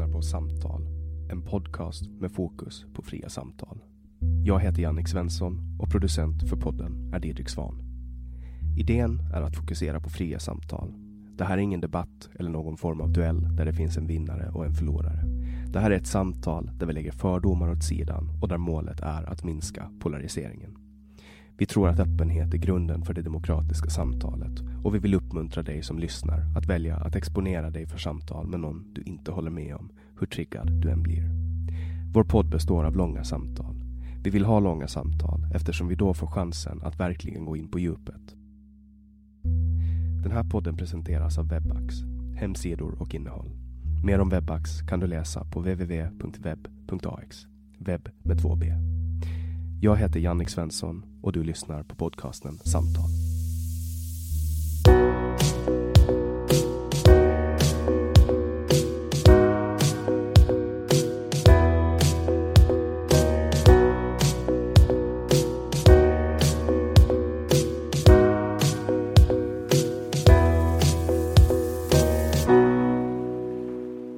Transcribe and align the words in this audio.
Lyssnar 0.00 0.12
på 0.12 0.22
Samtal, 0.22 0.86
en 1.30 1.42
podcast 1.42 2.10
med 2.20 2.32
fokus 2.32 2.84
på 2.94 3.02
fria 3.02 3.28
samtal. 3.28 3.78
Jag 4.44 4.60
heter 4.60 4.82
Jannik 4.82 5.08
Svensson 5.08 5.78
och 5.80 5.90
producent 5.90 6.48
för 6.48 6.56
podden 6.56 7.12
är 7.14 7.20
Didrik 7.20 7.48
Svan. 7.48 7.82
Idén 8.76 9.20
är 9.34 9.42
att 9.42 9.56
fokusera 9.56 10.00
på 10.00 10.10
fria 10.10 10.38
samtal. 10.38 10.94
Det 11.36 11.44
här 11.44 11.58
är 11.58 11.62
ingen 11.62 11.80
debatt 11.80 12.28
eller 12.38 12.50
någon 12.50 12.76
form 12.76 13.00
av 13.00 13.12
duell 13.12 13.56
där 13.56 13.64
det 13.64 13.72
finns 13.72 13.96
en 13.96 14.06
vinnare 14.06 14.50
och 14.54 14.66
en 14.66 14.74
förlorare. 14.74 15.24
Det 15.72 15.80
här 15.80 15.90
är 15.90 15.96
ett 15.96 16.06
samtal 16.06 16.70
där 16.78 16.86
vi 16.86 16.92
lägger 16.92 17.12
fördomar 17.12 17.70
åt 17.70 17.84
sidan 17.84 18.30
och 18.42 18.48
där 18.48 18.58
målet 18.58 19.00
är 19.00 19.30
att 19.30 19.44
minska 19.44 19.90
polariseringen. 20.00 20.79
Vi 21.60 21.66
tror 21.66 21.88
att 21.88 22.00
öppenhet 22.00 22.54
är 22.54 22.58
grunden 22.58 23.04
för 23.04 23.14
det 23.14 23.22
demokratiska 23.22 23.90
samtalet 23.90 24.60
och 24.84 24.94
vi 24.94 24.98
vill 24.98 25.14
uppmuntra 25.14 25.62
dig 25.62 25.82
som 25.82 25.98
lyssnar 25.98 26.44
att 26.56 26.66
välja 26.66 26.96
att 26.96 27.16
exponera 27.16 27.70
dig 27.70 27.86
för 27.86 27.98
samtal 27.98 28.46
med 28.46 28.60
någon 28.60 28.92
du 28.92 29.02
inte 29.02 29.32
håller 29.32 29.50
med 29.50 29.76
om, 29.76 29.90
hur 30.20 30.26
triggad 30.26 30.70
du 30.72 30.90
än 30.90 31.02
blir. 31.02 31.30
Vår 32.12 32.24
podd 32.24 32.50
består 32.50 32.84
av 32.84 32.96
långa 32.96 33.24
samtal. 33.24 33.74
Vi 34.22 34.30
vill 34.30 34.44
ha 34.44 34.60
långa 34.60 34.88
samtal 34.88 35.46
eftersom 35.54 35.88
vi 35.88 35.94
då 35.94 36.14
får 36.14 36.26
chansen 36.26 36.82
att 36.82 37.00
verkligen 37.00 37.44
gå 37.44 37.56
in 37.56 37.68
på 37.68 37.78
djupet. 37.78 38.34
Den 40.22 40.32
här 40.32 40.44
podden 40.50 40.76
presenteras 40.76 41.38
av 41.38 41.48
Webax, 41.48 41.94
hemsidor 42.36 43.02
och 43.02 43.14
innehåll. 43.14 43.50
Mer 44.04 44.20
om 44.20 44.28
Webax 44.28 44.82
kan 44.82 45.00
du 45.00 45.06
läsa 45.06 45.44
på 45.44 45.60
www.web.ax. 45.60 47.46
webb 47.78 48.08
med 48.22 48.42
två 48.42 48.56
b. 48.56 48.66
Jag 49.80 49.96
heter 49.96 50.20
Jannik 50.20 50.48
Svensson 50.48 51.09
och 51.22 51.32
du 51.32 51.44
lyssnar 51.44 51.82
på 51.82 51.94
podcasten 51.94 52.58
Samtal. 52.58 53.10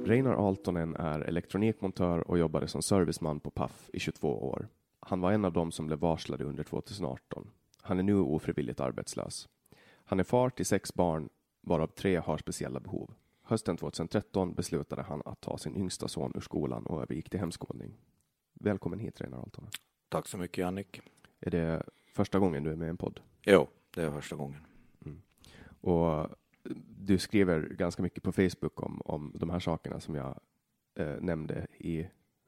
Reinar 0.05 0.47
Altonen 0.47 0.95
är 0.95 1.19
elektronikmontör 1.19 2.31
och 2.31 2.37
jobbade 2.37 2.67
som 2.67 2.81
serviceman 2.81 3.39
på 3.39 3.49
Paf 3.49 3.89
i 3.93 3.99
22 3.99 4.27
år. 4.27 4.67
Han 5.05 5.21
var 5.21 5.31
en 5.31 5.45
av 5.45 5.53
dem 5.53 5.71
som 5.71 5.87
blev 5.87 5.99
varslade 5.99 6.43
under 6.43 6.63
2018. 6.63 7.51
Han 7.81 7.99
är 7.99 8.03
nu 8.03 8.15
ofrivilligt 8.15 8.79
arbetslös. 8.79 9.49
Han 10.05 10.19
är 10.19 10.23
far 10.23 10.49
till 10.49 10.65
sex 10.65 10.93
barn, 10.93 11.29
varav 11.61 11.87
tre 11.87 12.15
har 12.15 12.37
speciella 12.37 12.79
behov. 12.79 13.13
Hösten 13.41 13.77
2013 13.77 14.53
beslutade 14.53 15.01
han 15.01 15.21
att 15.25 15.41
ta 15.41 15.57
sin 15.57 15.75
yngsta 15.75 16.07
son 16.07 16.31
ur 16.35 16.41
skolan 16.41 16.85
och 16.85 17.01
övergick 17.01 17.29
till 17.29 17.39
hemskolning. 17.39 17.97
Välkommen 18.53 18.99
hit, 18.99 19.21
Reinar 19.21 19.39
Altonen. 19.39 19.71
Tack 20.09 20.27
så 20.27 20.37
mycket 20.37 20.57
Jannik. 20.57 21.01
Är 21.39 21.51
det 21.51 21.83
första 22.13 22.39
gången 22.39 22.63
du 22.63 22.71
är 22.71 22.75
med 22.75 22.85
i 22.85 22.89
en 22.89 22.97
podd? 22.97 23.19
Jo, 23.41 23.67
det 23.93 24.01
är 24.01 24.11
första 24.11 24.35
gången. 24.35 24.65
Och 25.81 26.29
du 26.97 27.17
skriver 27.17 27.61
ganska 27.61 28.03
mycket 28.03 28.23
på 28.23 28.31
Facebook 28.31 28.83
om, 28.83 29.01
om 29.05 29.31
de 29.35 29.49
här 29.49 29.59
sakerna 29.59 29.99
som 29.99 30.15
jag 30.15 30.39
eh, 30.95 31.15
nämnde 31.21 31.67
i 31.77 32.07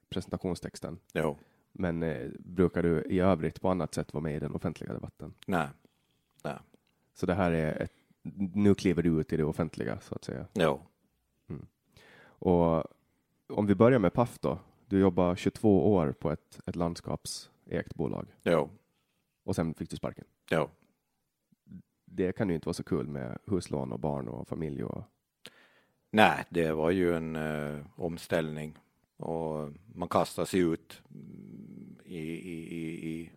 presentationstexten. 0.09 0.99
Jo, 1.13 1.37
Men 1.77 2.03
eh, 2.03 2.29
brukar 2.39 2.83
du 2.83 3.01
i 3.01 3.19
övrigt 3.19 3.61
på 3.61 3.69
annat 3.69 3.93
sätt 3.93 4.13
vara 4.13 4.23
med 4.23 4.35
i 4.35 4.39
den 4.39 4.55
offentliga 4.55 4.93
debatten? 4.93 5.33
nej, 5.47 5.67
nej, 6.43 6.57
Så 7.13 7.25
det 7.25 7.33
här 7.33 7.51
är 7.51 7.81
ett, 7.81 7.93
nu 8.53 8.75
kliver 8.75 9.03
du 9.03 9.19
ut 9.21 9.33
i 9.33 9.37
det 9.37 9.43
offentliga 9.43 9.99
så 9.99 10.15
att 10.15 10.23
säga. 10.23 10.47
jo, 10.53 10.81
Och 12.39 12.83
om 13.49 13.65
vi 13.65 13.75
börjar 13.75 13.99
med 13.99 14.13
Paf 14.13 14.39
då. 14.39 14.59
Du 14.87 14.99
jobbar 14.99 15.35
22 15.35 15.93
år 15.95 16.11
på 16.11 16.31
ett, 16.31 16.59
ett 16.65 16.75
landskapsägt 16.75 17.95
bolag 17.95 18.27
jo, 18.43 18.69
och 19.43 19.55
sen 19.55 19.73
fick 19.73 19.89
du 19.89 19.95
sparken. 19.95 20.25
jo. 20.51 20.69
Det 22.05 22.31
kan 22.31 22.49
ju 22.49 22.55
inte 22.55 22.65
vara 22.67 22.73
så 22.73 22.83
kul 22.83 23.07
med 23.07 23.37
huslån 23.45 23.91
och 23.91 23.99
barn 23.99 24.27
och 24.27 24.47
familj 24.47 24.83
och 24.83 25.03
Nej, 26.11 26.45
det 26.49 26.71
var 26.71 26.91
ju 26.91 27.15
en 27.15 27.35
eh, 27.35 27.85
omställning 27.95 28.77
och 29.17 29.71
man 29.95 30.09
kastar 30.09 30.45
sig 30.45 30.59
ut 30.59 31.01
mm, 31.11 31.97
i, 32.05 32.19
i, 32.19 32.75
i, 32.75 33.09
i 33.09 33.31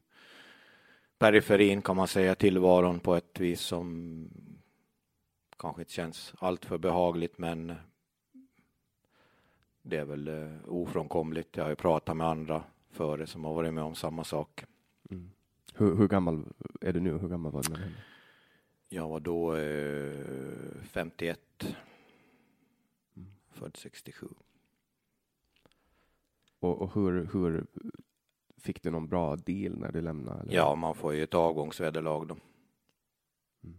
periferin 1.18 1.82
kan 1.82 1.96
man 1.96 2.08
säga 2.08 2.34
tillvaron 2.34 3.00
på 3.00 3.14
ett 3.14 3.40
vis 3.40 3.60
som 3.60 4.28
kanske 5.58 5.82
inte 5.82 5.92
känns 5.92 6.34
alltför 6.38 6.78
behagligt 6.78 7.38
men 7.38 7.74
det 9.82 9.96
är 9.96 10.04
väl 10.04 10.28
eh, 10.28 10.50
ofrånkomligt. 10.66 11.56
Jag 11.56 11.64
har 11.64 11.70
ju 11.70 11.76
pratat 11.76 12.16
med 12.16 12.26
andra 12.26 12.64
före 12.90 13.26
som 13.26 13.44
har 13.44 13.54
varit 13.54 13.74
med 13.74 13.84
om 13.84 13.94
samma 13.94 14.24
sak. 14.24 14.64
hur, 15.74 15.94
hur 15.94 16.08
gammal 16.08 16.44
är 16.80 16.92
du 16.92 17.00
nu? 17.00 17.18
Hur 17.18 17.28
gammal 17.28 17.52
var 17.52 17.62
du 17.62 17.72
när? 17.72 17.92
Jag 18.88 19.08
var 19.08 19.20
då 19.20 19.56
eh, 19.56 20.82
51. 20.82 21.40
Född 23.50 23.76
67. 23.76 24.26
Och, 26.60 26.82
och 26.82 26.94
hur, 26.94 27.28
hur 27.32 27.66
fick 28.56 28.82
du 28.82 28.90
någon 28.90 29.08
bra 29.08 29.36
deal 29.36 29.78
när 29.78 29.92
du 29.92 30.00
lämnade? 30.00 30.40
Eller? 30.40 30.54
Ja, 30.54 30.74
man 30.74 30.94
får 30.94 31.14
ju 31.14 31.22
ett 31.22 31.34
avgångsvederlag 31.34 32.26
då. 32.26 32.36
Mm. 33.64 33.78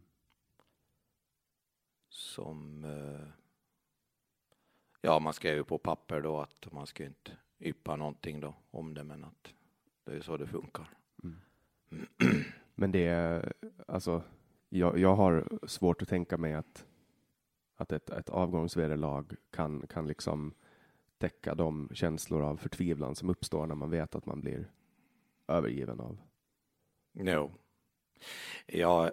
Som... 2.09 2.83
Eh, 2.83 3.27
ja, 5.01 5.19
man 5.19 5.33
skrev 5.33 5.57
ju 5.57 5.63
på 5.63 5.77
papper 5.77 6.21
då 6.21 6.39
att 6.39 6.71
man 6.71 6.87
ska 6.87 7.05
inte 7.05 7.31
yppa 7.59 7.95
någonting 7.95 8.39
då 8.39 8.55
om 8.71 8.93
det, 8.93 9.03
men 9.03 9.23
att 9.23 9.53
det 10.03 10.11
är 10.11 10.21
så 10.21 10.37
det 10.37 10.47
funkar. 10.47 10.89
Mm. 11.23 11.39
Men 12.75 12.91
det 12.91 13.05
är 13.05 13.53
alltså, 13.87 14.23
jag, 14.69 14.99
jag 14.99 15.15
har 15.15 15.49
svårt 15.67 16.01
att 16.01 16.09
tänka 16.09 16.37
mig 16.37 16.53
att, 16.53 16.85
att 17.75 17.91
ett, 17.91 18.09
ett 18.09 18.29
avgångsvederlag 18.29 19.25
kan, 19.51 19.87
kan 19.87 20.07
liksom 20.07 20.53
täcka 21.19 21.55
de 21.55 21.89
känslor 21.93 22.43
av 22.43 22.57
förtvivlan 22.57 23.15
som 23.15 23.29
uppstår 23.29 23.67
när 23.67 23.75
man 23.75 23.89
vet 23.89 24.15
att 24.15 24.25
man 24.25 24.41
blir 24.41 24.71
övergiven 25.47 25.99
av. 25.99 26.17
Jo. 27.13 27.51
Ja, 28.65 29.11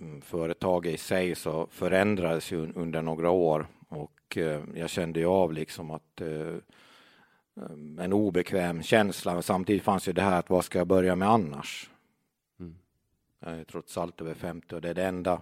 mm, 0.00 0.20
företaget 0.20 0.94
i 0.94 0.96
sig 0.98 1.34
så 1.34 1.66
förändrades 1.66 2.52
ju 2.52 2.72
under 2.72 3.02
några 3.02 3.30
år 3.30 3.66
och 3.88 4.36
eh, 4.36 4.62
jag 4.74 4.90
kände 4.90 5.20
ju 5.20 5.26
av 5.26 5.52
liksom 5.52 5.90
att 5.90 6.20
eh, 6.20 6.56
en 7.98 8.12
obekväm 8.12 8.82
känsla. 8.82 9.34
Men 9.34 9.42
samtidigt 9.42 9.82
fanns 9.82 10.08
ju 10.08 10.12
det 10.12 10.22
här 10.22 10.38
att 10.38 10.50
vad 10.50 10.64
ska 10.64 10.78
jag 10.78 10.86
börja 10.86 11.16
med 11.16 11.28
annars? 11.28 11.90
Mm. 12.60 12.78
Jag 13.38 13.52
är 13.52 13.64
trots 13.64 13.98
allt 13.98 14.20
över 14.20 14.34
50 14.34 14.74
och 14.74 14.80
det 14.80 14.88
är 14.88 14.94
det 14.94 15.06
enda 15.06 15.40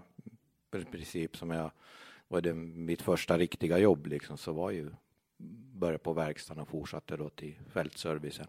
i 0.76 0.84
princip 0.84 1.36
som 1.36 1.50
jag 1.50 1.70
var 2.28 2.40
det 2.40 2.54
mitt 2.54 3.02
första 3.02 3.38
riktiga 3.38 3.78
jobb 3.78 4.06
liksom 4.06 4.38
så 4.38 4.52
var 4.52 4.70
ju 4.70 4.90
börja 5.72 5.98
på 5.98 6.12
verkstaden 6.12 6.62
och 6.62 6.68
fortsatte 6.68 7.16
då 7.16 7.28
till 7.30 7.58
fältservicen. 7.68 8.46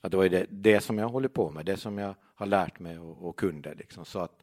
Att 0.00 0.10
det 0.10 0.16
var 0.16 0.24
ju 0.24 0.30
det, 0.30 0.46
det 0.50 0.80
som 0.80 0.98
jag 0.98 1.08
håller 1.08 1.28
på 1.28 1.50
med, 1.50 1.66
det 1.66 1.76
som 1.76 1.98
jag 1.98 2.14
har 2.34 2.46
lärt 2.46 2.78
mig 2.78 2.98
och, 2.98 3.28
och 3.28 3.36
kunde 3.36 3.74
liksom 3.74 4.04
så 4.04 4.18
att 4.18 4.42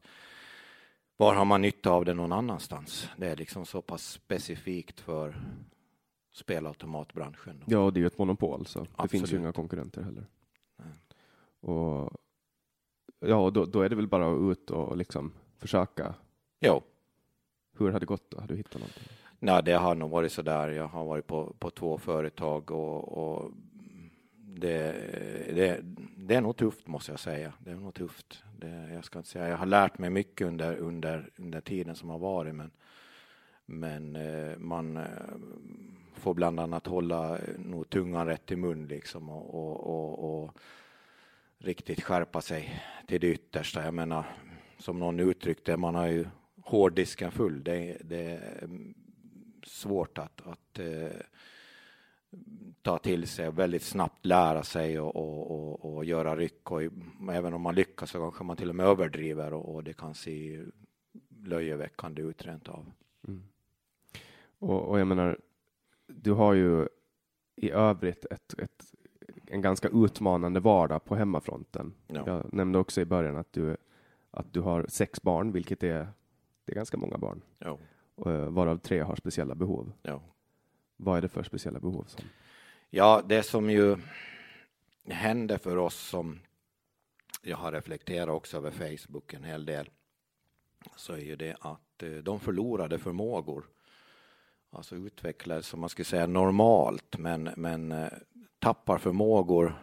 var 1.17 1.35
har 1.35 1.45
man 1.45 1.61
nytta 1.61 1.91
av 1.91 2.05
det 2.05 2.13
någon 2.13 2.31
annanstans? 2.31 3.09
Det 3.17 3.27
är 3.27 3.35
liksom 3.35 3.65
så 3.65 3.81
pass 3.81 4.03
specifikt 4.11 4.99
för 4.99 5.41
spelautomatbranschen. 6.33 7.63
Ja, 7.65 7.91
det 7.91 7.99
är 7.99 8.01
ju 8.01 8.07
ett 8.07 8.17
monopol 8.17 8.65
så 8.65 8.79
Absolut. 8.79 9.01
det 9.01 9.07
finns 9.07 9.33
ju 9.33 9.37
inga 9.37 9.51
konkurrenter 9.51 10.01
heller. 10.01 10.27
Nej. 10.77 10.93
Och 11.59 12.11
ja, 13.19 13.49
då, 13.49 13.65
då 13.65 13.81
är 13.81 13.89
det 13.89 13.95
väl 13.95 14.07
bara 14.07 14.31
att 14.31 14.51
ut 14.51 14.71
och 14.71 14.97
liksom 14.97 15.33
försöka. 15.57 16.15
Jo, 16.59 16.83
hur 17.77 17.91
har 17.91 17.99
det 17.99 18.05
gått 18.05 18.31
då? 18.31 18.39
Har 18.39 18.47
du 18.47 18.55
hittat 18.55 18.73
någonting? 18.73 19.03
nej, 19.39 19.63
det 19.63 19.73
har 19.73 19.95
nog 19.95 20.09
varit 20.09 20.31
så 20.31 20.41
där. 20.41 20.69
Jag 20.69 20.87
har 20.87 21.05
varit 21.05 21.27
på, 21.27 21.55
på 21.59 21.69
två 21.69 21.97
företag 21.97 22.71
och, 22.71 23.17
och 23.17 23.51
det, 24.35 24.91
det, 25.55 25.79
det 26.17 26.35
är 26.35 26.41
nog 26.41 26.57
tufft 26.57 26.87
måste 26.87 27.11
jag 27.11 27.19
säga. 27.19 27.53
Det 27.59 27.71
är 27.71 27.75
nog 27.75 27.93
tufft. 27.93 28.43
Det, 28.57 28.89
jag 28.93 29.05
ska 29.05 29.19
inte 29.19 29.29
säga. 29.29 29.47
Jag 29.47 29.57
har 29.57 29.65
lärt 29.65 29.97
mig 29.97 30.09
mycket 30.09 30.47
under, 30.47 30.75
under, 30.75 31.29
under 31.35 31.61
tiden 31.61 31.95
som 31.95 32.09
har 32.09 32.19
varit, 32.19 32.55
men, 32.55 32.71
men 33.65 34.15
eh, 34.15 34.57
man 34.57 34.97
eh, 34.97 35.03
får 36.13 36.33
bland 36.33 36.59
annat 36.59 36.87
hålla 36.87 37.37
eh, 37.37 37.43
nog 37.57 37.89
tungan 37.89 38.25
rätt 38.25 38.51
i 38.51 38.55
mun 38.55 38.87
liksom 38.87 39.29
och, 39.29 39.55
och, 39.55 39.87
och, 39.87 40.43
och 40.43 40.57
riktigt 41.57 42.03
skärpa 42.03 42.41
sig 42.41 42.83
till 43.07 43.21
det 43.21 43.27
yttersta. 43.27 43.85
Jag 43.85 43.93
menar, 43.93 44.25
som 44.79 44.99
någon 44.99 45.19
uttryckte, 45.19 45.77
man 45.77 45.95
har 45.95 46.07
ju 46.07 46.25
hårddisken 46.67 47.31
full. 47.31 47.63
Det, 47.63 47.97
det 48.03 48.21
är 48.21 48.63
mm, 48.63 48.93
svårt 49.63 50.17
att, 50.17 50.41
att 50.47 50.79
eh, 50.79 51.21
ta 52.81 52.97
till 52.97 53.27
sig 53.27 53.47
och 53.47 53.59
väldigt 53.59 53.83
snabbt 53.83 54.25
lära 54.25 54.63
sig 54.63 54.99
och, 54.99 55.15
och, 55.15 55.51
och, 55.51 55.95
och 55.95 56.05
göra 56.05 56.35
ryck. 56.35 56.71
Och 56.71 56.81
även 57.31 57.53
om 57.53 57.61
man 57.61 57.75
lyckas 57.75 58.09
så 58.09 58.19
kanske 58.19 58.43
man 58.43 58.57
till 58.57 58.69
och 58.69 58.75
med 58.75 58.85
överdriver 58.85 59.53
och, 59.53 59.83
det 59.83 59.93
kan 59.93 60.15
se 60.15 60.65
löjeväckande 61.43 62.21
ut 62.21 62.45
rent 62.45 62.69
av. 62.69 62.91
Mm. 63.27 63.43
Och, 64.59 64.89
och 64.89 64.99
jag 64.99 65.07
menar, 65.07 65.39
du 66.07 66.31
har 66.31 66.53
ju 66.53 66.87
i 67.55 67.71
övrigt 67.71 68.25
ett, 68.25 68.59
ett, 68.59 68.93
en 69.47 69.61
ganska 69.61 69.89
utmanande 69.93 70.59
vardag 70.59 71.05
på 71.05 71.15
hemmafronten. 71.15 71.93
Ja. 72.07 72.23
Jag 72.25 72.53
nämnde 72.53 72.79
också 72.79 73.01
i 73.01 73.05
början 73.05 73.37
att 73.37 73.53
du, 73.53 73.77
att 74.31 74.53
du 74.53 74.61
har 74.61 74.85
sex 74.89 75.21
barn, 75.21 75.51
vilket 75.51 75.83
är, 75.83 76.07
det 76.67 76.73
är 76.73 76.75
ganska 76.75 76.97
många 76.97 77.17
barn, 77.17 77.41
och, 78.15 78.31
eh, 78.31 78.49
varav 78.49 78.77
tre 78.77 78.99
har 78.99 79.15
speciella 79.15 79.55
behov. 79.55 79.91
jo. 80.03 80.21
Vad 80.97 81.17
är 81.17 81.21
det 81.21 81.29
för 81.29 81.43
speciella 81.43 81.79
behov? 81.79 82.03
Som, 82.07 82.25
Ja, 82.89 83.21
det 83.25 83.43
som 83.43 83.69
ju 83.69 83.97
hände 85.05 85.57
för 85.57 85.77
oss 85.77 85.95
som 85.95 86.39
jag 87.41 87.57
har 87.57 87.71
reflekterat 87.71 88.29
också 88.29 88.57
över 88.57 88.71
Facebook 88.71 89.33
en 89.33 89.43
hel 89.43 89.65
del 89.65 89.89
så 90.95 91.13
är 91.13 91.17
ju 91.17 91.35
det 91.35 91.55
att 91.59 92.03
eh, 92.03 92.09
de 92.09 92.39
förlorade 92.39 92.99
förmågor. 92.99 93.65
Alltså 94.69 94.95
utvecklades 94.95 95.67
som 95.67 95.79
man 95.79 95.89
skulle 95.89 96.05
säga 96.05 96.27
normalt 96.27 97.17
men, 97.17 97.49
men 97.57 97.91
eh, 97.91 98.09
tappar 98.59 98.97
förmågor 98.97 99.73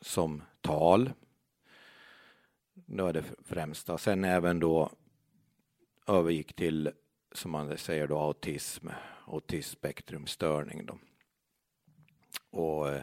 som 0.00 0.42
tal. 0.60 1.10
Det 2.74 3.02
var 3.02 3.12
det 3.12 3.24
främsta. 3.44 3.98
Sen 3.98 4.24
även 4.24 4.60
då 4.60 4.90
övergick 6.08 6.54
till 6.54 6.90
som 7.32 7.50
man 7.50 7.78
säger 7.78 8.06
då 8.06 8.18
autism, 8.18 8.88
autismspektrumstörning 9.26 10.86
då. 10.86 10.98
Och 12.50 12.88
eh, 12.88 13.02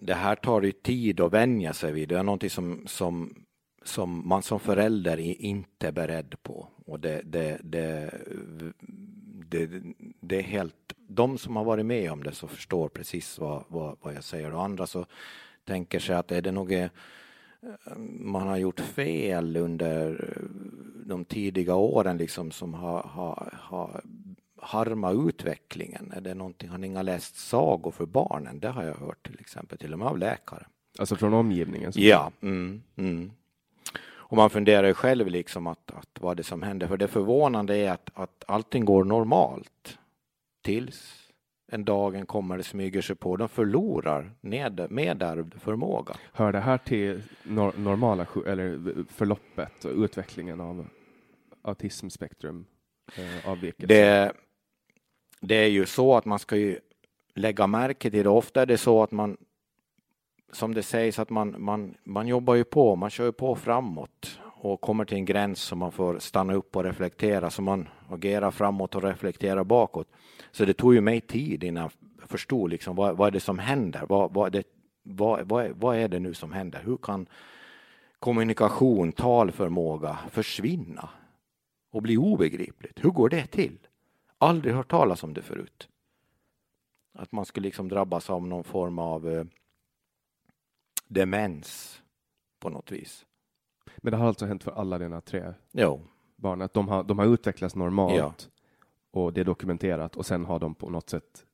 det 0.00 0.14
här 0.14 0.36
tar 0.36 0.62
ju 0.62 0.72
tid 0.72 1.20
att 1.20 1.32
vänja 1.32 1.72
sig 1.72 1.92
vid. 1.92 2.08
Det 2.08 2.18
är 2.18 2.22
någonting 2.22 2.50
som, 2.50 2.86
som, 2.86 3.44
som 3.84 4.28
man 4.28 4.42
som 4.42 4.60
förälder 4.60 5.20
är 5.20 5.40
inte 5.40 5.92
beredd 5.92 6.42
på. 6.42 6.68
Och 6.86 7.00
det, 7.00 7.22
det, 7.24 7.60
det, 7.62 8.10
det, 9.48 9.70
det 10.20 10.36
är 10.36 10.42
helt... 10.42 10.94
De 10.96 11.38
som 11.38 11.56
har 11.56 11.64
varit 11.64 11.86
med 11.86 12.12
om 12.12 12.22
det 12.22 12.32
så 12.32 12.48
förstår 12.48 12.88
precis 12.88 13.38
vad, 13.38 13.64
vad, 13.68 13.96
vad 14.00 14.14
jag 14.14 14.24
säger. 14.24 14.54
Och 14.54 14.64
andra 14.64 14.86
så 14.86 15.06
tänker 15.64 15.98
sig 15.98 16.16
att 16.16 16.32
är 16.32 16.42
det 16.42 16.52
något 16.52 16.72
eh, 16.72 16.88
man 18.20 18.48
har 18.48 18.56
gjort 18.56 18.80
fel 18.80 19.56
under 19.56 20.34
de 21.06 21.24
tidiga 21.24 21.74
åren 21.74 22.16
liksom 22.16 22.50
som 22.50 22.74
har, 22.74 23.02
har, 23.02 23.58
har 23.62 24.00
harma 24.62 25.12
utvecklingen? 25.12 26.12
Är 26.16 26.20
det 26.20 26.34
någonting, 26.34 26.68
har 26.68 26.78
ni 26.78 26.86
inga 26.86 27.02
läst 27.02 27.36
sagor 27.36 27.90
för 27.90 28.06
barnen? 28.06 28.60
Det 28.60 28.68
har 28.68 28.82
jag 28.84 28.94
hört 28.94 29.26
till 29.26 29.36
exempel, 29.40 29.78
till 29.78 29.92
och 29.92 29.98
med 29.98 30.08
av 30.08 30.18
läkare. 30.18 30.66
alltså 30.98 31.16
från 31.16 31.34
omgivningen? 31.34 31.92
så- 31.92 32.00
Ja, 32.00 32.32
mm, 32.40 32.82
mm. 32.96 33.30
Och 34.28 34.36
man 34.36 34.50
funderar 34.50 34.86
ju 34.86 34.94
själv 34.94 35.26
liksom 35.26 35.66
att, 35.66 35.90
att 35.90 36.08
vad 36.20 36.36
det 36.36 36.44
som 36.44 36.62
händer. 36.62 36.86
För 36.86 36.96
det 36.96 37.08
förvånande 37.08 37.76
är 37.76 37.90
att, 37.90 38.10
att 38.14 38.44
allting 38.48 38.84
går 38.84 39.04
normalt 39.04 39.98
tills 40.62 41.25
en 41.68 41.84
dagen 41.84 42.26
kommer 42.26 42.56
det 42.56 42.62
smyger 42.62 43.02
sig 43.02 43.16
på. 43.16 43.36
De 43.36 43.48
förlorar 43.48 44.32
ned, 44.40 44.86
medärvd 44.90 45.54
förmåga. 45.60 46.16
Hör 46.32 46.52
det 46.52 46.60
här 46.60 46.78
till 46.78 47.22
nor- 47.42 47.78
normala 47.78 48.26
eller 48.46 48.94
förloppet 49.12 49.84
och 49.84 49.96
utvecklingen 49.96 50.60
av 50.60 50.86
autismspektrum 51.62 52.66
eh, 53.16 53.50
avvikelse? 53.50 53.86
Det, 53.94 54.32
det 55.40 55.54
är 55.54 55.68
ju 55.68 55.86
så 55.86 56.16
att 56.16 56.24
man 56.24 56.38
ska 56.38 56.56
ju 56.56 56.78
lägga 57.34 57.66
märke 57.66 58.10
till 58.10 58.24
det. 58.24 58.30
Ofta 58.30 58.62
är 58.62 58.66
det 58.66 58.78
så 58.78 59.02
att 59.02 59.10
man, 59.12 59.36
som 60.52 60.74
det 60.74 60.82
sägs, 60.82 61.18
att 61.18 61.30
man, 61.30 61.56
man, 61.58 61.94
man 62.04 62.26
jobbar 62.26 62.54
ju 62.54 62.64
på, 62.64 62.96
man 62.96 63.10
kör 63.10 63.24
ju 63.24 63.32
på 63.32 63.56
framåt 63.56 64.40
och 64.58 64.80
kommer 64.80 65.04
till 65.04 65.16
en 65.16 65.24
gräns 65.24 65.60
som 65.60 65.78
man 65.78 65.92
får 65.92 66.18
stanna 66.18 66.54
upp 66.54 66.76
och 66.76 66.84
reflektera, 66.84 67.50
så 67.50 67.62
man 67.62 67.88
agerar 68.08 68.50
framåt 68.50 68.94
och 68.94 69.02
reflekterar 69.02 69.64
bakåt. 69.64 70.08
Så 70.50 70.64
det 70.64 70.74
tog 70.74 70.94
ju 70.94 71.00
mig 71.00 71.20
tid 71.20 71.64
innan 71.64 71.82
jag 72.20 72.28
förstod 72.28 72.70
liksom 72.70 72.96
vad, 72.96 73.16
vad 73.16 73.28
är 73.28 73.32
det 73.32 73.40
som 73.40 73.58
händer? 73.58 74.02
Vad, 74.08 74.34
vad, 74.34 74.52
det, 74.52 74.66
vad, 75.02 75.48
vad, 75.48 75.64
är, 75.64 75.70
vad 75.70 75.96
är 75.96 76.08
det 76.08 76.18
nu 76.18 76.34
som 76.34 76.52
händer? 76.52 76.82
Hur 76.84 76.96
kan 76.96 77.26
kommunikation, 78.18 79.12
talförmåga 79.12 80.18
försvinna 80.30 81.08
och 81.90 82.02
bli 82.02 82.16
obegripligt? 82.16 83.04
Hur 83.04 83.10
går 83.10 83.28
det 83.28 83.46
till? 83.46 83.78
Aldrig 84.38 84.74
hört 84.74 84.90
talas 84.90 85.22
om 85.22 85.34
det 85.34 85.42
förut. 85.42 85.88
Att 87.14 87.32
man 87.32 87.46
skulle 87.46 87.64
liksom 87.66 87.88
drabbas 87.88 88.30
av 88.30 88.46
någon 88.46 88.64
form 88.64 88.98
av 88.98 89.28
eh, 89.28 89.44
demens 91.08 92.02
på 92.58 92.68
något 92.68 92.92
vis. 92.92 93.26
Men 93.96 94.10
det 94.10 94.16
har 94.16 94.26
alltså 94.26 94.46
hänt 94.46 94.64
för 94.64 94.70
alla 94.72 94.98
dina 94.98 95.20
tre 95.20 95.54
Jo, 95.72 96.00
barn, 96.36 96.62
att 96.62 96.74
de 96.74 96.88
har, 96.88 97.04
de 97.04 97.18
har 97.18 97.26
utvecklats 97.26 97.74
normalt 97.74 98.14
Ja. 98.16 98.34
och 99.20 99.32
det 99.32 99.40
är 99.40 99.44
dokumenterat 99.44 100.16
och 100.16 100.26
sen 100.26 100.44
har 100.44 100.58
de 100.58 100.74
på 100.74 100.90
något 100.90 101.10
sätt 101.10 101.46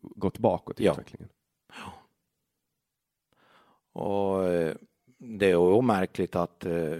gått 0.00 0.38
bakåt 0.38 0.80
i 0.80 0.84
Ja. 0.84 0.92
utvecklingen. 0.92 1.28
och 3.92 4.44
eh, 4.44 4.74
det 5.18 5.46
är 5.46 5.74
ju 5.74 5.82
märkligt 5.82 6.36
att 6.36 6.64
eh, 6.66 6.96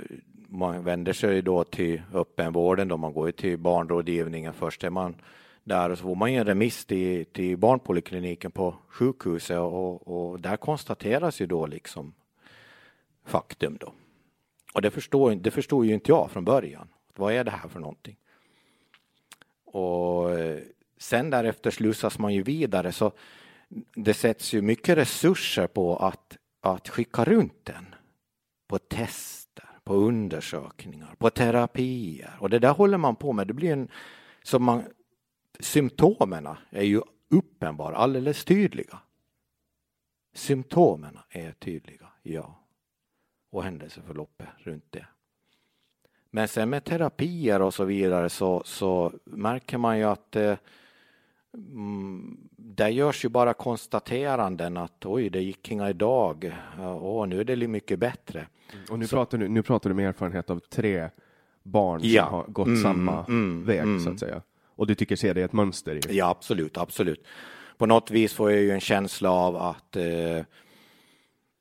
man 0.49 0.85
vänder 0.85 1.13
sig 1.13 1.43
då 1.43 1.65
till 1.65 2.03
öppenvården 2.13 2.89
då 2.89 2.97
man 2.97 3.13
går 3.13 3.31
till 3.31 3.59
barnrådgivningen 3.59 4.53
först 4.53 4.85
är 4.85 4.91
man 4.91 5.17
där 5.65 5.91
och 5.91 5.99
så 5.99 6.03
får 6.03 6.15
man 6.15 6.29
en 6.31 6.45
remiss 6.45 6.85
till, 6.85 7.27
till 7.27 7.57
barnpolikliniken 7.59 8.51
på 8.51 8.75
sjukhuset 8.89 9.59
och, 9.59 10.09
och 10.09 10.41
där 10.41 10.57
konstateras 10.57 11.41
ju 11.41 11.47
då 11.47 11.67
liksom 11.67 12.15
faktum 13.25 13.77
då. 13.81 13.93
Och 14.75 14.83
det 14.83 14.91
förstår, 14.91 15.35
det 15.35 15.51
förstod 15.51 15.87
ju 15.87 15.95
inte 15.95 16.11
jag 16.11 16.31
från 16.31 16.45
början. 16.45 16.89
Vad 17.15 17.33
är 17.33 17.45
det 17.45 17.51
här 17.51 17.69
för 17.69 17.81
någonting? 17.81 18.17
Och 19.65 20.31
eh, 20.31 20.63
sen 20.99 21.31
därefter 21.31 21.71
slussas 21.71 22.19
man 22.19 22.35
ju 22.35 22.43
vidare 22.43 22.93
så 22.93 23.13
det 23.95 24.15
sätts 24.15 24.53
ju 24.53 24.63
mycket 24.63 24.99
resurser 24.99 25.67
på 25.67 25.97
att, 25.97 26.37
att 26.61 26.89
skicka 26.89 27.25
runt 27.25 27.65
den. 27.65 27.95
På 28.67 28.79
tester, 28.79 29.69
på 29.85 29.95
undersökningar, 29.95 31.15
på 31.19 31.31
terapier 31.31 32.37
och 32.41 32.51
det 32.51 32.59
där 32.59 32.73
håller 32.73 32.99
man 32.99 33.17
på 33.17 33.33
med. 33.33 33.47
Det 33.47 33.55
blir 33.55 33.73
en, 33.73 33.89
så 34.43 34.59
man, 34.59 34.85
symptomen 35.61 36.49
är 36.71 36.83
ju 36.83 37.03
uppenbara, 37.29 37.97
alldeles 37.97 38.45
tydliga. 38.45 38.99
Symptomen 40.35 41.19
är 41.31 41.53
tydliga, 41.53 42.07
ja. 42.23 42.68
Och 43.51 43.65
händelseförloppet 43.65 44.49
runt 44.59 44.85
det. 44.91 45.07
Men 46.31 46.49
sen 46.49 46.71
med 46.71 46.85
terapier 46.85 47.63
och 47.63 47.75
så 47.75 47.85
vidare 47.85 48.29
så, 48.29 48.63
så 48.65 49.13
märker 49.25 49.79
man 49.79 49.99
ju 49.99 50.05
att 50.05 50.37
eh, 50.37 50.57
mm, 51.55 52.49
där 52.57 52.89
görs 52.89 53.25
ju 53.25 53.29
bara 53.29 53.55
konstateranden 53.55 54.77
att 54.77 55.07
oj, 55.07 55.31
det 55.31 55.41
gick 55.41 55.71
inga 55.71 55.91
idag. 55.91 56.57
Åh, 56.79 57.27
nu 57.27 57.41
är 57.41 57.45
det 57.45 57.69
mycket 57.69 57.99
bättre. 57.99 58.47
Och 58.91 58.99
nu, 58.99 59.07
pratar 59.07 59.39
du, 59.39 59.49
nu 59.49 59.63
pratar 59.63 59.91
du 59.91 59.97
med 59.97 60.09
erfarenhet 60.09 60.51
av 60.51 60.59
tre 60.59 61.09
barn 61.63 62.01
som 62.01 62.19
har 62.19 62.45
gått 62.45 62.67
mm, 62.67 62.83
samma 62.83 63.25
mm, 63.25 63.65
väg 63.65 63.85
så 63.85 63.85
att 63.85 64.07
mm. 64.07 64.19
säga. 64.19 64.43
Och 64.67 64.87
du 64.87 64.95
tycker 64.95 65.17
ser 65.17 65.35
det 65.35 65.43
ett 65.43 65.53
mönster? 65.53 65.95
I. 65.95 66.17
Ja, 66.17 66.29
absolut, 66.29 66.79
absolut. 66.79 67.27
På 67.79 67.87
något 67.87 68.11
vis 68.11 68.33
får 68.33 68.51
jag 68.51 68.61
ju 68.61 68.71
en 68.71 68.81
känsla 68.81 69.31
av 69.31 69.57
att 69.57 69.97
eh, 69.97 70.45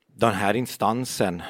den 0.08 0.34
här 0.34 0.54
instansen, 0.54 1.42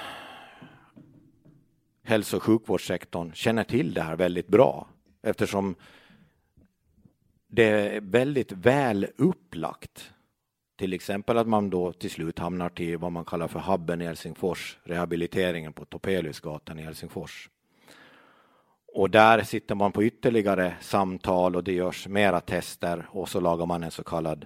hälso 2.08 2.38
och 2.38 2.44
sjukvårdssektorn, 2.44 3.34
känner 3.34 3.64
till 3.64 3.94
det 3.94 4.02
här 4.02 4.16
väldigt 4.16 4.48
bra 4.48 4.88
eftersom 5.22 5.76
det 7.48 7.64
är 7.64 8.02
väldigt 8.02 8.52
väl 8.52 9.08
upplagt. 9.18 10.12
Till 10.78 10.94
exempel 10.94 11.38
att 11.38 11.48
man 11.48 11.70
då 11.70 11.94
till 11.94 12.10
slut 12.10 12.40
hamnar 12.40 12.70
till 12.70 12.98
vad 12.98 13.12
man 13.12 13.26
kallar 13.26 13.48
för 13.48 13.60
hubben 13.60 14.02
i 14.02 14.06
Helsingfors, 14.06 14.78
rehabiliteringen 14.84 15.74
på 15.74 15.86
Topeliusgatan 15.86 16.80
i 16.80 16.82
Helsingfors. 16.82 17.50
Och 18.94 19.10
där 19.10 19.44
sitter 19.44 19.76
man 19.76 19.92
på 19.92 20.04
ytterligare 20.04 20.76
samtal 20.82 21.56
och 21.56 21.64
det 21.64 21.74
görs 21.74 22.08
mera 22.08 22.42
tester 22.42 23.06
och 23.12 23.30
så 23.30 23.40
lagar 23.40 23.66
man 23.66 23.84
en 23.84 23.92
så 23.92 24.04
kallad 24.04 24.46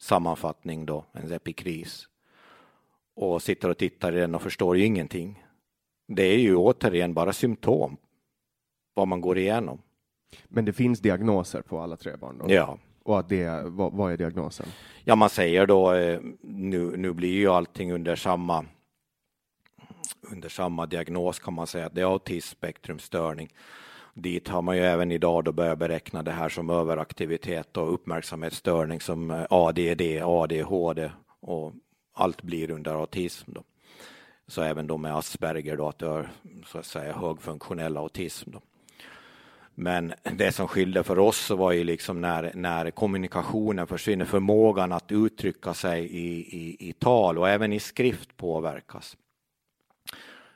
sammanfattning 0.00 0.86
då, 0.86 1.04
en 1.12 1.32
epikris. 1.32 2.08
Och 3.14 3.42
sitter 3.42 3.68
och 3.68 3.78
tittar 3.78 4.12
i 4.16 4.20
den 4.20 4.34
och 4.34 4.42
förstår 4.42 4.76
ju 4.76 4.84
ingenting. 4.84 5.43
Det 6.06 6.22
är 6.22 6.38
ju 6.38 6.56
återigen 6.56 7.14
bara 7.14 7.32
symptom 7.32 7.96
vad 8.94 9.08
man 9.08 9.20
går 9.20 9.38
igenom. 9.38 9.82
Men 10.44 10.64
det 10.64 10.72
finns 10.72 11.00
diagnoser 11.00 11.62
på 11.62 11.78
alla 11.78 11.96
tre 11.96 12.16
barn? 12.16 12.38
Då? 12.38 12.54
Ja. 12.54 12.78
Och 13.02 13.18
att 13.18 13.28
det, 13.28 13.62
vad, 13.64 13.92
vad 13.92 14.12
är 14.12 14.16
diagnosen? 14.16 14.66
Ja, 15.04 15.16
man 15.16 15.30
säger 15.30 15.66
då, 15.66 15.92
eh, 15.92 16.20
nu, 16.42 16.96
nu 16.96 17.12
blir 17.12 17.32
ju 17.32 17.48
allting 17.48 17.92
under 17.92 18.16
samma 18.16 18.64
under 20.20 20.48
samma 20.48 20.86
diagnos 20.86 21.38
kan 21.38 21.54
man 21.54 21.66
säga 21.66 21.86
att 21.86 21.94
det 21.94 22.00
är 22.00 22.12
autismspektrumstörning. 22.12 23.48
Dit 24.14 24.48
har 24.48 24.62
man 24.62 24.76
ju 24.76 24.82
även 24.82 25.12
idag 25.12 25.44
då 25.44 25.52
börjat 25.52 25.78
beräkna 25.78 26.22
det 26.22 26.30
här 26.30 26.48
som 26.48 26.70
överaktivitet 26.70 27.76
och 27.76 27.94
uppmärksamhetsstörning 27.94 29.00
som 29.00 29.30
eh, 29.30 29.46
ADD, 29.50 30.02
ADHD 30.22 31.10
och 31.40 31.72
allt 32.14 32.42
blir 32.42 32.70
under 32.70 32.94
autism. 32.94 33.52
Då. 33.52 33.62
Så 34.46 34.62
även 34.62 34.86
de 34.86 35.02
med 35.02 35.16
Asperger 35.16 35.76
då 35.76 35.88
att 35.88 35.98
det 35.98 36.06
är 36.06 36.30
så 36.66 36.78
att 36.78 36.86
säga 36.86 37.12
högfunktionell 37.12 37.96
autism. 37.96 38.50
Då. 38.50 38.60
Men 39.74 40.14
det 40.22 40.52
som 40.52 40.68
skilde 40.68 41.02
för 41.02 41.18
oss 41.18 41.50
var 41.50 41.72
ju 41.72 41.84
liksom 41.84 42.20
när, 42.20 42.52
när 42.54 42.90
kommunikationen 42.90 43.86
försvinner, 43.86 44.24
förmågan 44.24 44.92
att 44.92 45.12
uttrycka 45.12 45.74
sig 45.74 46.04
i, 46.04 46.56
i, 46.56 46.88
i 46.88 46.92
tal 46.92 47.38
och 47.38 47.48
även 47.48 47.72
i 47.72 47.80
skrift 47.80 48.36
påverkas. 48.36 49.16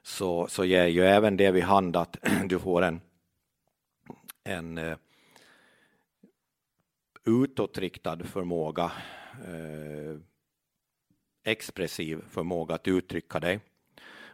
Så, 0.02 0.47
så 0.47 0.64
ger 0.64 0.87
ju 0.87 1.04
även 1.04 1.37
det 1.37 1.50
vid 1.50 1.62
hand 1.62 1.97
att 1.97 2.16
du 2.45 2.59
får 2.59 2.83
en, 2.83 3.00
en 4.45 4.78
eh, 4.78 4.97
utåtriktad 7.25 8.18
förmåga, 8.25 8.92
eh, 9.47 10.21
expressiv 11.45 12.21
förmåga 12.28 12.75
att 12.75 12.88
uttrycka 12.88 13.40
dig. 13.40 13.61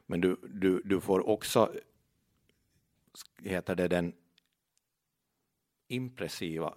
Men 0.06 0.20
du, 0.20 0.36
du, 0.42 0.82
du 0.84 1.00
får 1.00 1.28
också, 1.28 1.72
heter 3.42 3.74
det 3.74 3.88
den 3.88 4.12
impressiva 5.88 6.74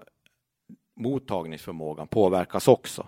mottagningsförmågan 0.93 2.07
påverkas 2.07 2.67
också. 2.67 3.07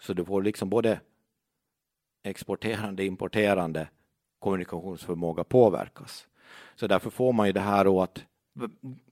Så 0.00 0.12
du 0.12 0.24
får 0.24 0.42
liksom 0.42 0.70
både 0.70 1.00
exporterande, 2.22 3.04
importerande 3.04 3.88
kommunikationsförmåga 4.38 5.44
påverkas. 5.44 6.28
Så 6.74 6.86
därför 6.86 7.10
får 7.10 7.32
man 7.32 7.46
ju 7.46 7.52
det 7.52 7.60
här 7.60 7.84
då 7.84 8.02
att 8.02 8.24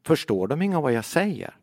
förstår 0.02 0.48
de 0.48 0.62
inga 0.62 0.80
vad 0.80 0.92
jag 0.92 1.04
säger? 1.04 1.56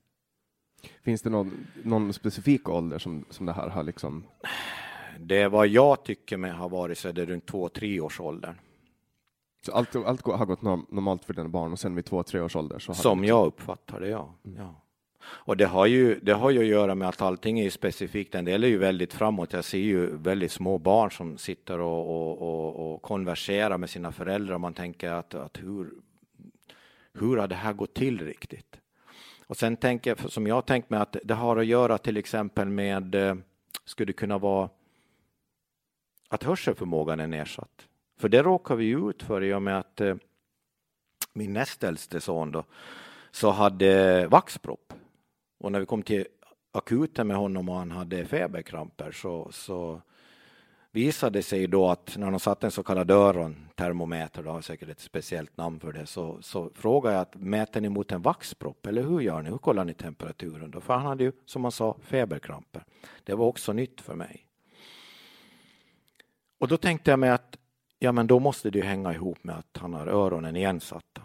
Finns 1.01 1.22
det 1.22 1.29
någon, 1.29 1.67
någon 1.84 2.13
specifik 2.13 2.69
ålder 2.69 3.00
som, 3.00 3.25
som 3.29 3.45
det 3.45 3.53
här 3.53 3.69
har 3.69 3.84
liksom? 3.84 4.24
Det 5.19 5.48
vad 5.48 5.67
jag 5.67 6.03
tycker 6.03 6.38
med 6.38 6.55
har 6.55 6.69
varit 6.69 6.98
så 6.98 7.10
är 7.10 7.13
det 7.13 7.25
runt 7.25 7.45
två, 7.45 7.69
tre 7.69 8.00
års 8.00 8.19
åldern. 8.19 8.55
Så 9.65 9.72
allt, 9.72 9.95
allt 9.95 10.25
har 10.25 10.45
gått 10.45 10.62
normalt 10.62 11.25
för 11.25 11.34
dina 11.34 11.50
barn 11.50 11.72
och 11.72 11.79
sen 11.79 11.95
vid 11.95 12.05
två, 12.05 12.24
tre 12.24 12.39
års 12.39 12.55
ålder? 12.55 12.79
Så 12.79 12.93
Som 12.93 13.22
det... 13.22 13.27
jag 13.27 13.45
uppfattar 13.45 14.00
det, 14.00 14.07
ja. 14.07 14.34
Mm. 14.45 14.57
ja. 14.57 14.81
Och 15.27 15.57
det 15.57 15.65
har, 15.65 15.86
ju, 15.86 16.19
det 16.19 16.34
har 16.34 16.50
ju 16.50 16.60
att 16.60 16.65
göra 16.65 16.95
med 16.95 17.10
att 17.10 17.22
allting 17.22 17.60
är 17.60 17.69
specifikt. 17.69 18.36
En 18.36 18.45
del 18.45 18.63
är 18.63 18.67
ju 18.67 18.77
väldigt 18.77 19.13
framåt. 19.13 19.53
Jag 19.53 19.65
ser 19.65 19.77
ju 19.77 20.17
väldigt 20.17 20.51
små 20.51 20.77
barn 20.77 21.12
som 21.12 21.38
sitter 21.38 21.79
och, 21.79 22.10
och, 22.10 22.41
och, 22.41 22.93
och 22.93 23.01
konverserar 23.01 23.77
med 23.77 23.89
sina 23.89 24.12
föräldrar. 24.12 24.57
Man 24.57 24.74
tänker 24.74 25.12
att, 25.12 25.34
att 25.36 25.57
hur, 25.57 25.91
hur 27.13 27.38
har 27.38 27.48
det 27.48 27.55
här 27.55 27.74
gått 27.74 27.93
till 27.93 28.19
riktigt? 28.25 28.79
Och 29.48 29.57
sen 29.57 29.77
tänker 29.77 30.10
jag, 30.10 30.31
som 30.31 30.48
jag 30.48 30.65
tänkt 30.65 30.89
mig, 30.89 31.00
att 31.00 31.17
det 31.24 31.34
har 31.34 31.57
att 31.57 31.65
göra 31.65 31.98
till 31.98 32.17
exempel 32.17 32.69
med, 32.69 33.15
eh, 33.15 33.36
skulle 33.86 34.05
det 34.05 34.13
kunna 34.13 34.38
vara 34.38 34.69
att 36.36 36.44
hörselförmågan 36.44 37.20
är 37.20 37.27
nedsatt. 37.27 37.88
För 38.18 38.30
det 38.30 38.44
råkar 38.44 38.75
vi 38.75 38.89
ut 38.89 39.24
för 39.24 39.44
i 39.44 39.54
och 39.54 39.62
med 39.62 39.80
att 39.80 40.01
eh, 40.01 40.15
min 41.34 41.54
näst 41.54 41.84
äldste 41.84 42.22
son 42.22 42.51
då, 42.51 42.63
så 43.32 43.51
hade 43.51 44.27
vaxpropp. 44.27 44.94
Och 45.60 45.72
när 45.72 45.80
vi 45.80 45.86
kom 45.86 46.04
till 46.04 46.25
akuten 46.72 47.27
med 47.27 47.38
honom 47.38 47.70
och 47.70 47.75
han 47.75 47.92
hade 47.92 48.25
feberkramper 48.25 49.12
så, 49.12 49.51
så 49.51 50.01
visade 50.92 51.39
det 51.39 51.44
sig 51.44 51.68
då 51.68 51.89
att 51.89 52.18
när 52.18 52.32
de 52.32 52.39
satte 52.39 52.68
en 52.68 52.72
så 52.72 52.84
kallad 52.84 53.12
örontermometer, 53.12 54.44
det 54.44 54.50
har 54.50 54.62
säkert 54.62 54.89
ett 54.89 55.00
speciellt 55.00 55.58
namn 55.58 55.80
för 55.80 55.94
det, 55.94 56.06
så, 56.06 56.38
så 56.42 56.70
frågade 56.75 57.15
jag 57.15 57.22
att 57.22 57.36
mäter 57.36 57.82
ni 57.82 57.89
mot 57.89 58.12
en 58.12 58.22
vaxpropp 58.22 58.86
eller 58.86 59.04
hur 59.04 59.20
gör 59.20 59.42
ni? 59.42 59.50
Hur 59.50 59.58
kollar 59.58 59.86
ni 59.86 59.94
temperaturen 59.94 60.72
då? 60.72 60.82
För 60.82 60.94
han 60.94 61.06
hade 61.06 61.24
ju, 61.24 61.32
som 61.46 61.62
man 61.62 61.72
sa, 61.72 61.98
feberkramper. 62.01 62.84
Det 63.24 63.34
var 63.34 63.46
också 63.46 63.74
nytt 63.74 64.01
för 64.01 64.15
mig. 64.15 64.44
Och 66.65 66.69
då 66.69 66.77
tänkte 66.77 67.12
jag 67.12 67.19
mig 67.19 67.29
att 67.29 67.57
ja, 68.00 68.12
men 68.12 68.27
då 68.27 68.39
måste 68.39 68.69
det 68.69 68.79
ju 68.79 68.86
hänga 68.86 69.13
ihop 69.13 69.43
med 69.43 69.57
att 69.57 69.77
han 69.77 69.93
har 69.93 70.07
öronen 70.07 70.55
igensatta. 70.55 71.22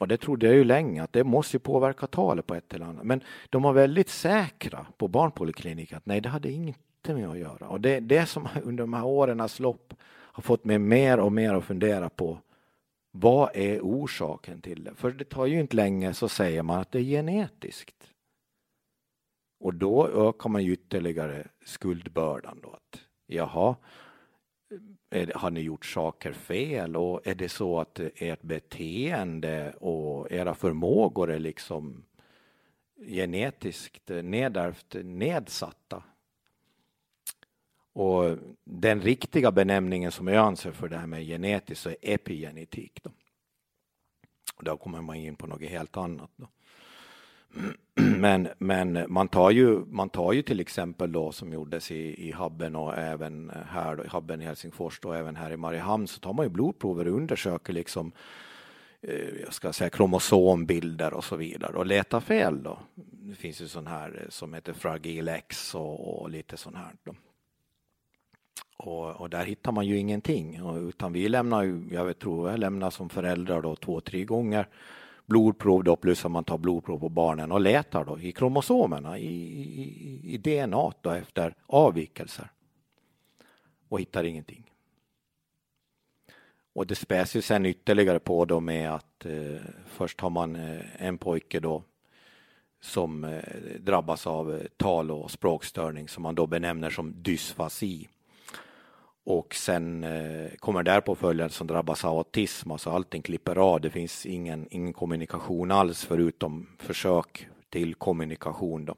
Och 0.00 0.08
det 0.08 0.16
trodde 0.16 0.46
jag 0.46 0.54
ju 0.54 0.64
länge 0.64 1.02
att 1.02 1.12
det 1.12 1.24
måste 1.24 1.58
påverka 1.58 2.06
talet 2.06 2.46
på 2.46 2.54
ett 2.54 2.74
eller 2.74 2.86
annat. 2.86 3.04
Men 3.04 3.20
de 3.50 3.62
var 3.62 3.72
väldigt 3.72 4.08
säkra 4.08 4.86
på 4.96 5.08
barnpolikliniken 5.08 5.98
att 5.98 6.06
nej, 6.06 6.20
det 6.20 6.28
hade 6.28 6.50
inte 6.50 7.14
med 7.14 7.28
att 7.28 7.38
göra. 7.38 7.68
Och 7.68 7.80
det 7.80 7.96
är 7.96 8.00
det 8.00 8.26
som 8.26 8.48
under 8.64 8.82
de 8.82 8.92
här 8.92 9.04
årens 9.04 9.60
lopp 9.60 9.94
har 10.10 10.42
fått 10.42 10.64
mig 10.64 10.78
mer 10.78 11.20
och 11.20 11.32
mer 11.32 11.54
att 11.54 11.64
fundera 11.64 12.08
på 12.08 12.38
vad 13.10 13.50
är 13.54 13.80
orsaken 13.80 14.60
till 14.60 14.84
det? 14.84 14.94
För 14.94 15.10
det 15.10 15.24
tar 15.24 15.46
ju 15.46 15.60
inte 15.60 15.76
länge 15.76 16.14
så 16.14 16.28
säger 16.28 16.62
man 16.62 16.80
att 16.80 16.92
det 16.92 16.98
är 16.98 17.02
genetiskt. 17.02 18.10
Och 19.60 19.74
då 19.74 20.08
ökar 20.08 20.48
man 20.48 20.64
ju 20.64 20.72
ytterligare 20.72 21.46
skuldbördan 21.64 22.60
då. 22.62 22.70
Att, 22.70 23.00
jaha, 23.26 23.76
har 25.34 25.50
ni 25.50 25.60
gjort 25.60 25.84
saker 25.84 26.32
fel 26.32 26.96
och 26.96 27.26
är 27.26 27.34
det 27.34 27.48
så 27.48 27.80
att 27.80 28.00
ert 28.16 28.42
beteende 28.42 29.72
och 29.72 30.32
era 30.32 30.54
förmågor 30.54 31.30
är 31.30 31.38
liksom 31.38 32.04
genetiskt 32.96 34.08
nedärvt 34.08 34.96
nedsatta? 35.04 36.02
Och 37.92 38.38
den 38.64 39.00
riktiga 39.00 39.52
benämningen 39.52 40.12
som 40.12 40.28
jag 40.28 40.46
anser 40.46 40.72
för 40.72 40.88
det 40.88 40.98
här 40.98 41.06
med 41.06 41.26
genetiskt 41.26 41.86
är 41.86 41.96
epigenetik. 42.00 43.00
Då. 43.02 43.10
Och 44.56 44.64
då 44.64 44.76
kommer 44.76 45.00
man 45.00 45.16
in 45.16 45.36
på 45.36 45.46
något 45.46 45.62
helt 45.62 45.96
annat. 45.96 46.30
Då. 46.36 46.48
Men, 47.94 48.48
men 48.58 49.04
man, 49.08 49.28
tar 49.28 49.50
ju, 49.50 49.84
man 49.86 50.08
tar 50.08 50.32
ju 50.32 50.42
till 50.42 50.60
exempel 50.60 51.12
då 51.12 51.32
som 51.32 51.52
gjordes 51.52 51.90
i, 51.90 52.28
i 52.28 52.32
Habben 52.32 52.76
och 52.76 52.98
även 52.98 53.52
här 53.68 53.96
då, 53.96 54.04
i 54.04 54.08
Habben 54.08 54.42
i 54.42 54.44
Helsingfors 54.44 54.98
och 54.98 55.16
även 55.16 55.36
här 55.36 55.50
i 55.50 55.56
Mariehamn 55.56 56.06
så 56.06 56.20
tar 56.20 56.32
man 56.32 56.46
ju 56.46 56.50
blodprover 56.50 57.08
och 57.08 57.14
undersöker 57.14 57.72
liksom 57.72 58.12
eh, 59.00 59.28
jag 59.42 59.52
ska 59.52 59.72
säga 59.72 59.90
kromosombilder 59.90 61.14
och 61.14 61.24
så 61.24 61.36
vidare 61.36 61.76
och 61.76 61.86
letar 61.86 62.20
fel 62.20 62.62
då. 62.62 62.78
Det 63.12 63.34
finns 63.34 63.60
ju 63.60 63.68
sån 63.68 63.86
här 63.86 64.26
som 64.28 64.54
heter 64.54 64.72
Fragil 64.72 65.28
X 65.28 65.74
och, 65.74 66.22
och 66.22 66.30
lite 66.30 66.56
sån 66.56 66.74
här. 66.74 66.92
Då. 67.04 67.14
Och, 68.76 69.20
och, 69.20 69.30
där 69.30 69.44
hittar 69.44 69.72
man 69.72 69.86
ju 69.86 69.96
ingenting 69.96 70.60
utan 70.88 71.12
vi 71.12 71.28
lämnar 71.28 71.62
ju, 71.62 71.82
jag 71.90 72.04
vet, 72.04 72.18
tror 72.18 72.50
jag 72.50 72.58
lämnar 72.58 72.90
som 72.90 73.08
föräldrar 73.08 73.62
då 73.62 73.76
två, 73.76 74.00
tre 74.00 74.24
gånger 74.24 74.66
blodprov 75.30 75.84
då, 75.84 75.96
plus 75.96 76.24
att 76.24 76.30
man 76.30 76.44
tar 76.44 76.58
blodprov 76.58 76.98
på 76.98 77.08
barnen 77.08 77.52
och 77.52 77.60
letar 77.60 78.04
då 78.04 78.20
i 78.20 78.32
kromosomerna, 78.32 79.18
i, 79.18 79.26
i, 79.26 80.34
i 80.34 80.38
DNA 80.38 80.92
då 81.00 81.10
efter 81.10 81.54
avvikelser. 81.66 82.50
Och 83.88 84.00
hittar 84.00 84.24
ingenting. 84.24 84.70
Och 86.72 86.86
det 86.86 86.94
späs 86.94 87.36
ju 87.36 87.42
sen 87.42 87.66
ytterligare 87.66 88.18
på 88.18 88.44
då 88.44 88.60
med 88.60 88.94
att 88.94 89.26
eh, 89.26 89.60
först 89.86 90.20
har 90.20 90.30
man 90.30 90.56
eh, 90.56 90.80
en 90.98 91.18
pojke 91.18 91.60
då 91.60 91.82
som 92.80 93.24
eh, 93.24 93.42
drabbas 93.80 94.26
av 94.26 94.54
eh, 94.54 94.60
tal 94.76 95.10
och 95.10 95.30
språkstörning 95.30 96.08
som 96.08 96.22
man 96.22 96.34
då 96.34 96.46
benämner 96.46 96.90
som 96.90 97.22
dysfasi 97.22 98.08
och 99.24 99.54
sen 99.54 100.04
eh, 100.04 100.50
kommer 100.58 100.82
därpå 100.82 101.14
följande 101.14 101.54
som 101.54 101.66
drabbas 101.66 102.04
av 102.04 102.18
autism, 102.18 102.70
alltså 102.70 102.90
allting 102.90 103.22
klipper 103.22 103.56
av. 103.56 103.80
Det 103.80 103.90
finns 103.90 104.26
ingen, 104.26 104.68
ingen 104.70 104.92
kommunikation 104.92 105.70
alls 105.70 106.04
förutom 106.04 106.66
försök 106.78 107.48
till 107.68 107.94
kommunikation 107.94 108.84
då, 108.84 108.94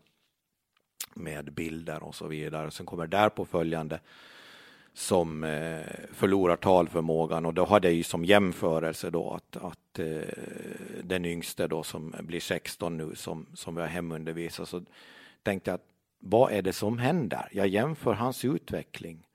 med 1.14 1.52
bilder 1.52 2.02
och 2.02 2.14
så 2.14 2.26
vidare. 2.26 2.70
Sen 2.70 2.86
kommer 2.86 3.06
därpå 3.06 3.44
följande 3.44 4.00
som 4.94 5.44
eh, 5.44 5.80
förlorar 6.12 6.56
talförmågan 6.56 7.46
och 7.46 7.54
då 7.54 7.64
har 7.64 7.80
det 7.80 7.90
ju 7.92 8.02
som 8.02 8.24
jämförelse 8.24 9.10
då 9.10 9.30
att, 9.30 9.56
att 9.56 9.98
eh, 9.98 10.22
den 11.02 11.24
yngste 11.24 11.66
då 11.66 11.82
som 11.82 12.14
blir 12.20 12.40
16 12.40 12.96
nu 12.96 13.14
som, 13.14 13.46
som 13.54 13.74
vi 13.74 13.80
har 13.80 13.88
hemundervisat 13.88 14.68
så 14.68 14.82
tänkte 15.42 15.70
jag 15.70 15.74
att 15.74 15.86
vad 16.18 16.52
är 16.52 16.62
det 16.62 16.72
som 16.72 16.98
händer? 16.98 17.48
Jag 17.52 17.68
jämför 17.68 18.12
hans 18.12 18.44
utveckling 18.44 19.26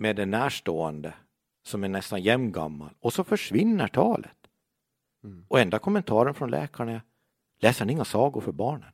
med 0.00 0.18
en 0.18 0.30
närstående 0.30 1.14
som 1.62 1.84
är 1.84 1.88
nästan 1.88 2.22
jämngammal 2.22 2.94
och 3.00 3.12
så 3.12 3.24
försvinner 3.24 3.88
talet. 3.88 4.36
Mm. 5.24 5.44
Och 5.48 5.60
enda 5.60 5.78
kommentaren 5.78 6.34
från 6.34 6.50
läkaren 6.50 6.88
är 6.88 7.02
läser 7.58 7.84
ni 7.84 7.92
inga 7.92 8.04
sagor 8.04 8.40
för 8.40 8.52
barnen? 8.52 8.92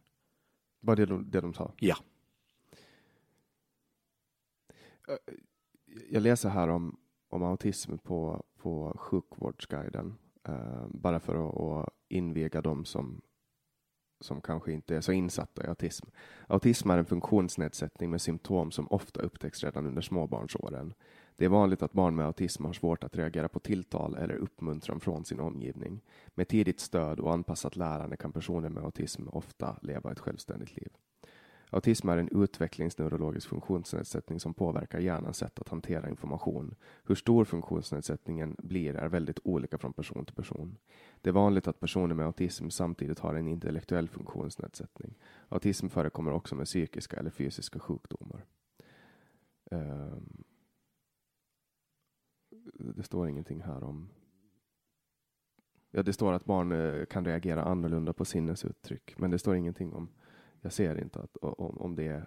Var 0.81 0.97
det 0.97 1.07
de, 1.07 1.31
det 1.31 1.41
de 1.41 1.55
sa? 1.55 1.73
Ja. 1.79 1.97
Jag 6.11 6.23
läser 6.23 6.49
här 6.49 6.69
om, 6.69 6.99
om 7.29 7.43
autism 7.43 7.99
på, 7.99 8.45
på 8.57 8.97
Sjukvårdsguiden, 8.99 10.15
uh, 10.49 10.87
bara 10.89 11.21
för 11.21 11.49
att, 11.49 11.61
att 11.61 11.95
inviga 12.09 12.61
dem 12.61 12.85
som 12.85 13.21
som 14.21 14.41
kanske 14.41 14.73
inte 14.73 14.97
är 14.97 15.01
så 15.01 15.13
insatta 15.13 15.65
i 15.65 15.69
autism. 15.69 16.07
Autism 16.47 16.91
är 16.91 16.99
en 16.99 17.05
funktionsnedsättning 17.05 18.11
med 18.11 18.21
symptom 18.21 18.71
som 18.71 18.89
ofta 18.91 19.21
upptäcks 19.21 19.65
redan 19.65 19.87
under 19.87 20.03
småbarnsåren. 20.03 20.95
Det 21.37 21.45
är 21.45 21.49
vanligt 21.49 21.83
att 21.83 21.93
barn 21.93 22.17
med 22.17 22.27
autism 22.27 22.65
har 22.65 22.73
svårt 22.73 23.05
att 23.05 23.17
reagera 23.17 23.49
på 23.49 23.59
tilltal 23.59 24.15
eller 24.15 24.35
uppmuntran 24.35 25.01
från 25.01 25.25
sin 25.25 25.41
omgivning. 25.41 26.01
Med 26.35 26.49
tidigt 26.49 26.81
stöd 26.81 27.21
och 27.21 27.33
anpassat 27.33 27.77
lärande 27.77 28.17
kan 28.17 28.33
personer 28.33 28.69
med 28.69 28.85
autism 28.85 29.29
ofta 29.29 29.77
leva 29.83 30.13
ett 30.13 30.19
självständigt 30.19 30.77
liv. 30.77 30.89
Autism 31.71 32.09
är 32.09 32.17
en 32.17 32.43
utvecklingsneurologisk 32.43 33.49
funktionsnedsättning 33.49 34.41
som 34.41 34.55
påverkar 34.55 34.99
hjärnans 34.99 35.37
sätt 35.37 35.59
att 35.59 35.69
hantera 35.69 36.09
information. 36.09 36.75
Hur 37.05 37.15
stor 37.15 37.45
funktionsnedsättningen 37.45 38.57
blir 38.59 38.95
är 38.95 39.09
väldigt 39.09 39.39
olika 39.45 39.79
från 39.79 39.93
person 39.93 40.25
till 40.25 40.35
person. 40.35 40.77
Det 41.27 41.31
är 41.31 41.33
vanligt 41.33 41.69
att 41.69 41.81
personer 41.81 42.15
med 42.15 42.27
autism 42.27 42.69
samtidigt 42.69 43.19
har 43.19 43.35
en 43.35 43.49
intellektuell 43.49 44.09
funktionsnedsättning. 44.09 45.15
Autism 45.49 45.89
förekommer 45.89 46.33
också 46.33 46.55
med 46.55 46.67
psykiska 46.67 47.17
eller 47.17 47.31
fysiska 47.31 47.79
sjukdomar. 47.79 48.47
Um, 49.71 50.45
det 52.73 53.03
står 53.03 53.29
ingenting 53.29 53.63
här 53.63 53.85
om 53.85 54.09
Ja, 55.91 56.03
det 56.03 56.13
står 56.13 56.33
att 56.33 56.45
barn 56.45 56.73
eh, 56.73 57.05
kan 57.07 57.25
reagera 57.25 57.63
annorlunda 57.65 58.13
på 58.13 58.25
sinnesuttryck, 58.25 59.19
men 59.19 59.31
det 59.31 59.39
står 59.39 59.57
ingenting 59.57 59.93
om 59.93 60.09
jag 60.61 60.73
ser 60.73 61.01
inte 61.01 61.21
att, 61.21 61.37
om, 61.37 61.79
om 61.79 61.97
det 61.97 62.07
är 62.07 62.27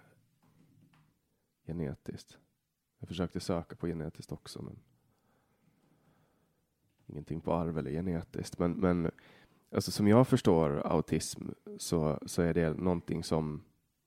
genetiskt. 1.66 2.38
Jag 2.98 3.08
försökte 3.08 3.40
söka 3.40 3.76
på 3.76 3.86
genetiskt 3.86 4.32
också, 4.32 4.62
men 4.62 4.78
ingenting 7.10 7.40
på 7.40 7.52
arv 7.52 7.78
eller 7.78 7.90
genetiskt. 7.90 8.58
Men, 8.58 8.72
men 8.72 9.10
alltså, 9.74 9.90
som 9.90 10.08
jag 10.08 10.28
förstår 10.28 10.86
autism 10.86 11.48
så, 11.78 12.18
så 12.26 12.42
är 12.42 12.54
det 12.54 12.78
någonting 12.78 13.24
som 13.24 13.62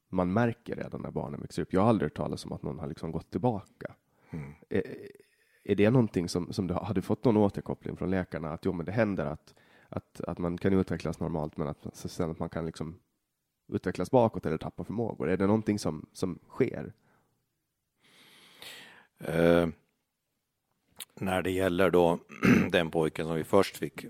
man 0.09 0.33
märker 0.33 0.75
redan 0.75 1.01
när 1.01 1.11
barnen 1.11 1.41
växer 1.41 1.61
upp. 1.61 1.73
Jag 1.73 1.81
har 1.81 1.89
aldrig 1.89 2.05
hört 2.05 2.17
talas 2.17 2.45
om 2.45 2.51
att 2.51 2.63
någon 2.63 2.79
har 2.79 2.87
liksom 2.87 3.11
gått 3.11 3.31
tillbaka. 3.31 3.95
Mm. 4.29 4.53
Är, 4.69 4.83
är 5.63 5.75
det 5.75 5.89
någonting 5.89 6.29
som, 6.29 6.53
som 6.53 6.67
du 6.67 6.73
har 6.73 6.93
du 6.93 7.01
fått 7.01 7.25
någon 7.25 7.37
återkoppling 7.37 7.97
från 7.97 8.09
läkarna 8.09 8.53
att 8.53 8.65
jo, 8.65 8.73
men 8.73 8.85
det 8.85 8.91
händer 8.91 9.25
att, 9.25 9.55
att, 9.89 10.21
att 10.21 10.37
man 10.37 10.57
kan 10.57 10.73
utvecklas 10.73 11.19
normalt, 11.19 11.57
men 11.57 11.67
att, 11.67 11.87
sen 11.93 12.31
att 12.31 12.39
man 12.39 12.49
kan 12.49 12.65
liksom 12.65 12.99
utvecklas 13.67 14.11
bakåt 14.11 14.45
eller 14.45 14.57
tappa 14.57 14.83
förmågor? 14.83 15.29
Är 15.29 15.37
det 15.37 15.47
någonting 15.47 15.79
som, 15.79 16.05
som 16.13 16.39
sker? 16.49 16.93
Uh, 19.29 19.67
när 21.15 21.41
det 21.41 21.51
gäller 21.51 21.89
då 21.89 22.19
den 22.69 22.91
pojken 22.91 23.25
som 23.25 23.35
vi 23.35 23.43
först 23.43 23.77
fick, 23.77 24.05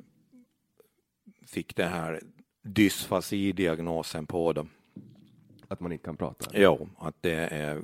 fick 1.48 1.76
den 1.76 1.90
här 1.90 2.22
dysfasi-diagnosen 2.62 4.26
på 4.26 4.54
dem. 4.54 4.70
Att 5.68 5.80
man 5.80 5.92
inte 5.92 6.06
kan 6.06 6.18
prata? 6.18 6.60
Ja, 6.60 6.80
att 6.98 7.16
det 7.22 7.34
är 7.34 7.82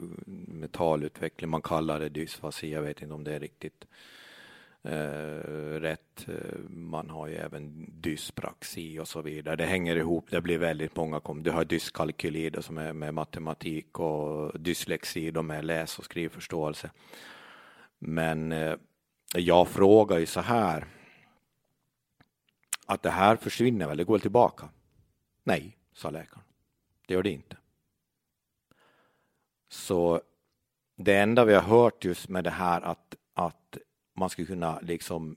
mentalutveckling. 0.47 1.49
Man 1.49 1.61
kallar 1.61 1.99
det 1.99 2.09
dysfasi. 2.09 2.71
Jag 2.71 2.81
vet 2.81 3.01
inte 3.01 3.13
om 3.13 3.23
det 3.23 3.35
är 3.35 3.39
riktigt 3.39 3.85
eh, 4.83 5.79
rätt. 5.79 6.27
Man 6.67 7.09
har 7.09 7.27
ju 7.27 7.35
även 7.35 7.89
dyspraxi 8.01 8.99
och 8.99 9.07
så 9.07 9.21
vidare. 9.21 9.55
Det 9.55 9.65
hänger 9.65 9.95
ihop. 9.95 10.25
Det 10.29 10.41
blir 10.41 10.57
väldigt 10.57 10.95
många. 10.95 11.21
Du 11.41 11.51
har 11.51 11.65
dyskalkyli 11.65 12.51
som 12.61 12.77
är 12.77 12.93
med 12.93 13.13
matematik 13.13 13.99
och 13.99 14.59
dyslexi 14.59 15.31
då 15.31 15.41
med 15.41 15.65
läs 15.65 15.99
och 15.99 16.05
skrivförståelse. 16.05 16.89
Men 17.99 18.51
eh, 18.51 18.75
jag 19.35 19.67
frågar 19.67 20.17
ju 20.17 20.25
så 20.25 20.41
här. 20.41 20.87
Att 22.85 23.03
det 23.03 23.09
här 23.09 23.35
försvinner 23.35 23.87
väl? 23.87 23.97
Det 23.97 24.03
går 24.03 24.13
väl 24.13 24.21
tillbaka? 24.21 24.69
Nej, 25.43 25.77
sa 25.93 26.09
läkaren. 26.09 26.43
Det 27.07 27.13
gör 27.13 27.23
det 27.23 27.31
inte. 27.31 27.57
Så 29.67 30.21
det 30.95 31.17
enda 31.17 31.45
vi 31.45 31.53
har 31.53 31.61
hört 31.61 32.05
just 32.05 32.29
med 32.29 32.43
det 32.43 32.49
här 32.49 32.81
att, 32.81 33.15
att 33.33 33.77
man 34.13 34.29
skulle 34.29 34.47
kunna 34.47 34.79
liksom 34.79 35.35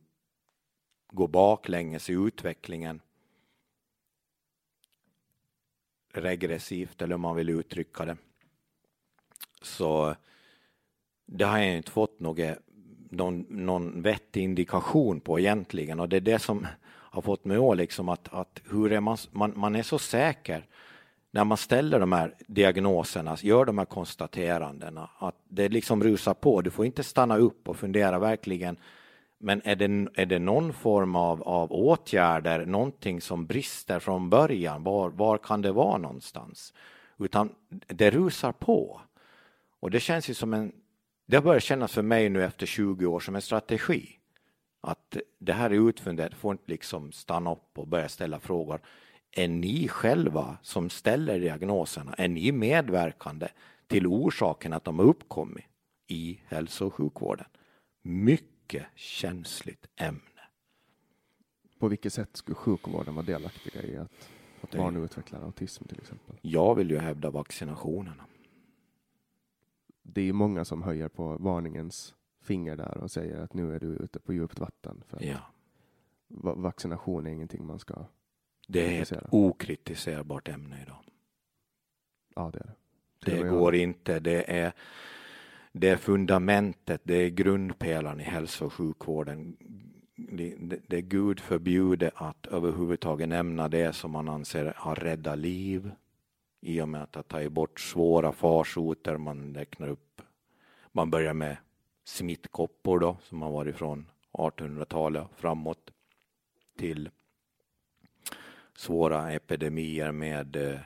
gå 1.09 1.27
baklänges 1.27 2.11
i 2.11 2.13
utvecklingen 2.13 3.01
regressivt 6.13 7.03
eller 7.03 7.15
om 7.15 7.21
man 7.21 7.37
vill 7.37 7.51
uttrycka 7.51 8.05
det. 8.05 8.17
Så 9.63 10.17
det 11.27 11.45
har 11.45 11.59
jag 11.59 11.77
inte 11.77 11.91
fått 11.91 12.21
något, 12.21 12.59
någon, 13.13 13.47
någon 13.49 14.03
vettig 14.03 14.43
indikation 14.43 15.21
på 15.21 15.41
egentligen 15.41 16.01
och 16.01 16.09
det 16.09 16.17
är 16.17 16.21
det 16.21 16.39
som 16.39 16.67
har 17.13 17.23
fått 17.23 17.45
mig 17.45 17.57
att 17.57 17.77
liksom 17.77 18.09
att, 18.09 18.29
att 18.33 18.61
hur 18.71 18.93
är 18.93 19.01
man, 19.01 19.17
man, 19.31 19.53
man 19.57 19.77
är 19.77 19.83
så 19.83 19.99
säker 19.99 20.67
när 21.31 21.45
man 21.45 21.59
ställer 21.59 22.01
de 22.01 22.13
här 22.13 22.35
diagnoserna, 22.47 23.37
gör 23.41 23.65
de 23.65 23.79
här 23.79 23.85
konstaterandena, 23.85 25.11
att 25.19 25.35
det 25.49 25.69
liksom 25.69 26.03
rusar 26.03 26.35
på. 26.35 26.61
Du 26.61 26.71
får 26.71 26.87
inte 26.87 27.03
stanna 27.03 27.37
upp 27.37 27.69
och 27.69 27.77
fundera 27.77 28.19
verkligen, 28.19 28.77
men 29.39 29.63
är 29.65 29.77
det, 29.77 30.09
är 30.15 30.27
det 30.27 30.39
någon 30.39 30.73
form 30.73 31.17
av, 31.17 31.43
av 31.43 31.73
åtgärder, 31.73 32.67
någonting 32.67 33.21
som 33.21 33.47
brister 33.47 33.99
från 33.99 34.31
början? 34.31 34.83
Var, 34.83 35.11
var 35.11 35.39
kan 35.39 35.63
det 35.63 35.73
vara 35.73 35.99
någonstans? 35.99 36.75
Utan 37.19 37.51
det 37.87 38.11
rusar 38.11 38.53
på. 38.53 39.01
Och 39.81 39.91
det 39.91 40.01
känns 40.01 40.31
ju 40.31 40.35
som 40.35 40.55
en, 40.55 40.73
det 41.27 41.37
har 41.37 41.43
börjat 41.43 41.63
kännas 41.63 41.93
för 41.93 42.03
mig 42.03 42.29
nu 42.29 42.45
efter 42.45 42.67
20 42.67 43.07
år 43.07 43.21
som 43.21 43.35
en 43.35 43.43
strategi. 43.43 44.09
Att 44.81 45.17
det 45.39 45.53
här 45.53 45.71
är 45.71 45.89
utfunderat, 45.89 46.35
får 46.35 46.53
inte 46.53 46.71
liksom 46.71 47.13
stanna 47.13 47.53
upp 47.53 47.79
och 47.79 47.89
börja 47.89 48.09
ställa 48.09 48.41
frågor 48.41 48.81
är 49.33 49.49
ni 49.49 49.89
själva 49.89 50.59
som 50.63 50.91
ställer 50.91 51.41
diagnoserna, 51.41 52.15
är 52.19 52.29
ni 52.29 52.53
medverkande 52.53 53.49
till 53.87 54.07
orsaken 54.07 54.73
att 54.73 54.85
de 54.85 54.99
har 54.99 55.07
uppkommit 55.07 55.65
i 56.07 56.41
hälso 56.47 56.87
och 56.87 56.95
sjukvården? 56.95 57.47
Mycket 58.03 58.87
känsligt 58.95 59.87
ämne. 59.97 60.21
På 61.79 61.89
vilket 61.89 62.13
sätt 62.13 62.37
skulle 62.37 62.55
sjukvården 62.55 63.15
vara 63.15 63.27
delaktiga 63.27 63.83
i 63.83 63.97
att 63.97 64.11
Att 64.61 64.75
barn 64.75 65.05
utvecklar 65.05 65.43
autism 65.43 65.85
till 65.85 65.99
exempel. 65.99 66.37
Jag 66.43 66.75
vill 66.75 66.91
ju 66.91 66.99
hävda 66.99 67.31
vaccinationerna. 67.31 68.25
Det 70.03 70.29
är 70.29 70.33
många 70.33 70.65
som 70.65 70.83
höjer 70.83 71.09
på 71.09 71.37
varningens 71.41 72.15
finger 72.41 72.77
där 72.77 72.99
och 72.99 73.11
säger 73.11 73.41
att 73.41 73.55
nu 73.55 73.75
är 73.75 73.81
du 73.81 73.87
ute 73.87 74.21
på 74.21 74.33
djupt 74.33 74.59
vatten. 74.59 75.03
För 75.07 75.25
Ja. 75.25 75.39
va- 76.29 76.55
vaccination 76.55 77.27
är 77.27 77.31
ingenting 77.31 77.67
man 77.67 77.79
ska... 77.79 78.05
Det 78.69 78.99
är 78.99 79.03
ett 79.03 79.23
okritiserbart 79.31 80.49
ämne 80.49 80.83
idag. 80.83 80.97
Ja, 82.35 82.51
det 82.53 82.59
är 82.59 82.65
det. 82.65 82.75
Det 83.31 83.37
jag. 83.47 83.51
går 83.51 83.75
inte. 83.75 84.21
Det 84.21 84.59
är, 84.61 84.73
det 85.73 85.89
är 85.89 85.97
fundamentet, 85.97 87.01
det 87.05 87.15
är 87.15 87.29
grundpelaren 87.31 88.21
i 88.21 88.23
hälso 88.23 88.67
och 88.67 88.73
sjukvården. 88.73 89.57
Det, 90.17 90.57
det, 90.61 90.79
det 90.87 90.97
är 90.97 91.01
Gud 91.03 91.41
förbjude 91.41 92.11
att 92.15 92.47
överhuvudtaget 92.47 93.29
nämna 93.29 93.69
det 93.69 93.93
som 93.93 94.11
man 94.11 94.29
anser 94.29 94.73
har 94.77 94.95
räddat 94.97 95.39
liv 95.39 95.91
i 96.63 96.81
och 96.81 96.89
med 96.89 97.03
att 97.03 97.15
ha 97.15 97.23
tagit 97.23 97.53
bort 97.53 97.81
svåra 97.81 98.33
farsoter. 98.33 99.17
Man 99.17 99.55
räknar 99.55 99.89
upp, 99.89 100.23
man 100.93 101.11
börjar 101.11 101.35
med 101.35 101.57
smittkoppor 102.05 102.99
då, 102.99 103.17
som 103.23 103.43
har 103.43 103.51
varit 103.51 103.77
från 103.77 104.11
1800-talet 104.33 105.27
framåt 105.37 105.91
till 106.79 107.11
svåra 108.75 109.33
epidemier 109.33 110.13
med 110.13 110.57
eh, 110.57 110.81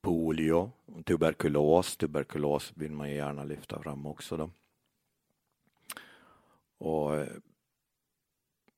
polio, 0.00 0.70
tuberkulos. 1.04 1.96
Tuberkulos 1.96 2.72
vill 2.74 2.92
man 2.92 3.10
ju 3.10 3.16
gärna 3.16 3.44
lyfta 3.44 3.82
fram 3.82 4.06
också 4.06 4.36
då. 4.36 4.50
Och 6.78 7.16
eh, 7.16 7.28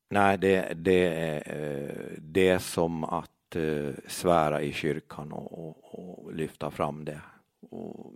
nej, 0.08 0.38
det, 0.38 0.74
det 0.74 1.06
är 1.06 2.18
det 2.18 2.48
är 2.48 2.58
som 2.58 3.04
att 3.04 3.33
eh, 3.56 3.94
svära 4.08 4.62
i 4.62 4.72
kyrkan 4.72 5.32
och, 5.32 5.68
och, 5.68 5.98
och 5.98 6.34
lyfta 6.34 6.70
fram 6.70 7.04
det. 7.04 7.20
Och 7.70 8.14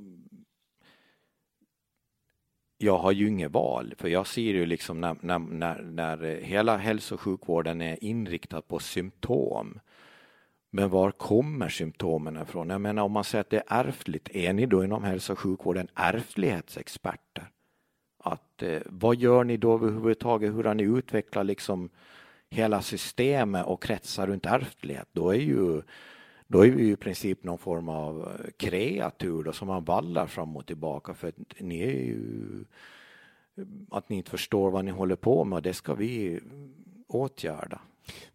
jag 2.79 2.99
har 2.99 3.13
ju 3.13 3.29
inget 3.29 3.53
val, 3.53 3.95
för 3.99 4.09
jag 4.09 4.27
ser 4.27 4.43
ju 4.43 4.67
liksom 4.67 5.01
när, 5.01 5.17
när, 5.21 5.39
när, 5.39 5.83
när 5.83 6.41
hela 6.41 6.77
hälso 6.77 7.15
och 7.15 7.21
sjukvården 7.21 7.81
är 7.81 8.05
inriktad 8.05 8.63
på 8.63 8.79
symptom. 8.79 9.81
Men 10.71 10.91
var 10.91 11.11
kommer 11.11 11.69
symptomen 11.69 12.37
ifrån? 12.37 12.71
Jag 12.71 12.81
menar 12.81 13.03
om 13.03 13.13
man 13.13 13.25
säger 13.25 13.41
att 13.41 13.51
det 13.51 13.63
är 13.67 13.85
ärftligt, 13.89 14.29
är 14.33 14.53
ni 14.53 14.67
då 14.67 14.85
inom 14.85 15.05
hälso 15.05 15.33
och 15.33 15.39
sjukvården 15.39 15.89
ärftlighetsexperter? 15.95 17.51
Att, 18.25 18.63
eh, 18.63 18.81
vad 18.87 19.17
gör 19.17 19.45
ni 19.45 19.57
då 19.57 19.75
överhuvudtaget? 19.75 20.55
Hur 20.55 20.65
har 20.65 20.75
ni 20.75 20.83
utvecklat 20.83 21.47
liksom 21.47 21.91
hela 22.51 22.83
systemet 22.83 23.67
och 23.67 23.83
kretsar 23.83 24.27
runt 24.27 24.47
ärftlighet? 24.47 25.09
Då 25.13 25.31
är 25.31 25.41
ju 25.41 25.83
då 26.47 26.67
är 26.67 26.71
vi 26.71 26.85
ju 26.85 26.93
i 26.93 26.97
princip 26.97 27.45
någon 27.45 27.59
form 27.59 27.89
av 27.89 28.33
kreatur 28.57 29.45
då, 29.45 29.53
som 29.53 29.69
man 29.69 29.85
vallar 29.85 30.27
fram 30.27 30.57
och 30.57 30.67
tillbaka 30.67 31.15
för 31.15 31.29
att 31.29 31.35
ni 31.61 31.81
är 31.83 31.93
ju 31.93 32.65
att 33.91 34.09
ni 34.09 34.17
inte 34.17 34.31
förstår 34.31 34.71
vad 34.71 34.85
ni 34.85 34.91
håller 34.91 35.17
på 35.17 35.45
med, 35.45 35.63
det 35.63 35.75
ska 35.75 35.95
vi 35.95 36.41
åtgärda. 37.07 37.81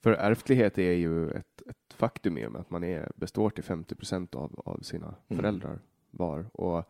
För 0.02 0.12
ärftlighet 0.12 0.78
är 0.78 0.92
ju 0.94 1.32
ett, 1.32 1.62
ett 1.70 1.94
faktum 1.94 2.38
i 2.38 2.46
och 2.48 2.52
med 2.52 2.62
att 2.62 2.70
man 2.70 2.84
är, 2.84 3.12
består 3.16 3.50
till 3.50 3.64
50 3.64 3.96
procent 3.96 4.36
av, 4.36 4.62
av 4.66 4.80
sina 4.82 5.16
Mm. 5.28 5.42
föräldrar 5.42 5.80
var. 6.12 6.46
Och, 6.54 6.84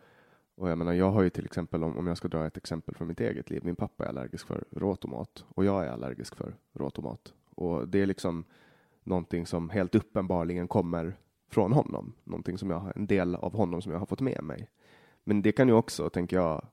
och 0.55 0.69
jag 0.69 0.77
menar, 0.77 0.93
jag 0.93 1.11
har 1.11 1.23
ju 1.23 1.29
till 1.29 1.45
exempel, 1.45 1.83
om, 1.83 1.97
om 1.97 2.07
jag 2.07 2.17
ska 2.17 2.27
dra 2.27 2.45
ett 2.45 2.57
exempel 2.57 2.95
från 2.95 3.07
mitt 3.07 3.19
eget 3.19 3.49
liv, 3.49 3.61
min 3.63 3.75
pappa 3.75 4.05
är 4.05 4.09
allergisk 4.09 4.47
för 4.47 4.63
råtomat 4.71 5.45
och 5.49 5.65
jag 5.65 5.85
är 5.85 5.89
allergisk 5.89 6.35
för 6.35 6.55
råtomat. 6.73 7.33
Och 7.55 7.87
det 7.87 8.01
är 8.01 8.05
liksom 8.05 8.45
någonting 9.03 9.45
som 9.45 9.69
helt 9.69 9.95
uppenbarligen 9.95 10.67
kommer 10.67 11.17
från 11.49 11.73
honom, 11.73 12.13
någonting 12.23 12.57
som 12.57 12.69
jag 12.69 12.79
har, 12.79 12.93
en 12.95 13.07
del 13.07 13.35
av 13.35 13.55
honom 13.55 13.81
som 13.81 13.91
jag 13.91 13.99
har 13.99 14.05
fått 14.05 14.21
med 14.21 14.43
mig. 14.43 14.69
Men 15.23 15.41
det 15.41 15.51
kan 15.51 15.67
ju 15.67 15.73
också, 15.73 16.09
tänker 16.09 16.37
jag, 16.37 16.65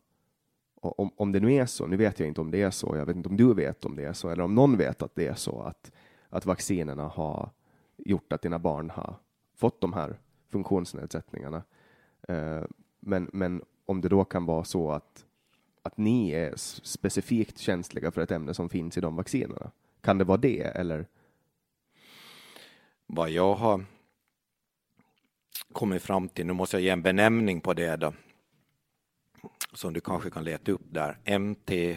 om, 0.75 1.11
om 1.17 1.33
det 1.33 1.41
nu 1.41 1.53
är 1.53 1.67
så, 1.67 1.87
nu 1.87 1.97
vet 1.97 2.19
jag 2.19 2.29
inte 2.29 2.41
om 2.41 2.51
det 2.51 2.63
är 2.63 2.71
så, 2.71 2.97
jag 2.97 3.07
vet 3.07 3.17
inte 3.17 3.29
om 3.29 3.37
du 3.37 3.55
vet 3.55 3.85
om 3.85 3.97
det 3.97 4.05
är 4.05 4.13
så, 4.13 4.29
eller 4.29 4.45
om 4.45 4.55
någon 4.55 4.77
vet 4.77 5.03
att 5.03 5.15
det 5.15 5.27
är 5.27 5.35
så, 5.35 5.61
att, 5.63 5.93
att 6.29 6.47
vaccinerna 6.47 7.09
har 7.09 7.51
gjort 7.97 8.33
att 8.33 8.43
dina 8.43 8.59
barn 8.59 8.91
har 8.91 9.17
fått 9.57 9.81
de 9.81 9.93
här 9.93 10.19
funktionsnedsättningarna. 10.49 11.63
Eh, 12.29 12.63
men, 13.01 13.31
men 13.33 13.63
om 13.91 14.01
det 14.01 14.09
då 14.09 14.25
kan 14.25 14.47
vara 14.47 14.65
så 14.65 14.91
att, 14.91 15.25
att 15.83 15.97
ni 15.97 16.31
är 16.31 16.53
specifikt 16.83 17.59
känsliga 17.59 18.11
för 18.11 18.21
ett 18.23 18.31
ämne 18.31 18.55
som 18.55 18.69
finns 18.69 18.99
i 18.99 19.01
de 19.01 19.17
vaccinerna, 19.17 19.71
kan 20.01 20.19
det 20.19 20.25
vara 20.25 20.39
det, 20.39 20.63
eller? 20.63 21.07
Vad 23.07 23.31
jag 23.31 23.55
har 23.55 23.85
kommit 25.73 26.03
fram 26.03 26.29
till, 26.29 26.47
nu 26.47 26.53
måste 26.53 26.77
jag 26.77 26.83
ge 26.83 26.89
en 26.89 27.03
benämning 27.03 27.61
på 27.61 27.75
det 27.75 27.97
då, 27.97 28.13
som 29.73 29.93
du 29.93 30.01
kanske 30.01 30.31
kan 30.31 30.45
leta 30.45 30.73
upp 30.73 30.85
där, 30.91 31.19
MTHFR-genen. 31.39 31.97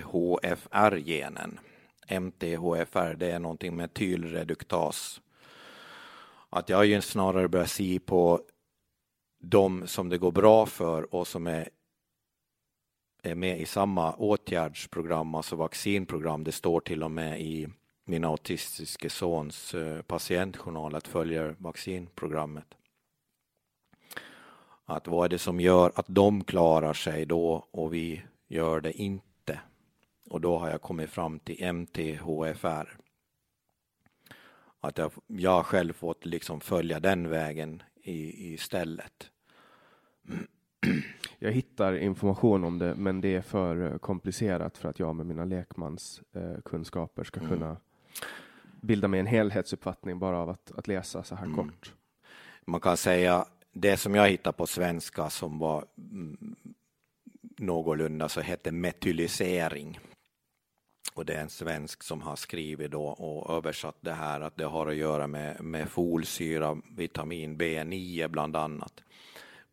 MTHFR, 2.08 3.16
det 3.16 3.32
är 3.32 3.40
någonting 3.40 3.76
med 3.76 3.94
tylreduktas. 3.94 5.22
Att 6.50 6.70
jag 6.70 6.78
har 6.78 6.84
ju 6.84 7.02
snarare 7.02 7.48
börjat 7.48 7.70
se 7.70 8.00
på 8.00 8.42
de 9.40 9.88
som 9.88 10.10
det 10.10 10.18
går 10.18 10.32
bra 10.32 10.66
för 10.66 11.16
och 11.16 11.28
som 11.28 11.48
är, 11.48 11.70
är 13.24 13.36
med 13.36 13.62
i 13.62 13.66
samma 13.66 14.14
åtgärdsprogram, 14.14 15.36
alltså 15.36 15.56
vaccinprogram. 15.56 16.44
Det 16.44 16.52
står 16.52 16.80
till 16.80 17.04
och 17.04 17.12
med 17.12 17.42
i 17.42 17.68
min 18.06 18.24
autistiske 18.24 19.10
sons 19.10 19.74
eh, 19.74 20.02
patientjournal 20.02 20.96
att 20.96 21.08
följa 21.08 21.56
vaccinprogrammet. 21.58 22.66
Att 24.86 25.08
vad 25.08 25.26
är 25.26 25.30
det 25.30 25.40
som 25.40 25.60
gör 25.60 25.92
att 25.96 26.06
de 26.08 26.44
klarar 26.44 26.94
sig 26.94 27.26
då 27.26 27.68
och 27.72 27.94
vi 27.94 28.24
gör 28.48 28.82
det 28.82 28.94
inte? 28.94 29.60
Och 30.30 30.42
då 30.42 30.58
har 30.58 30.70
jag 30.70 30.82
kommit 30.82 31.10
fram 31.10 31.40
till 31.40 31.64
MTHFR. 31.74 32.98
Att 34.80 34.98
jag, 34.98 35.12
jag 35.28 35.52
har 35.52 35.64
själv 35.64 35.94
fått 35.94 36.26
liksom 36.26 36.60
följa 36.60 37.00
den 37.00 37.30
vägen 37.30 37.84
i, 38.04 38.54
istället. 38.54 39.30
Jag 41.40 41.52
hittar 41.52 41.98
information 41.98 42.64
om 42.64 42.80
det, 42.80 42.96
men 42.96 43.22
det 43.22 43.36
är 43.36 43.42
för 43.42 43.92
eh, 43.92 43.98
komplicerat 43.98 44.78
för 44.78 44.90
att 44.90 45.00
jag 45.00 45.16
med 45.16 45.26
mina 45.26 45.46
lekmanskunskaper 45.46 47.22
eh, 47.22 47.26
ska 47.26 47.40
Mm. 47.40 47.52
kunna 47.52 47.78
bilda 48.82 49.08
mig 49.08 49.20
en 49.20 49.26
helhetsuppfattning 49.28 50.20
bara 50.20 50.38
av 50.38 50.50
att, 50.50 50.72
att 50.78 50.88
läsa 50.88 51.24
så 51.24 51.36
här 51.36 51.46
Mm. 51.46 51.56
kort. 51.56 51.94
Man 52.66 52.80
kan 52.80 52.98
säga 52.98 53.46
det 53.72 53.98
som 53.98 54.16
jag 54.16 54.30
hittade 54.30 54.58
på 54.58 54.68
svenska 54.68 55.30
som 55.30 55.60
var 55.60 55.86
mm, 55.98 56.56
någorlunda 57.58 58.30
så 58.30 58.42
hette 58.42 58.72
metylisering. 58.72 60.00
Och 61.14 61.26
det 61.26 61.34
är 61.34 61.42
en 61.42 61.50
svensk 61.50 62.04
som 62.04 62.22
har 62.22 62.36
skrivit 62.36 62.92
då 62.92 63.04
och 63.06 63.58
översatt 63.58 63.98
det 64.02 64.14
här 64.14 64.42
att 64.42 64.58
det 64.58 64.66
har 64.66 64.88
att 64.88 64.96
göra 64.96 65.28
med, 65.28 65.62
med 65.64 65.90
folsyra, 65.90 66.78
vitamin 66.98 67.58
B9 67.58 68.28
bland 68.28 68.56
annat. 68.56 69.04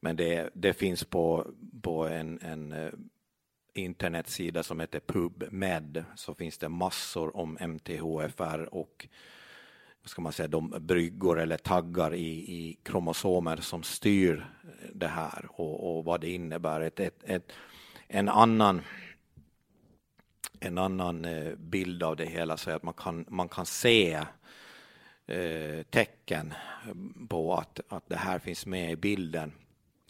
Men 0.01 0.17
det, 0.17 0.51
det 0.55 0.73
finns 0.73 1.05
på, 1.05 1.47
på 1.83 2.07
en, 2.07 2.39
en 2.43 2.73
eh, 2.73 2.93
internetsida 3.75 4.63
som 4.63 4.81
heter 4.81 5.01
PubMed 5.01 6.05
så 6.15 6.35
finns 6.35 6.59
det 6.59 6.69
massor 6.69 7.37
om 7.37 7.59
MTHFR 7.61 8.75
och 8.75 9.09
ska 10.05 10.23
man 10.23 10.33
säga, 10.33 10.49
de 10.49 10.75
bryggor 10.81 11.41
eller 11.41 11.57
taggar 11.57 12.15
i, 12.15 12.29
i 12.29 12.79
kromosomer 12.83 13.57
som 13.57 13.83
styr 13.83 14.47
det 14.95 15.09
här 15.09 15.47
och, 15.49 15.99
och 15.99 16.05
vad 16.05 16.21
det 16.21 16.31
innebär. 16.31 16.81
Ett, 16.81 17.01
ett, 17.01 17.25
ett, 17.25 17.53
en 18.09 18.29
annan 18.29 18.83
en 20.61 20.79
annan 20.79 21.25
eh, 21.25 21.55
bild 21.55 22.03
av 22.03 22.17
det 22.17 22.27
hela 22.27 22.57
så 22.57 22.71
är 22.71 22.75
att 22.75 22.83
man 22.83 22.95
kan, 22.95 23.25
man 23.29 23.49
kan 23.49 23.67
se 23.67 24.15
eh, 25.27 25.83
tecken 25.91 26.55
på 27.29 27.55
att, 27.55 27.81
att 27.89 28.09
det 28.09 28.17
här 28.17 28.39
finns 28.39 28.67
med 28.67 28.93
i 28.93 28.97
bilden. 28.97 29.53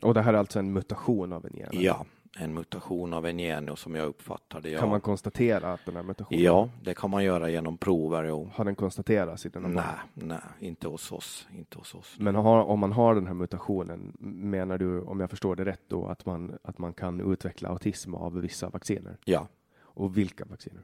Och 0.03 0.15
det 0.15 0.23
här 0.23 0.35
är 0.35 0.39
alltså 0.39 0.59
en 0.59 0.73
mutation 0.73 1.33
av 1.33 1.47
en 1.47 1.53
gen? 1.57 1.69
Ja, 1.73 2.05
en 2.39 2.55
mutation 2.55 3.13
av 3.13 3.27
en 3.27 3.39
gen 3.39 3.69
och 3.69 3.79
som 3.79 3.95
jag 3.95 4.07
uppfattar 4.07 4.61
det. 4.61 4.71
Ja. 4.71 4.81
Kan 4.81 4.89
man 4.89 5.01
konstatera 5.01 5.73
att 5.73 5.81
den 5.87 5.97
här 5.97 6.03
mutationen, 6.03 6.43
ja, 6.43 6.69
det 6.83 6.95
kan 6.95 7.11
man 7.11 7.25
göra 7.25 7.51
genom 7.51 7.79
prover. 7.79 8.25
Jo. 8.25 8.51
har 8.55 8.65
den 8.65 8.75
konstaterats 8.75 9.47
i? 9.47 9.51
Nej, 9.55 9.85
nej, 10.15 10.39
inte 10.59 10.89
hos 10.89 11.13
oss. 11.13 11.49
Inte 11.53 11.79
hos 11.79 11.95
oss. 11.95 12.17
Men 12.19 12.35
har, 12.35 12.63
om 12.63 12.79
man 12.79 12.93
har 12.93 13.15
den 13.15 13.27
här 13.27 13.35
mutationen, 13.35 14.13
menar 14.19 14.79
du, 14.79 15.01
om 15.01 15.21
jag 15.21 15.31
förstår 15.31 15.57
det 15.57 15.65
rätt 15.65 15.83
då, 15.89 16.07
att 16.07 16.27
man, 16.27 16.59
att 16.63 16.79
man 16.79 16.93
kan 16.93 17.33
utveckla 17.33 17.69
autism 17.69 18.15
av 18.15 18.41
vissa 18.41 18.69
vacciner? 18.69 19.17
Ja, 19.25 19.49
Och 19.79 20.19
vilka 20.19 20.45
vacciner? 20.45 20.83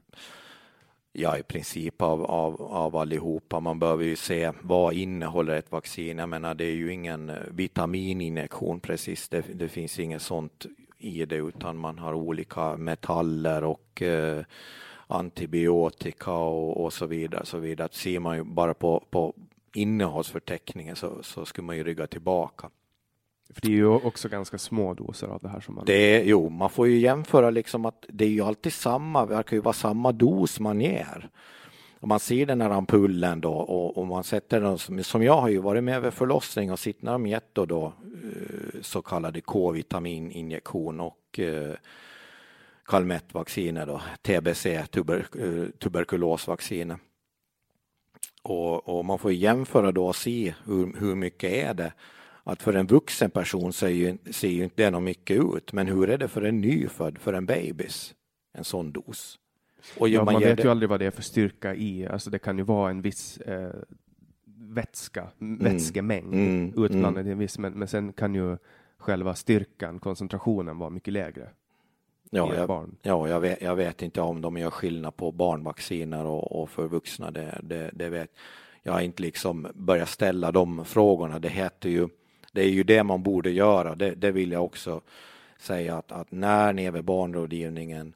Ja, 1.19 1.37
i 1.37 1.43
princip 1.43 2.01
av, 2.01 2.25
av, 2.25 2.61
av 2.61 2.95
allihopa. 2.95 3.59
Man 3.59 3.79
behöver 3.79 4.03
ju 4.03 4.15
se 4.15 4.51
vad 4.61 4.93
innehåller 4.93 5.55
ett 5.55 5.71
vaccin. 5.71 6.17
Jag 6.17 6.29
menar, 6.29 6.55
det 6.55 6.63
är 6.65 6.75
ju 6.75 6.93
ingen 6.93 7.29
eh, 7.29 7.35
vitamininjektion 7.51 8.79
precis. 8.79 9.29
Det, 9.29 9.45
det 9.53 9.69
finns 9.69 9.99
inget 9.99 10.21
sånt 10.21 10.65
i 10.97 11.25
det, 11.25 11.35
utan 11.35 11.77
man 11.77 11.99
har 11.99 12.13
olika 12.13 12.77
metaller 12.77 13.63
och 13.63 14.01
eh, 14.01 14.43
antibiotika 15.07 16.31
och, 16.31 16.83
och 16.83 16.93
så 16.93 17.05
vidare. 17.05 17.45
Så 17.45 17.57
vidare. 17.57 17.89
Ser 17.91 18.19
man 18.19 18.37
ju 18.37 18.43
bara 18.43 18.73
på, 18.73 19.03
på 19.09 19.33
innehållsförteckningen 19.73 20.95
så, 20.95 21.23
så 21.23 21.45
skulle 21.45 21.65
man 21.65 21.77
ju 21.77 21.83
rygga 21.83 22.07
tillbaka. 22.07 22.69
För 23.53 23.61
det 23.61 23.67
är 23.67 23.71
ju 23.71 23.87
också 23.87 24.29
ganska 24.29 24.57
små 24.57 24.93
doser 24.93 25.27
av 25.27 25.39
det 25.41 25.49
här 25.49 25.59
som 25.59 25.75
man... 25.75 25.85
Det 25.85 26.23
jo, 26.23 26.49
man 26.49 26.69
får 26.69 26.87
ju 26.87 26.97
jämföra 26.97 27.49
liksom 27.49 27.85
att 27.85 28.05
det 28.09 28.25
är 28.25 28.29
ju 28.29 28.41
alltid 28.41 28.73
samma, 28.73 29.25
det 29.25 29.35
verkar 29.35 29.55
ju 29.55 29.61
vara 29.61 29.73
samma 29.73 30.11
dos 30.11 30.59
man 30.59 30.81
ger. 30.81 31.29
Om 31.99 32.09
man 32.09 32.19
ser 32.19 32.45
den 32.45 32.61
här 32.61 32.69
ampullen 32.69 33.41
då 33.41 33.53
och, 33.53 33.97
och 33.97 34.07
man 34.07 34.23
sätter 34.23 34.61
den 34.61 34.77
som, 34.77 35.03
som 35.03 35.23
jag 35.23 35.41
har 35.41 35.49
ju 35.49 35.57
varit 35.57 35.83
med 35.83 36.01
vid 36.01 36.13
förlossning 36.13 36.71
och 36.71 36.79
sitter 36.79 37.05
när 37.05 37.11
de 37.11 37.27
gett 37.27 37.53
då, 37.53 37.65
då 37.65 37.93
så 38.81 39.01
kallade 39.01 39.41
K-vitamininjektion 39.41 40.99
och 40.99 41.39
eh, 41.39 41.73
Calmette-vacciner 42.85 43.85
då, 43.85 44.01
TBC, 44.21 44.87
tuber, 44.91 45.27
eh, 45.39 45.69
tuberkulosvacciner. 45.79 46.97
Och, 48.41 48.89
och, 48.89 49.05
man 49.05 49.19
får 49.19 49.31
jämföra 49.31 49.91
då 49.91 50.07
och 50.07 50.15
se 50.15 50.53
hur, 50.65 50.99
hur 50.99 51.15
mycket 51.15 51.51
är 51.51 51.73
det 51.73 51.93
att 52.47 52.61
för 52.61 52.73
en 52.73 52.87
vuxen 52.87 53.29
person 53.29 53.73
ser 53.73 53.87
ju, 53.87 54.17
ser 54.31 54.47
ju 54.47 54.63
inte 54.63 54.83
det 54.83 54.89
något 54.89 55.03
mycket 55.03 55.37
ut, 55.37 55.73
men 55.73 55.87
hur 55.87 56.09
är 56.09 56.17
det 56.17 56.27
för 56.27 56.41
en 56.41 56.61
nyfödd, 56.61 57.17
för 57.17 57.33
en 57.33 57.45
babys, 57.45 58.15
en 58.53 58.63
sån 58.63 58.91
dos? 58.91 59.39
Och 59.97 60.09
ja, 60.09 60.23
man, 60.23 60.33
man 60.33 60.41
vet 60.41 60.57
det... 60.57 60.63
ju 60.63 60.69
aldrig 60.69 60.89
vad 60.89 60.99
det 60.99 61.05
är 61.05 61.11
för 61.11 61.21
styrka 61.21 61.75
i, 61.75 62.07
alltså 62.07 62.29
det 62.29 62.39
kan 62.39 62.57
ju 62.57 62.63
vara 62.63 62.89
en 62.89 63.01
viss 63.01 63.37
eh, 63.37 63.71
vätska, 64.45 65.27
mm. 65.41 65.63
vätskemängd 65.63 66.33
mm. 66.33 66.83
utblandad 66.83 67.21
mm. 67.21 67.27
i 67.27 67.31
en 67.31 67.39
viss, 67.39 67.59
men, 67.59 67.73
men 67.73 67.87
sen 67.87 68.13
kan 68.13 68.35
ju 68.35 68.57
själva 68.97 69.35
styrkan, 69.35 69.99
koncentrationen 69.99 70.77
vara 70.77 70.89
mycket 70.89 71.13
lägre. 71.13 71.49
Ja, 72.29 72.55
jag, 72.55 72.67
barn. 72.67 72.95
ja 73.01 73.29
jag, 73.29 73.39
vet, 73.39 73.61
jag 73.61 73.75
vet 73.75 74.01
inte 74.01 74.21
om 74.21 74.41
de 74.41 74.57
gör 74.57 74.69
skillnad 74.69 75.15
på 75.15 75.31
barnvacciner 75.31 76.25
och, 76.25 76.61
och 76.61 76.69
för 76.69 76.87
vuxna. 76.87 77.31
Det, 77.31 77.59
det, 77.63 77.91
det, 77.93 78.09
vet 78.09 78.31
jag 78.83 78.93
har 78.93 79.01
inte 79.01 79.21
liksom 79.21 79.67
börjat 79.73 80.09
ställa 80.09 80.51
de 80.51 80.85
frågorna. 80.85 81.39
Det 81.39 81.49
heter 81.49 81.89
ju 81.89 82.07
det 82.51 82.61
är 82.61 82.69
ju 82.69 82.83
det 82.83 83.03
man 83.03 83.23
borde 83.23 83.49
göra. 83.49 83.95
Det, 83.95 84.15
det 84.15 84.31
vill 84.31 84.51
jag 84.51 84.63
också 84.63 85.01
säga 85.59 85.97
att, 85.97 86.11
att 86.11 86.31
när 86.31 86.73
ni 86.73 86.85
är 86.85 86.91
vid 86.91 87.03
barnrådgivningen 87.03 88.13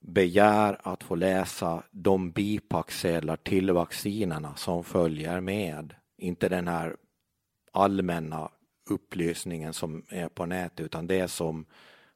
begär 0.00 0.80
att 0.82 1.02
få 1.02 1.14
läsa 1.14 1.82
de 1.90 2.30
bipacksedlar 2.30 3.36
till 3.36 3.70
vaccinerna 3.70 4.56
som 4.56 4.84
följer 4.84 5.40
med. 5.40 5.94
Inte 6.18 6.48
den 6.48 6.68
här 6.68 6.96
allmänna 7.72 8.50
upplysningen 8.90 9.72
som 9.72 10.02
är 10.08 10.28
på 10.28 10.46
nätet 10.46 10.80
utan 10.80 11.06
det 11.06 11.28
som 11.28 11.64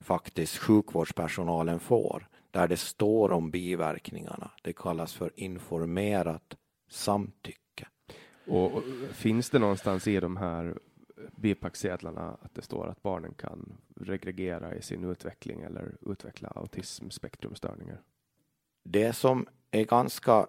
faktiskt 0.00 0.56
sjukvårdspersonalen 0.56 1.80
får 1.80 2.28
där 2.50 2.68
det 2.68 2.76
står 2.76 3.32
om 3.32 3.50
biverkningarna. 3.50 4.50
Det 4.62 4.72
kallas 4.72 5.14
för 5.14 5.32
informerat 5.36 6.56
samtycke. 6.88 7.86
Och, 8.46 8.72
och 8.72 8.82
finns 9.12 9.50
det 9.50 9.58
någonstans 9.58 10.06
i 10.06 10.20
de 10.20 10.36
här 10.36 10.78
bipacksedlarna 11.36 12.36
att 12.42 12.54
det 12.54 12.62
står 12.62 12.86
att 12.86 13.02
barnen 13.02 13.34
kan 13.34 13.76
regregera 13.96 14.74
i 14.74 14.82
sin 14.82 15.04
utveckling 15.04 15.62
eller 15.62 15.96
utveckla 16.00 16.48
autismspektrumstörningar? 16.48 18.02
Det 18.82 19.12
som 19.12 19.46
är 19.70 19.84
ganska 19.84 20.46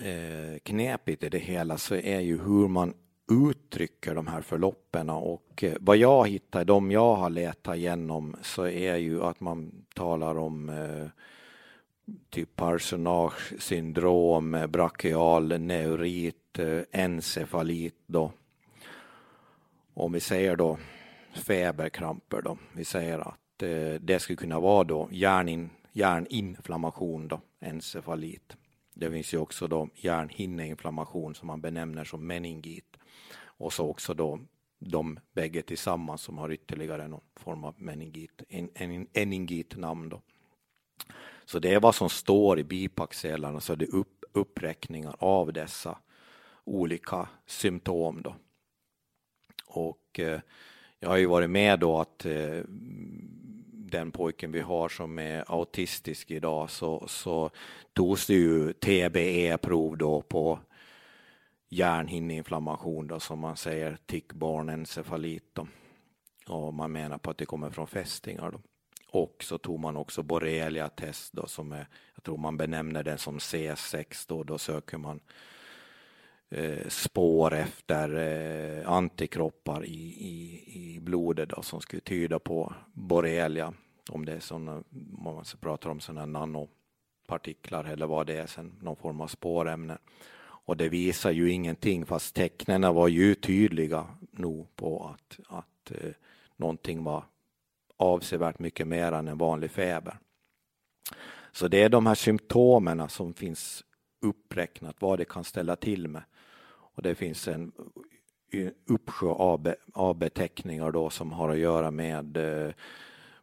eh, 0.00 0.58
knepigt 0.62 1.22
i 1.22 1.28
det 1.28 1.38
hela 1.38 1.78
så 1.78 1.94
är 1.94 2.20
ju 2.20 2.38
hur 2.38 2.68
man 2.68 2.94
uttrycker 3.30 4.14
de 4.14 4.26
här 4.26 4.40
förloppen 4.40 5.10
och 5.10 5.64
eh, 5.64 5.76
vad 5.80 5.96
jag 5.96 6.28
hittar, 6.28 6.64
de 6.64 6.90
jag 6.90 7.14
har 7.14 7.30
letat 7.30 7.76
igenom 7.76 8.36
så 8.42 8.66
är 8.66 8.96
ju 8.96 9.22
att 9.22 9.40
man 9.40 9.84
talar 9.94 10.38
om 10.38 10.68
eh, 10.68 11.06
typ 12.30 12.56
personage 12.56 13.62
syndrom, 13.62 14.66
brachial 14.68 15.60
neurit, 15.60 16.58
eh, 16.58 16.80
encefalit 16.92 17.98
då 18.06 18.32
om 19.94 20.12
vi 20.12 20.20
säger 20.20 20.56
då 20.56 20.78
feberkramper 21.34 22.42
då, 22.42 22.58
vi 22.72 22.84
säger 22.84 23.18
att 23.18 23.62
eh, 23.62 24.00
det 24.00 24.18
skulle 24.20 24.36
kunna 24.36 24.60
vara 24.60 24.84
då 24.84 25.08
hjärnin, 25.10 25.70
hjärninflammation 25.92 27.28
då, 27.28 27.40
encefalit. 27.60 28.56
Det 28.94 29.10
finns 29.10 29.34
ju 29.34 29.38
också 29.38 29.66
då 29.66 29.88
hjärnhinneinflammation 29.94 31.34
som 31.34 31.46
man 31.46 31.60
benämner 31.60 32.04
som 32.04 32.26
meningit 32.26 32.96
och 33.36 33.72
så 33.72 33.88
också 33.88 34.14
då 34.14 34.40
de 34.78 35.18
bägge 35.32 35.62
tillsammans 35.62 36.22
som 36.22 36.38
har 36.38 36.52
ytterligare 36.52 37.08
någon 37.08 37.24
form 37.36 37.64
av 37.64 37.74
meningit, 37.78 38.42
en, 38.48 38.68
en, 38.74 39.06
eningitnamn 39.12 40.08
då. 40.08 40.20
Så 41.44 41.58
det 41.58 41.74
är 41.74 41.80
vad 41.80 41.94
som 41.94 42.10
står 42.10 42.58
i 42.58 42.64
bipacksedlarna, 42.64 43.60
så 43.60 43.74
det 43.74 43.84
är 43.84 43.94
upp, 43.94 44.24
uppräkningar 44.32 45.16
av 45.18 45.52
dessa 45.52 45.98
olika 46.64 47.28
symptom 47.46 48.22
då. 48.22 48.36
Och 49.76 50.20
eh, 50.20 50.40
jag 50.98 51.08
har 51.08 51.16
ju 51.16 51.26
varit 51.26 51.50
med 51.50 51.80
då 51.80 52.00
att 52.00 52.26
eh, 52.26 52.60
den 53.94 54.10
pojken 54.10 54.52
vi 54.52 54.60
har 54.60 54.88
som 54.88 55.18
är 55.18 55.44
autistisk 55.46 56.30
idag 56.30 56.70
så, 56.70 57.08
så 57.08 57.50
togs 57.92 58.26
det 58.26 58.34
ju 58.34 58.72
TBE-prov 58.72 59.98
då 59.98 60.22
på 60.22 60.58
hjärnhinneinflammation 61.68 63.06
då 63.06 63.20
som 63.20 63.38
man 63.38 63.56
säger 63.56 63.98
tickbarnencefalit 64.06 65.44
då. 65.52 65.66
Och 66.46 66.74
man 66.74 66.92
menar 66.92 67.18
på 67.18 67.30
att 67.30 67.38
det 67.38 67.46
kommer 67.46 67.70
från 67.70 67.86
fästingar 67.86 68.50
då. 68.50 68.60
Och 69.10 69.44
så 69.44 69.58
tog 69.58 69.80
man 69.80 69.96
också 69.96 70.22
borrelia-test 70.22 71.32
då 71.32 71.46
som 71.46 71.72
är, 71.72 71.88
jag 72.14 72.22
tror 72.22 72.36
man 72.36 72.56
benämner 72.56 73.02
den 73.02 73.18
som 73.18 73.38
C6 73.38 74.24
då, 74.28 74.42
då 74.42 74.58
söker 74.58 74.98
man 74.98 75.16
eh, 75.16 75.22
Eh, 76.56 76.88
spår 76.88 77.54
efter 77.54 78.14
eh, 78.14 78.90
antikroppar 78.90 79.84
i, 79.84 80.14
i, 80.18 80.62
i 80.74 81.00
blodet 81.00 81.48
då, 81.48 81.62
som 81.62 81.80
skulle 81.80 82.00
tyda 82.00 82.38
på 82.38 82.74
borrelia. 82.92 83.72
Om 84.10 84.24
det 84.24 84.32
är 84.32 84.40
sådana, 84.40 84.82
man 85.22 85.44
pratar 85.60 85.90
om 85.90 86.00
sådana 86.00 86.26
nanopartiklar 86.26 87.84
eller 87.84 88.06
vad 88.06 88.26
det 88.26 88.36
är, 88.36 88.46
sen, 88.46 88.72
någon 88.80 88.96
form 88.96 89.20
av 89.20 89.26
spårämne. 89.26 89.98
Och 90.40 90.76
det 90.76 90.88
visar 90.88 91.30
ju 91.30 91.50
ingenting 91.50 92.06
fast 92.06 92.34
tecknen 92.34 92.94
var 92.94 93.08
ju 93.08 93.34
tydliga 93.34 94.06
nog 94.30 94.76
på 94.76 95.14
att, 95.14 95.38
att 95.48 95.90
eh, 95.90 96.10
någonting 96.56 97.04
var 97.04 97.24
avsevärt 97.96 98.58
mycket 98.58 98.86
mer 98.86 99.12
än 99.12 99.28
en 99.28 99.38
vanlig 99.38 99.70
feber. 99.70 100.18
Så 101.52 101.68
det 101.68 101.82
är 101.82 101.88
de 101.88 102.06
här 102.06 102.14
symptomen 102.14 103.08
som 103.08 103.34
finns 103.34 103.84
uppräknat 104.22 104.96
vad 104.98 105.18
det 105.18 105.24
kan 105.24 105.44
ställa 105.44 105.76
till 105.76 106.08
med. 106.08 106.22
Och 106.94 107.02
det 107.02 107.14
finns 107.14 107.48
en 107.48 107.72
uppsjö 108.86 109.28
av 109.94 110.18
beteckningar 110.18 110.92
då 110.92 111.10
som 111.10 111.32
har 111.32 111.48
att 111.48 111.58
göra 111.58 111.90
med, 111.90 112.36
eh, 112.36 112.74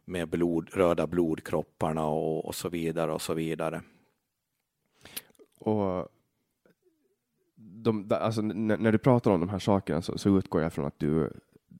med 0.04 0.28
blod, 0.28 0.70
röda 0.72 1.06
blodkropparna 1.06 2.06
och, 2.06 2.44
och 2.44 2.54
så 2.54 2.68
vidare 2.68 3.12
och 3.12 3.22
så 3.22 3.34
vidare. 3.34 3.82
Och 5.58 6.08
de, 7.54 8.10
alltså, 8.10 8.42
när, 8.42 8.92
du 8.92 8.98
pratar 8.98 9.30
om 9.30 9.40
de 9.40 9.48
här 9.48 9.58
sakerna 9.58 10.02
så, 10.02 10.18
så, 10.18 10.38
utgår 10.38 10.62
jag 10.62 10.72
från 10.72 10.84
att 10.84 10.98
du, 10.98 11.32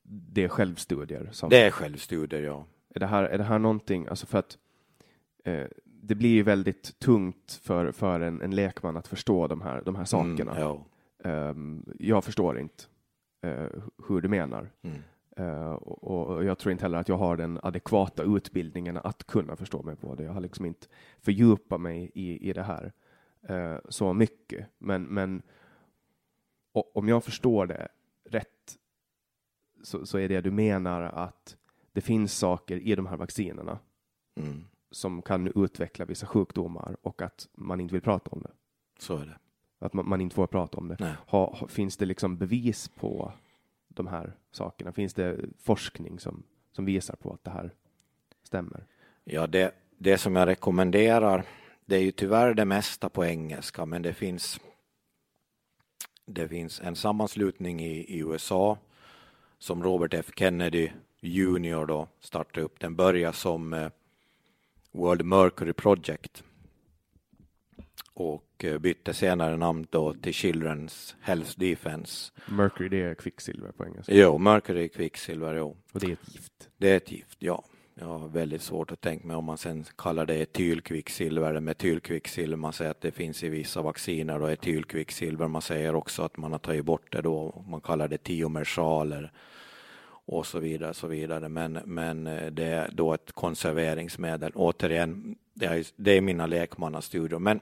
det 0.03 0.45
är 0.45 0.49
självstudier? 0.49 1.29
Som, 1.33 1.51
det 1.51 1.63
är 1.63 1.71
självstudier, 1.71 2.43
ja. 2.43 2.67
Är 2.95 3.01
det 3.01 3.07
här, 3.07 3.25
är 3.25 3.39
det 3.39 3.45
här 3.45 3.59
någonting, 3.59 4.07
alltså 4.07 4.27
för 4.27 4.39
att 4.39 4.59
eh, 5.45 5.67
det 5.85 6.15
blir 6.15 6.31
ju 6.31 6.43
väldigt 6.43 6.99
tungt 6.99 7.61
för, 7.63 7.93
för 7.93 8.21
en, 8.21 8.43
en 8.43 8.55
lekman 8.55 8.97
att 8.97 9.09
förstå 9.09 9.47
de 9.47 9.61
här, 9.61 9.83
de 9.85 9.95
här 9.95 10.01
mm, 10.01 10.07
sakerna. 10.07 10.51
Mm, 10.51 10.63
ja. 10.63 10.87
Um, 11.25 11.85
jag 11.99 12.25
förstår 12.25 12.59
inte 12.59 12.85
uh, 13.47 13.83
hur 14.09 14.21
du 14.21 14.29
menar. 14.29 14.71
Mm. 14.83 14.99
Uh, 15.41 15.73
och, 15.73 16.29
och, 16.29 16.45
jag 16.45 16.59
tror 16.59 16.73
inte 16.73 16.85
heller 16.85 16.99
att 16.99 17.09
jag 17.09 17.17
har 17.17 17.37
den 17.37 17.61
adekvata 17.63 18.23
utbildningen 18.23 18.97
att 18.97 19.25
kunna 19.25 19.57
förstå 19.57 19.83
mig 19.83 19.97
på 19.97 20.15
det. 20.15 20.25
Jag 20.25 20.33
har 20.33 20.41
liksom 20.41 20.67
inte 20.67 20.87
fördjupat 21.21 21.81
mig 21.81 22.11
i, 22.15 22.49
i 22.49 22.53
det 22.53 22.63
här 22.63 22.93
uh, 23.51 23.79
så 23.89 24.13
mycket. 24.13 24.67
Men, 24.79 25.03
men 25.03 25.43
om 26.73 27.09
jag 27.09 27.25
förstår 27.25 27.67
det 27.67 27.89
rätt 28.25 28.79
så, 29.83 30.07
så, 30.07 30.19
är 30.19 30.29
det 30.29 30.41
du 30.41 30.51
menar 30.51 31.03
att 31.03 31.57
det 31.93 32.01
finns 32.01 32.39
saker 32.39 32.77
i 32.77 32.95
de 32.95 33.07
här 33.07 33.17
vaccinerna 33.17 33.79
mm. 34.35 34.65
som 34.91 35.23
kan 35.23 35.53
utveckla 35.65 36.05
vissa 36.05 36.27
sjukdomar 36.27 36.97
och 37.03 37.23
att 37.23 37.49
man 37.53 37.81
inte 37.81 37.93
vill 37.95 38.03
prata 38.03 38.31
om 38.31 38.43
det. 38.43 38.51
Så 38.99 39.17
är 39.17 39.27
det. 39.27 39.39
Att 39.83 39.93
man, 39.93 40.09
man 40.09 40.21
inte 40.21 40.35
får 40.35 40.47
prata 40.47 40.79
om 40.79 40.89
det. 40.89 41.17
Ha, 41.27 41.57
ha, 41.57 41.69
finns 41.69 41.97
det 41.97 42.07
liksom 42.07 42.37
bevis 42.37 42.89
på 42.89 43.33
de 43.89 44.07
här 44.07 44.33
sakerna? 44.51 44.93
Finns 44.93 45.15
det 45.15 45.37
forskning 45.63 46.19
som, 46.19 46.43
som 46.73 46.85
visar 46.85 47.17
på 47.17 47.33
att 47.33 47.45
det 47.45 47.51
här 47.51 47.71
stämmer? 48.43 48.85
Ja, 49.25 49.47
det, 49.47 49.75
det 49.99 50.19
som 50.19 50.37
jag 50.37 50.47
rekommenderar, 50.47 51.45
det 51.85 51.97
är 51.97 52.01
ju 52.01 52.11
tyvärr 52.11 52.55
det 52.55 52.65
mesta 52.65 53.09
på 53.09 53.25
engelska, 53.25 53.87
men 53.87 54.03
det 54.03 54.15
finns 54.15 54.61
det 56.25 56.49
finns 56.49 56.81
en 56.81 56.97
sammanslutning 56.97 57.81
i, 57.81 57.99
i 57.99 58.19
USA 58.19 58.79
som 59.59 59.83
Robert 59.83 60.15
F 60.15 60.31
Kennedy 60.37 60.91
Junior 61.21 61.87
då 61.87 62.09
startade 62.21 62.67
upp. 62.67 62.81
Den 62.81 62.97
börjar 62.97 63.33
som 63.33 63.73
eh, 63.73 63.89
World 64.93 65.25
Mercury 65.25 65.73
Project 65.73 66.45
och 68.29 68.65
eh, 68.65 68.79
bytte 68.79 69.15
senare 69.15 69.57
namn 69.57 69.87
då 69.91 70.15
till 70.15 70.33
Children's 70.33 71.15
Health 71.21 71.51
Defense. 71.57 72.33
Mercury, 72.47 72.89
det 72.89 73.03
är 73.03 73.15
kvicksilver 73.15 73.73
på 73.73 73.85
engelska. 73.85 74.15
Jo, 74.15 74.39
Mercury 74.39 74.85
är 74.85 74.89
kvicksilver, 74.89 75.55
jo. 75.55 75.77
Och 75.93 76.01
det 76.01 76.07
är 76.07 76.13
ett 76.13 76.35
gift. 76.35 76.69
Det 76.79 76.91
är 76.91 76.97
ett 76.97 77.13
gift, 77.13 77.37
ja. 77.39 77.65
Jag 77.95 78.07
har 78.07 78.29
väldigt 78.29 78.63
svårt 78.63 78.93
att 78.93 79.01
tänka 79.01 79.27
mig 79.27 79.37
om 79.37 79.45
man 79.45 79.59
sen 79.59 79.85
kallar 79.97 80.27
det 80.27 80.35
etylkvicksilver 80.35 81.51
eller 81.51 81.61
metylkvicksilver. 81.61 82.57
Man 82.57 82.73
säger 82.73 82.91
att 82.91 83.01
det 83.01 83.13
finns 83.13 83.43
i 83.43 83.49
vissa 83.49 83.83
vacciner 83.83 84.43
och 84.43 84.53
etylkvicksilver. 84.53 85.49
Man 85.49 85.63
säger 85.63 85.95
också 85.95 86.23
att 86.23 86.37
man 86.37 86.53
har 86.53 86.59
tagit 86.59 86.85
bort 86.85 87.13
det 87.13 87.23
då. 87.23 87.65
Man 87.69 87.81
kallar 87.81 88.09
det 88.09 88.19
tiomersaler 88.19 89.33
och 90.25 90.47
så 90.47 90.59
vidare. 90.59 90.95
Så 90.95 91.07
vidare. 91.07 91.49
Men, 91.49 91.79
men 91.85 92.27
eh, 92.27 92.47
det 92.47 92.65
är 92.65 92.91
då 92.93 93.15
ett 93.15 93.33
konserveringsmedel. 93.33 94.53
Återigen, 94.55 95.37
det 95.55 95.67
är, 95.67 95.87
det 95.97 96.11
är 96.11 96.21
mina 96.21 96.47
lekmannastudier. 96.47 97.39
Men 97.39 97.61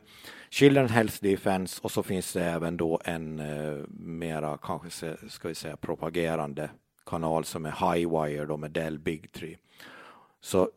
Children 0.51 0.89
Health 0.89 1.17
Defense 1.23 1.81
och 1.83 1.91
så 1.91 2.03
finns 2.03 2.33
det 2.33 2.45
även 2.45 2.77
då 2.77 3.01
en 3.05 3.39
eh, 3.39 3.79
mera, 3.99 4.59
kanske 4.63 5.17
ska 5.29 5.49
vi 5.49 5.55
säga, 5.55 5.77
propagerande 5.77 6.71
kanal 7.07 7.45
som 7.45 7.67
är 7.67 7.95
Highwire 7.95 8.47
då 8.47 8.57
med 8.57 8.71
Dell 8.71 8.99
Big 8.99 9.33
Tree. 9.33 9.59
Så 10.41 10.71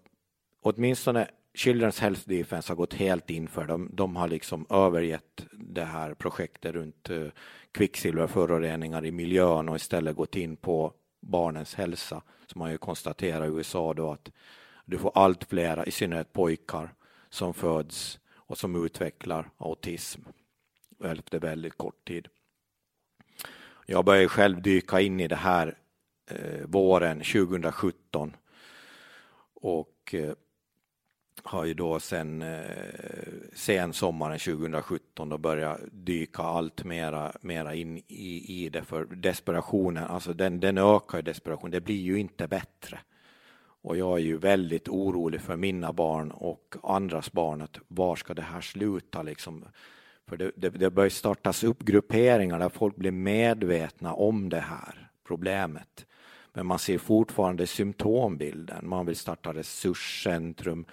åtminstone 0.62 1.28
Children's 1.54 2.02
Health 2.02 2.22
Defense 2.26 2.72
har 2.72 2.76
gått 2.76 2.94
helt 2.94 3.30
in 3.30 3.48
för 3.48 3.66
dem. 3.66 3.90
De 3.94 4.16
har 4.16 4.28
liksom 4.28 4.66
övergett 4.70 5.46
det 5.52 5.84
här 5.84 6.14
projektet 6.14 6.76
runt 6.76 7.10
uh, 7.10 7.30
kvicksilverföroreningar 7.72 9.06
i 9.06 9.12
miljön 9.12 9.70
och 9.70 9.76
istället 9.76 10.16
gått 10.16 10.36
in 10.36 10.56
på 10.56 10.94
barnens 11.22 11.76
hälsa. 11.76 12.22
Som 12.48 12.60
man 12.60 12.72
ju 12.72 12.78
konstaterar 12.78 13.46
i 13.46 13.48
USA 13.48 13.94
då 13.94 14.12
att 14.12 14.32
du 14.86 14.98
får 14.98 15.12
allt 15.16 15.44
flera, 15.44 15.86
i 15.86 15.92
synnerhet 15.92 16.34
pojkar, 16.34 16.94
som 17.34 17.54
föds 17.54 18.20
och 18.36 18.58
som 18.58 18.86
utvecklar 18.86 19.50
autism 19.58 20.22
efter 21.04 21.40
väldigt 21.40 21.78
kort 21.78 22.08
tid. 22.08 22.28
Jag 23.86 24.06
började 24.06 24.28
själv 24.28 24.62
dyka 24.62 25.02
in 25.02 25.20
i 25.20 25.28
det 25.28 25.36
här 25.36 25.78
eh, 26.30 26.66
våren 26.66 27.18
2017 27.18 28.36
och 29.54 30.14
eh, 30.14 30.34
har 31.44 31.66
ju 31.66 31.74
då 31.74 32.00
sen 32.00 32.42
eh, 32.42 32.64
sen 33.54 33.94
sommaren 33.94 34.40
2017 34.40 35.30
då 35.30 35.38
börjat 35.38 35.80
dyka 35.92 36.42
allt 36.42 36.84
mera, 36.84 37.32
mera 37.42 37.76
in 37.76 37.98
i, 37.98 38.64
i 38.64 38.70
det 38.70 38.84
för 38.84 39.06
desperationen, 39.06 40.04
alltså 40.04 40.34
den, 40.34 40.60
den 40.60 40.78
ökar 40.78 41.18
ju 41.18 41.22
desperationen. 41.22 41.72
det 41.72 41.82
blir 41.82 42.02
ju 42.02 42.20
inte 42.20 42.48
bättre. 42.48 43.00
Och 43.84 43.98
jag 43.98 44.20
är 44.20 44.24
ju 44.24 44.38
väldigt 44.38 44.90
orolig 44.90 45.42
för 45.42 45.56
mina 45.56 45.94
barn 45.94 46.32
och 46.32 46.76
andras 46.84 47.32
barn, 47.32 47.62
att 47.62 47.80
var 47.88 48.16
ska 48.16 48.34
det 48.34 48.42
här 48.42 48.62
sluta 48.62 49.22
liksom? 49.24 49.66
För 50.28 50.38
det, 50.38 50.52
det, 50.56 50.70
det 50.70 50.90
börjar 50.90 51.10
startas 51.10 51.64
upp 51.64 51.84
grupperingar 51.84 52.60
där 52.60 52.70
folk 52.70 52.96
blir 52.96 53.12
medvetna 53.12 54.14
om 54.14 54.50
det 54.50 54.60
här 54.60 55.10
problemet. 55.28 56.06
Men 56.54 56.66
man 56.66 56.80
ser 56.80 56.98
fortfarande 56.98 57.68
symptombilden. 57.68 58.90
Man 58.90 59.06
vill 59.06 59.16
starta 59.16 59.54
resurscentrum, 59.54 60.86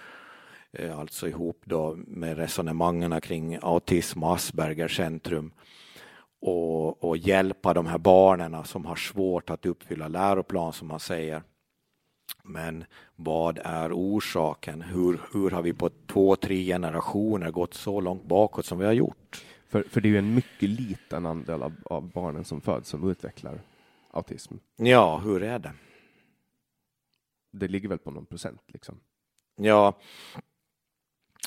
eh, 0.71 0.99
alltså 0.99 1.27
ihop 1.27 1.61
då 1.65 1.95
med 2.07 2.37
resonemangen 2.37 3.21
kring 3.21 3.59
autism 3.61 4.23
och 4.23 4.33
Asperger 4.33 4.87
centrum 4.87 5.51
och, 6.41 7.03
och 7.03 7.17
hjälpa 7.17 7.73
de 7.73 7.87
här 7.87 7.97
barnen 7.97 8.63
som 8.63 8.85
har 8.85 8.95
svårt 8.95 9.49
att 9.49 9.65
uppfylla 9.65 10.07
läroplan 10.07 10.73
som 10.73 10.87
man 10.87 10.99
säger. 10.99 11.43
Men 12.43 12.85
vad 13.15 13.59
är 13.63 13.93
orsaken? 13.93 14.81
Hur, 14.81 15.21
hur 15.33 15.51
har 15.51 15.61
vi 15.61 15.73
på 15.73 15.89
två, 16.07 16.35
tre 16.35 16.65
generationer 16.65 17.51
gått 17.51 17.73
så 17.73 18.01
långt 18.01 18.23
bakåt 18.23 18.65
som 18.65 18.79
vi 18.79 18.85
har 18.85 18.93
gjort? 18.93 19.45
För, 19.67 19.83
för 19.83 20.01
det 20.01 20.07
är 20.07 20.11
ju 20.11 20.17
en 20.17 20.33
mycket 20.33 20.69
liten 20.69 21.25
andel 21.25 21.63
av, 21.63 21.73
av 21.85 22.11
barnen 22.11 22.43
som 22.43 22.61
föds 22.61 22.89
som 22.89 23.09
utvecklar 23.09 23.61
autism. 24.11 24.55
Ja, 24.75 25.17
hur 25.17 25.43
är 25.43 25.59
det? 25.59 25.73
Det 27.51 27.67
ligger 27.67 27.89
väl 27.89 27.97
på 27.97 28.11
någon 28.11 28.25
procent 28.25 28.61
liksom? 28.67 28.99
Ja, 29.55 29.97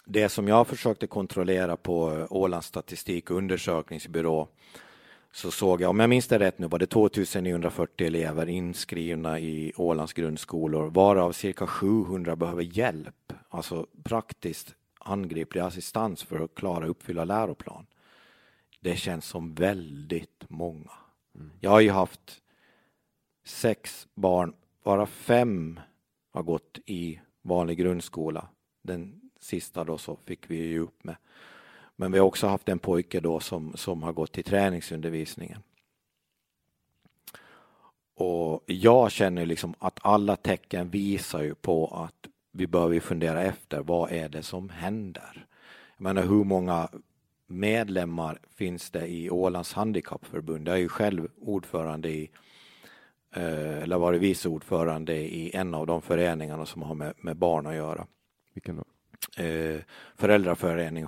det 0.05 0.29
som 0.29 0.49
jag 0.49 0.67
försökte 0.67 1.07
kontrollera 1.07 1.77
på 1.77 2.27
Ålands 2.31 2.67
statistik 2.67 3.31
och 3.31 3.37
undersökningsbyrå 3.37 4.49
så 5.35 5.51
såg 5.51 5.81
jag, 5.81 5.91
om 5.91 6.01
jag 6.01 6.11
minns 6.11 6.29
det 6.29 6.39
rätt 6.39 6.59
nu, 6.59 6.67
var 6.67 6.79
det 6.79 6.87
2940 6.87 8.07
elever 8.07 8.49
inskrivna 8.49 9.41
i 9.41 9.73
Ålands 9.77 10.13
grundskolor, 10.13 10.91
varav 10.91 11.33
cirka 11.33 11.67
700 11.67 12.37
behöver 12.37 12.63
hjälp, 12.63 13.33
alltså 13.49 13.87
praktiskt 14.03 14.75
angriplig 14.99 15.61
assistans 15.61 16.23
för 16.23 16.41
att 16.41 16.55
klara 16.55 16.87
uppfylla 16.87 17.25
läroplan. 17.25 17.87
Det 18.81 18.97
känns 18.97 19.27
som 19.27 19.55
väldigt 19.55 20.45
många. 20.49 20.91
Mm. 21.35 21.51
Jag 21.61 21.71
har 21.71 21.81
ju 21.81 21.91
haft 21.91 22.43
sex 23.45 24.09
barn, 24.15 24.55
bara 24.83 25.07
fem 25.07 25.81
har 26.31 26.43
gått 26.43 26.79
i 26.87 27.21
vanlig 27.43 27.79
grundskola. 27.79 28.49
Den 28.83 29.31
sista 29.41 29.85
då 29.85 29.99
så 29.99 30.17
fick 30.17 30.51
vi 30.51 30.57
ju 30.57 30.79
upp 30.79 31.05
med. 31.05 31.17
Men 31.97 32.13
vi 32.13 32.19
har 32.19 32.27
också 32.27 32.47
haft 32.47 32.69
en 32.69 32.79
pojke 32.79 33.21
då 33.21 33.41
som, 33.41 33.73
som 33.77 34.03
har 34.03 34.13
gått 34.13 34.39
i 34.39 34.43
träningsundervisningen. 34.43 35.63
Och 38.15 38.63
jag 38.67 39.11
känner 39.11 39.47
liksom 39.47 39.75
att 39.79 39.99
alla 40.03 40.37
tecken 40.37 40.91
visar 40.91 41.43
ju 41.43 41.55
på 41.55 41.87
att 41.87 42.31
vi 42.53 42.67
behöver 42.67 43.01
fundera 43.01 43.43
efter 43.43 43.81
vad 43.81 44.13
är 44.13 44.29
det 44.29 44.43
som 44.43 44.69
händer? 44.69 45.47
Jag 45.97 46.05
menar 46.05 46.23
hur 46.23 46.45
många 46.45 46.89
medlemmar 47.47 48.39
finns 48.55 48.91
det 48.91 49.07
i 49.07 49.31
Ålands 49.31 49.73
handikappförbund? 49.73 50.69
Jag 50.69 50.75
är 50.75 50.81
ju 50.81 50.89
själv 50.89 51.29
ordförande 51.41 52.09
i 52.09 52.31
eh, 53.35 53.79
eller 53.83 53.99
varit 53.99 54.23
vice 54.23 54.49
ordförande 54.49 55.17
i 55.17 55.57
en 55.57 55.75
av 55.75 55.87
de 55.87 56.03
föreningarna 56.03 56.67
som 56.67 56.83
har 56.83 56.95
med, 56.95 57.15
med 57.17 57.37
barn 57.37 57.67
att 57.67 57.75
göra. 57.75 58.07
Vilken 58.55 58.77
då? 58.77 58.85
Eh, 59.37 59.81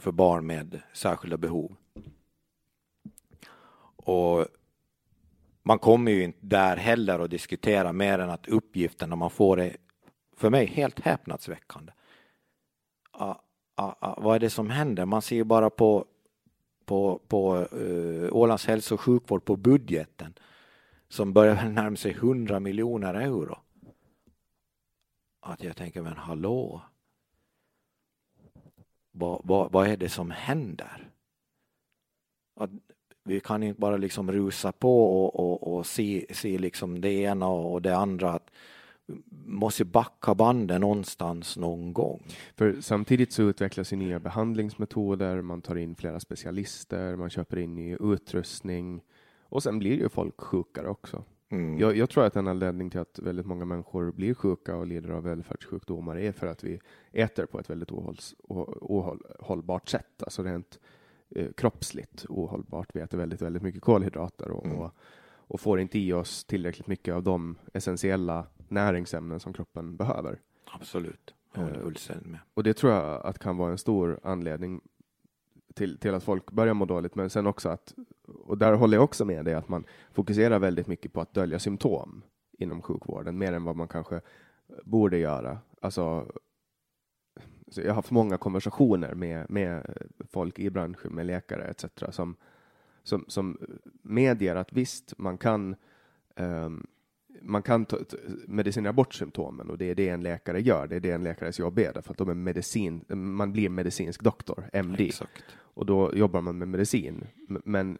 för 0.01 0.13
barn 0.13 0.47
med 0.47 0.81
särskilda 0.93 1.37
behov. 1.37 1.77
Och 3.97 4.47
man 5.63 5.79
kommer 5.79 6.13
ju 6.13 6.23
inte 6.23 6.39
där 6.41 6.77
heller 6.77 7.19
att 7.19 7.31
diskutera 7.31 7.93
mer 7.93 8.19
än 8.19 8.31
att 8.31 8.49
uppgifterna 8.49 9.17
man 9.17 9.31
får 9.31 9.61
är 9.61 9.77
för 10.37 10.51
mig 10.51 10.67
helt 10.67 11.01
häpnadsväckande. 11.01 11.93
Ah, 13.11 13.35
ah, 13.75 13.95
ah, 14.01 14.21
vad 14.21 14.35
är 14.35 14.41
det 14.41 14.51
som 14.51 14.71
händer? 14.71 15.05
Man 15.05 15.23
ser 15.23 15.37
ju 15.37 15.45
bara 15.45 15.71
på, 15.71 16.05
på, 16.85 17.21
på 17.29 17.67
uh, 17.73 18.29
Ålands 18.33 18.67
hälso 18.67 18.95
och 18.95 19.01
sjukvård 19.01 19.45
på 19.45 19.57
budgeten 19.57 20.35
som 21.09 21.33
börjar 21.33 21.69
närma 21.69 21.97
sig 21.97 22.13
100 22.13 22.61
miljoner 22.61 23.15
euro. 23.15 23.59
Att 25.41 25.65
jag 25.65 25.77
tänker, 25.77 26.03
men 26.03 26.17
hallå? 26.17 26.83
Vad, 29.19 29.41
vad, 29.45 29.73
vad 29.73 29.87
är 29.87 29.97
det 29.97 30.09
som 30.09 30.31
händer? 30.31 31.11
Att 32.61 32.71
vi 33.25 33.41
kan 33.41 33.63
inte 33.63 33.81
bara 33.81 33.97
liksom 33.97 34.33
rusa 34.33 34.73
på 34.73 35.25
och, 35.25 35.41
och, 35.41 35.77
och 35.77 35.87
se, 35.87 36.27
se 36.31 36.59
liksom 36.59 37.01
det 37.01 37.13
ena 37.13 37.49
och 37.49 37.83
det 37.83 37.97
andra. 37.97 38.33
Att 38.33 38.51
måste 39.47 39.85
backa 39.85 40.35
bandet 40.35 40.81
någonstans 40.81 41.57
någon 41.57 41.93
gång. 41.93 42.23
För 42.57 42.81
samtidigt 42.81 43.33
så 43.33 43.43
utvecklas 43.43 43.93
ju 43.93 43.97
nya 43.97 44.21
behandlingsmetoder, 44.21 45.41
man 45.41 45.63
tar 45.63 45.77
in 45.77 45.95
flera 45.95 46.21
specialister, 46.21 47.17
man 47.17 47.31
köper 47.31 47.57
in 47.57 47.75
ny 47.75 47.97
utrustning. 48.01 49.03
Och 49.43 49.63
sen 49.63 49.79
blir 49.79 49.97
ju 49.97 50.09
folk 50.09 50.41
sjukare 50.41 50.89
också. 50.89 51.25
Mm. 51.49 51.79
Jag, 51.79 51.97
jag, 51.97 52.11
tror 52.11 52.25
att 52.25 52.37
en 52.37 52.49
anledning 52.49 52.91
till 52.91 53.01
att 53.01 53.19
väldigt 53.19 53.47
många 53.47 53.65
människor 53.65 54.13
blir 54.13 54.35
sjuka 54.35 54.77
och 54.77 54.87
lider 54.87 55.11
av 55.11 55.23
välfärdssjukdomar 55.23 56.17
är 56.17 56.33
för 56.33 56.47
att 56.47 56.65
vi 56.65 56.81
äter 57.13 57.47
på 57.47 57.61
ett 57.61 57.71
väldigt 57.71 57.91
ohålls, 57.91 58.35
ohållbart 58.49 59.89
sätt, 59.89 60.23
alltså 60.23 60.43
rent 60.43 60.81
eh, 61.31 61.53
kroppsligt 61.53 62.27
ohållbart. 62.29 62.89
Vi 62.95 63.01
äter 63.01 63.19
väldigt, 63.19 63.43
väldigt 63.43 63.63
mycket 63.63 63.83
kolhydrater 63.83 64.51
och, 64.51 64.67
mm. 64.67 64.79
och, 64.79 64.95
och, 65.37 65.61
får 65.61 65.81
inte 65.81 65.99
i 65.99 66.13
oss 66.13 66.45
tillräckligt 66.45 66.87
mycket 66.87 67.15
av 67.15 67.23
de 67.23 67.59
essentiella 67.75 68.47
näringsämnen 68.69 69.41
som 69.41 69.53
kroppen 69.53 69.97
behöver. 69.97 70.41
Absolut, 70.65 71.35
jag 71.55 71.63
håller 71.63 72.11
eh, 72.11 72.17
med. 72.23 72.41
Och 72.55 72.63
det 72.63 72.75
tror 72.75 72.93
jag 72.93 73.27
att 73.27 73.39
kan 73.39 73.57
vara 73.57 73.71
en 73.71 73.79
stor 73.79 74.21
anledning 74.23 74.81
till, 75.77 75.99
till 75.99 76.15
att 76.15 76.25
folk 76.25 76.51
börjar 76.53 76.75
må 76.75 76.85
dåligt, 76.85 77.15
men 77.15 77.31
sen 77.31 77.47
också 77.47 77.69
att, 77.69 77.95
och 78.27 78.59
där 78.59 78.73
håller 78.73 78.97
jag 78.97 79.05
också 79.05 79.25
med 79.25 79.45
dig, 79.45 79.55
att 79.55 79.69
man 79.69 79.85
fokuserar 80.13 80.59
väldigt 80.59 80.87
mycket 80.87 81.13
på 81.13 81.21
att 81.21 81.35
dölja 81.35 81.59
symptom 81.59 82.23
inom 82.59 82.83
sjukvården, 82.83 83.39
mer 83.39 83.53
än 83.53 83.65
vad 83.65 83.77
man 83.77 83.89
kanske 83.89 84.21
borde 84.85 85.19
göra. 85.19 85.59
Alltså, 85.81 86.27
jag 87.75 87.89
har 87.89 87.95
haft 87.95 88.11
många 88.11 88.37
konversationer 88.37 89.15
med, 89.15 89.51
med 89.51 89.95
folk 90.31 90.59
i 90.59 90.71
branschen, 90.71 91.13
med 91.13 91.27
läkare 91.27 91.65
etc. 91.65 91.85
som, 92.11 92.37
som, 93.03 93.25
som 93.29 93.59
medger 94.03 94.57
att 94.57 94.73
visst, 94.73 95.19
man 95.19 95.39
kan 95.39 95.77
um, 96.37 96.87
man 97.43 97.63
kan 97.63 97.85
ta, 97.85 97.99
medicinera 98.47 98.93
bort 98.93 99.15
symptomen 99.15 99.71
och 99.71 99.79
det 99.79 99.91
är 99.91 99.95
det 99.95 100.09
en 100.09 100.23
läkare 100.23 100.61
gör. 100.61 100.87
Det 100.87 100.97
är 100.97 101.01
det 101.01 101.11
en 101.11 101.25
läkares 101.25 101.59
jobb 101.59 101.79
är, 101.79 102.01
för 102.03 102.11
att 102.11 102.19
de 102.19 102.29
är 102.29 102.35
medicin, 102.35 103.05
man 103.09 103.53
blir 103.53 103.69
medicinsk 103.69 104.23
doktor, 104.23 104.71
MD. 104.73 105.01
Exakt. 105.01 105.45
Och 105.57 105.87
då 105.87 106.15
jobbar 106.15 106.41
man 106.41 106.59
med 106.59 106.69
medicin. 106.69 107.27
Men 107.65 107.99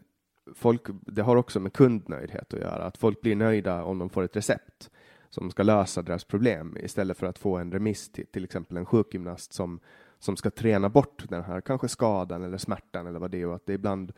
folk, 0.55 0.83
det 1.01 1.23
har 1.23 1.37
också 1.37 1.61
med 1.61 1.73
kundnöjdhet 1.73 2.55
att 2.55 2.61
göra, 2.61 2.85
att 2.85 2.97
folk 2.97 3.21
blir 3.21 3.37
nöjda 3.37 3.85
om 3.85 3.99
de 3.99 4.11
får 4.11 4.23
ett 4.23 4.37
recept 4.37 4.91
som 5.31 5.51
ska 5.51 5.63
lösa 5.63 6.03
deras 6.03 6.25
problem 6.25 6.77
istället 6.81 7.19
för 7.19 7.27
att 7.27 7.39
få 7.39 7.57
en 7.57 7.73
remiss 7.73 8.09
till 8.09 8.27
till 8.27 8.45
exempel 8.45 8.77
en 8.77 8.87
sjukgymnast 8.87 9.53
som, 9.53 9.81
som 10.19 10.37
ska 10.37 10.51
träna 10.51 10.89
bort 10.89 11.25
den 11.29 11.45
här 11.45 11.61
kanske 11.61 11.89
skadan 11.89 12.45
eller 12.45 12.59
smärtan 12.59 13.07
eller 13.07 13.19
vad 13.19 13.31
det 13.31 13.41
är 13.41 13.47
och 13.47 13.55
att 13.55 13.67
det 13.67 13.73
ibland 13.73 14.13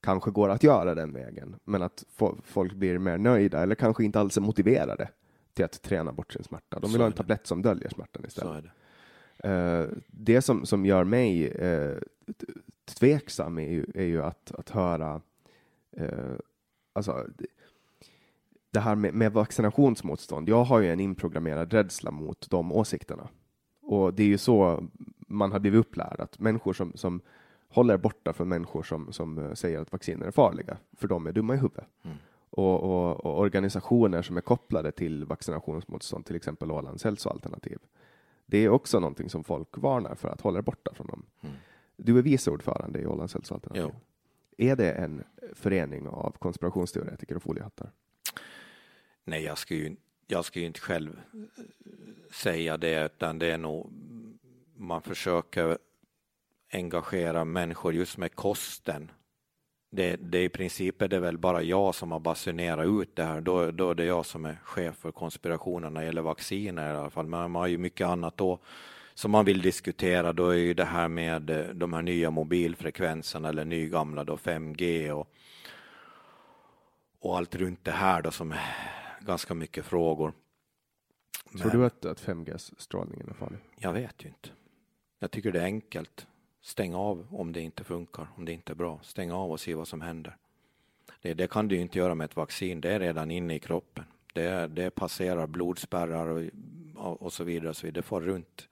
kanske 0.00 0.30
går 0.30 0.48
att 0.48 0.62
göra 0.62 0.94
den 0.94 1.12
vägen, 1.12 1.56
men 1.64 1.82
att 1.82 2.04
folk 2.44 2.72
blir 2.72 2.98
mer 2.98 3.18
nöjda 3.18 3.62
eller 3.62 3.74
kanske 3.74 4.04
inte 4.04 4.20
alls 4.20 4.36
är 4.36 4.40
motiverade 4.40 5.08
till 5.54 5.64
att 5.64 5.82
träna 5.82 6.12
bort 6.12 6.32
sin 6.32 6.44
smärta. 6.44 6.80
De 6.80 6.92
vill 6.92 7.00
ha 7.00 7.06
en 7.06 7.12
tablett 7.12 7.46
som 7.46 7.62
döljer 7.62 7.88
smärtan 7.88 8.24
istället. 8.26 8.64
Det. 8.64 8.70
Uh, 9.48 9.88
det 10.06 10.42
som, 10.42 10.66
som 10.66 10.86
gör 10.86 11.04
mig 11.04 11.62
uh, 11.62 11.98
tveksam 12.84 13.58
är 13.58 13.70
ju, 13.70 13.86
är 13.94 14.04
ju 14.04 14.22
att, 14.22 14.52
att 14.52 14.70
höra 14.70 15.20
uh, 16.00 16.36
alltså, 16.92 17.26
det 18.70 18.80
här 18.80 18.94
med, 18.94 19.14
med, 19.14 19.32
vaccinationsmotstånd. 19.32 20.48
Jag 20.48 20.64
har 20.64 20.80
ju 20.80 20.92
en 20.92 21.00
inprogrammerad 21.00 21.72
rädsla 21.72 22.10
mot 22.10 22.50
de 22.50 22.72
åsikterna. 22.72 23.28
Och 23.82 24.14
det 24.14 24.22
är 24.22 24.26
ju 24.26 24.38
så 24.38 24.88
man 25.26 25.52
har 25.52 25.58
blivit 25.58 25.80
upplärd, 25.80 26.20
att 26.20 26.38
människor 26.38 26.72
som, 26.72 26.92
som 26.94 27.20
håller 27.68 27.96
borta 27.96 28.32
från 28.32 28.48
människor 28.48 28.82
som, 28.82 29.12
som 29.12 29.38
eh, 29.38 29.52
säger 29.52 29.80
att 29.80 29.92
vacciner 29.92 30.26
är 30.26 30.30
farliga, 30.30 30.76
för 30.96 31.08
de 31.08 31.26
är 31.26 31.32
dumma 31.32 31.54
i 31.54 31.56
huvudet. 31.56 31.86
Mm. 32.02 32.16
Och, 32.50 32.82
och, 32.82 33.24
och, 33.24 33.38
organisationer 33.40 34.22
som 34.22 34.36
är 34.36 34.40
kopplade 34.40 34.92
till 34.92 35.24
vaccinationsmotstånd, 35.24 36.26
till 36.26 36.36
exempel 36.36 36.70
Ålands 36.70 37.04
hälsoalternativ. 37.04 37.78
Det 38.46 38.58
är 38.58 38.68
också 38.68 39.00
någonting 39.00 39.30
som 39.30 39.44
folk 39.44 39.78
varnar 39.78 40.14
för 40.14 40.28
att 40.28 40.40
hålla 40.40 40.62
borta 40.62 40.94
från 40.94 41.06
dem. 41.06 41.22
Mm. 41.40 41.54
Du 41.96 42.18
är 42.18 42.22
vice 42.22 42.50
ordförande 42.50 43.00
i 43.00 43.06
Ålands 43.06 43.34
hälsoalternativ. 43.34 43.90
Jo. 43.94 44.00
Är 44.58 44.76
det 44.76 44.92
en 44.92 45.24
förening 45.52 46.08
av 46.08 46.36
konspirationsteoretiker 46.38 47.36
och 47.36 47.42
foliehattar? 47.42 47.90
Nej, 49.24 49.42
jag 49.42 49.58
ska 49.58 49.74
ju, 49.74 49.96
jag 50.26 50.44
ska 50.44 50.60
ju 50.60 50.66
inte 50.66 50.80
själv 50.80 51.20
eh, 51.32 51.64
säga 52.32 52.76
det, 52.76 53.04
utan 53.04 53.38
det 53.38 53.50
är 53.50 53.58
nog 53.58 53.92
man 54.76 55.02
försöker 55.02 55.78
engagera 56.72 57.44
människor 57.44 57.94
just 57.94 58.18
med 58.18 58.34
kosten. 58.34 59.10
Det, 59.90 60.16
det 60.16 60.44
i 60.44 60.48
princip 60.48 61.02
är 61.02 61.08
det 61.08 61.20
väl 61.20 61.38
bara 61.38 61.62
jag 61.62 61.94
som 61.94 62.12
har 62.12 62.20
basunerat 62.20 62.86
ut 62.86 63.16
det 63.16 63.24
här. 63.24 63.40
Då, 63.40 63.70
då 63.70 63.90
är 63.90 63.94
det 63.94 64.04
jag 64.04 64.26
som 64.26 64.44
är 64.44 64.56
chef 64.64 64.96
för 64.96 65.12
konspirationen 65.12 65.94
när 65.94 66.00
det 66.00 66.06
gäller 66.06 66.22
vacciner 66.22 66.94
i 66.94 66.96
alla 66.96 67.10
fall. 67.10 67.26
Men 67.26 67.50
man 67.50 67.60
har 67.60 67.66
ju 67.66 67.78
mycket 67.78 68.06
annat 68.06 68.36
då 68.36 68.58
som 69.14 69.30
man 69.30 69.44
vill 69.44 69.62
diskutera. 69.62 70.32
Då 70.32 70.48
är 70.48 70.58
ju 70.58 70.74
det 70.74 70.84
här 70.84 71.08
med 71.08 71.50
eh, 71.50 71.68
de 71.74 71.92
här 71.92 72.02
nya 72.02 72.30
mobilfrekvenserna 72.30 73.48
eller 73.48 73.64
nygamla 73.64 74.24
då 74.24 74.36
5G 74.36 75.10
och, 75.10 75.28
och 77.20 77.36
allt 77.36 77.54
runt 77.54 77.84
det 77.84 77.92
här 77.92 78.22
då 78.22 78.30
som 78.30 78.52
är 78.52 78.60
ganska 79.20 79.54
mycket 79.54 79.84
frågor. 79.84 80.32
Tror 81.58 81.70
du 81.70 81.86
att, 81.86 82.04
att 82.04 82.22
5G-strålningen 82.22 83.28
är 83.28 83.34
farlig? 83.34 83.58
Jag 83.78 83.92
vet 83.92 84.24
ju 84.24 84.28
inte. 84.28 84.48
Jag 85.18 85.30
tycker 85.30 85.52
det 85.52 85.60
är 85.60 85.64
enkelt. 85.64 86.26
Stäng 86.60 86.94
av 86.94 87.26
om 87.30 87.52
det 87.52 87.60
inte 87.60 87.84
funkar, 87.84 88.26
om 88.36 88.44
det 88.44 88.52
inte 88.52 88.72
är 88.72 88.74
bra. 88.74 89.00
Stäng 89.02 89.32
av 89.32 89.52
och 89.52 89.60
se 89.60 89.74
vad 89.74 89.88
som 89.88 90.00
händer. 90.00 90.36
Det, 91.22 91.34
det 91.34 91.50
kan 91.50 91.68
du 91.68 91.76
inte 91.76 91.98
göra 91.98 92.14
med 92.14 92.24
ett 92.24 92.36
vaccin, 92.36 92.80
det 92.80 92.92
är 92.92 93.00
redan 93.00 93.30
inne 93.30 93.54
i 93.54 93.58
kroppen. 93.58 94.04
Det, 94.34 94.66
det 94.66 94.90
passerar 94.90 95.46
blodspärrar 95.46 96.50
och, 96.94 97.22
och 97.22 97.32
så 97.32 97.44
vidare, 97.44 97.74
så 97.74 97.86
vidare. 97.86 98.00
det 98.00 98.02
får 98.02 98.20
runt. 98.20 98.68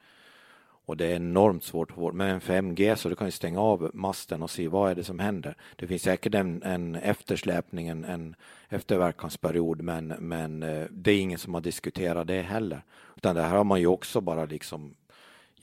Och 0.85 0.97
det 0.97 1.07
är 1.07 1.17
enormt 1.17 1.65
svårt 1.65 1.91
att 1.91 1.97
få. 1.97 2.13
Med 2.13 2.31
en 2.31 2.41
5G 2.41 2.95
så 2.95 3.09
du 3.09 3.15
kan 3.15 3.27
ju 3.27 3.31
stänga 3.31 3.61
av 3.61 3.91
masten 3.95 4.43
och 4.43 4.51
se 4.51 4.69
vad 4.69 4.91
är 4.91 4.95
det 4.95 5.05
som 5.05 5.19
händer. 5.19 5.57
Det 5.77 5.87
finns 5.87 6.03
säkert 6.03 6.35
en, 6.35 6.63
en 6.63 6.95
eftersläpning, 6.95 7.89
en, 7.89 8.05
en 8.05 8.37
efterverkansperiod, 8.69 9.83
men, 9.83 10.07
men 10.07 10.63
eh, 10.63 10.87
det 10.91 11.13
är 11.13 11.21
ingen 11.21 11.39
som 11.39 11.55
har 11.55 11.61
diskuterat 11.61 12.27
det 12.27 12.43
heller. 12.43 12.83
Utan 13.17 13.35
det 13.37 13.43
här 13.43 13.57
har 13.57 13.65
man 13.65 13.81
ju 13.81 13.87
också 13.87 14.21
bara 14.21 14.45
liksom 14.45 14.95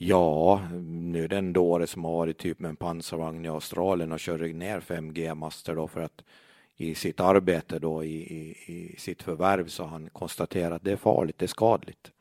Ja, 0.02 0.68
nu 0.82 1.24
är 1.24 1.28
det 1.28 1.38
en 1.38 1.52
dåre 1.52 1.86
som 1.86 2.04
har 2.04 2.12
varit 2.12 2.38
typ 2.38 2.58
med 2.58 2.68
en 2.68 2.76
pansarvagn 2.76 3.44
i 3.44 3.48
Australien 3.48 4.12
och 4.12 4.20
kör 4.20 4.38
ner 4.38 4.80
5G-master 4.80 5.74
då 5.74 5.88
för 5.88 6.00
att 6.00 6.22
i 6.76 6.94
sitt 6.94 7.20
arbete 7.20 7.78
då 7.78 8.04
i, 8.04 8.16
i, 8.16 8.56
i 8.66 8.96
sitt 8.98 9.22
förvärv 9.22 9.68
så 9.68 9.82
har 9.82 9.90
han 9.90 10.10
konstaterat 10.10 10.72
att 10.72 10.84
det 10.84 10.92
är 10.92 10.96
farligt, 10.96 11.38
det 11.38 11.44
är 11.44 11.48
skadligt. 11.48 12.12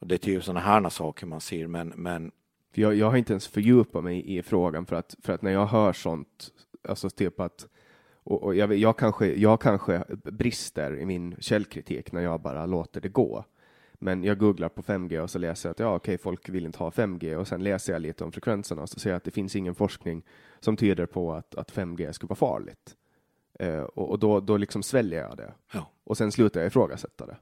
Och 0.00 0.06
det 0.06 0.14
är 0.14 0.18
typ 0.18 0.44
sådana 0.44 0.60
här 0.60 0.88
saker 0.88 1.26
man 1.26 1.40
ser, 1.40 1.66
men, 1.66 1.88
men 1.88 2.32
jag, 2.72 2.94
jag 2.94 3.10
har 3.10 3.16
inte 3.16 3.32
ens 3.32 3.48
fördjupat 3.48 4.04
mig 4.04 4.38
i 4.38 4.42
frågan 4.42 4.86
för 4.86 4.96
att, 4.96 5.16
för 5.22 5.32
att 5.32 5.42
när 5.42 5.50
jag 5.50 5.66
hör 5.66 5.92
sånt, 5.92 6.50
alltså 6.88 7.10
typ 7.10 7.40
att 7.40 7.66
och, 8.22 8.42
och 8.42 8.54
jag, 8.54 8.74
jag, 8.74 8.98
kanske, 8.98 9.26
jag 9.26 9.60
kanske 9.60 10.04
brister 10.24 10.96
i 10.96 11.06
min 11.06 11.36
källkritik 11.40 12.12
när 12.12 12.20
jag 12.20 12.40
bara 12.40 12.66
låter 12.66 13.00
det 13.00 13.08
gå. 13.08 13.44
Men 13.92 14.24
jag 14.24 14.38
googlar 14.38 14.68
på 14.68 14.82
5G 14.82 15.18
och 15.18 15.30
så 15.30 15.38
läser 15.38 15.68
jag 15.68 15.70
att 15.70 15.78
ja, 15.78 15.94
okej, 15.94 16.18
folk 16.18 16.48
vill 16.48 16.66
inte 16.66 16.78
ha 16.78 16.90
5G 16.90 17.34
och 17.34 17.48
sen 17.48 17.62
läser 17.62 17.92
jag 17.92 18.02
lite 18.02 18.24
om 18.24 18.32
frekvenserna 18.32 18.82
och 18.82 18.88
så 18.88 19.00
ser 19.00 19.10
jag 19.10 19.16
att 19.16 19.24
det 19.24 19.30
finns 19.30 19.56
ingen 19.56 19.74
forskning 19.74 20.22
som 20.60 20.76
tyder 20.76 21.06
på 21.06 21.32
att, 21.32 21.54
att 21.54 21.72
5G 21.72 22.12
skulle 22.12 22.28
vara 22.28 22.36
farligt. 22.36 22.96
Eh, 23.58 23.80
och, 23.80 24.10
och, 24.10 24.18
då, 24.18 24.40
då 24.40 24.56
liksom 24.56 24.82
sväljer 24.82 25.22
jag 25.22 25.36
det. 25.36 25.54
Ja. 25.72 25.90
Och 26.04 26.16
sen 26.16 26.32
slutar 26.32 26.60
jag 26.60 26.66
ifrågasätta 26.66 27.26
det. 27.26 27.36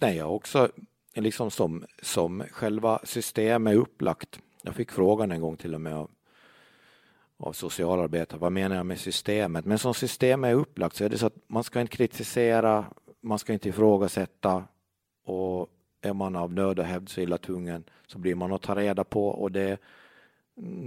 Nej, 0.00 0.16
jag 0.16 0.34
också, 0.34 0.68
liksom 1.14 1.50
som, 1.50 1.84
som 2.02 2.44
själva 2.50 3.00
systemet 3.04 3.72
är 3.72 3.76
upplagt. 3.76 4.40
Jag 4.62 4.74
fick 4.74 4.90
frågan 4.90 5.32
en 5.32 5.40
gång 5.40 5.56
till 5.56 5.74
och 5.74 5.80
med 5.80 5.94
av, 5.94 6.10
av 7.36 7.52
socialarbetare, 7.52 8.40
vad 8.40 8.52
menar 8.52 8.76
jag 8.76 8.86
med 8.86 9.00
systemet? 9.00 9.64
Men 9.64 9.78
som 9.78 9.94
systemet 9.94 10.48
är 10.48 10.54
upplagt 10.54 10.96
så 10.96 11.04
är 11.04 11.08
det 11.08 11.18
så 11.18 11.26
att 11.26 11.36
man 11.46 11.64
ska 11.64 11.80
inte 11.80 11.96
kritisera, 11.96 12.84
man 13.20 13.38
ska 13.38 13.52
inte 13.52 13.68
ifrågasätta 13.68 14.64
och 15.24 15.68
är 16.00 16.12
man 16.12 16.36
av 16.36 16.52
nöd 16.52 16.78
och 16.78 16.84
hävd 16.84 17.08
så 17.08 17.20
illa 17.20 17.38
tvungen 17.38 17.84
så 18.06 18.18
blir 18.18 18.34
man 18.34 18.52
att 18.52 18.62
ta 18.62 18.74
reda 18.74 19.04
på 19.04 19.28
och 19.28 19.52
det 19.52 19.78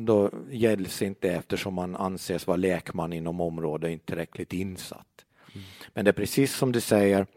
då 0.05 0.31
gälls 0.51 1.01
inte 1.01 1.29
eftersom 1.29 1.73
man 1.73 1.95
anses 1.95 2.47
vara 2.47 2.57
lekman 2.57 3.13
inom 3.13 3.41
området 3.41 3.91
inte 3.91 4.05
tillräckligt 4.05 4.53
insatt. 4.53 5.25
Mm. 5.53 5.65
Men 5.93 6.05
det 6.05 6.11
är 6.11 6.13
precis 6.13 6.55
som 6.55 6.71
du 6.71 6.81
säger 6.81 7.27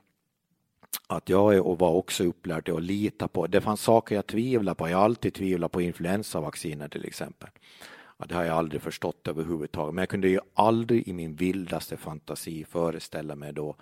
att 1.07 1.28
jag 1.28 1.55
är 1.55 1.66
och 1.66 1.78
var 1.78 1.91
också 1.91 2.24
upplärd 2.24 2.64
till 2.64 2.74
att 2.74 2.82
lita 2.82 3.28
på. 3.28 3.47
Det 3.47 3.61
fanns 3.61 3.80
saker 3.80 4.14
jag 4.14 4.26
tvivlade 4.26 4.74
på. 4.74 4.89
Jag 4.89 4.99
har 4.99 5.05
alltid 5.05 5.34
tvivlat 5.34 5.72
på 5.72 5.82
influensavacciner 5.82 6.89
till 6.89 7.05
exempel. 7.05 7.49
Ja, 8.18 8.26
det 8.28 8.34
har 8.34 8.45
jag 8.45 8.57
aldrig 8.57 8.82
förstått 8.82 9.28
överhuvudtaget. 9.28 9.95
Men 9.95 10.03
jag 10.03 10.09
kunde 10.09 10.28
ju 10.28 10.41
aldrig 10.55 11.09
i 11.09 11.12
min 11.12 11.34
vildaste 11.34 11.97
fantasi 11.97 12.64
föreställa 12.64 13.34
mig 13.34 13.53
då 13.53 13.76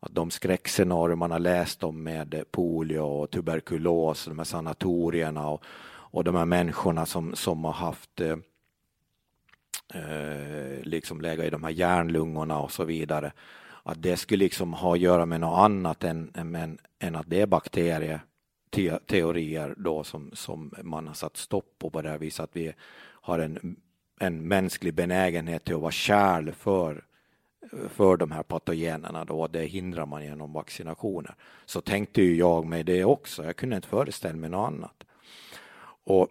att 0.00 0.14
de 0.14 0.30
skräckscenarier 0.30 1.16
man 1.16 1.30
har 1.30 1.38
läst 1.38 1.82
om 1.82 2.02
med 2.02 2.44
polio 2.50 2.98
och 2.98 3.30
tuberkulos, 3.30 4.24
de 4.24 4.38
här 4.38 4.44
sanatorierna 4.44 5.48
och, 5.48 5.64
och 5.88 6.24
de 6.24 6.34
här 6.34 6.44
människorna 6.44 7.06
som, 7.06 7.34
som 7.34 7.64
har 7.64 7.72
haft 7.72 8.20
eh, 8.20 8.36
eh 9.94 10.82
liksom 10.82 11.20
lägga 11.20 11.44
i 11.44 11.50
de 11.50 11.64
här 11.64 11.70
hjärnlungorna 11.70 12.58
och 12.58 12.72
så 12.72 12.84
vidare. 12.84 13.32
Att 13.82 14.02
det 14.02 14.16
skulle 14.16 14.44
liksom 14.44 14.72
ha 14.72 14.94
att 14.94 15.00
göra 15.00 15.26
med 15.26 15.40
något 15.40 15.58
annat 15.58 16.04
än, 16.04 16.30
än, 16.34 16.78
än 16.98 17.16
att 17.16 17.30
det 17.30 17.40
är 17.40 17.46
bakterieteorier 17.46 19.74
då 19.76 20.04
som, 20.04 20.30
som 20.32 20.74
man 20.82 21.06
har 21.06 21.14
satt 21.14 21.36
stopp 21.36 21.74
på 21.78 21.90
på 21.90 22.02
det 22.02 22.08
här 22.08 22.18
viset 22.18 22.44
att 22.44 22.56
vi 22.56 22.72
har 23.22 23.38
en, 23.38 23.76
en 24.20 24.48
mänsklig 24.48 24.94
benägenhet 24.94 25.64
till 25.64 25.74
att 25.74 25.80
vara 25.80 25.92
kärl 25.92 26.52
för 26.52 27.04
för 27.88 28.16
de 28.16 28.30
här 28.30 28.42
patogenerna 28.42 29.24
då, 29.24 29.46
det 29.46 29.64
hindrar 29.64 30.06
man 30.06 30.24
genom 30.24 30.52
vaccinationer. 30.52 31.34
Så 31.66 31.80
tänkte 31.80 32.22
ju 32.22 32.36
jag 32.36 32.66
mig 32.66 32.84
det 32.84 33.04
också, 33.04 33.44
jag 33.44 33.56
kunde 33.56 33.76
inte 33.76 33.88
föreställa 33.88 34.36
mig 34.36 34.50
något 34.50 34.68
annat. 34.68 35.04
Och 36.04 36.28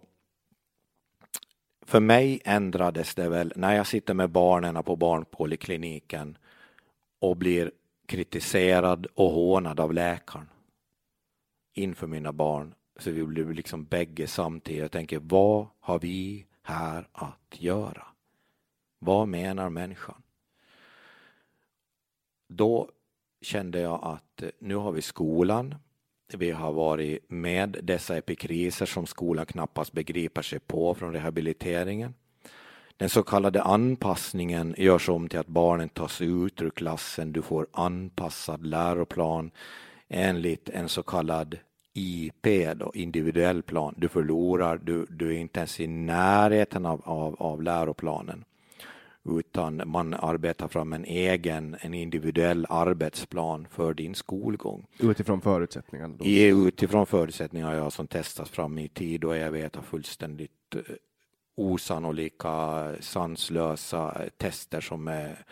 för 1.85 1.99
mig 1.99 2.41
ändrades 2.45 3.15
det 3.15 3.29
väl 3.29 3.53
när 3.55 3.75
jag 3.75 3.87
sitter 3.87 4.13
med 4.13 4.29
barnen 4.29 4.83
på 4.83 4.95
barnpolikliniken 4.95 6.37
och 7.19 7.37
blir 7.37 7.71
kritiserad 8.05 9.07
och 9.13 9.31
hånad 9.31 9.79
av 9.79 9.93
läkaren 9.93 10.49
inför 11.73 12.07
mina 12.07 12.31
barn. 12.31 12.73
Så 12.99 13.11
vi 13.11 13.23
blir 13.23 13.45
liksom 13.45 13.83
bägge 13.85 14.27
samtidigt. 14.27 14.81
Jag 14.81 14.91
tänker, 14.91 15.19
vad 15.23 15.67
har 15.79 15.99
vi 15.99 16.45
här 16.61 17.07
att 17.11 17.55
göra? 17.57 18.07
Vad 18.99 19.27
menar 19.27 19.69
människan? 19.69 20.21
då 22.49 22.89
kände 23.41 23.79
jag 23.79 23.99
att 24.03 24.41
eh, 24.41 24.49
nu 24.59 24.75
har 24.75 24.91
vi 24.91 25.01
skolan. 25.01 25.75
Vi 26.33 26.51
har 26.51 26.71
varit 26.71 27.29
med 27.29 27.79
dessa 27.83 28.17
epikriser 28.17 28.85
som 28.85 29.05
skolan 29.05 29.45
knappast 29.45 29.91
begriper 29.91 30.41
sig 30.41 30.59
på 30.59 30.95
från 30.95 31.13
rehabiliteringen. 31.13 32.13
Den 32.99 33.09
så 33.09 33.23
kallade 33.23 33.61
anpassningen 33.61 34.75
görs 34.77 35.09
om 35.09 35.29
till 35.29 35.39
att 35.39 35.47
barnen 35.47 35.89
tas 35.89 36.21
ut 36.21 36.61
ur 36.61 36.69
klassen, 36.69 37.33
du 37.33 37.41
får 37.41 37.67
anpassad 37.71 38.65
läroplan. 38.65 39.51
enligt 40.09 40.69
en 40.69 40.89
så 40.89 41.03
kallad 41.03 41.57
IP, 41.93 42.47
då, 42.75 42.91
individuell 42.93 43.61
plan. 43.63 43.93
Du 43.97 44.07
förlorar, 44.07 44.77
du, 44.83 45.05
du 45.09 45.35
är 45.35 45.39
inte 45.39 45.59
ens 45.59 45.79
i 45.79 45.87
närheten 45.87 46.85
av, 46.85 47.01
av, 47.05 47.35
av 47.39 47.63
läroplanen 47.63 48.45
utan 49.29 49.81
man 49.85 50.13
arbetar 50.13 50.67
fram 50.67 50.93
en 50.93 51.05
egen, 51.05 51.75
en 51.79 51.93
individuell 51.93 52.65
arbetsplan 52.69 53.67
för 53.71 53.93
din 53.93 54.15
skolgång. 54.15 54.85
Utifrån 54.99 55.41
förutsättningarna? 55.41 56.15
Då. 56.17 56.25
Utifrån 56.25 57.05
förutsättningar 57.05 57.73
ja, 57.73 57.91
som 57.91 58.07
testas 58.07 58.49
fram 58.49 58.79
i 58.79 58.87
tid 58.87 59.23
och 59.23 59.37
jag 59.37 59.51
vet 59.51 59.77
av 59.77 59.81
fullständigt 59.81 60.75
eh, 60.75 60.81
osannolika, 61.59 62.95
sanslösa 62.99 64.29
tester 64.37 64.81
som 64.81 65.07
är 65.07 65.45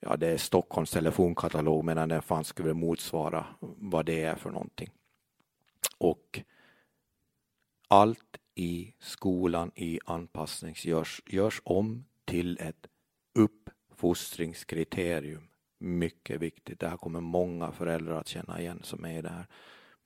ja, 0.00 0.16
det 0.16 0.26
är 0.26 0.36
Stockholms 0.36 0.90
telefonkatalog 0.90 1.84
medan 1.84 2.08
den 2.08 2.22
fanns 2.22 2.48
skulle 2.48 2.74
motsvara 2.74 3.46
vad 3.60 4.06
det 4.06 4.24
är 4.24 4.36
för 4.36 4.50
någonting. 4.50 4.90
Och 5.98 6.40
allt 7.88 8.38
i 8.54 8.94
skolan 8.98 9.70
i 9.74 10.00
anpassning 10.04 10.74
görs, 10.76 11.22
görs 11.26 11.60
om 11.64 12.04
till 12.24 12.58
ett 12.60 12.86
uppfostringskriterium. 13.34 15.48
Mycket 15.78 16.40
viktigt. 16.40 16.80
Det 16.80 16.88
här 16.88 16.96
kommer 16.96 17.20
många 17.20 17.72
föräldrar 17.72 18.20
att 18.20 18.28
känna 18.28 18.60
igen 18.60 18.80
som 18.82 19.04
är 19.04 19.18
i 19.18 19.22
det 19.22 19.28
här. 19.28 19.46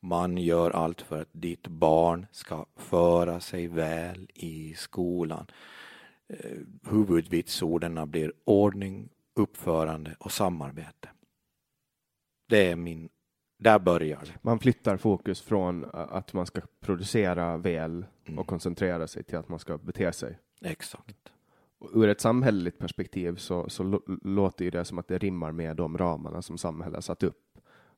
Man 0.06 0.38
gör 0.38 0.70
allt 0.70 1.00
för 1.00 1.22
att 1.22 1.28
ditt 1.32 1.66
barn 1.66 2.26
ska 2.30 2.66
föra 2.76 3.40
sig 3.40 3.68
väl 3.68 4.30
i 4.34 4.74
skolan. 4.74 5.46
Eh, 6.28 6.58
huvudvitsorden 6.90 8.10
blir 8.10 8.32
ordning, 8.44 9.08
uppförande 9.34 10.16
och 10.18 10.32
samarbete. 10.32 11.08
Det 12.48 12.70
är 12.70 12.76
min, 12.76 13.08
där 13.58 13.78
börjar 13.78 14.20
det. 14.20 14.38
Man 14.42 14.58
flyttar 14.58 14.96
fokus 14.96 15.40
från 15.40 15.84
att 15.92 16.32
man 16.32 16.46
ska 16.46 16.60
producera 16.80 17.56
väl 17.56 18.06
mm. 18.24 18.38
och 18.38 18.46
koncentrera 18.46 19.06
sig 19.06 19.22
till 19.22 19.38
att 19.38 19.48
man 19.48 19.58
ska 19.58 19.78
bete 19.78 20.12
sig. 20.12 20.38
Exakt 20.62 21.32
ur 21.92 22.08
ett 22.08 22.20
samhälleligt 22.20 22.78
perspektiv 22.78 23.36
så, 23.36 23.68
så 23.68 24.00
låter 24.22 24.64
ju 24.64 24.70
det 24.70 24.84
som 24.84 24.98
att 24.98 25.08
det 25.08 25.18
rimmar 25.18 25.52
med 25.52 25.76
de 25.76 25.98
ramarna 25.98 26.42
som 26.42 26.58
samhället 26.58 27.04
satt 27.04 27.22
upp. 27.22 27.45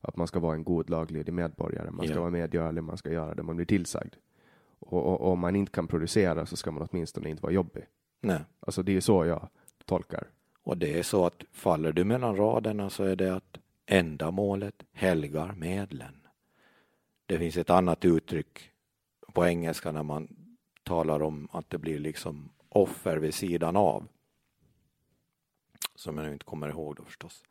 Att 0.01 0.15
man 0.15 0.27
ska 0.27 0.39
vara 0.39 0.55
en 0.55 0.63
god 0.63 0.89
laglydig 0.89 1.33
medborgare, 1.33 1.91
man 1.91 2.05
ska 2.05 2.13
yeah. 2.13 2.19
vara 2.19 2.31
medgörlig, 2.31 2.83
man 2.83 2.97
ska 2.97 3.11
göra 3.11 3.33
det 3.35 3.43
man 3.43 3.55
blir 3.55 3.65
tillsagd. 3.65 4.15
Och, 4.79 4.93
och, 4.93 5.21
och, 5.21 5.31
om 5.31 5.39
man 5.39 5.55
inte 5.55 5.71
kan 5.71 5.87
producera 5.87 6.45
så 6.45 6.57
ska 6.57 6.71
man 6.71 6.87
åtminstone 6.91 7.29
inte 7.29 7.43
vara 7.43 7.53
jobbig. 7.53 7.83
Nej. 8.21 8.39
Alltså 8.59 8.83
det 8.83 8.97
är 8.97 9.01
så 9.01 9.25
jag 9.25 9.49
tolkar. 9.85 10.27
Och 10.63 10.77
det 10.77 10.99
är 10.99 11.03
så 11.03 11.25
att 11.25 11.43
faller 11.51 11.91
du 11.91 12.03
mellan 12.03 12.35
raderna 12.35 12.89
så 12.89 13.03
är 13.03 13.15
det 13.15 13.35
att 13.35 13.57
ändamålet 13.85 14.83
helgar 14.91 15.53
medlen. 15.57 16.27
Det 17.25 17.39
finns 17.39 17.57
ett 17.57 17.69
annat 17.69 18.05
uttryck 18.05 18.71
på 19.33 19.45
engelska 19.45 19.91
när 19.91 20.03
man 20.03 20.27
talar 20.83 21.21
om 21.21 21.47
att 21.51 21.69
det 21.69 21.77
blir 21.77 21.99
liksom 21.99 22.49
offer 22.69 23.17
vid 23.17 23.33
sidan 23.33 23.75
av. 23.75 24.07
Som 25.95 26.17
jag 26.17 26.25
nu 26.27 26.33
inte 26.33 26.45
kommer 26.45 26.69
ihåg 26.69 26.95
då 26.95 27.03
förstås. 27.03 27.43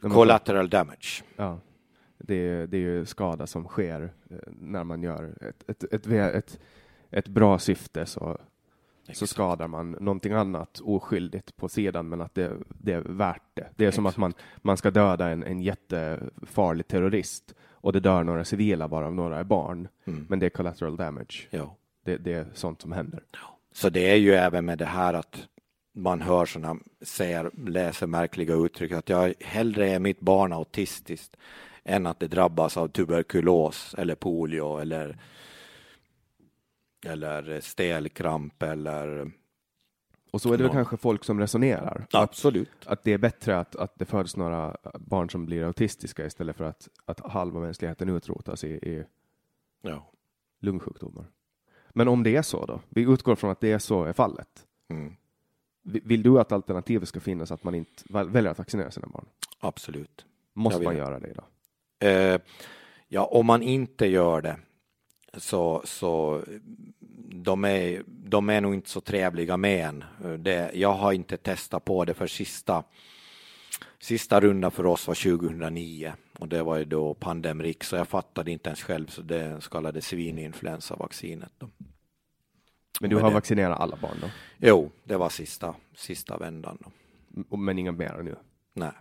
Collateral 0.00 0.70
damage. 0.70 1.22
Ja, 1.36 1.60
det 2.18 2.34
är, 2.34 2.66
det 2.66 2.76
är 2.76 2.80
ju 2.80 3.06
skada 3.06 3.46
som 3.46 3.64
sker 3.64 4.12
eh, 4.30 4.36
när 4.60 4.84
man 4.84 5.02
gör 5.02 5.34
ett, 5.40 5.70
ett, 5.70 5.84
ett, 5.92 6.06
ett, 6.06 6.58
ett 7.10 7.28
bra 7.28 7.58
syfte 7.58 8.06
så, 8.06 8.38
så 9.12 9.26
skadar 9.26 9.68
man 9.68 9.90
någonting 9.90 10.32
annat 10.32 10.80
oskyldigt 10.80 11.56
på 11.56 11.68
sidan, 11.68 12.08
men 12.08 12.20
att 12.20 12.34
det, 12.34 12.56
det 12.68 12.92
är 12.92 13.00
värt 13.00 13.42
det. 13.54 13.68
Det 13.76 13.84
är 13.84 13.88
Exakt. 13.88 13.94
som 13.94 14.06
att 14.06 14.16
man, 14.16 14.34
man 14.56 14.76
ska 14.76 14.90
döda 14.90 15.28
en, 15.28 15.42
en 15.42 15.60
jättefarlig 15.60 16.88
terrorist 16.88 17.54
och 17.70 17.92
det 17.92 18.00
dör 18.00 18.24
några 18.24 18.44
civila, 18.44 18.86
varav 18.86 19.14
några 19.14 19.38
är 19.38 19.44
barn, 19.44 19.88
mm. 20.04 20.26
men 20.28 20.38
det 20.38 20.46
är 20.46 20.50
collateral 20.50 20.96
damage. 20.96 21.48
Ja. 21.50 21.76
Det, 22.04 22.16
det 22.16 22.32
är 22.32 22.46
sånt 22.54 22.82
som 22.82 22.92
händer. 22.92 23.22
Så 23.72 23.88
det 23.88 24.10
är 24.10 24.16
ju 24.16 24.32
även 24.32 24.64
med 24.64 24.78
det 24.78 24.84
här 24.84 25.14
att 25.14 25.48
man 26.00 26.20
hör 26.20 26.46
sådana, 26.46 26.80
säger, 27.00 27.50
läser 27.66 28.06
märkliga 28.06 28.54
uttryck, 28.54 28.92
att 28.92 29.08
jag 29.08 29.34
hellre 29.40 29.90
är 29.90 29.98
mitt 29.98 30.20
barn 30.20 30.52
autistiskt 30.52 31.36
än 31.84 32.06
att 32.06 32.20
det 32.20 32.28
drabbas 32.28 32.76
av 32.76 32.88
tuberkulos 32.88 33.94
eller 33.98 34.14
polio 34.14 34.78
eller 34.78 35.18
eller 37.06 37.60
stelkramp 37.60 38.62
eller 38.62 39.30
och 40.30 40.42
så 40.42 40.52
är 40.52 40.58
det 40.58 40.64
väl 40.64 40.72
kanske 40.72 40.96
folk 40.96 41.24
som 41.24 41.40
resonerar. 41.40 42.06
Absolut. 42.12 42.68
Att, 42.80 42.86
att, 42.86 43.04
det 43.04 43.12
är 43.12 43.18
bättre 43.18 43.58
att, 43.58 43.76
att 43.76 43.98
det 43.98 44.04
föds 44.04 44.36
några 44.36 44.76
barn 44.94 45.30
som 45.30 45.46
blir 45.46 45.64
autistiska 45.64 46.26
istället 46.26 46.56
för 46.56 46.64
att, 46.64 46.88
att 47.04 47.20
halva 47.20 47.60
mänskligheten 47.60 48.08
utrotas 48.08 48.64
i, 48.64 48.68
i 48.68 49.04
ja. 49.82 50.10
lungsjukdomar. 50.60 51.26
Men 51.90 52.08
om 52.08 52.22
det 52.22 52.36
är 52.36 52.42
så 52.42 52.66
då? 52.66 52.80
Vi 52.88 53.02
utgår 53.02 53.36
från 53.36 53.50
att 53.50 53.60
det 53.60 53.72
är 53.72 53.78
så 53.78 54.04
är 54.04 54.12
fallet. 54.12 54.66
Mm. 54.88 55.16
Vill 55.82 56.22
du 56.22 56.40
att 56.40 56.52
alternativet 56.52 57.08
ska 57.08 57.20
finnas 57.20 57.50
att 57.50 57.64
man 57.64 57.74
inte 57.74 58.02
väljer 58.08 58.50
att 58.50 58.58
vaccinera 58.58 58.90
sina 58.90 59.06
barn? 59.06 59.26
Absolut. 59.60 60.26
Måste 60.52 60.82
man 60.82 60.96
göra 60.96 61.18
det 61.18 61.32
då? 61.32 61.44
Eh, 62.06 62.40
ja, 63.08 63.24
om 63.24 63.46
man 63.46 63.62
inte 63.62 64.06
gör 64.06 64.42
det 64.42 64.56
så, 65.36 65.82
så 65.84 66.42
de 67.32 67.64
är, 67.64 68.02
de 68.06 68.48
är 68.48 68.60
nog 68.60 68.74
inte 68.74 68.90
så 68.90 69.00
trevliga 69.00 69.56
med 69.56 69.88
en. 69.88 70.04
Det, 70.42 70.70
jag 70.74 70.92
har 70.92 71.12
inte 71.12 71.36
testat 71.36 71.84
på 71.84 72.04
det 72.04 72.14
för 72.14 72.26
sista 72.26 72.84
Sista 74.02 74.40
runda 74.40 74.70
för 74.70 74.86
oss 74.86 75.06
var 75.06 75.38
2009 75.38 76.12
och 76.38 76.48
det 76.48 76.62
var 76.62 76.76
ju 76.76 76.84
då 76.84 77.14
pandemrik 77.14 77.84
så 77.84 77.96
jag 77.96 78.08
fattade 78.08 78.50
inte 78.50 78.68
ens 78.68 78.82
själv 78.82 79.06
så 79.06 79.22
det 79.22 79.60
så 79.60 79.70
kallade 79.70 80.02
svininfluensavaccinet. 80.02 81.52
Då. 81.58 81.68
Men 83.00 83.10
du 83.10 83.16
har 83.16 83.28
det... 83.28 83.34
vaccinerat 83.34 83.80
alla 83.80 83.96
barn 83.96 84.16
då? 84.20 84.28
Jo, 84.58 84.90
det 85.04 85.16
var 85.16 85.28
sista, 85.28 85.74
sista 85.94 86.36
vändan. 86.36 86.78
Då. 86.80 87.56
Men 87.56 87.78
inga 87.78 87.92
mera 87.92 88.22
nu? 88.22 88.36
Nej. 88.72 88.92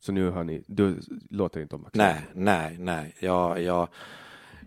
Så 0.00 0.12
nu 0.12 0.30
har 0.30 0.44
ni, 0.44 0.62
du 0.66 1.00
låter 1.30 1.60
inte 1.60 1.76
om 1.76 1.82
vaccinera? 1.82 2.12
Nej, 2.12 2.22
nej, 2.34 2.76
nej. 2.78 3.14
Jag, 3.20 3.62
jag, 3.62 3.88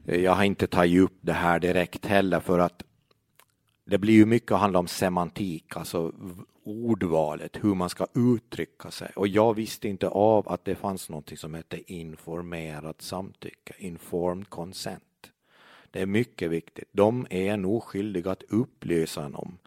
jag 0.06 0.32
har 0.32 0.44
inte 0.44 0.68
tagit 0.68 1.02
upp 1.02 1.18
det 1.22 1.34
här 1.34 1.60
direkt 1.60 2.06
heller 2.06 2.40
för 2.40 2.60
att 2.60 2.84
det 3.86 3.98
blir 3.98 4.14
ju 4.14 4.26
mycket 4.26 4.52
att 4.52 4.60
handla 4.60 4.80
om 4.80 4.88
semantik, 4.88 5.76
alltså 5.76 6.14
ordvalet, 6.64 7.58
hur 7.62 7.76
man 7.76 7.90
ska 7.90 8.08
uttrycka 8.14 8.92
sig. 8.92 9.12
Och 9.16 9.28
jag 9.28 9.54
visste 9.54 9.88
inte 9.88 10.08
av 10.08 10.50
att 10.50 10.66
det 10.66 10.76
fanns 10.76 11.10
något 11.10 11.40
som 11.40 11.54
hette 11.54 11.94
informerat 11.94 13.02
samtycke, 13.02 13.74
informed 13.78 14.50
consent. 14.50 15.04
Det 15.92 16.02
är 16.02 16.06
mycket 16.06 16.52
viktigt. 16.52 16.90
De 16.92 17.28
är 17.30 17.58
nog 17.58 17.84
skyldiga 17.84 18.32
att 18.32 18.44
upplysa 18.44 19.26
en 19.26 19.36
om 19.36 19.58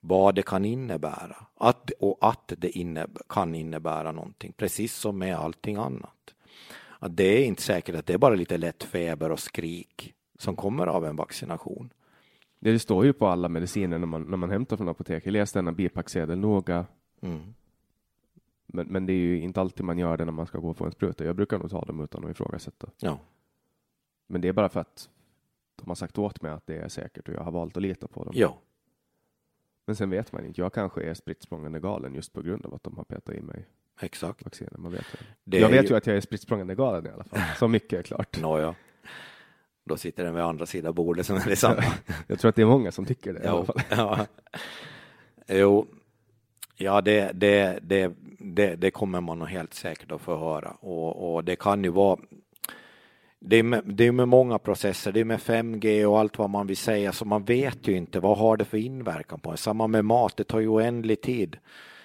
vad 0.00 0.34
det 0.34 0.42
kan 0.42 0.64
innebära 0.64 1.36
att, 1.54 1.90
och 1.90 2.18
att 2.20 2.52
det 2.58 2.78
innebär, 2.78 3.22
kan 3.28 3.54
innebära 3.54 4.12
någonting, 4.12 4.52
precis 4.56 4.94
som 4.94 5.18
med 5.18 5.36
allting 5.36 5.76
annat. 5.76 6.34
Att 6.98 7.16
det 7.16 7.24
är 7.24 7.44
inte 7.44 7.62
säkert 7.62 7.94
att 7.94 8.06
det 8.06 8.14
är 8.14 8.18
bara 8.18 8.34
lite 8.34 8.58
lätt 8.58 8.82
feber 8.82 9.32
och 9.32 9.40
skrik 9.40 10.14
som 10.38 10.56
kommer 10.56 10.86
av 10.86 11.04
en 11.04 11.16
vaccination. 11.16 11.92
Det 12.58 12.78
står 12.78 13.04
ju 13.04 13.12
på 13.12 13.26
alla 13.26 13.48
mediciner 13.48 13.98
när 13.98 14.06
man, 14.06 14.22
när 14.22 14.36
man 14.36 14.50
hämtar 14.50 14.76
från 14.76 14.88
apoteket. 14.88 15.32
Läs 15.32 15.52
denna 15.52 15.72
bipacksedel 15.72 16.38
noga. 16.38 16.86
Mm. 17.20 17.54
Men, 18.66 18.86
men 18.86 19.06
det 19.06 19.12
är 19.12 19.16
ju 19.16 19.40
inte 19.40 19.60
alltid 19.60 19.84
man 19.84 19.98
gör 19.98 20.16
det 20.16 20.24
när 20.24 20.32
man 20.32 20.46
ska 20.46 20.58
gå 20.58 20.70
och 20.70 20.76
få 20.76 20.84
en 20.84 20.92
spruta. 20.92 21.24
Jag 21.24 21.36
brukar 21.36 21.58
nog 21.58 21.70
ta 21.70 21.84
dem 21.84 22.00
utan 22.00 22.24
att 22.24 22.30
ifrågasätta. 22.30 22.88
Ja. 22.98 23.18
Men 24.26 24.40
det 24.40 24.48
är 24.48 24.52
bara 24.52 24.68
för 24.68 24.80
att 24.80 25.08
de 25.84 25.90
har 25.90 25.94
sagt 25.94 26.18
åt 26.18 26.42
mig 26.42 26.52
att 26.52 26.66
det 26.66 26.76
är 26.76 26.88
säkert 26.88 27.28
och 27.28 27.34
jag 27.34 27.40
har 27.40 27.52
valt 27.52 27.76
att 27.76 27.82
lita 27.82 28.08
på 28.08 28.24
dem. 28.24 28.32
Ja. 28.36 28.58
Men 29.86 29.96
sen 29.96 30.10
vet 30.10 30.32
man 30.32 30.44
inte. 30.44 30.60
Jag 30.60 30.72
kanske 30.72 31.02
är 31.02 31.14
spritt 31.14 31.48
galen 31.82 32.14
just 32.14 32.32
på 32.32 32.42
grund 32.42 32.66
av 32.66 32.74
att 32.74 32.82
de 32.82 32.96
har 32.96 33.04
petat 33.04 33.34
i 33.34 33.42
mig 33.42 33.66
Exakt. 34.00 34.44
vacciner. 34.44 34.78
Man 34.78 34.92
vet 34.92 35.04
det. 35.44 35.58
jag 35.58 35.68
vet 35.68 35.84
ju... 35.84 35.88
ju 35.88 35.96
att 35.96 36.06
jag 36.06 36.16
är 36.16 36.20
spritt 36.20 36.46
galen 36.46 37.06
i 37.06 37.10
alla 37.10 37.24
fall. 37.24 37.40
Så 37.58 37.68
mycket 37.68 37.98
är 37.98 38.02
klart. 38.02 38.38
Nåja. 38.40 38.74
Då 39.84 39.96
sitter 39.96 40.24
den 40.24 40.34
vid 40.34 40.42
andra 40.42 40.66
sidan 40.66 40.94
bordet 40.94 41.26
som 41.26 41.36
är 41.36 41.44
detsamma. 41.48 41.84
Jag 42.26 42.38
tror 42.38 42.48
att 42.48 42.56
det 42.56 42.62
är 42.62 42.66
många 42.66 42.92
som 42.92 43.04
tycker 43.04 43.32
det 43.32 43.44
i 43.44 43.46
alla 43.46 43.64
fall. 43.64 43.80
Ja. 43.90 44.26
Jo, 45.46 45.86
ja 46.76 47.00
det, 47.00 47.32
det, 47.32 47.78
det, 47.82 48.12
det, 48.38 48.76
det 48.76 48.90
kommer 48.90 49.20
man 49.20 49.38
nog 49.38 49.48
helt 49.48 49.74
säkert 49.74 50.12
att 50.12 50.20
få 50.20 50.36
höra 50.36 50.70
och, 50.70 51.34
och 51.34 51.44
det 51.44 51.56
kan 51.56 51.84
ju 51.84 51.90
vara 51.90 52.18
det 53.46 53.56
är, 53.56 53.62
med, 53.62 53.82
det 53.84 54.06
är 54.06 54.12
med 54.12 54.28
många 54.28 54.58
processer, 54.58 55.12
det 55.12 55.20
är 55.20 55.24
med 55.24 55.38
5G 55.38 56.04
och 56.04 56.18
allt 56.18 56.38
vad 56.38 56.50
man 56.50 56.66
vill 56.66 56.76
säga, 56.76 57.12
så 57.12 57.24
man 57.24 57.44
vet 57.44 57.88
ju 57.88 57.96
inte 57.96 58.20
vad 58.20 58.38
har 58.38 58.56
det 58.56 58.64
för 58.64 58.78
inverkan 58.78 59.40
på 59.40 59.50
en. 59.50 59.56
Samma 59.56 59.86
med 59.86 60.04
mat, 60.04 60.36
det 60.36 60.44
tar 60.44 60.60
ju 60.60 60.68
oändlig 60.68 61.20
tid. 61.20 61.56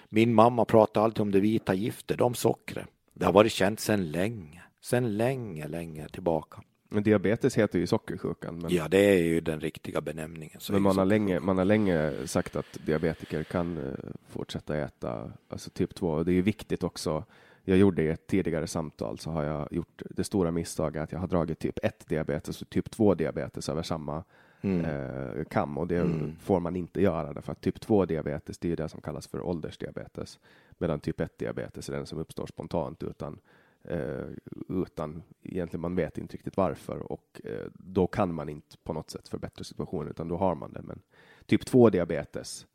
Min 0.10 0.34
mamma 0.34 0.66
pratar 0.66 1.02
alltid 1.02 1.22
om 1.22 1.32
det 1.32 1.40
vita 1.40 1.74
giftet, 1.74 2.22
om 2.22 2.34
sockret. 2.34 2.88
Det 3.14 3.26
har 3.26 3.34
varit 3.34 3.52
känt 3.52 3.80
sedan 3.80 4.12
länge, 4.12 4.64
sedan 4.82 5.18
länge, 5.18 5.68
länge 5.68 6.08
tillbaka. 6.08 6.62
Men 6.90 7.04
diabetes 7.04 7.58
heter 7.58 7.80
ju 7.80 7.88
sockersjukan. 7.88 8.60
Men... 8.60 8.74
Ja, 8.74 8.88
det 8.88 9.00
är 9.00 9.24
ju 9.24 9.42
den 9.42 9.60
riktiga 9.60 10.02
benämningen. 10.02 10.60
men 10.70 10.82
man 10.82 10.98
har, 10.98 11.06
länge, 11.06 11.40
man 11.40 11.58
har 11.58 11.66
länge 11.66 12.14
sagt 12.26 12.56
att 12.56 12.80
diabetiker 12.86 13.44
kan 13.44 13.78
uh, 13.78 13.94
fortsätta 14.30 14.78
äta 14.78 15.32
alltså 15.50 15.70
typ 15.70 15.96
2. 15.96 16.24
Det 16.24 16.32
är 16.32 16.34
ju 16.34 16.42
viktigt 16.42 16.84
också. 16.84 17.24
Jag 17.70 17.78
gjorde 17.78 18.04
i 18.04 18.08
ett 18.08 18.28
tidigare 18.28 18.68
samtal 18.68 19.20
så 19.20 19.32
har 19.32 19.44
jag 19.44 19.68
gjort 19.72 20.02
det 20.10 20.24
stora 20.24 20.52
misstaget 20.52 21.04
att 21.04 21.12
jag 21.12 21.20
har 21.20 21.28
dragit 21.28 21.60
typ 21.60 21.80
1 21.84 22.08
diabetes 22.08 22.62
och 22.62 22.70
typ 22.70 22.92
2 22.92 23.16
diabetes 23.16 23.70
över 23.70 23.84
samma 23.84 24.24
mm. 24.62 24.86
eh, 24.86 25.44
kam 25.44 25.78
och 25.78 25.88
det 25.88 25.98
mm. 25.98 26.36
får 26.40 26.60
man 26.60 26.76
inte 26.76 27.02
göra 27.02 27.34
därför 27.34 27.52
att 27.52 27.62
typ 27.62 27.82
2 27.82 28.06
diabetes 28.06 28.58
det 28.58 28.72
är 28.72 28.76
det 28.76 28.90
som 28.90 29.02
kallas 29.02 29.28
för 29.28 29.42
åldersdiabetes 29.42 30.40
medan 30.78 31.00
typ 31.00 31.20
1 31.20 31.38
diabetes 31.38 31.90
är 31.90 31.94
den 31.94 32.06
som 32.06 32.20
uppstår 32.20 32.48
spontant 32.48 33.04
utan 33.04 33.40
eh, 33.84 34.26
utan 34.70 35.24
egentligen 35.44 35.82
man 35.82 35.96
vet 35.96 36.18
inte 36.18 36.34
riktigt 36.34 36.58
varför 36.58 37.12
och 37.12 37.42
eh, 37.44 37.68
då 37.74 38.08
kan 38.08 38.34
man 38.34 38.50
inte 38.50 38.78
på 38.84 38.94
något 38.94 39.10
sätt 39.10 39.28
förbättra 39.28 39.64
situationen 39.64 40.10
utan 40.10 40.28
då 40.28 40.38
har 40.38 40.56
man 40.56 40.74
det. 40.74 40.82
Men 40.82 41.02
typ 41.46 41.66
2 41.66 41.90
diabetes, 41.90 42.68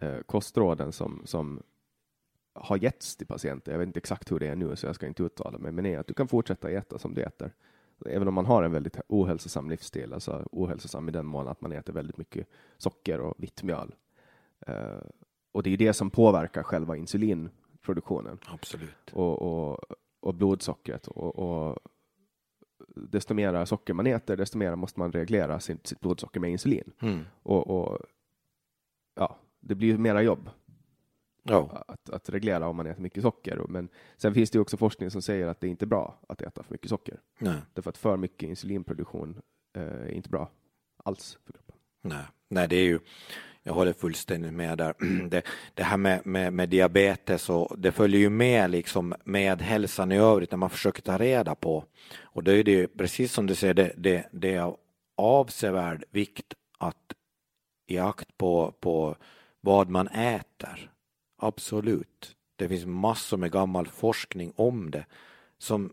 eh, 0.00 0.18
kostråden 0.26 0.92
som, 0.92 1.22
som 1.24 1.62
har 2.60 2.76
getts 2.76 3.16
till 3.16 3.26
patienter, 3.26 3.72
jag 3.72 3.78
vet 3.78 3.86
inte 3.86 3.98
exakt 3.98 4.32
hur 4.32 4.38
det 4.38 4.48
är 4.48 4.56
nu 4.56 4.76
så 4.76 4.86
jag 4.86 4.94
ska 4.94 5.06
inte 5.06 5.22
uttala 5.22 5.58
mig, 5.58 5.72
men 5.72 5.86
är 5.86 5.98
att 5.98 6.06
du 6.06 6.14
kan 6.14 6.28
fortsätta 6.28 6.70
äta 6.70 6.98
som 6.98 7.14
du 7.14 7.22
äter. 7.22 7.52
Även 8.06 8.28
om 8.28 8.34
man 8.34 8.46
har 8.46 8.62
en 8.62 8.72
väldigt 8.72 9.00
ohälsosam 9.08 9.70
livsstil, 9.70 10.12
alltså 10.12 10.46
ohälsosam 10.52 11.08
i 11.08 11.12
den 11.12 11.26
mån 11.26 11.48
att 11.48 11.60
man 11.60 11.72
äter 11.72 11.92
väldigt 11.92 12.16
mycket 12.16 12.48
socker 12.76 13.20
och 13.20 13.34
vitt 13.38 13.62
mjöl. 13.62 13.94
Uh, 14.68 15.00
och 15.52 15.62
det 15.62 15.70
är 15.70 15.76
det 15.76 15.92
som 15.92 16.10
påverkar 16.10 16.62
själva 16.62 16.96
insulinproduktionen. 16.96 18.38
Absolut. 18.46 19.12
Och, 19.12 19.42
och, 19.42 19.80
och 20.20 20.34
blodsockret. 20.34 21.06
Och, 21.06 21.38
och, 21.38 21.78
desto 22.94 23.34
mer 23.34 23.64
socker 23.64 23.94
man 23.94 24.06
äter, 24.06 24.36
desto 24.36 24.58
mer 24.58 24.76
måste 24.76 25.00
man 25.00 25.12
reglera 25.12 25.60
sitt, 25.60 25.86
sitt 25.86 26.00
blodsocker 26.00 26.40
med 26.40 26.50
insulin. 26.50 26.92
Mm. 27.00 27.24
Och, 27.42 27.70
och, 27.70 27.98
ja, 29.14 29.36
det 29.60 29.74
blir 29.74 29.98
mera 29.98 30.22
jobb 30.22 30.50
ja. 31.50 31.84
att, 31.88 32.10
att 32.10 32.28
reglera 32.30 32.68
om 32.68 32.76
man 32.76 32.86
äter 32.86 33.02
mycket 33.02 33.22
socker. 33.22 33.60
Men 33.68 33.88
sen 34.16 34.34
finns 34.34 34.50
det 34.50 34.60
också 34.60 34.76
forskning 34.76 35.10
som 35.10 35.22
säger 35.22 35.46
att 35.46 35.60
det 35.60 35.66
är 35.66 35.70
inte 35.70 35.84
är 35.84 35.86
bra 35.86 36.18
att 36.28 36.42
äta 36.42 36.62
för 36.62 36.72
mycket 36.72 36.88
socker. 36.88 37.20
Nej. 37.38 37.58
Därför 37.74 37.90
att 37.90 37.98
för 37.98 38.16
mycket 38.16 38.48
insulinproduktion 38.48 39.40
eh, 39.76 39.82
är 39.82 40.10
inte 40.10 40.28
bra 40.28 40.50
alls 41.04 41.38
för 41.44 41.52
kroppen. 41.52 41.76
Nej, 42.02 42.24
Nej 42.48 42.68
det 42.68 42.76
är 42.76 42.84
ju, 42.84 42.98
jag 43.62 43.74
håller 43.74 43.92
fullständigt 43.92 44.54
med 44.54 44.78
där. 44.78 44.94
Det, 45.28 45.42
det 45.74 45.82
här 45.82 45.96
med, 45.96 46.26
med, 46.26 46.52
med, 46.52 46.68
diabetes 46.68 47.50
och 47.50 47.78
det 47.78 47.92
följer 47.92 48.20
ju 48.20 48.30
med 48.30 48.70
liksom 48.70 49.14
med 49.24 49.62
hälsan 49.62 50.12
i 50.12 50.18
övrigt 50.18 50.50
när 50.50 50.58
man 50.58 50.70
försöker 50.70 51.02
ta 51.02 51.18
reda 51.18 51.54
på. 51.54 51.84
Och 52.20 52.44
då 52.44 52.50
är 52.50 52.64
det 52.64 52.70
ju 52.70 52.86
precis 52.86 53.32
som 53.32 53.46
du 53.46 53.54
säger, 53.54 53.74
det, 53.74 53.92
det, 53.96 54.28
det 54.32 54.54
är 54.54 54.60
av 54.60 54.76
avsevärd 55.16 56.04
vikt 56.10 56.54
att 56.78 57.14
i 57.86 57.98
akt 57.98 58.38
på, 58.38 58.74
på 58.80 59.16
vad 59.60 59.88
man 59.88 60.08
äter 60.08 60.90
Absolut. 61.40 62.36
Det 62.56 62.68
finns 62.68 62.86
massor 62.86 63.36
med 63.36 63.52
gammal 63.52 63.86
forskning 63.86 64.52
om 64.56 64.90
det 64.90 65.06
som 65.58 65.92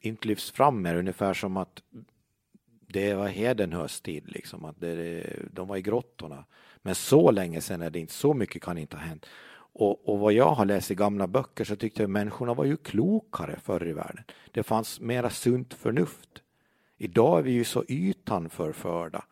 inte 0.00 0.28
lyfts 0.28 0.50
fram 0.50 0.82
mer, 0.82 0.96
ungefär 0.96 1.34
som 1.34 1.56
att 1.56 1.82
det 2.88 3.14
var 3.14 3.28
Hedenhös 3.28 4.00
tid, 4.00 4.24
liksom, 4.26 4.64
att 4.64 4.80
det, 4.80 5.26
de 5.52 5.68
var 5.68 5.76
i 5.76 5.82
grottorna. 5.82 6.44
Men 6.82 6.94
så 6.94 7.30
länge 7.30 7.60
sedan 7.60 7.82
är 7.82 7.90
det 7.90 7.98
inte, 7.98 8.12
så 8.12 8.34
mycket 8.34 8.62
kan 8.62 8.78
inte 8.78 8.96
ha 8.96 9.04
hänt. 9.04 9.26
Och, 9.56 10.08
och 10.08 10.18
vad 10.18 10.32
jag 10.32 10.50
har 10.50 10.64
läst 10.64 10.90
i 10.90 10.94
gamla 10.94 11.26
böcker 11.26 11.64
så 11.64 11.76
tyckte 11.76 12.02
jag 12.02 12.10
människorna 12.10 12.54
var 12.54 12.64
ju 12.64 12.76
klokare 12.76 13.58
förr 13.62 13.88
i 13.88 13.92
världen. 13.92 14.24
Det 14.52 14.62
fanns 14.62 15.00
mera 15.00 15.30
sunt 15.30 15.74
förnuft. 15.74 16.42
Idag 16.96 17.38
är 17.38 17.42
vi 17.42 17.50
ju 17.50 17.64
så 17.64 17.84
ytan 17.88 18.50
förförda. 18.50 19.24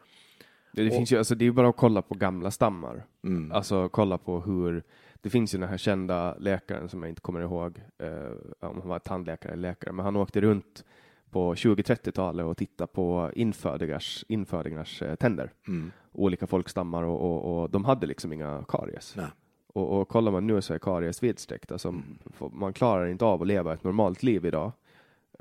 Det, 0.73 0.83
det 0.83 0.91
och, 0.91 0.97
finns 0.97 1.13
ju, 1.13 1.19
alltså 1.19 1.35
det 1.35 1.47
är 1.47 1.51
bara 1.51 1.69
att 1.69 1.77
kolla 1.77 2.03
på 2.03 2.15
gamla 2.15 2.51
stammar. 2.51 3.05
Mm. 3.25 3.53
Alltså 3.53 3.89
kolla 3.89 4.19
på 4.19 4.41
hur 4.41 4.83
det 5.23 5.31
finns 5.31 5.55
ju 5.55 5.59
den 5.59 5.69
här 5.69 5.77
kända 5.77 6.35
läkaren 6.39 6.89
som 6.89 7.03
jag 7.03 7.11
inte 7.11 7.21
kommer 7.21 7.41
ihåg 7.41 7.81
eh, 7.99 8.69
om 8.69 8.81
han 8.81 8.89
var 8.89 8.99
tandläkare 8.99 9.53
eller 9.53 9.69
läkare, 9.69 9.93
men 9.93 10.05
han 10.05 10.17
åkte 10.17 10.41
runt 10.41 10.85
på 11.31 11.55
20-30-talet 11.55 12.47
och 12.47 12.57
tittade 12.57 12.93
på 12.93 13.31
infödingars, 13.35 14.25
infödingars 14.29 15.03
eh, 15.03 15.15
tänder. 15.15 15.53
Mm. 15.69 15.93
Olika 16.13 16.47
folkstammar 16.47 17.03
och, 17.03 17.21
och, 17.21 17.63
och, 17.63 17.71
de 17.71 17.85
hade 17.85 18.07
liksom 18.07 18.33
inga 18.33 18.65
karies. 18.69 19.15
Nej. 19.17 19.27
Och, 19.67 20.01
och 20.01 20.09
kollar 20.09 20.33
man 20.33 20.47
nu 20.47 20.63
så 20.63 20.75
är 20.75 20.79
karies 20.79 21.23
vidsträckt. 21.23 21.73
Alltså, 21.73 21.89
mm. 21.89 22.19
Man 22.53 22.73
klarar 22.73 23.07
inte 23.07 23.25
av 23.25 23.43
att 23.43 23.49
leva 23.49 23.75
ett 23.75 23.85
normalt 23.85 24.23
liv 24.23 24.47
idag 24.47 24.73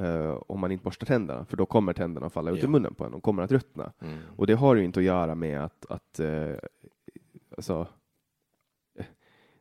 uh, 0.02 0.42
om 0.48 0.60
man 0.60 0.72
inte 0.72 0.84
borstar 0.84 1.06
tänderna, 1.06 1.46
för 1.46 1.58
då 1.58 1.66
kommer 1.66 1.94
tänderna 1.94 2.26
att 2.26 2.34
falla 2.34 2.52
ut 2.52 2.58
ja. 2.60 2.66
i 2.66 2.68
munnen 2.68 2.94
på 2.94 3.06
en 3.06 3.14
och 3.14 3.24
kommer 3.24 3.44
att 3.44 3.52
ruttna. 3.52 3.92
Mm. 4.00 4.18
Och 4.36 4.48
det 4.48 4.54
har 4.54 4.76
ju 4.76 4.84
inte 4.84 5.00
att 5.00 5.06
göra 5.06 5.36
med 5.36 5.64
att, 5.64 5.86
att 5.90 6.20
uh, 6.20 6.56
alltså, 7.58 7.88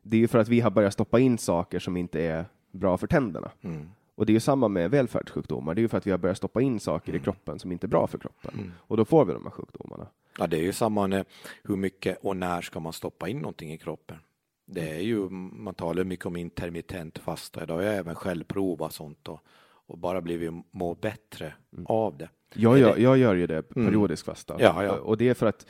det 0.01 0.17
är 0.17 0.21
ju 0.21 0.27
för 0.27 0.39
att 0.39 0.47
vi 0.47 0.59
har 0.59 0.71
börjat 0.71 0.93
stoppa 0.93 1.19
in 1.19 1.37
saker 1.37 1.79
som 1.79 1.97
inte 1.97 2.21
är 2.21 2.45
bra 2.71 2.97
för 2.97 3.07
tänderna. 3.07 3.51
Mm. 3.61 3.89
Och 4.15 4.25
det 4.25 4.31
är 4.31 4.33
ju 4.33 4.39
samma 4.39 4.67
med 4.67 4.91
välfärdssjukdomar. 4.91 5.75
Det 5.75 5.79
är 5.79 5.83
ju 5.83 5.87
för 5.87 5.97
att 5.97 6.07
vi 6.07 6.11
har 6.11 6.17
börjat 6.17 6.37
stoppa 6.37 6.61
in 6.61 6.79
saker 6.79 7.09
mm. 7.09 7.21
i 7.21 7.23
kroppen 7.23 7.59
som 7.59 7.71
inte 7.71 7.85
är 7.85 7.89
bra 7.89 8.07
för 8.07 8.17
kroppen. 8.17 8.51
Mm. 8.53 8.71
Och 8.77 8.97
då 8.97 9.05
får 9.05 9.25
vi 9.25 9.33
de 9.33 9.43
här 9.43 9.51
sjukdomarna. 9.51 10.07
Ja, 10.37 10.47
det 10.47 10.57
är 10.57 10.61
ju 10.61 10.73
samma 10.73 11.07
med 11.07 11.25
hur 11.63 11.75
mycket 11.75 12.17
och 12.21 12.37
när 12.37 12.61
ska 12.61 12.79
man 12.79 12.93
stoppa 12.93 13.29
in 13.29 13.37
någonting 13.37 13.73
i 13.73 13.77
kroppen. 13.77 14.17
Det 14.65 14.89
är 14.89 14.99
ju, 14.99 15.29
man 15.29 15.73
talar 15.73 16.03
mycket 16.03 16.25
om 16.25 16.35
intermittent 16.35 17.17
fasta. 17.17 17.73
Har 17.73 17.81
jag 17.81 17.95
även 17.95 18.15
själv 18.15 18.43
provat 18.43 18.93
sånt 18.93 19.27
och, 19.27 19.39
och 19.87 19.97
bara 19.97 20.21
blivit 20.21 20.51
må 20.71 20.95
bättre 20.95 21.53
mm. 21.73 21.85
av 21.85 22.17
det. 22.17 22.29
Jag 22.53 22.79
gör, 22.79 22.97
jag 22.97 23.17
gör 23.17 23.35
ju 23.35 23.47
det 23.47 23.75
mm. 23.75 23.87
periodiskt 23.87 24.25
fasta. 24.25 24.55
Ja, 24.59 24.83
ja. 24.83 24.91
Och 24.91 25.17
det 25.17 25.29
är 25.29 25.33
för 25.33 25.45
att 25.45 25.65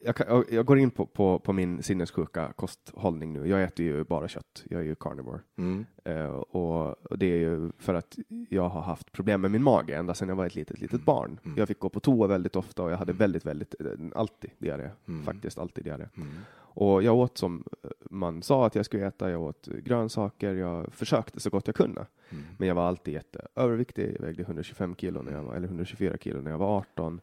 jag, 0.00 0.16
kan, 0.16 0.44
jag, 0.50 0.66
går 0.66 0.78
in 0.78 0.90
på, 0.90 1.06
på, 1.06 1.38
på, 1.38 1.52
min 1.52 1.82
sinnessjuka 1.82 2.52
kosthållning 2.56 3.32
nu. 3.32 3.48
Jag 3.48 3.62
äter 3.62 3.86
ju 3.86 4.04
bara 4.04 4.28
kött. 4.28 4.64
Jag 4.70 4.80
är 4.80 4.84
ju 4.84 4.94
carnivore. 4.94 5.40
Mm. 5.58 5.86
Uh, 6.08 6.30
och, 6.30 6.96
det 7.18 7.26
är 7.26 7.36
ju 7.36 7.70
för 7.78 7.94
att 7.94 8.18
jag 8.48 8.68
har 8.68 8.80
haft 8.80 9.12
problem 9.12 9.40
med 9.40 9.50
min 9.50 9.62
mage 9.62 9.96
ända 9.96 10.14
sedan 10.14 10.28
jag 10.28 10.36
var 10.36 10.46
ett 10.46 10.54
litet, 10.54 10.80
litet 10.80 11.04
barn. 11.04 11.40
Mm. 11.44 11.58
Jag 11.58 11.68
fick 11.68 11.78
gå 11.78 11.88
på 11.88 12.00
toa 12.00 12.26
väldigt 12.26 12.56
ofta 12.56 12.82
och 12.82 12.90
jag 12.90 12.96
hade 12.96 13.12
väldigt, 13.12 13.46
väldigt, 13.46 13.74
eh, 13.80 13.86
alltid 14.14 14.50
diarré. 14.58 14.90
Mm. 15.08 15.24
Faktiskt 15.24 15.58
alltid 15.58 15.84
diarré. 15.84 16.08
Mm. 16.16 16.28
Och 16.72 17.02
jag 17.02 17.16
åt 17.16 17.38
som 17.38 17.64
man 18.10 18.42
sa 18.42 18.66
att 18.66 18.74
jag 18.74 18.84
skulle 18.84 19.06
äta. 19.06 19.30
Jag 19.30 19.42
åt 19.42 19.66
grönsaker. 19.66 20.54
Jag 20.54 20.92
försökte 20.92 21.40
så 21.40 21.50
gott 21.50 21.66
jag 21.66 21.76
kunde. 21.76 22.06
Mm. 22.30 22.44
Men 22.58 22.68
jag 22.68 22.74
var 22.74 22.88
alltid 22.88 23.14
jätteöverviktig. 23.14 24.14
Jag 24.14 24.26
vägde 24.26 24.42
125 24.42 24.96
kilo 24.96 25.22
när 25.22 25.32
jag 25.32 25.42
var, 25.42 25.54
eller 25.54 25.68
124 25.68 26.16
kilo 26.20 26.40
när 26.40 26.50
jag 26.50 26.58
var 26.58 26.78
18. 26.78 27.20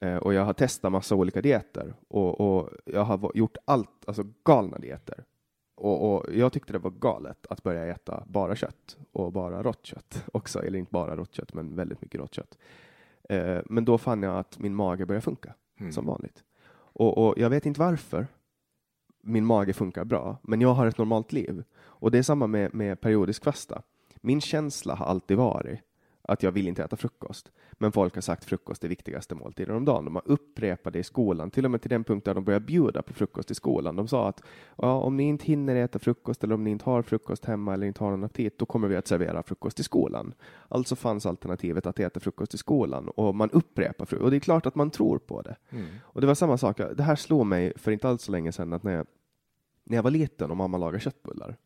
Eh, 0.00 0.16
och 0.16 0.34
jag 0.34 0.44
har 0.44 0.52
testat 0.52 0.92
massa 0.92 1.14
olika 1.14 1.42
dieter 1.42 1.94
och, 2.08 2.40
och 2.40 2.70
jag 2.84 3.04
har 3.04 3.30
gjort 3.34 3.56
allt, 3.64 4.04
alltså 4.06 4.24
galna 4.44 4.78
dieter. 4.78 5.24
Och, 5.74 6.14
och, 6.14 6.26
jag 6.34 6.52
tyckte 6.52 6.72
det 6.72 6.78
var 6.78 6.90
galet 6.90 7.46
att 7.50 7.62
börja 7.62 7.86
äta 7.86 8.24
bara 8.26 8.56
kött 8.56 8.96
och 9.12 9.32
bara 9.32 9.62
rått 9.62 9.86
kött 9.86 10.24
också, 10.32 10.62
eller 10.62 10.78
inte 10.78 10.92
bara 10.92 11.16
rått 11.16 11.34
kött, 11.34 11.54
men 11.54 11.76
väldigt 11.76 12.02
mycket 12.02 12.20
rått 12.20 12.34
kött. 12.34 12.58
Eh, 13.28 13.58
men 13.64 13.84
då 13.84 13.98
fann 13.98 14.22
jag 14.22 14.38
att 14.38 14.58
min 14.58 14.74
mage 14.74 15.06
började 15.06 15.24
funka 15.24 15.54
mm. 15.80 15.92
som 15.92 16.06
vanligt. 16.06 16.44
Och, 16.72 17.18
och, 17.18 17.34
jag 17.38 17.50
vet 17.50 17.66
inte 17.66 17.80
varför 17.80 18.26
min 19.22 19.44
mage 19.46 19.72
funkar 19.72 20.04
bra, 20.04 20.36
men 20.42 20.60
jag 20.60 20.74
har 20.74 20.86
ett 20.86 20.98
normalt 20.98 21.32
liv. 21.32 21.64
Och 21.78 22.10
det 22.10 22.18
är 22.18 22.22
samma 22.22 22.46
med, 22.46 22.74
med 22.74 23.00
periodisk 23.00 23.44
fasta. 23.44 23.82
Min 24.20 24.40
känsla 24.40 24.94
har 24.94 25.06
alltid 25.06 25.36
varit 25.36 25.80
att 26.28 26.42
jag 26.42 26.52
vill 26.52 26.68
inte 26.68 26.84
äta 26.84 26.96
frukost. 26.96 27.52
Men 27.72 27.92
folk 27.92 28.14
har 28.14 28.22
sagt 28.22 28.44
frukost 28.44 28.84
är 28.84 28.88
viktigaste 28.88 29.34
måltiden 29.34 29.76
om 29.76 29.84
dagen. 29.84 30.04
De 30.04 30.14
har 30.14 30.22
upprepat 30.26 30.92
det 30.92 30.98
i 30.98 31.02
skolan, 31.02 31.50
till 31.50 31.64
och 31.64 31.70
med 31.70 31.82
till 31.82 31.90
den 31.90 32.04
punkt 32.04 32.24
där 32.24 32.34
de 32.34 32.44
börjar 32.44 32.60
bjuda 32.60 33.02
på 33.02 33.12
frukost 33.12 33.50
i 33.50 33.54
skolan. 33.54 33.96
De 33.96 34.08
sa 34.08 34.28
att 34.28 34.42
ja, 34.76 34.92
om 34.92 35.16
ni 35.16 35.22
inte 35.22 35.44
hinner 35.44 35.76
äta 35.76 35.98
frukost 35.98 36.44
eller 36.44 36.54
om 36.54 36.64
ni 36.64 36.70
inte 36.70 36.84
har 36.84 37.02
frukost 37.02 37.44
hemma 37.44 37.74
eller 37.74 37.86
inte 37.86 38.04
har 38.04 38.10
någon 38.10 38.24
aptit, 38.24 38.58
då 38.58 38.66
kommer 38.66 38.88
vi 38.88 38.96
att 38.96 39.06
servera 39.06 39.42
frukost 39.42 39.80
i 39.80 39.82
skolan. 39.82 40.34
Alltså 40.68 40.96
fanns 40.96 41.26
alternativet 41.26 41.86
att 41.86 42.00
äta 42.00 42.20
frukost 42.20 42.54
i 42.54 42.58
skolan 42.58 43.08
och 43.08 43.34
man 43.34 43.50
upprepar 43.50 44.04
frukost. 44.04 44.24
Och 44.24 44.30
det 44.30 44.36
är 44.36 44.40
klart 44.40 44.66
att 44.66 44.74
man 44.74 44.90
tror 44.90 45.18
på 45.18 45.42
det. 45.42 45.56
Mm. 45.70 45.86
Och 46.02 46.20
det 46.20 46.26
var 46.26 46.34
samma 46.34 46.58
sak. 46.58 46.76
Det 46.76 47.02
här 47.02 47.16
slog 47.16 47.46
mig 47.46 47.72
för 47.76 47.90
inte 47.90 48.08
alls 48.08 48.22
så 48.22 48.32
länge 48.32 48.52
sedan 48.52 48.72
att 48.72 48.82
när 48.82 48.92
jag, 48.92 49.06
när 49.84 49.96
jag 49.96 50.02
var 50.02 50.10
liten 50.10 50.50
och 50.50 50.56
mamma 50.56 50.78
lagade 50.78 51.00
köttbullar 51.00 51.56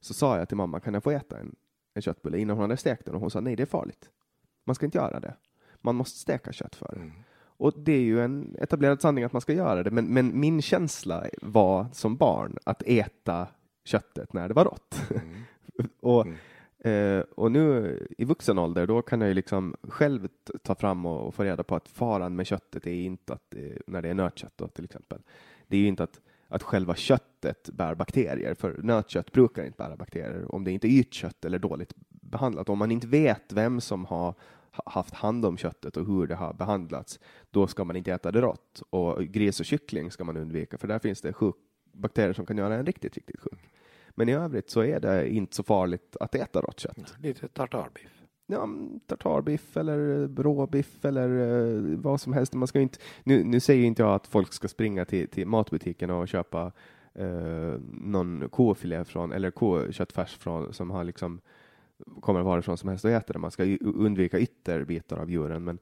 så 0.00 0.14
sa 0.14 0.38
jag 0.38 0.48
till 0.48 0.56
mamma, 0.56 0.80
kan 0.80 0.94
jag 0.94 1.02
få 1.02 1.10
äta 1.10 1.38
en, 1.38 1.56
en 1.96 2.02
köttbulle 2.02 2.38
innan 2.38 2.56
hon 2.56 2.62
hade 2.62 2.76
stekt 2.76 3.04
den? 3.04 3.14
Och 3.14 3.20
hon 3.20 3.30
sa 3.30 3.40
nej, 3.40 3.56
det 3.56 3.62
är 3.62 3.66
farligt. 3.66 4.10
Man 4.66 4.74
ska 4.74 4.86
inte 4.86 4.98
göra 4.98 5.20
det 5.20 5.34
man 5.86 5.94
måste 5.94 6.18
steka 6.18 6.52
kött 6.52 6.76
för. 6.76 6.96
Mm. 6.96 7.12
Och 7.58 7.72
det 7.76 7.92
är 7.92 8.00
ju 8.00 8.20
en 8.20 8.56
etablerad 8.58 9.00
sanning 9.00 9.24
att 9.24 9.32
man 9.32 9.42
ska 9.42 9.52
göra 9.52 9.82
det, 9.82 9.90
men, 9.90 10.06
men 10.06 10.40
min 10.40 10.62
känsla 10.62 11.24
var 11.42 11.86
som 11.92 12.16
barn 12.16 12.58
att 12.64 12.82
äta 12.86 13.48
köttet 13.84 14.32
när 14.32 14.48
det 14.48 14.54
var 14.54 14.64
rått. 14.64 15.02
Mm. 15.10 15.42
och, 16.00 16.26
mm. 16.26 16.38
Eh, 16.78 17.24
och 17.34 17.52
nu 17.52 17.98
i 18.18 18.24
vuxen 18.24 18.58
ålder, 18.58 18.86
då 18.86 19.02
kan 19.02 19.20
jag 19.20 19.28
ju 19.28 19.34
liksom 19.34 19.76
själv 19.82 20.28
ta 20.62 20.74
fram 20.74 21.06
och, 21.06 21.26
och 21.26 21.34
få 21.34 21.44
reda 21.44 21.62
på 21.62 21.76
att 21.76 21.88
faran 21.88 22.36
med 22.36 22.46
köttet 22.46 22.86
är 22.86 22.90
inte 22.90 23.32
att, 23.32 23.54
eh, 23.54 23.76
när 23.86 24.02
det 24.02 24.08
är 24.08 24.14
nötkött 24.14 24.52
då, 24.56 24.68
till 24.68 24.84
exempel, 24.84 25.18
det 25.66 25.76
är 25.76 25.80
ju 25.80 25.86
inte 25.86 26.02
att 26.02 26.20
att 26.48 26.62
själva 26.62 26.94
köttet 26.94 27.70
bär 27.72 27.94
bakterier, 27.94 28.54
för 28.54 28.80
nötkött 28.82 29.32
brukar 29.32 29.64
inte 29.64 29.76
bära 29.76 29.96
bakterier 29.96 30.54
om 30.54 30.64
det 30.64 30.72
inte 30.72 30.88
är 30.88 30.90
ytkött 30.90 31.44
eller 31.44 31.58
dåligt 31.58 31.94
behandlat. 32.08 32.68
Om 32.68 32.78
man 32.78 32.90
inte 32.90 33.06
vet 33.06 33.52
vem 33.52 33.80
som 33.80 34.04
har 34.04 34.34
haft 34.84 35.14
hand 35.14 35.44
om 35.44 35.56
köttet 35.56 35.96
och 35.96 36.06
hur 36.06 36.26
det 36.26 36.34
har 36.34 36.52
behandlats, 36.52 37.20
då 37.50 37.66
ska 37.66 37.84
man 37.84 37.96
inte 37.96 38.12
äta 38.12 38.32
det 38.32 38.40
rått. 38.40 38.82
Och 38.90 39.24
gris 39.24 39.60
och 39.60 39.66
kyckling 39.66 40.10
ska 40.10 40.24
man 40.24 40.36
undvika, 40.36 40.78
för 40.78 40.88
där 40.88 40.98
finns 40.98 41.20
det 41.20 41.32
sjuk 41.32 41.56
bakterier 41.92 42.32
som 42.32 42.46
kan 42.46 42.58
göra 42.58 42.74
en 42.74 42.86
riktigt, 42.86 43.14
riktigt 43.14 43.40
sjuk. 43.40 43.70
Men 44.10 44.28
i 44.28 44.32
övrigt 44.32 44.70
så 44.70 44.84
är 44.84 45.00
det 45.00 45.28
inte 45.28 45.56
så 45.56 45.62
farligt 45.62 46.16
att 46.20 46.34
äta 46.34 46.60
rått 46.60 46.80
kött. 46.80 47.14
Lite 47.18 47.48
tartarbiff. 47.48 48.15
Ja, 48.46 48.68
tartarbiff 49.06 49.76
eller 49.76 50.28
råbiff 50.42 51.04
eller 51.04 51.28
uh, 51.28 51.98
vad 51.98 52.20
som 52.20 52.32
helst. 52.32 52.54
Man 52.54 52.68
ska 52.68 52.80
inte, 52.80 52.98
nu, 53.24 53.44
nu 53.44 53.60
säger 53.60 53.84
inte 53.84 54.02
jag 54.02 54.14
att 54.14 54.26
folk 54.26 54.52
ska 54.52 54.68
springa 54.68 55.04
till, 55.04 55.28
till 55.28 55.46
matbutiken 55.46 56.10
och 56.10 56.28
köpa 56.28 56.72
uh, 57.20 57.74
någon 57.92 58.48
kofilé 58.48 59.04
från, 59.04 59.32
eller 59.32 59.50
koköttfärs 59.50 60.36
från, 60.36 60.72
som 60.72 60.90
har 60.90 61.04
liksom 61.04 61.40
kommer 62.20 62.42
varifrån 62.42 62.78
som 62.78 62.88
helst 62.88 63.04
och 63.04 63.10
äter 63.10 63.32
det. 63.32 63.38
Man 63.38 63.50
ska 63.50 63.76
undvika 63.80 64.38
ytterbitar 64.38 65.16
av 65.16 65.30
djuren. 65.30 65.64
Men, 65.64 65.78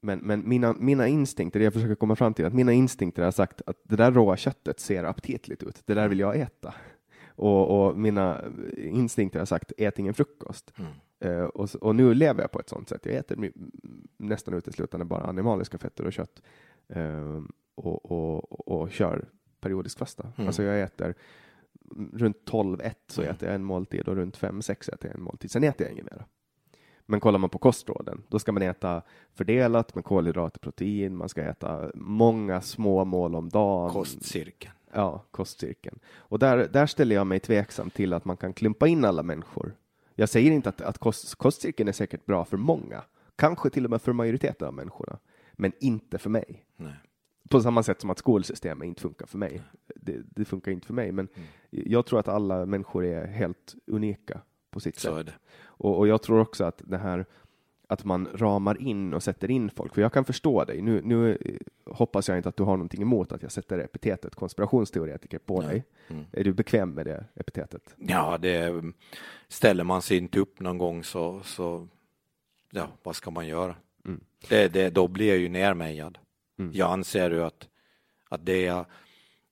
men, 0.00 0.18
men 0.18 0.48
mina, 0.48 0.72
mina 0.72 1.08
instinkter, 1.08 1.60
jag 1.60 1.72
försöker 1.72 1.94
komma 1.94 2.16
fram 2.16 2.34
till 2.34 2.44
att 2.44 2.54
mina 2.54 2.72
instinkter 2.72 3.22
har 3.22 3.30
sagt 3.30 3.62
att 3.66 3.76
det 3.82 3.96
där 3.96 4.12
råa 4.12 4.36
köttet 4.36 4.80
ser 4.80 5.04
aptitligt 5.04 5.62
ut. 5.62 5.82
Det 5.86 5.94
där 5.94 6.08
vill 6.08 6.20
jag 6.20 6.36
äta. 6.40 6.74
Och, 7.28 7.86
och 7.86 7.98
mina 7.98 8.40
instinkter 8.76 9.38
har 9.38 9.46
sagt 9.46 9.72
ät 9.76 9.98
ingen 9.98 10.14
frukost. 10.14 10.72
Mm. 10.78 10.92
Uh, 11.24 11.44
och, 11.44 11.74
och, 11.74 11.96
nu 11.96 12.14
lever 12.14 12.42
jag 12.42 12.50
på 12.50 12.60
ett 12.60 12.68
sånt 12.68 12.88
sätt. 12.88 13.06
Jag 13.06 13.14
äter 13.14 13.52
nästan 14.16 14.54
uteslutande 14.54 15.04
bara 15.04 15.24
animaliska 15.24 15.78
fetter 15.78 16.06
och 16.06 16.12
kött 16.12 16.42
uh, 16.96 17.44
och, 17.74 18.12
och, 18.12 18.68
och, 18.68 18.90
kör 18.90 19.28
periodisk 19.60 19.98
fasta. 19.98 20.32
Mm. 20.36 20.46
Alltså 20.46 20.62
jag 20.62 20.80
äter 20.80 21.14
runt 22.12 22.50
12-1 22.50 22.94
så 23.06 23.22
mm. 23.22 23.34
äter 23.34 23.48
jag 23.48 23.54
en 23.54 23.64
måltid 23.64 24.08
och 24.08 24.16
runt 24.16 24.38
5-6 24.38 24.70
äter 24.70 25.10
jag 25.10 25.14
en 25.14 25.22
måltid. 25.22 25.50
Sen 25.50 25.64
äter 25.64 25.86
jag 25.86 25.92
inget 25.92 26.04
mer. 26.04 26.24
Men 27.06 27.20
kollar 27.20 27.38
man 27.38 27.50
på 27.50 27.58
kostråden, 27.58 28.22
då 28.28 28.38
ska 28.38 28.52
man 28.52 28.62
äta 28.62 29.02
fördelat 29.34 29.94
med 29.94 30.04
kolhydrater, 30.04 30.60
protein, 30.60 31.16
man 31.16 31.28
ska 31.28 31.42
äta 31.42 31.90
många 31.94 32.60
små 32.60 33.04
mål 33.04 33.34
om 33.34 33.48
dagen. 33.48 33.90
Kostcirkeln. 33.90 34.74
Ja, 34.92 35.24
kostcirkeln. 35.30 35.98
Och 36.16 36.38
där, 36.38 36.68
där 36.72 36.86
ställer 36.86 37.16
jag 37.16 37.26
mig 37.26 37.40
tveksam 37.40 37.90
till 37.90 38.12
att 38.12 38.24
man 38.24 38.36
kan 38.36 38.52
klumpa 38.52 38.88
in 38.88 39.04
alla 39.04 39.22
människor. 39.22 39.74
Jag 40.18 40.28
säger 40.28 40.50
inte 40.50 40.68
att, 40.68 40.80
att 40.80 40.98
kost, 40.98 41.34
kostcirkeln 41.34 41.88
är 41.88 41.92
säkert 41.92 42.26
bra 42.26 42.44
för 42.44 42.56
många, 42.56 43.04
kanske 43.36 43.70
till 43.70 43.84
och 43.84 43.90
med 43.90 44.02
för 44.02 44.12
majoriteten 44.12 44.68
av 44.68 44.74
människorna, 44.74 45.18
men 45.52 45.72
inte 45.80 46.18
för 46.18 46.30
mig. 46.30 46.64
Nej 46.76 46.96
på 47.48 47.60
samma 47.60 47.82
sätt 47.82 48.00
som 48.00 48.10
att 48.10 48.18
skolsystemet 48.18 48.86
inte 48.86 49.02
funkar 49.02 49.26
för 49.26 49.38
mig. 49.38 49.62
Det, 49.96 50.22
det 50.26 50.44
funkar 50.44 50.72
inte 50.72 50.86
för 50.86 50.94
mig, 50.94 51.12
men 51.12 51.28
mm. 51.34 51.48
jag 51.70 52.06
tror 52.06 52.20
att 52.20 52.28
alla 52.28 52.66
människor 52.66 53.04
är 53.04 53.26
helt 53.26 53.74
unika 53.86 54.40
på 54.70 54.80
sitt 54.80 54.98
Så 54.98 55.16
sätt. 55.16 55.34
Och, 55.64 55.98
och, 55.98 56.08
jag 56.08 56.22
tror 56.22 56.40
också 56.40 56.64
att 56.64 56.82
det 56.84 56.98
här 56.98 57.26
att 57.86 58.04
man 58.04 58.28
ramar 58.34 58.82
in 58.82 59.14
och 59.14 59.22
sätter 59.22 59.50
in 59.50 59.70
folk, 59.70 59.94
för 59.94 60.02
jag 60.02 60.12
kan 60.12 60.24
förstå 60.24 60.64
dig. 60.64 60.82
Nu, 60.82 61.02
nu 61.04 61.30
eh, 61.30 61.56
hoppas 61.94 62.28
jag 62.28 62.36
inte 62.36 62.48
att 62.48 62.56
du 62.56 62.62
har 62.62 62.76
någonting 62.76 63.02
emot 63.02 63.32
att 63.32 63.42
jag 63.42 63.52
sätter 63.52 63.78
epitetet 63.78 64.34
konspirationsteoretiker 64.34 65.38
på 65.38 65.62
ja. 65.62 65.68
dig. 65.68 65.84
Mm. 66.08 66.24
Är 66.32 66.44
du 66.44 66.52
bekväm 66.52 66.90
med 66.90 67.06
det 67.06 67.24
epitetet? 67.34 67.94
Ja, 67.96 68.38
det 68.38 68.82
ställer 69.48 69.84
man 69.84 70.02
sig 70.02 70.16
inte 70.16 70.40
upp 70.40 70.60
någon 70.60 70.78
gång 70.78 71.04
så, 71.04 71.40
så 71.42 71.88
ja, 72.70 72.88
vad 73.02 73.16
ska 73.16 73.30
man 73.30 73.46
göra? 73.46 73.76
Mm. 74.04 74.20
Det, 74.48 74.68
det, 74.68 74.90
då 74.90 75.08
blir 75.08 75.28
jag 75.28 75.38
ju 75.38 75.48
nermejad. 75.48 76.18
Mm. 76.58 76.72
Jag 76.74 76.90
anser 76.90 77.30
ju 77.30 77.44
att, 77.44 77.68
att 78.28 78.46
det 78.46 78.62
jag, 78.62 78.86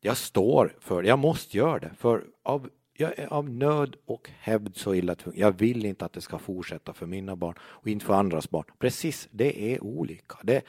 jag 0.01 0.17
står 0.17 0.77
för, 0.81 1.03
jag 1.03 1.19
måste 1.19 1.57
göra 1.57 1.79
det, 1.79 1.91
för 1.97 2.25
av, 2.43 2.71
jag 2.97 3.19
är 3.19 3.33
av 3.33 3.51
nöd 3.51 3.97
och 4.07 4.31
hävd 4.41 4.77
så 4.77 4.95
illa 4.95 5.15
tvungen. 5.15 5.41
Jag 5.41 5.59
vill 5.59 5.85
inte 5.85 6.05
att 6.05 6.13
det 6.13 6.21
ska 6.21 6.39
fortsätta 6.39 6.93
för 6.93 7.07
mina 7.07 7.37
barn 7.37 7.55
och 7.61 7.89
inte 7.89 8.05
för 8.05 8.15
andras 8.15 8.51
barn. 8.51 8.65
Precis, 8.79 9.29
det 9.31 9.75
är 9.75 9.85
olika. 9.85 10.37
Det, 10.43 10.65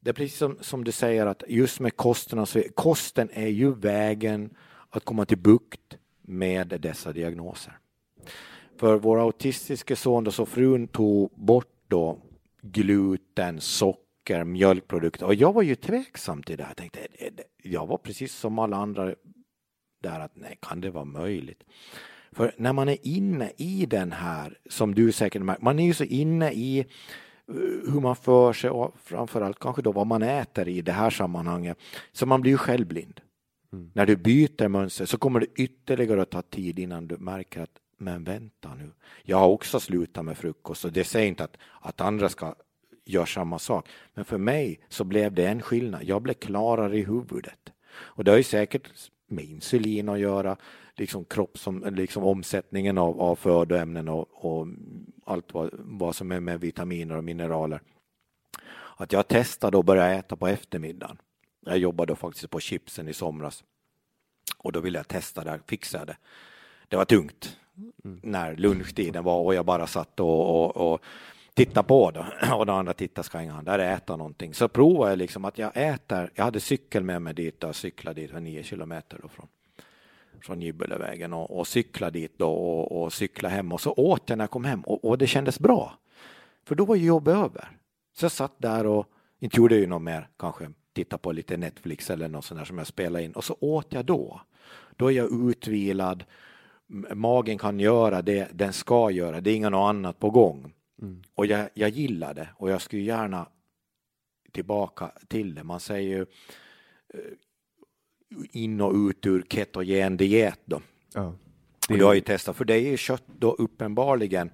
det 0.00 0.10
är 0.10 0.14
precis 0.14 0.38
som, 0.38 0.58
som 0.60 0.84
du 0.84 0.92
säger 0.92 1.26
att 1.26 1.42
just 1.48 1.80
med 1.80 1.96
kosten, 1.96 2.46
så 2.46 2.62
kosten 2.74 3.30
är 3.32 3.48
ju 3.48 3.74
vägen 3.74 4.50
att 4.90 5.04
komma 5.04 5.24
till 5.24 5.38
bukt 5.38 5.96
med 6.22 6.68
dessa 6.68 7.12
diagnoser. 7.12 7.78
För 8.76 8.98
vår 8.98 9.20
autistiske 9.20 9.96
son 9.96 10.24
då, 10.24 10.30
så 10.30 10.46
frun 10.46 10.88
tog 10.88 11.30
bort 11.34 11.74
då 11.88 12.18
gluten, 12.62 13.60
socker 13.60 14.08
socker, 14.28 14.44
mjölkprodukter. 14.44 15.26
Och 15.26 15.34
jag 15.34 15.52
var 15.52 15.62
ju 15.62 15.74
tveksam 15.74 16.42
till 16.42 16.56
det 16.56 16.62
här. 16.62 16.70
Jag 16.70 16.76
tänkte, 16.76 17.00
jag 17.62 17.86
var 17.86 17.98
precis 17.98 18.34
som 18.34 18.58
alla 18.58 18.76
andra 18.76 19.14
där 20.00 20.20
att 20.20 20.36
nej, 20.36 20.58
kan 20.62 20.80
det 20.80 20.90
vara 20.90 21.04
möjligt? 21.04 21.64
För 22.32 22.54
när 22.56 22.72
man 22.72 22.88
är 22.88 22.98
inne 23.02 23.52
i 23.56 23.86
den 23.86 24.12
här, 24.12 24.58
som 24.68 24.94
du 24.94 25.12
säkert 25.12 25.42
märker, 25.42 25.64
man 25.64 25.78
är 25.78 25.84
ju 25.84 25.94
så 25.94 26.04
inne 26.04 26.52
i 26.52 26.78
eh, 26.78 26.84
hur 27.92 28.00
man 28.00 28.16
för 28.16 28.52
sig 28.52 28.70
och 28.70 28.94
framförallt 29.04 29.58
kanske 29.58 29.82
då 29.82 29.92
vad 29.92 30.06
man 30.06 30.22
äter 30.22 30.68
i 30.68 30.82
det 30.82 30.92
här 30.92 31.10
sammanhanget. 31.10 31.78
Så 32.12 32.26
man 32.26 32.40
blir 32.40 32.52
ju 32.52 32.58
självblind. 32.58 33.20
Mm. 33.72 33.90
När 33.94 34.06
du 34.06 34.16
byter 34.16 34.68
mönster 34.68 35.06
så 35.06 35.18
kommer 35.18 35.40
det 35.40 35.46
ytterligare 35.56 36.22
att 36.22 36.30
ta 36.30 36.42
tid 36.42 36.78
innan 36.78 37.08
du 37.08 37.16
märker 37.16 37.62
att 37.62 37.78
men 38.00 38.24
vänta 38.24 38.74
nu, 38.74 38.90
jag 39.22 39.36
har 39.36 39.48
också 39.48 39.80
slutat 39.80 40.24
med 40.24 40.38
frukost 40.38 40.84
och 40.84 40.92
det 40.92 41.04
säger 41.04 41.28
inte 41.28 41.44
att, 41.44 41.56
att 41.80 42.00
andra 42.00 42.28
ska 42.28 42.54
gör 43.08 43.26
samma 43.26 43.58
sak. 43.58 43.88
Men 44.14 44.24
för 44.24 44.38
mig 44.38 44.80
så 44.88 45.04
blev 45.04 45.32
det 45.32 45.46
en 45.46 45.62
skillnad. 45.62 46.04
Jag 46.04 46.22
blev 46.22 46.34
klarare 46.34 46.98
i 46.98 47.02
huvudet. 47.02 47.72
Och 47.90 48.24
det 48.24 48.30
har 48.30 48.38
ju 48.38 48.42
säkert 48.42 49.10
med 49.28 49.44
insulin 49.44 50.08
att 50.08 50.18
göra, 50.18 50.56
liksom 50.96 51.24
kropp 51.24 51.58
som, 51.58 51.84
liksom 51.94 52.24
omsättningen 52.24 52.98
av, 52.98 53.20
av 53.20 53.36
födoämnen 53.36 54.08
och, 54.08 54.44
och 54.44 54.66
allt 55.24 55.54
vad, 55.54 55.70
vad 55.72 56.16
som 56.16 56.32
är 56.32 56.40
med 56.40 56.60
vitaminer 56.60 57.16
och 57.16 57.24
mineraler. 57.24 57.80
Att 58.96 59.12
jag 59.12 59.28
testade 59.28 59.78
att 59.78 59.84
börja 59.84 60.14
äta 60.14 60.36
på 60.36 60.46
eftermiddagen. 60.46 61.18
Jag 61.66 61.78
jobbade 61.78 62.16
faktiskt 62.16 62.50
på 62.50 62.60
chipsen 62.60 63.08
i 63.08 63.12
somras 63.12 63.64
och 64.58 64.72
då 64.72 64.80
ville 64.80 64.98
jag 64.98 65.08
testa 65.08 65.44
det, 65.44 65.60
fixa 65.66 66.04
det. 66.04 66.16
Det 66.88 66.96
var 66.96 67.04
tungt 67.04 67.56
mm. 68.04 68.20
när 68.22 68.56
lunchtiden 68.56 69.24
var 69.24 69.42
och 69.42 69.54
jag 69.54 69.64
bara 69.64 69.86
satt 69.86 70.20
och, 70.20 70.64
och, 70.64 70.92
och 70.92 71.00
titta 71.58 71.82
på 71.82 72.10
då 72.10 72.26
och 72.54 72.66
den 72.66 72.74
andra 72.74 72.92
tittar 72.92 73.22
ska 73.22 73.42
ingen 73.42 73.64
där 73.64 73.78
äta 73.78 74.16
någonting. 74.16 74.54
Så 74.54 74.68
provade 74.68 75.10
jag 75.10 75.18
liksom 75.18 75.44
att 75.44 75.58
jag 75.58 75.70
äter. 75.74 76.30
Jag 76.34 76.44
hade 76.44 76.60
cykel 76.60 77.04
med 77.04 77.22
mig 77.22 77.34
dit 77.34 77.64
och 77.64 77.76
cyklade 77.76 78.20
dit, 78.20 78.34
nio 78.34 78.62
kilometer 78.62 79.18
då 79.22 79.28
från, 79.28 79.46
från 80.40 80.62
Gibbelevägen 80.62 81.32
och, 81.32 81.58
och 81.58 81.66
cyklade 81.66 82.18
dit 82.18 82.38
då 82.38 82.50
och, 82.50 83.02
och 83.02 83.12
cykla 83.12 83.48
hem 83.48 83.72
och 83.72 83.80
så 83.80 83.92
åt 83.92 84.22
jag 84.26 84.38
när 84.38 84.42
jag 84.42 84.50
kom 84.50 84.64
hem 84.64 84.80
och, 84.80 85.04
och 85.04 85.18
det 85.18 85.26
kändes 85.26 85.60
bra. 85.60 85.98
För 86.64 86.74
då 86.74 86.84
var 86.84 86.94
ju 86.94 87.06
jobbet 87.06 87.34
över. 87.34 87.68
Så 88.18 88.24
jag 88.24 88.32
satt 88.32 88.54
där 88.58 88.86
och 88.86 89.06
inte 89.38 89.56
gjorde 89.56 89.76
ju 89.76 89.86
något 89.86 90.02
mer, 90.02 90.28
kanske 90.38 90.70
titta 90.92 91.18
på 91.18 91.32
lite 91.32 91.56
Netflix 91.56 92.10
eller 92.10 92.28
något 92.28 92.44
sånt 92.44 92.60
där 92.60 92.64
som 92.64 92.78
jag 92.78 92.86
spelade 92.86 93.24
in 93.24 93.32
och 93.32 93.44
så 93.44 93.56
åt 93.60 93.92
jag 93.92 94.04
då. 94.04 94.40
Då 94.96 95.06
är 95.06 95.16
jag 95.16 95.50
utvilad, 95.50 96.24
magen 97.14 97.58
kan 97.58 97.80
göra 97.80 98.22
det 98.22 98.48
den 98.52 98.72
ska 98.72 99.10
göra, 99.10 99.40
det 99.40 99.50
är 99.50 99.54
inget 99.54 99.72
annat 99.72 100.18
på 100.18 100.30
gång. 100.30 100.72
Mm. 101.02 101.22
Och 101.34 101.46
jag, 101.46 101.68
jag 101.74 101.90
gillar 101.90 102.34
det 102.34 102.48
och 102.56 102.70
jag 102.70 102.82
skulle 102.82 103.02
gärna 103.02 103.48
tillbaka 104.52 105.10
till 105.28 105.54
det. 105.54 105.64
Man 105.64 105.80
säger 105.80 106.16
ju 106.16 106.26
eh, 107.14 107.32
in 108.52 108.80
och 108.80 108.94
ut 108.94 109.26
ur 109.26 109.44
ketogen 109.48 110.16
diet 110.16 110.60
då. 110.64 110.80
Ja, 111.14 111.34
det 111.88 111.94
är... 111.94 111.98
Jag 111.98 112.06
har 112.06 112.14
ju 112.14 112.20
testat, 112.20 112.56
för 112.56 112.64
det 112.64 112.74
är 112.74 112.90
ju 112.90 112.96
kött 112.96 113.24
då 113.26 113.52
uppenbarligen 113.52 114.50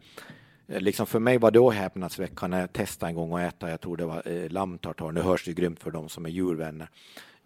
eh, 0.66 0.80
Liksom 0.80 1.06
för 1.06 1.18
mig 1.18 1.38
var 1.38 1.50
det 1.50 1.58
då 1.58 1.70
häpnadsväckande 1.70 2.56
när 2.56 2.62
jag 2.62 2.72
testade 2.72 3.10
en 3.10 3.16
gång 3.16 3.36
att 3.36 3.54
äta, 3.54 3.70
jag 3.70 3.80
tror 3.80 3.96
det 3.96 4.06
var 4.06 4.28
eh, 4.28 4.50
lammtartar. 4.50 5.12
Nu 5.12 5.20
hörs 5.20 5.44
det 5.44 5.52
grymt 5.52 5.80
för 5.80 5.90
de 5.90 6.08
som 6.08 6.26
är 6.26 6.30
djurvänner. 6.30 6.90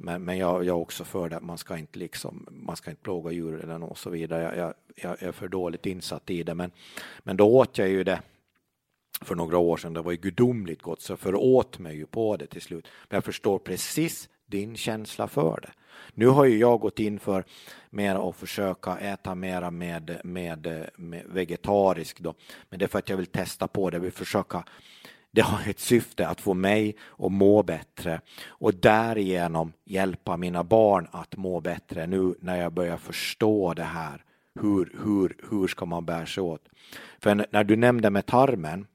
Men, 0.00 0.24
men 0.24 0.38
jag, 0.38 0.64
jag 0.64 0.66
är 0.66 0.80
också 0.80 1.04
för 1.04 1.28
det 1.28 1.36
att 1.36 1.42
man 1.42 1.58
ska 1.58 1.76
inte 1.76 1.98
liksom, 1.98 2.46
man 2.50 2.76
ska 2.76 2.90
inte 2.90 3.02
plåga 3.02 3.32
djur 3.32 3.60
eller 3.60 3.78
något 3.78 3.90
och 3.90 3.98
så 3.98 4.10
vidare. 4.10 4.42
Jag, 4.42 4.56
jag, 4.56 4.74
jag, 4.96 5.22
är 5.22 5.32
för 5.32 5.48
dåligt 5.48 5.86
insatt 5.86 6.30
i 6.30 6.42
det. 6.42 6.54
Men, 6.54 6.70
men 7.18 7.36
då 7.36 7.56
åt 7.56 7.78
jag 7.78 7.88
ju 7.88 8.04
det 8.04 8.20
för 9.20 9.34
några 9.34 9.58
år 9.58 9.76
sedan. 9.76 9.92
Det 9.92 10.02
var 10.02 10.12
ju 10.12 10.18
gudomligt 10.18 10.82
gott, 10.82 11.02
så 11.02 11.16
föråt 11.16 11.78
mig 11.78 11.96
ju 11.96 12.06
på 12.06 12.36
det 12.36 12.46
till 12.46 12.62
slut. 12.62 12.88
Men 13.08 13.16
jag 13.16 13.24
förstår 13.24 13.58
precis 13.58 14.28
din 14.46 14.76
känsla 14.76 15.28
för 15.28 15.60
det. 15.62 15.70
Nu 16.14 16.26
har 16.26 16.44
ju 16.44 16.58
jag 16.58 16.80
gått 16.80 16.98
in 16.98 17.18
för 17.18 17.44
mer 17.90 18.28
att 18.28 18.36
försöka 18.36 18.98
äta 18.98 19.34
mera 19.34 19.70
med, 19.70 20.20
med, 20.24 20.88
med 20.96 21.24
vegetariskt 21.26 22.20
då. 22.20 22.34
Men 22.70 22.78
det 22.78 22.84
är 22.84 22.88
för 22.88 22.98
att 22.98 23.08
jag 23.08 23.16
vill 23.16 23.26
testa 23.26 23.68
på 23.68 23.90
det, 23.90 23.96
jag 23.96 24.02
vill 24.02 24.12
försöka 24.12 24.64
det 25.30 25.42
har 25.42 25.70
ett 25.70 25.80
syfte 25.80 26.28
att 26.28 26.40
få 26.40 26.54
mig 26.54 26.96
att 27.18 27.32
må 27.32 27.62
bättre 27.62 28.20
och 28.46 28.74
därigenom 28.74 29.72
hjälpa 29.84 30.36
mina 30.36 30.64
barn 30.64 31.08
att 31.12 31.36
må 31.36 31.60
bättre 31.60 32.06
nu 32.06 32.34
när 32.40 32.56
jag 32.56 32.72
börjar 32.72 32.96
förstå 32.96 33.74
det 33.74 33.82
här. 33.82 34.24
Hur, 34.60 34.92
hur, 35.04 35.36
hur 35.50 35.68
ska 35.68 35.84
man 35.84 36.04
bära 36.04 36.26
sig 36.26 36.42
åt? 36.42 36.68
För 37.18 37.46
när 37.50 37.64
du 37.64 37.76
nämnde 37.76 38.10
med 38.10 38.26
tarmen 38.26 38.86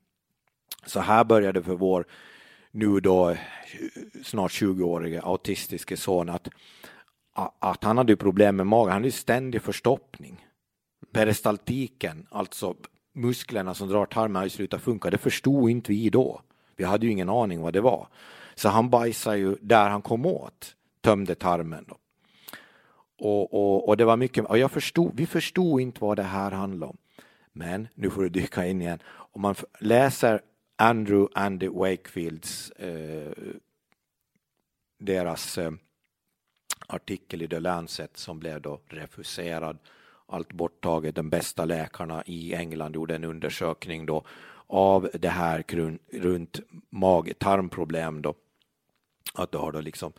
så 0.86 1.00
här 1.00 1.24
började 1.24 1.64
för 1.64 1.76
vår 1.76 2.06
nu 2.72 3.00
då 3.00 3.36
snart 4.24 4.52
20-årige 4.52 5.22
autistiske 5.22 5.98
son 5.98 6.30
att, 6.30 6.50
att 7.60 7.84
han 7.84 7.98
hade 7.98 8.16
problem 8.16 8.56
med 8.56 8.68
magen. 8.68 8.92
Han 8.92 9.02
hade 9.02 9.12
ständig 9.12 9.62
förstoppning. 9.62 10.46
Peristaltiken, 11.12 12.28
alltså 12.32 12.76
musklerna 13.14 13.74
som 13.74 13.90
drar 13.90 14.06
tarmen, 14.06 14.36
hade 14.36 14.50
slutat 14.50 14.82
funka. 14.82 15.10
Det 15.10 15.18
förstod 15.18 15.70
inte 15.70 15.92
vi 15.92 16.10
då. 16.10 16.42
Vi 16.76 16.84
hade 16.84 17.06
ju 17.06 17.12
ingen 17.12 17.30
aning 17.30 17.62
vad 17.62 17.74
det 17.74 17.82
var. 17.82 18.08
Så 18.56 18.70
han 18.70 18.90
bajsade 18.90 19.38
ju 19.38 19.56
där 19.62 19.90
han 19.90 20.02
kom 20.02 20.26
åt, 20.26 20.76
tömde 21.02 21.36
tarmen. 21.36 21.86
Då. 21.88 21.98
och, 23.20 23.54
och, 23.54 23.88
och 23.88 23.98
det 23.98 24.06
var 24.06 24.18
mycket, 24.18 24.46
och 24.46 24.58
jag 24.58 24.72
förstod, 24.72 25.12
vi 25.16 25.26
förstod 25.26 25.82
inte 25.82 26.02
vad 26.02 26.18
det 26.18 26.24
här 26.24 26.52
handlade 26.52 26.90
om. 26.90 26.98
Men 27.54 27.88
nu 27.96 28.10
får 28.10 28.22
du 28.22 28.30
dyka 28.30 28.66
in 28.66 28.82
igen. 28.82 29.00
Om 29.06 29.42
man 29.42 29.56
läser 29.80 30.42
Andrew 30.76 31.28
Andy 31.34 31.68
Wakefields 31.68 32.72
eh, 32.72 33.32
deras 35.00 35.58
eh, 35.58 35.72
artikel 36.88 37.42
i 37.42 37.48
The 37.48 37.60
Lancet 37.60 38.18
som 38.18 38.40
blev 38.40 38.62
då 38.62 38.82
refuserad, 38.88 39.78
allt 40.26 40.54
borttaget. 40.54 41.16
De 41.16 41.30
bästa 41.30 41.66
läkarna 41.66 42.24
i 42.26 42.54
England 42.54 42.96
gjorde 42.96 43.16
en 43.16 43.24
undersökning 43.24 44.06
då 44.06 44.24
av 44.68 45.10
det 45.14 45.30
här 45.30 45.64
runt 46.12 46.60
mag-tarmproblem 46.90 48.22
då. 48.22 48.36
Att 49.34 49.52
du 49.52 49.58
har 49.58 49.72
då 49.72 49.82
liksom 49.82 50.14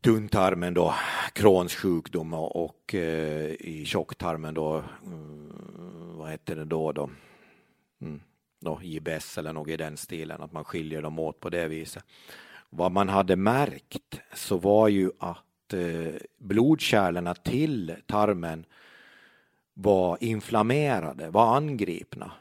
tunntarmen 0.00 0.74
då, 0.74 0.94
Crohns 1.32 1.74
sjukdom 1.74 2.34
och, 2.34 2.64
och 2.64 2.94
eh, 2.94 3.50
i 3.50 3.84
tjocktarmen 3.86 4.54
då, 4.54 4.84
mm, 5.06 5.52
vad 6.16 6.30
heter 6.30 6.56
det 6.56 6.64
då 6.64 6.92
då? 6.92 7.10
Mm, 8.00 8.20
då 8.64 8.80
IBS 8.82 9.38
eller 9.38 9.52
något 9.52 9.68
i 9.68 9.76
den 9.76 9.96
stilen, 9.96 10.42
att 10.42 10.52
man 10.52 10.64
skiljer 10.64 11.02
dem 11.02 11.18
åt 11.18 11.40
på 11.40 11.50
det 11.50 11.68
viset. 11.68 12.04
Vad 12.70 12.92
man 12.92 13.08
hade 13.08 13.36
märkt 13.36 14.20
så 14.34 14.56
var 14.56 14.88
ju 14.88 15.10
att 15.18 15.72
eh, 15.72 16.14
blodkärlen 16.38 17.34
till 17.44 17.96
tarmen 18.06 18.66
var 19.74 20.18
inflammerade, 20.20 21.30
var 21.30 21.56
angripna. 21.56 22.32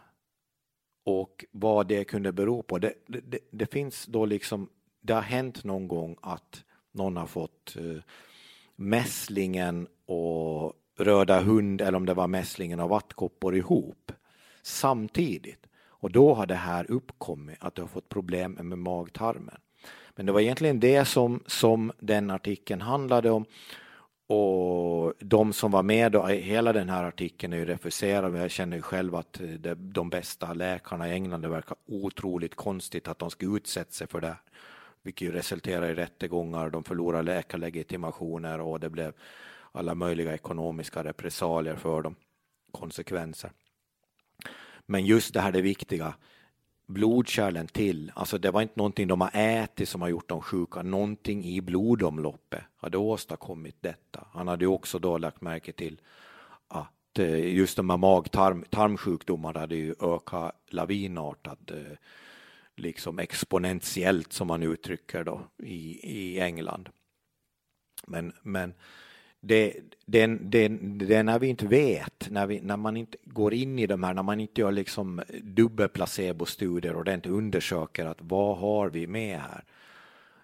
Och 1.05 1.45
vad 1.51 1.87
det 1.87 2.03
kunde 2.03 2.31
bero 2.31 2.63
på, 2.63 2.77
det, 2.77 2.93
det, 3.07 3.39
det 3.51 3.71
finns 3.73 4.05
då 4.05 4.25
liksom, 4.25 4.69
det 5.01 5.13
har 5.13 5.21
hänt 5.21 5.63
någon 5.63 5.87
gång 5.87 6.17
att 6.21 6.63
någon 6.91 7.17
har 7.17 7.27
fått 7.27 7.75
eh, 7.77 8.03
mässlingen 8.75 9.87
och 10.05 10.73
röda 10.97 11.41
hund 11.41 11.81
eller 11.81 11.97
om 11.97 12.05
det 12.05 12.13
var 12.13 12.27
mässlingen 12.27 12.79
och 12.79 12.89
vattkoppor 12.89 13.55
ihop 13.55 14.11
samtidigt. 14.61 15.67
Och 16.03 16.11
då 16.11 16.33
har 16.33 16.45
det 16.45 16.55
här 16.55 16.91
uppkommit 16.91 17.57
att 17.59 17.75
du 17.75 17.81
har 17.81 17.87
fått 17.87 18.09
problem 18.09 18.51
med 18.51 18.77
magtarmen. 18.77 19.57
Men 20.15 20.25
det 20.25 20.31
var 20.31 20.39
egentligen 20.39 20.79
det 20.79 21.05
som, 21.05 21.43
som 21.47 21.91
den 21.99 22.31
artikeln 22.31 22.81
handlade 22.81 23.31
om. 23.31 23.45
Och 24.27 25.13
de 25.19 25.53
som 25.53 25.71
var 25.71 25.83
med, 25.83 26.11
då, 26.11 26.25
hela 26.25 26.73
den 26.73 26.89
här 26.89 27.03
artikeln 27.03 27.53
är 27.53 27.57
ju 27.57 27.65
refuserad. 27.65 28.37
Jag 28.37 28.51
känner 28.51 28.77
ju 28.77 28.81
själv 28.81 29.15
att 29.15 29.39
eh, 29.39 29.47
det, 29.47 29.75
de 29.75 30.09
bästa 30.09 30.53
läkarna 30.53 31.09
i 31.09 31.13
England, 31.13 31.41
det 31.41 31.47
verkar 31.47 31.77
otroligt 31.87 32.55
konstigt 32.55 33.07
att 33.07 33.19
de 33.19 33.29
ska 33.29 33.45
utsätta 33.45 33.91
sig 33.91 34.07
för 34.07 34.21
det. 34.21 34.35
Vilket 35.03 35.27
ju 35.27 35.31
resulterar 35.31 35.89
i 35.89 35.93
rättegångar, 35.93 36.69
de 36.69 36.83
förlorar 36.83 37.23
läkarlegitimationer 37.23 38.61
och 38.61 38.79
det 38.79 38.89
blev 38.89 39.13
alla 39.71 39.95
möjliga 39.95 40.33
ekonomiska 40.33 41.03
repressalier 41.03 41.75
för 41.75 42.01
dem, 42.01 42.15
konsekvenser. 42.71 43.51
Men 44.85 45.05
just 45.05 45.33
det 45.33 45.41
här 45.41 45.51
det 45.51 45.61
viktiga, 45.61 46.13
blodkärlen 46.87 47.67
till, 47.67 48.11
alltså 48.15 48.37
det 48.37 48.51
var 48.51 48.61
inte 48.61 48.73
någonting 48.77 49.07
de 49.07 49.21
har 49.21 49.31
ätit 49.33 49.89
som 49.89 50.01
har 50.01 50.09
gjort 50.09 50.29
dem 50.29 50.41
sjuka, 50.41 50.81
någonting 50.81 51.45
i 51.45 51.61
blodomloppet 51.61 52.63
hade 52.75 52.97
åstadkommit 52.97 53.77
detta. 53.81 54.27
Han 54.31 54.47
hade 54.47 54.67
också 54.67 54.99
då 54.99 55.17
lagt 55.17 55.41
märke 55.41 55.71
till 55.71 56.01
att 56.67 57.19
eh, 57.19 57.55
just 57.55 57.75
de 57.75 57.89
här 57.89 57.97
mag-tarmsjukdomarna 57.97 59.59
hade 59.59 59.75
ju 59.75 59.95
ökat 60.01 60.55
lavinartat, 60.69 61.71
eh, 61.71 61.97
liksom 62.75 63.19
exponentiellt 63.19 64.33
som 64.33 64.47
man 64.47 64.63
uttrycker 64.63 65.23
då 65.23 65.41
i, 65.63 65.99
i 66.17 66.39
England. 66.39 66.89
Men, 68.07 68.33
men 68.41 68.73
det, 69.45 69.73
det, 70.05 70.27
det, 70.27 70.67
det 71.07 71.23
när 71.23 71.39
vi 71.39 71.47
inte 71.47 71.67
vet, 71.67 72.29
när, 72.29 72.47
vi, 72.47 72.61
när 72.61 72.77
man 72.77 72.97
inte 72.97 73.17
går 73.23 73.53
in 73.53 73.79
i 73.79 73.87
de 73.87 74.03
här, 74.03 74.13
när 74.13 74.23
man 74.23 74.39
inte 74.39 74.61
gör 74.61 74.71
liksom 74.71 75.21
dubbelplacebo-studier 75.43 76.93
och 76.95 77.05
inte 77.07 77.29
undersöker 77.29 78.05
att 78.05 78.17
vad 78.21 78.57
har 78.57 78.89
vi 78.89 79.07
med 79.07 79.39
här? 79.39 79.63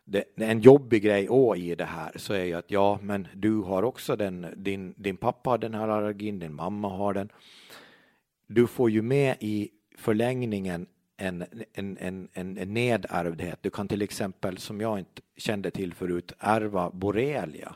Det, 0.06 0.24
en 0.36 0.60
jobbig 0.60 1.04
grej 1.04 1.30
i 1.56 1.76
det 1.76 1.86
här 1.86 2.12
så 2.16 2.34
är 2.34 2.44
ju 2.44 2.54
att 2.54 2.72
ja, 2.72 3.00
men 3.02 3.28
du 3.34 3.56
har 3.58 3.84
också 3.84 4.16
den, 4.16 4.48
din, 4.56 4.94
din 4.98 5.18
pappa 5.18 5.50
har 5.50 5.58
den 5.58 5.74
här 5.74 5.88
allergin, 5.88 6.40
din 6.40 6.54
mamma 6.54 6.90
har 6.90 7.14
den. 7.14 7.30
Du 8.48 8.68
får 8.68 8.90
ju 8.90 9.02
med 9.02 9.36
i 9.40 9.70
förlängningen 9.98 10.88
en, 11.18 11.46
en, 11.74 11.98
en, 12.00 12.28
en, 12.34 12.58
en 12.58 12.74
nedärvdhet. 12.74 13.60
Du 13.62 13.70
kan 13.70 13.88
till 13.88 14.02
exempel, 14.02 14.58
som 14.58 14.82
jag 14.82 15.00
inte 15.00 15.22
kände 15.38 15.72
till 15.72 15.94
förut, 15.94 16.34
ärva 16.40 16.90
borrelia 16.90 17.76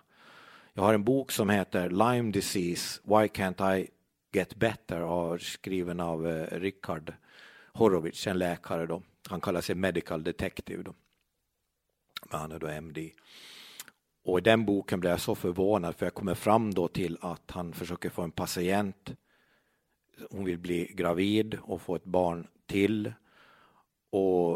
jag 0.74 0.84
har 0.84 0.94
en 0.94 1.04
bok 1.04 1.32
som 1.32 1.50
heter 1.50 1.90
Lyme 1.90 2.32
disease, 2.32 3.02
Why 3.04 3.28
can't 3.28 3.78
I 3.78 3.90
get 4.32 4.56
better? 4.56 5.02
och 5.02 5.42
skriven 5.42 6.00
av 6.00 6.28
eh, 6.28 6.60
Richard 6.60 7.14
Horowitz, 7.74 8.28
en 8.28 8.38
läkare 8.38 8.86
då. 8.86 9.02
Han 9.30 9.42
kallar 9.42 9.62
sig 9.62 9.76
medical 9.76 10.24
detective 10.24 10.84
då. 10.84 10.94
Men 12.30 12.40
han 12.40 12.52
är 12.52 12.60
då 12.60 12.68
MD. 12.68 13.12
Och 14.24 14.38
i 14.38 14.42
den 14.42 14.66
boken 14.66 15.00
blev 15.00 15.12
jag 15.12 15.22
så 15.22 15.36
förvånad 15.36 15.96
för 15.96 16.06
jag 16.06 16.14
kommer 16.14 16.36
fram 16.36 16.74
då 16.74 16.88
till 16.88 17.18
att 17.22 17.52
han 17.52 17.74
försöker 17.74 18.10
få 18.10 18.22
en 18.22 18.32
patient. 18.32 19.12
Hon 20.32 20.46
vill 20.46 20.60
bli 20.60 20.86
gravid 20.94 21.60
och 21.62 21.82
få 21.82 21.96
ett 21.96 22.04
barn 22.04 22.48
till. 22.66 23.14
Och 24.10 24.52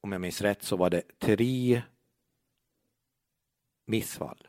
om 0.00 0.12
jag 0.12 0.20
minns 0.20 0.40
rätt 0.40 0.62
så 0.62 0.76
var 0.76 0.90
det 0.90 1.02
tre 1.18 1.82
missfall 3.86 4.46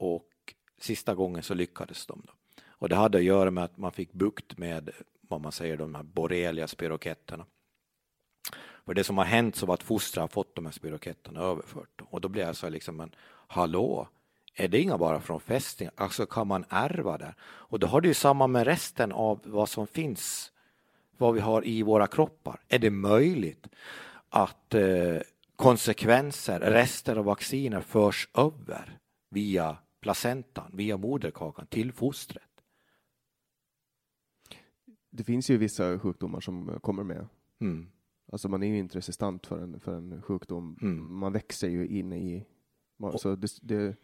och 0.00 0.54
sista 0.78 1.14
gången 1.14 1.42
så 1.42 1.54
lyckades 1.54 2.06
de. 2.06 2.22
Då. 2.26 2.32
Och 2.68 2.88
det 2.88 2.96
hade 2.96 3.18
att 3.18 3.24
göra 3.24 3.50
med 3.50 3.64
att 3.64 3.76
man 3.76 3.92
fick 3.92 4.12
bukt 4.12 4.58
med 4.58 4.90
vad 5.20 5.40
man 5.40 5.52
säger, 5.52 5.76
de 5.76 5.94
här 5.94 6.02
borrelia 6.02 6.68
spiroketterna. 6.68 7.46
För 8.84 8.94
det 8.94 9.04
som 9.04 9.18
har 9.18 9.24
hänt 9.24 9.56
så 9.56 9.66
var 9.66 9.74
att 9.74 9.82
fostran 9.82 10.28
fått 10.28 10.54
de 10.54 10.66
här 10.66 10.72
spiroketterna 10.72 11.40
överfört. 11.40 12.00
Och 12.10 12.20
då 12.20 12.28
blir 12.28 12.42
jag 12.42 12.56
så 12.56 12.68
liksom, 12.68 12.96
men 12.96 13.14
hallå, 13.46 14.08
är 14.54 14.68
det 14.68 14.80
inga 14.80 14.98
bara 14.98 15.20
från 15.20 15.40
fästingar? 15.40 15.92
Alltså 15.96 16.26
kan 16.26 16.46
man 16.46 16.64
ärva 16.68 17.18
det? 17.18 17.34
Och 17.42 17.78
då 17.78 17.86
har 17.86 18.00
det 18.00 18.08
ju 18.08 18.14
samma 18.14 18.46
med 18.46 18.64
resten 18.66 19.12
av 19.12 19.40
vad 19.44 19.68
som 19.68 19.86
finns, 19.86 20.52
vad 21.16 21.34
vi 21.34 21.40
har 21.40 21.66
i 21.66 21.82
våra 21.82 22.06
kroppar. 22.06 22.60
Är 22.68 22.78
det 22.78 22.90
möjligt 22.90 23.66
att 24.28 24.74
eh, 24.74 25.16
konsekvenser, 25.56 26.60
rester 26.60 27.16
av 27.16 27.24
vacciner 27.24 27.80
förs 27.80 28.28
över 28.34 28.98
via 29.30 29.76
placentan 30.00 30.70
via 30.74 30.96
moderkakan 30.96 31.66
till 31.66 31.92
fostret. 31.92 32.42
Det 35.10 35.24
finns 35.24 35.50
ju 35.50 35.56
vissa 35.56 35.98
sjukdomar 35.98 36.40
som 36.40 36.80
kommer 36.80 37.04
med. 37.04 37.28
Mm. 37.60 37.90
Alltså 38.32 38.48
man 38.48 38.62
är 38.62 38.66
ju 38.66 38.78
inte 38.78 38.98
resistent 38.98 39.46
för 39.46 39.58
en, 39.58 39.80
för 39.80 39.94
en 39.94 40.22
sjukdom. 40.22 40.78
Mm. 40.82 41.14
Man 41.18 41.32
växer 41.32 41.68
ju 41.68 41.88
in 41.88 42.12
i... 42.12 42.46
Man, 42.96 43.18
så 43.18 43.36
det, 43.36 43.48
det... 43.62 43.96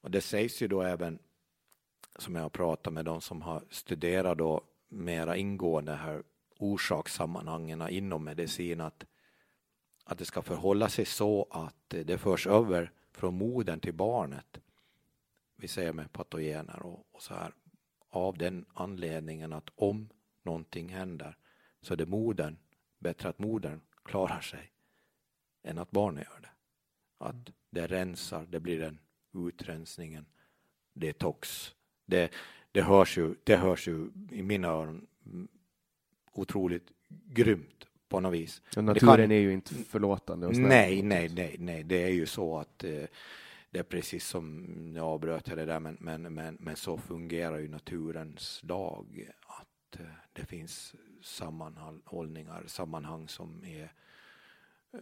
Och 0.00 0.10
det 0.10 0.20
sägs 0.20 0.62
ju 0.62 0.68
då 0.68 0.82
även, 0.82 1.18
som 2.18 2.34
jag 2.34 2.42
har 2.42 2.50
pratat 2.50 2.92
med 2.92 3.04
de 3.04 3.20
som 3.20 3.42
har 3.42 3.64
studerat 3.70 4.38
då 4.38 4.64
mera 4.88 5.36
ingående 5.36 5.92
här 5.92 6.22
orsakssammanhangen 6.58 7.88
inom 7.88 8.24
medicin, 8.24 8.80
att, 8.80 9.06
att 10.04 10.18
det 10.18 10.24
ska 10.24 10.42
förhålla 10.42 10.88
sig 10.88 11.04
så 11.04 11.46
att 11.50 11.88
det 11.88 12.18
förs 12.18 12.46
över 12.46 12.92
från 13.20 13.34
modern 13.34 13.80
till 13.80 13.94
barnet. 13.94 14.60
Vi 15.56 15.68
säger 15.68 15.92
med 15.92 16.12
patogener 16.12 16.82
och, 16.82 17.06
och 17.10 17.22
så 17.22 17.34
här. 17.34 17.54
Av 18.08 18.38
den 18.38 18.64
anledningen 18.74 19.52
att 19.52 19.70
om 19.74 20.08
någonting 20.42 20.88
händer 20.88 21.36
så 21.80 21.92
är 21.92 21.96
det 21.96 22.06
modern, 22.06 22.56
bättre 22.98 23.28
att 23.28 23.38
modern 23.38 23.80
klarar 24.04 24.40
sig 24.40 24.72
än 25.62 25.78
att 25.78 25.90
barnet 25.90 26.26
gör 26.30 26.40
det. 26.40 26.50
Att 27.18 27.50
det 27.70 27.86
rensar, 27.86 28.46
det 28.46 28.60
blir 28.60 28.80
den 28.80 28.98
utrensningen, 29.32 30.26
detox. 30.92 31.74
Det, 32.04 32.32
det, 32.72 32.82
hörs 32.82 33.18
ju, 33.18 33.34
det 33.44 33.56
hörs 33.56 33.88
ju 33.88 34.10
i 34.30 34.42
mina 34.42 34.68
öron 34.68 35.06
otroligt 36.32 36.90
grymt 37.08 37.86
på 38.10 38.20
något 38.20 38.32
vis. 38.32 38.62
Ja, 38.74 38.82
naturen 38.82 39.16
kan... 39.16 39.32
är 39.32 39.40
ju 39.40 39.52
inte 39.52 39.74
förlåtande. 39.74 40.46
Och 40.46 40.56
nej, 40.56 41.02
nej, 41.02 41.28
nej, 41.28 41.56
nej, 41.58 41.82
det 41.82 42.02
är 42.02 42.10
ju 42.10 42.26
så 42.26 42.58
att 42.58 42.84
eh, 42.84 43.04
det 43.70 43.78
är 43.78 43.82
precis 43.82 44.26
som 44.26 44.66
jag 44.96 45.04
avbröt 45.04 45.44
det 45.44 45.64
där, 45.64 45.80
men, 45.80 45.96
men, 46.00 46.22
men, 46.34 46.56
men 46.60 46.76
så 46.76 46.98
fungerar 46.98 47.58
ju 47.58 47.68
naturens 47.68 48.60
lag. 48.62 49.30
Att 49.46 50.00
eh, 50.00 50.06
det 50.32 50.44
finns 50.44 50.94
sammanhållningar, 51.22 52.64
sammanhang 52.66 53.28
som 53.28 53.64
är 53.64 53.92
eh, 54.92 55.00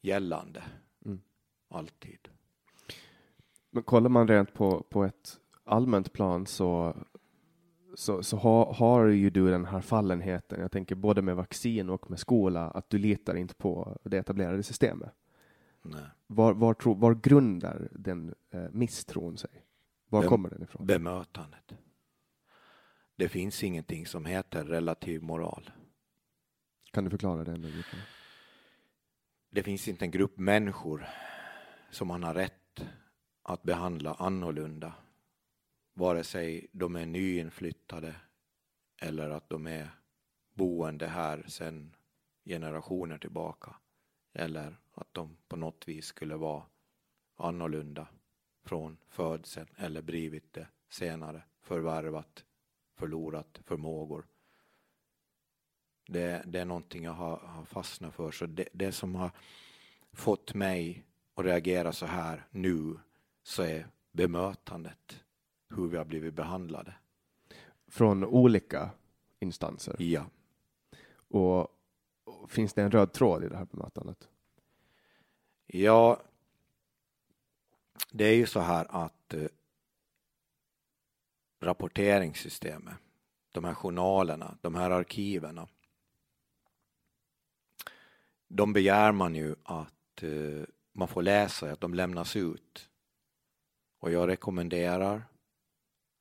gällande. 0.00 0.62
Mm. 1.04 1.20
Alltid. 1.68 2.28
Men 3.70 3.82
kollar 3.82 4.10
man 4.10 4.28
rent 4.28 4.54
på, 4.54 4.86
på 4.88 5.04
ett 5.04 5.40
allmänt 5.64 6.12
plan 6.12 6.46
så 6.46 6.96
så, 7.96 8.22
så 8.22 8.36
har, 8.36 8.72
har 8.72 9.06
ju 9.06 9.30
du 9.30 9.50
den 9.50 9.64
här 9.64 9.80
fallenheten, 9.80 10.60
jag 10.60 10.72
tänker 10.72 10.94
både 10.94 11.22
med 11.22 11.36
vaccin 11.36 11.90
och 11.90 12.10
med 12.10 12.18
skola, 12.18 12.70
att 12.70 12.90
du 12.90 12.98
litar 12.98 13.34
inte 13.34 13.54
på 13.54 13.98
det 14.02 14.18
etablerade 14.18 14.62
systemet. 14.62 15.12
Nej. 15.82 16.02
Var, 16.26 16.54
var, 16.54 16.74
tro, 16.74 16.94
var 16.94 17.14
grundar 17.14 17.88
den 17.92 18.34
eh, 18.50 18.70
misstron 18.70 19.38
sig? 19.38 19.50
Var 20.08 20.20
Bem- 20.20 20.28
kommer 20.28 20.50
den 20.50 20.62
ifrån? 20.62 20.86
Bemötandet. 20.86 21.74
Det 23.16 23.28
finns 23.28 23.64
ingenting 23.64 24.06
som 24.06 24.24
heter 24.26 24.64
relativ 24.64 25.22
moral. 25.22 25.70
Kan 26.92 27.04
du 27.04 27.10
förklara 27.10 27.44
det 27.44 27.68
djupare? 27.68 28.00
Det 29.50 29.62
finns 29.62 29.88
inte 29.88 30.04
en 30.04 30.10
grupp 30.10 30.38
människor 30.38 31.06
som 31.90 32.08
man 32.08 32.22
har 32.22 32.34
rätt 32.34 32.84
att 33.42 33.62
behandla 33.62 34.14
annorlunda. 34.14 34.94
Vare 35.98 36.24
sig 36.24 36.66
de 36.72 36.96
är 36.96 37.06
nyinflyttade 37.06 38.14
eller 39.00 39.30
att 39.30 39.50
de 39.50 39.66
är 39.66 39.90
boende 40.54 41.06
här 41.06 41.44
sedan 41.48 41.96
generationer 42.44 43.18
tillbaka. 43.18 43.76
Eller 44.32 44.76
att 44.94 45.14
de 45.14 45.36
på 45.48 45.56
något 45.56 45.88
vis 45.88 46.06
skulle 46.06 46.36
vara 46.36 46.62
annorlunda 47.36 48.08
från 48.64 48.98
födseln 49.08 49.68
eller 49.76 50.02
blivit 50.02 50.52
det 50.52 50.68
senare, 50.88 51.42
förvärvat, 51.60 52.44
förlorat 52.94 53.60
förmågor. 53.64 54.26
Det, 56.06 56.42
det 56.46 56.60
är 56.60 56.64
någonting 56.64 57.04
jag 57.04 57.12
har, 57.12 57.36
har 57.36 57.64
fastnat 57.64 58.14
för. 58.14 58.30
Så 58.30 58.46
det, 58.46 58.68
det 58.72 58.92
som 58.92 59.14
har 59.14 59.30
fått 60.12 60.54
mig 60.54 61.04
att 61.34 61.44
reagera 61.44 61.92
så 61.92 62.06
här 62.06 62.46
nu 62.50 62.98
så 63.42 63.62
är 63.62 63.86
bemötandet, 64.12 65.25
hur 65.68 65.88
vi 65.88 65.96
har 65.96 66.04
blivit 66.04 66.34
behandlade. 66.34 66.94
Från 67.88 68.24
olika 68.24 68.90
instanser? 69.40 69.96
Ja, 69.98 70.26
Och, 71.28 71.60
och 72.24 72.50
finns 72.50 72.74
det 72.74 72.82
en 72.82 72.90
röd 72.90 73.12
tråd 73.12 73.44
i 73.44 73.48
det 73.48 73.56
här 73.56 73.64
bemötandet? 73.64 74.28
ja 75.66 76.22
det 78.10 78.24
är 78.24 78.34
ju 78.34 78.46
så 78.46 78.60
här 78.60 78.86
att 78.90 79.34
eh, 79.34 79.48
rapporteringssystemet, 81.60 82.94
de 83.52 83.64
här 83.64 83.74
journalerna, 83.74 84.58
de 84.60 84.74
här 84.74 84.90
arkiverna, 84.90 85.68
de 88.48 88.72
begär 88.72 89.12
man 89.12 89.34
ju 89.34 89.54
att 89.62 90.22
eh, 90.22 90.64
man 90.92 91.08
får 91.08 91.22
läsa, 91.22 91.72
att 91.72 91.80
de 91.80 91.94
lämnas 91.94 92.36
ut. 92.36 92.88
Och 93.98 94.10
jag 94.12 94.28
rekommenderar 94.28 95.22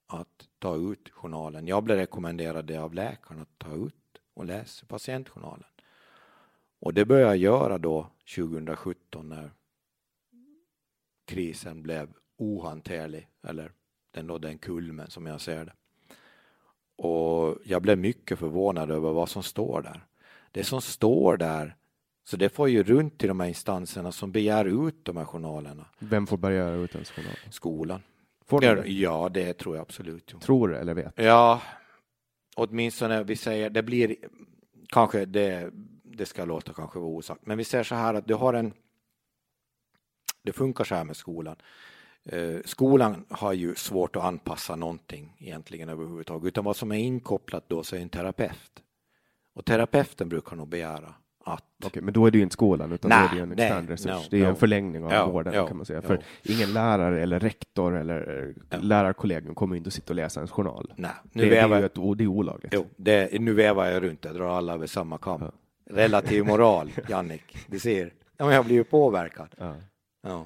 att 0.08 0.48
ta 0.60 0.76
ut 0.76 1.10
journalen. 1.10 1.68
Jag 1.68 1.84
blev 1.84 1.98
rekommenderad 1.98 2.66
det 2.66 2.78
av 2.78 2.94
läkaren 2.94 3.42
att 3.42 3.58
ta 3.58 3.74
ut 3.74 3.94
och 4.34 4.46
läsa 4.46 4.86
patientjournalen. 4.86 5.70
Och 6.80 6.94
det 6.94 7.06
började 7.06 7.32
jag 7.32 7.38
göra 7.38 7.78
då 7.78 8.08
2017 8.36 9.30
när 9.30 9.52
krisen 11.26 11.84
blev 11.84 12.14
ohanterlig, 12.38 13.28
eller 13.44 13.72
den 14.12 14.28
nådde 14.28 14.48
en 14.48 14.58
kulmen 14.58 15.10
som 15.10 15.26
jag 15.26 15.42
ser 15.42 15.66
det. 15.66 15.74
Och 17.04 17.58
jag 17.64 17.82
blev 17.82 17.98
mycket 17.98 18.40
förvånad 18.40 18.92
över 18.92 19.12
vad 19.12 19.30
som 19.30 19.44
står 19.44 19.82
där. 19.82 20.06
Det 20.52 20.64
som 20.64 20.82
står 20.82 21.38
där, 21.38 21.76
så 22.24 22.38
det 22.38 22.50
får 22.50 22.70
ju 22.70 22.84
runt 22.84 23.18
till 23.18 23.28
de 23.28 23.40
här 23.40 23.48
instanserna 23.48 24.12
som 24.12 24.32
begär 24.32 24.66
ut 24.66 25.06
de 25.06 25.18
här 25.18 25.26
journalerna. 25.26 25.86
Vem 26.00 26.28
får 26.28 26.38
börja 26.38 26.58
göra 26.58 26.76
ut 26.76 26.96
en 26.96 27.06
journal? 27.06 27.36
Skolan. 27.50 28.02
Får 28.48 28.60
du 28.62 28.68
Ja, 28.68 28.76
det? 28.76 28.88
ja, 28.90 29.30
det 29.34 29.54
tror 29.54 29.76
jag 29.76 29.82
absolut. 29.82 30.30
Jo. 30.34 30.40
Tror 30.40 30.76
eller 30.76 30.94
vet? 30.94 31.14
Ja, 31.16 31.62
åtminstone 32.56 33.24
vi 33.24 33.36
säger, 33.36 33.70
det 33.70 33.84
blir 33.84 34.16
kanske 34.90 35.26
det, 35.26 35.70
det 36.04 36.26
ska 36.26 36.46
låta 36.46 36.74
kanske 36.74 37.00
vara 37.00 37.10
osagt, 37.10 37.46
men 37.46 37.58
vi 37.58 37.64
säger 37.64 37.84
så 37.84 37.96
här 37.96 38.14
att 38.14 38.28
du 38.28 38.34
har 38.34 38.54
en, 38.54 38.74
det 40.44 40.54
funkar 40.54 40.84
så 40.84 40.96
här 40.96 41.04
med 41.04 41.16
skolan. 41.18 41.56
Eh, 42.24 42.58
skolan 42.66 43.26
har 43.30 43.54
ju 43.54 43.76
svårt 43.76 44.16
att 44.16 44.24
anpassa 44.24 44.76
någonting 44.76 45.36
egentligen 45.40 45.90
överhuvudtaget, 45.90 46.48
utan 46.48 46.64
vad 46.66 46.76
som 46.76 46.92
är 46.92 46.98
inkopplat 47.00 47.70
då 47.70 47.84
så 47.84 47.96
är 47.96 48.00
en 48.00 48.10
terapeut. 48.10 48.84
Och 49.54 49.66
terapeuten 49.66 50.30
brukar 50.30 50.56
nog 50.56 50.68
begära 50.68 51.14
att 51.46 51.64
Okej, 51.86 52.02
men 52.02 52.14
då 52.14 52.26
är 52.26 52.32
det 52.32 52.38
ju 52.38 52.44
inte 52.44 52.54
skolan, 52.54 52.92
utan 52.92 53.10
Nej, 53.10 53.28
då 53.32 53.36
är 53.36 53.38
det 53.38 53.44
en 53.44 53.50
nej, 53.50 53.66
extern 53.66 53.88
resurs. 53.88 54.12
no, 54.12 54.28
det 54.32 54.38
är 54.38 54.44
no. 54.44 54.50
en 54.50 54.56
förlängning 54.56 55.04
av 55.06 55.12
Ja, 55.12 55.28
vården, 55.32 55.54
ja, 55.54 55.68
kan 55.68 55.78
man 55.78 55.86
säga. 55.86 56.00
ja. 56.04 56.08
För 56.08 56.20
ingen 56.44 56.74
lärare 56.74 57.22
eller 57.24 57.40
rektor 57.40 57.96
eller 57.98 58.44
eh, 58.44 58.64
Ja. 58.70 58.78
lärarkollegium 58.82 59.56
kommer 59.56 59.76
inte 59.76 59.88
att 59.88 59.94
sitta 59.94 60.12
och 60.14 60.16
läsa 60.16 60.40
ens 60.40 60.52
journal. 60.52 60.94
nej, 60.98 61.12
Det, 61.24 61.40
nu 61.42 61.50
det 61.50 61.58
är 61.58 61.62
vävar, 61.62 61.80
ju 61.80 61.86
ett, 61.86 62.18
det 62.18 62.24
är 62.24 62.28
olagligt. 62.28 62.74
jo, 62.74 62.86
det, 62.98 63.42
nu 63.42 63.54
vävar 63.54 63.86
jag 63.86 64.04
runt, 64.04 64.26
jag 64.26 64.36
drar 64.36 64.58
alla 64.58 64.74
över 64.74 64.88
samma 64.88 65.18
kam. 65.18 65.42
Ja. 65.42 65.52
Relativ 65.90 66.46
moral, 66.46 66.92
Jannik, 67.10 67.58
du 67.68 67.80
ser. 67.80 68.14
Ja, 68.38 68.46
men 68.46 68.56
jag 68.56 68.66
blir 68.66 68.76
ju 68.76 68.84
påverkad. 68.84 69.48
Ja. 70.24 70.46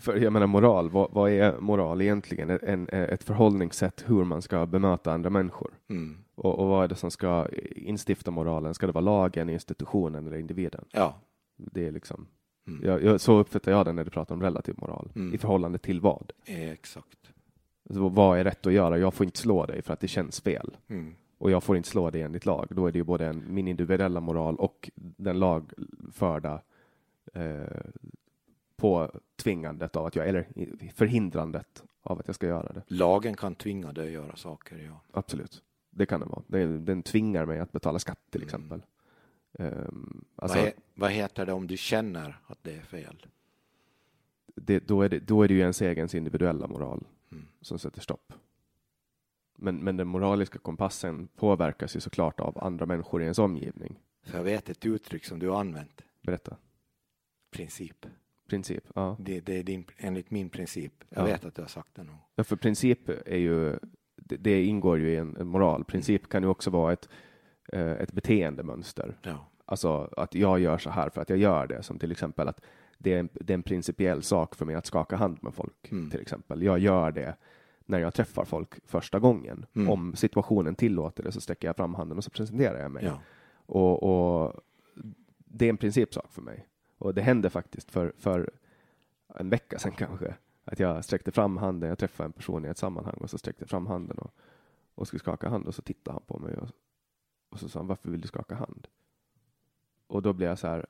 För 0.00 0.16
jag 0.16 0.32
menar 0.32 0.46
moral, 0.46 0.90
vad, 0.90 1.08
vad 1.12 1.30
är 1.30 1.60
moral 1.60 2.02
egentligen? 2.02 2.50
En, 2.50 2.58
en, 2.62 2.88
ett 3.04 3.24
förhållningssätt 3.24 4.04
hur 4.06 4.24
man 4.24 4.42
ska 4.42 4.66
bemöta 4.66 5.12
andra 5.12 5.30
människor. 5.30 5.70
Mm. 5.90 6.18
Och, 6.40 6.58
och 6.58 6.66
vad 6.66 6.84
är 6.84 6.88
det 6.88 6.94
som 6.94 7.10
ska 7.10 7.48
instifta 7.76 8.30
moralen? 8.30 8.74
Ska 8.74 8.86
det 8.86 8.92
vara 8.92 9.04
lagen, 9.04 9.48
institutionen 9.48 10.26
eller 10.26 10.36
individen? 10.38 10.84
Ja. 10.92 11.14
Det 11.56 11.86
är 11.86 11.92
liksom, 11.92 12.26
Mm. 12.66 12.80
jag, 12.84 13.04
jag, 13.04 13.20
så 13.20 13.38
uppfattar 13.38 13.72
jag 13.72 13.86
det 13.86 13.92
när 13.92 14.04
du 14.04 14.10
pratar 14.10 14.34
om 14.34 14.42
relativ 14.42 14.74
moral. 14.78 15.12
Mm. 15.14 15.34
I 15.34 15.38
förhållande 15.38 15.78
till 15.78 16.00
vad? 16.00 16.32
Exakt. 16.44 17.32
Så 17.90 18.08
vad 18.08 18.38
är 18.38 18.44
rätt 18.44 18.66
att 18.66 18.72
göra? 18.72 18.98
Jag 18.98 19.14
får 19.14 19.24
inte 19.26 19.38
slå 19.38 19.66
dig 19.66 19.82
för 19.82 19.92
att 19.92 20.00
det 20.00 20.08
känns 20.08 20.40
fel. 20.40 20.76
Mm. 20.88 21.14
Och 21.38 21.50
jag 21.50 21.62
får 21.62 21.76
inte 21.76 21.88
slå 21.88 22.10
dig 22.10 22.22
enligt 22.22 22.46
lag. 22.46 22.66
Då 22.70 22.86
är 22.86 22.92
det 22.92 22.98
ju 22.98 23.04
både 23.04 23.26
en, 23.26 23.54
min 23.54 23.68
individuella 23.68 24.20
moral 24.20 24.56
och 24.56 24.90
den 24.96 25.38
lagförda 25.38 26.62
eh, 27.34 27.64
på 28.76 29.10
tvingandet 29.36 29.96
av 29.96 30.06
att 30.06 30.16
jag, 30.16 30.28
eller 30.28 30.46
förhindrandet 30.94 31.84
av 32.02 32.18
att 32.18 32.26
jag 32.26 32.34
ska 32.34 32.46
göra 32.46 32.72
det. 32.72 32.82
Lagen 32.86 33.34
kan 33.36 33.54
tvinga 33.54 33.92
dig 33.92 34.06
att 34.06 34.12
göra 34.12 34.36
saker, 34.36 34.76
ja. 34.78 35.00
Absolut. 35.12 35.62
Det 35.90 36.06
kan 36.06 36.20
det 36.20 36.26
vara. 36.26 36.42
Det, 36.46 36.66
den 36.78 37.02
tvingar 37.02 37.46
mig 37.46 37.58
att 37.58 37.72
betala 37.72 37.98
skatt 37.98 38.20
till 38.30 38.40
Mm. 38.42 38.46
exempel. 38.46 38.82
Ehm, 39.58 40.24
alltså, 40.36 40.58
vad, 40.58 40.66
he, 40.66 40.72
vad 40.94 41.10
heter 41.10 41.46
det 41.46 41.52
om 41.52 41.66
du 41.66 41.76
känner 41.76 42.38
att 42.46 42.58
det 42.62 42.72
är 42.76 42.82
fel? 42.82 43.26
det, 44.54 44.78
då, 44.88 45.02
är 45.02 45.08
det, 45.08 45.18
då 45.20 45.42
är 45.42 45.48
det 45.48 45.54
ju 45.54 45.60
ens 45.60 45.82
egen 45.82 46.08
individuella 46.16 46.66
moral 46.66 47.06
Mm. 47.32 47.48
som 47.60 47.78
sätter 47.78 48.00
stopp. 48.00 48.32
Men, 49.56 49.76
men 49.76 49.96
den 49.96 50.06
moraliska 50.08 50.58
kompassen 50.58 51.28
påverkas 51.36 51.96
ju 51.96 52.00
såklart 52.00 52.40
av 52.40 52.58
andra 52.64 52.86
människor 52.86 53.20
i 53.20 53.24
ens 53.24 53.38
omgivning. 53.38 53.98
För 54.22 54.36
jag 54.38 54.44
vet 54.44 54.68
ett 54.68 54.86
uttryck 54.86 55.24
som 55.24 55.38
du 55.38 55.48
har 55.48 55.60
använt. 55.60 56.02
Berätta. 56.22 56.56
Princip. 57.50 58.06
Princip. 58.48 58.84
Ja. 58.94 59.16
Det, 59.20 59.40
det 59.40 59.58
är 59.58 59.62
din, 59.62 59.84
enligt 59.96 60.30
min 60.30 60.50
princip. 60.50 60.92
Jag 61.08 61.20
Ja. 61.22 61.24
vet 61.24 61.44
att 61.44 61.54
du 61.54 61.62
har 61.62 61.68
sagt 61.68 61.94
det 61.94 62.02
gång. 62.04 62.18
Ja, 62.34 62.44
för 62.44 62.56
princip 62.56 63.08
är 63.08 63.36
ju, 63.36 63.78
det, 64.30 64.36
det 64.36 64.64
ingår 64.64 64.98
ju 64.98 65.10
i 65.10 65.16
en, 65.16 65.36
en 65.36 65.46
moral. 65.46 65.84
Princip 65.84 66.28
kan 66.28 66.42
ju 66.42 66.48
också 66.48 66.70
vara 66.70 66.92
ett, 66.92 67.08
eh, 67.72 67.92
ett 67.92 68.12
beteendemönster. 68.12 69.16
Ja. 69.22 69.46
Alltså 69.64 70.14
att 70.16 70.34
jag 70.34 70.60
gör 70.60 70.78
så 70.78 70.90
här 70.90 71.08
för 71.08 71.20
att 71.20 71.30
jag 71.30 71.38
gör 71.38 71.66
det. 71.66 71.82
Som 71.82 71.98
till 71.98 72.12
exempel 72.12 72.48
att 72.48 72.60
det 72.98 73.14
är 73.14 73.20
en, 73.20 73.28
det 73.32 73.52
är 73.52 73.54
en 73.54 73.62
principiell 73.62 74.22
sak 74.22 74.54
för 74.54 74.66
mig 74.66 74.74
att 74.74 74.86
skaka 74.86 75.16
hand 75.16 75.38
med 75.42 75.54
folk. 75.54 75.92
Mm. 75.92 76.10
Till 76.10 76.20
exempel. 76.20 76.62
Jag 76.62 76.78
gör 76.78 77.10
det 77.10 77.36
när 77.86 77.98
jag 77.98 78.14
träffar 78.14 78.44
folk 78.44 78.74
första 78.86 79.18
gången. 79.18 79.66
Mm. 79.74 79.90
Om 79.90 80.16
situationen 80.16 80.74
tillåter 80.74 81.22
det 81.22 81.32
så 81.32 81.40
sträcker 81.40 81.68
jag 81.68 81.76
fram 81.76 81.94
handen 81.94 82.18
och 82.18 82.24
så 82.24 82.30
presenterar 82.30 82.78
jag 82.78 82.90
mig. 82.90 83.04
Ja. 83.04 83.20
Och, 83.66 84.02
och 84.02 84.60
det 85.38 85.64
är 85.64 85.70
en 85.70 85.76
principsak 85.76 86.32
för 86.32 86.42
mig. 86.42 86.66
Och 86.98 87.14
det 87.14 87.22
hände 87.22 87.50
faktiskt 87.50 87.90
för, 87.90 88.12
för 88.18 88.50
en 89.34 89.50
vecka 89.50 89.78
sedan 89.78 89.92
kanske. 89.92 90.34
Att 90.70 90.78
jag 90.78 91.04
sträckte 91.04 91.30
fram 91.32 91.56
handen, 91.56 91.88
jag 91.88 91.98
träffade 91.98 92.26
en 92.26 92.32
person 92.32 92.64
i 92.64 92.68
ett 92.68 92.78
sammanhang 92.78 93.16
och 93.20 93.30
så 93.30 93.38
sträckte 93.38 93.62
jag 93.62 93.68
fram 93.70 93.86
handen 93.86 94.18
och, 94.18 94.34
och 94.94 95.06
skulle 95.06 95.20
skaka 95.20 95.48
hand 95.48 95.66
och 95.66 95.74
så 95.74 95.82
tittade 95.82 96.14
han 96.14 96.22
på 96.26 96.38
mig 96.38 96.56
och, 96.56 96.68
och 97.50 97.60
så 97.60 97.68
sa 97.68 97.78
han 97.78 97.86
varför 97.86 98.10
vill 98.10 98.20
du 98.20 98.28
skaka 98.28 98.54
hand? 98.54 98.86
Och 100.06 100.22
då 100.22 100.32
blev 100.32 100.48
jag 100.48 100.58
så 100.58 100.66
här 100.66 100.86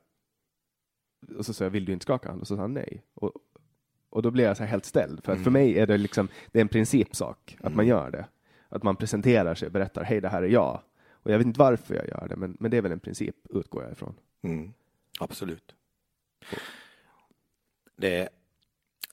och 1.37 1.45
så 1.45 1.53
sa 1.53 1.63
jag 1.63 1.71
vill 1.71 1.85
du 1.85 1.93
inte 1.93 2.03
skaka 2.03 2.29
hand? 2.29 2.41
Och 2.41 2.47
så 2.47 2.55
sa 2.55 2.61
han 2.61 2.73
nej. 2.73 3.03
Och, 3.13 3.31
och 4.09 4.21
då 4.21 4.31
blev 4.31 4.45
jag 4.45 4.57
så 4.57 4.63
här 4.63 4.69
helt 4.69 4.85
ställd. 4.85 5.23
För 5.23 5.31
att 5.31 5.37
för 5.39 5.49
Mm. 5.49 5.53
mig 5.53 5.79
är 5.79 5.87
det 5.87 5.97
liksom, 5.97 6.27
det 6.51 6.59
är 6.59 6.61
en 6.61 6.67
principsak 6.67 7.57
att 7.59 7.75
man 7.75 7.85
Mm. 7.85 7.87
gör 7.87 8.11
det. 8.11 8.27
Att 8.69 8.83
man 8.83 8.95
presenterar 8.95 9.55
sig 9.55 9.65
och 9.65 9.71
berättar 9.71 10.03
hej 10.03 10.21
det 10.21 10.29
här 10.29 10.43
är 10.43 10.47
jag. 10.49 10.81
Och 11.11 11.31
jag 11.31 11.37
vet 11.37 11.47
inte 11.47 11.59
varför 11.59 11.95
jag 11.95 12.07
gör 12.07 12.27
det, 12.27 12.35
men, 12.35 12.57
men 12.59 12.71
det 12.71 12.77
är 12.77 12.81
väl 12.81 12.91
en 12.91 12.99
princip, 12.99 13.35
utgår 13.49 13.83
jag 13.83 13.91
ifrån. 13.91 14.13
Mm. 14.41 14.73
Absolut. 15.19 15.75
Det, 17.95 18.29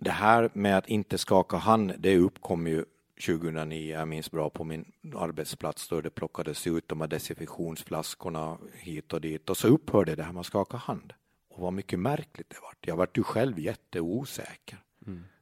det 0.01 0.11
här 0.11 0.51
med 0.53 0.79
att 0.79 0.89
inte 0.89 1.19
skaka 1.19 1.57
hand, 1.57 1.93
det 1.99 2.19
uppkom 2.19 2.67
ju 2.67 2.85
2009, 3.27 3.93
jag 3.93 4.09
minns 4.09 4.31
bra, 4.31 4.51
på 4.51 4.65
min 4.65 4.93
arbetsplats 5.17 5.89
då 5.89 6.01
det 6.01 6.11
plockades 6.11 6.67
ut 6.67 6.89
de 6.89 7.01
här 7.01 7.09
desinfektionsflaskorna 7.09 8.59
hit 8.75 9.13
och 9.13 9.21
dit 9.21 9.51
och 9.51 9.57
så 9.57 9.69
upphörde 9.69 10.15
det 10.15 10.23
här 10.23 10.33
med 10.33 10.41
att 10.41 10.47
skaka 10.47 10.77
hand. 10.77 11.13
Och 11.49 11.61
vad 11.61 11.73
mycket 11.73 11.99
märkligt 11.99 12.51
det 12.51 12.57
vart. 12.63 12.87
Jag 12.87 12.97
vart 12.97 13.19
ju 13.19 13.23
själv 13.23 13.59
jätteosäker. 13.59 14.79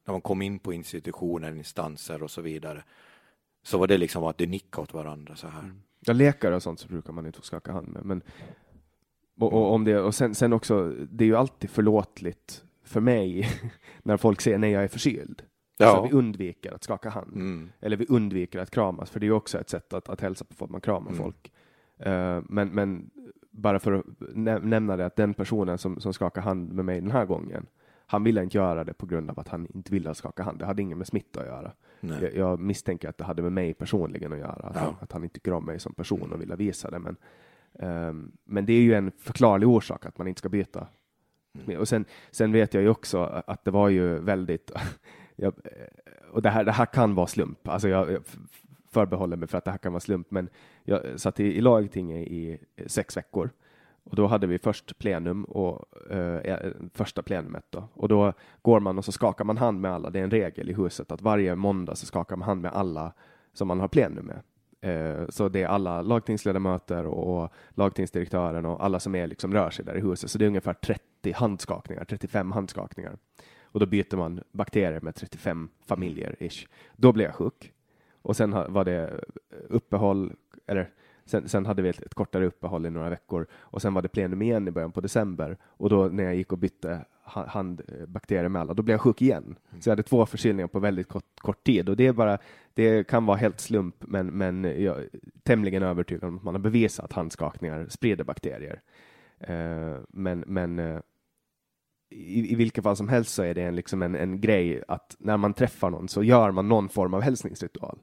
När 0.04 0.12
man 0.12 0.20
kom 0.20 0.42
in 0.42 0.58
på 0.58 0.72
institutioner, 0.72 1.56
instanser 1.56 2.22
och 2.22 2.30
så 2.30 2.42
vidare. 2.42 2.84
Så 3.62 3.78
var 3.78 3.86
det 3.86 3.98
liksom 3.98 4.24
att 4.24 4.38
det 4.38 4.46
nickade 4.46 4.82
åt 4.82 4.94
varandra 4.94 5.36
så 5.36 5.48
här. 5.48 5.74
Ja, 6.00 6.12
läkare 6.12 6.56
och 6.56 6.62
sånt 6.62 6.80
så 6.80 6.88
brukar 6.88 7.12
man 7.12 7.26
inte 7.26 7.38
få 7.38 7.44
skaka 7.44 7.72
hand 7.72 7.88
med. 7.88 8.04
Men, 8.04 8.22
och, 9.40 9.52
och, 9.52 9.72
om 9.74 9.84
det, 9.84 10.00
och 10.00 10.14
sen, 10.14 10.34
sen 10.34 10.52
också, 10.52 10.88
det 10.90 11.24
är 11.24 11.26
ju 11.26 11.36
alltid 11.36 11.70
förlåtligt 11.70 12.64
för 12.86 13.00
mig 13.00 13.48
när 14.02 14.16
folk 14.16 14.40
säger 14.40 14.58
nej, 14.58 14.70
jag 14.70 14.84
är 14.84 14.88
förkyld. 14.88 15.42
Ja. 15.78 15.94
Så 15.94 16.02
vi 16.02 16.12
undviker 16.12 16.72
att 16.74 16.84
skaka 16.84 17.10
hand. 17.10 17.34
Mm. 17.36 17.68
Eller 17.80 17.96
vi 17.96 18.06
undviker 18.08 18.58
att 18.58 18.70
kramas, 18.70 19.10
för 19.10 19.20
det 19.20 19.26
är 19.26 19.30
också 19.30 19.58
ett 19.60 19.70
sätt 19.70 19.92
att, 19.92 20.08
att 20.08 20.20
hälsa 20.20 20.44
på 20.44 20.54
folk, 20.54 20.70
man 20.70 20.80
kramar 20.80 21.10
Mm. 21.10 21.22
folk. 21.22 21.52
Eh, 21.98 22.42
men, 22.48 22.68
men 22.68 23.10
bara 23.50 23.78
för 23.78 23.92
att 23.92 24.04
nä- 24.34 24.58
nämna 24.58 24.96
det, 24.96 25.06
att 25.06 25.16
den 25.16 25.34
personen 25.34 25.78
som, 25.78 26.00
som 26.00 26.12
skakar 26.12 26.42
hand 26.42 26.72
med 26.72 26.84
mig 26.84 27.00
den 27.00 27.10
här 27.10 27.26
gången, 27.26 27.66
han 28.06 28.24
ville 28.24 28.42
inte 28.42 28.56
göra 28.58 28.84
det 28.84 28.92
på 28.94 29.06
grund 29.06 29.30
av 29.30 29.40
att 29.40 29.48
han 29.48 29.66
inte 29.74 29.92
ville 29.92 30.14
skaka 30.14 30.42
hand. 30.42 30.58
Det 30.58 30.66
hade 30.66 30.82
inget 30.82 30.98
med 30.98 31.06
smitta 31.06 31.40
att 31.40 31.46
göra. 31.46 31.72
Jag, 32.00 32.34
jag 32.34 32.60
misstänker 32.60 33.08
att 33.08 33.18
det 33.18 33.24
hade 33.24 33.42
med 33.42 33.52
mig 33.52 33.74
personligen 33.74 34.32
att 34.32 34.38
göra, 34.38 34.52
att, 34.68 34.74
Ja. 34.76 34.80
han, 34.80 34.94
att 35.00 35.12
han 35.12 35.22
inte 35.24 35.34
tycker 35.34 35.52
om 35.52 35.64
mig 35.64 35.80
som 35.80 35.94
person 35.94 36.32
och 36.32 36.40
ville 36.40 36.56
visa 36.56 36.90
det. 36.90 36.98
Men, 36.98 37.16
ehm, 37.78 38.32
men 38.44 38.66
det 38.66 38.72
är 38.72 38.80
ju 38.80 38.94
en 38.94 39.12
förklarlig 39.18 39.68
orsak 39.68 40.06
att 40.06 40.18
man 40.18 40.26
inte 40.28 40.38
ska 40.38 40.48
byta. 40.48 40.86
Mm. 41.64 41.80
Och 41.80 41.88
sen, 41.88 42.04
sen 42.30 42.52
vet 42.52 42.74
jag 42.74 42.82
ju 42.82 42.88
också 42.88 43.42
att 43.46 43.64
det 43.64 43.70
var 43.70 43.88
ju 43.88 44.18
väldigt, 44.18 44.70
jag, 45.36 45.54
och 46.30 46.42
det 46.42 46.50
här, 46.50 46.64
det 46.64 46.72
här 46.72 46.86
kan 46.86 47.14
vara 47.14 47.26
slump, 47.26 47.68
alltså 47.68 47.88
jag, 47.88 48.12
jag 48.12 48.22
förbehåller 48.90 49.36
mig 49.36 49.48
för 49.48 49.58
att 49.58 49.64
det 49.64 49.70
här 49.70 49.78
kan 49.78 49.92
vara 49.92 50.00
slump, 50.00 50.30
men 50.30 50.48
jag 50.84 51.20
satt 51.20 51.40
i, 51.40 51.44
i 51.44 51.60
lagtinget 51.60 52.28
i 52.28 52.58
eh, 52.76 52.86
sex 52.86 53.16
veckor 53.16 53.50
och 54.10 54.16
då 54.16 54.26
hade 54.26 54.46
vi 54.46 54.58
först 54.58 54.98
plenum 54.98 55.44
och 55.44 55.84
eh, 56.10 56.36
eh, 56.36 56.72
första 56.94 57.22
plenumet 57.22 57.64
då. 57.70 57.88
Och 57.94 58.08
då 58.08 58.32
går 58.62 58.80
man 58.80 58.98
och 58.98 59.04
så 59.04 59.12
skakar 59.12 59.44
man 59.44 59.56
hand 59.56 59.80
med 59.80 59.90
alla. 59.90 60.10
Det 60.10 60.18
är 60.18 60.24
en 60.24 60.30
regel 60.30 60.70
i 60.70 60.72
huset 60.72 61.12
att 61.12 61.22
varje 61.22 61.54
måndag 61.54 61.94
så 61.94 62.06
skakar 62.06 62.36
man 62.36 62.48
hand 62.48 62.62
med 62.62 62.72
alla 62.72 63.12
som 63.52 63.68
man 63.68 63.80
har 63.80 63.88
plenum 63.88 64.26
med. 64.26 64.42
Eh, 64.80 65.28
så 65.28 65.48
det 65.48 65.62
är 65.62 65.66
alla 65.66 66.02
lagtingsledamöter 66.02 67.06
och, 67.06 67.42
och 67.42 67.52
lagtingsdirektören 67.70 68.66
och 68.66 68.84
alla 68.84 69.00
som 69.00 69.14
är 69.14 69.26
liksom 69.26 69.52
rör 69.52 69.70
sig 69.70 69.84
där 69.84 69.96
i 69.96 70.00
huset. 70.00 70.30
Så 70.30 70.38
det 70.38 70.44
är 70.44 70.48
ungefär 70.48 70.74
30 70.74 71.02
handskakningar, 71.32 72.04
35 72.04 72.52
handskakningar. 72.52 73.16
Och 73.62 73.80
då 73.80 73.86
byter 73.86 74.16
man 74.16 74.42
bakterier 74.52 75.00
med 75.00 75.14
35 75.14 75.68
familjer 75.86 76.36
ish. 76.38 76.66
Då 76.96 77.12
blev 77.12 77.26
jag 77.26 77.34
sjuk. 77.34 77.72
Och 78.22 78.36
sen 78.36 78.50
var 78.50 78.84
det 78.84 79.20
uppehåll, 79.68 80.32
eller 80.66 80.90
sen, 81.24 81.48
sen 81.48 81.66
hade 81.66 81.82
vi 81.82 81.88
ett, 81.88 82.02
ett 82.02 82.14
kortare 82.14 82.46
uppehåll 82.46 82.86
i 82.86 82.90
några 82.90 83.10
veckor 83.10 83.46
och 83.52 83.82
sen 83.82 83.94
var 83.94 84.02
det 84.02 84.08
plenum 84.08 84.42
igen 84.42 84.68
i 84.68 84.70
början 84.70 84.92
på 84.92 85.00
december 85.00 85.56
och 85.64 85.90
då 85.90 86.08
när 86.08 86.24
jag 86.24 86.34
gick 86.34 86.52
och 86.52 86.58
bytte 86.58 87.04
ha- 87.22 87.46
handbakterier 87.46 88.48
med 88.48 88.60
alla, 88.62 88.74
då 88.74 88.82
blev 88.82 88.94
jag 88.94 89.00
sjuk 89.00 89.22
igen. 89.22 89.56
Så 89.80 89.88
jag 89.88 89.92
hade 89.92 90.02
två 90.02 90.26
förkylningar 90.26 90.68
på 90.68 90.78
väldigt 90.78 91.08
kort, 91.08 91.40
kort 91.40 91.64
tid 91.64 91.88
och 91.88 91.96
det 91.96 92.06
är 92.06 92.12
bara, 92.12 92.38
det 92.74 93.06
kan 93.06 93.26
vara 93.26 93.36
helt 93.36 93.60
slump, 93.60 93.94
men, 93.98 94.26
men 94.26 94.64
jag 94.64 94.98
är 94.98 95.08
tämligen 95.42 95.82
övertygad 95.82 96.24
om 96.24 96.36
att 96.36 96.42
man 96.42 96.54
har 96.54 96.60
bevisat 96.62 97.04
att 97.04 97.12
handskakningar 97.12 97.86
sprider 97.88 98.24
bakterier. 98.24 98.80
Eh, 99.38 99.96
men 100.08 100.44
men 100.46 100.78
eh, 100.78 101.00
i, 102.10 102.52
i 102.52 102.54
vilket 102.54 102.84
fall 102.84 102.96
som 102.96 103.08
helst 103.08 103.34
så 103.34 103.42
är 103.42 103.54
det 103.54 103.62
en, 103.62 103.76
liksom 103.76 104.02
en, 104.02 104.14
en 104.14 104.40
grej 104.40 104.82
att 104.88 105.16
när 105.18 105.36
man 105.36 105.54
träffar 105.54 105.90
någon 105.90 106.08
så 106.08 106.22
gör 106.22 106.50
man 106.50 106.68
någon 106.68 106.88
form 106.88 107.14
av 107.14 107.20
hälsningsritual. 107.20 107.98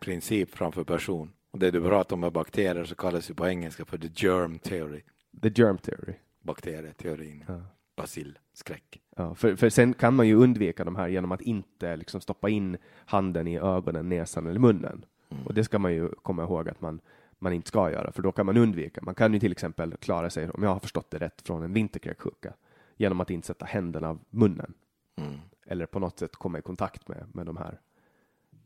Princip 0.00 0.54
framför 0.54 0.84
person. 0.84 1.32
Och 1.50 1.58
det 1.58 1.70
du 1.70 1.82
pratar 1.82 2.16
om 2.16 2.20
med 2.20 2.32
bakterier 2.32 2.84
så 2.84 2.94
kallas 2.94 3.30
ju 3.30 3.34
på 3.34 3.46
engelska 3.46 3.84
för 3.84 3.98
the 3.98 4.26
germ 4.26 4.58
theory. 4.58 5.02
The 5.42 5.48
germ 5.54 5.78
theory. 5.78 6.14
Bakterieteorin. 6.42 7.44
Ja. 7.48 7.62
Basilskräck. 7.96 9.00
Ja, 9.16 9.34
för, 9.34 9.56
för 9.56 9.68
sen 9.68 9.94
kan 9.94 10.14
man 10.14 10.28
ju 10.28 10.34
undvika 10.34 10.84
de 10.84 10.96
här 10.96 11.08
genom 11.08 11.32
att 11.32 11.40
inte 11.40 11.96
liksom 11.96 12.20
stoppa 12.20 12.48
in 12.48 12.76
handen 13.06 13.48
i 13.48 13.58
ögonen, 13.58 14.08
näsan 14.08 14.46
eller 14.46 14.60
munnen. 14.60 15.04
Och 15.44 15.54
det 15.54 15.64
ska 15.64 15.78
man 15.78 15.92
ju 15.92 16.08
komma 16.08 16.42
ihåg 16.42 16.68
att 16.68 16.80
man, 16.80 17.00
man 17.38 17.52
inte 17.52 17.68
ska 17.68 17.90
göra, 17.90 18.12
för 18.12 18.22
då 18.22 18.32
kan 18.32 18.46
man 18.46 18.56
undvika. 18.56 19.00
Man 19.02 19.14
kan 19.14 19.32
ju 19.32 19.40
till 19.40 19.52
exempel 19.52 19.96
klara 19.96 20.30
sig, 20.30 20.50
om 20.50 20.62
jag 20.62 20.70
har 20.70 20.80
förstått 20.80 21.10
det 21.10 21.18
rätt, 21.18 21.42
från 21.42 21.62
en 21.62 21.72
vinterkräksjuka 21.72 22.52
genom 22.96 23.20
att 23.20 23.30
inte 23.30 23.46
sätta 23.46 23.64
händerna 23.66 24.08
av 24.08 24.18
munnen 24.30 24.74
Mm. 25.18 25.34
eller 25.66 25.86
på 25.86 25.98
något 25.98 26.18
sätt 26.18 26.36
komma 26.36 26.58
i 26.58 26.62
kontakt 26.62 27.08
med, 27.08 27.26
med 27.34 27.46
de 27.46 27.56
här. 27.56 27.80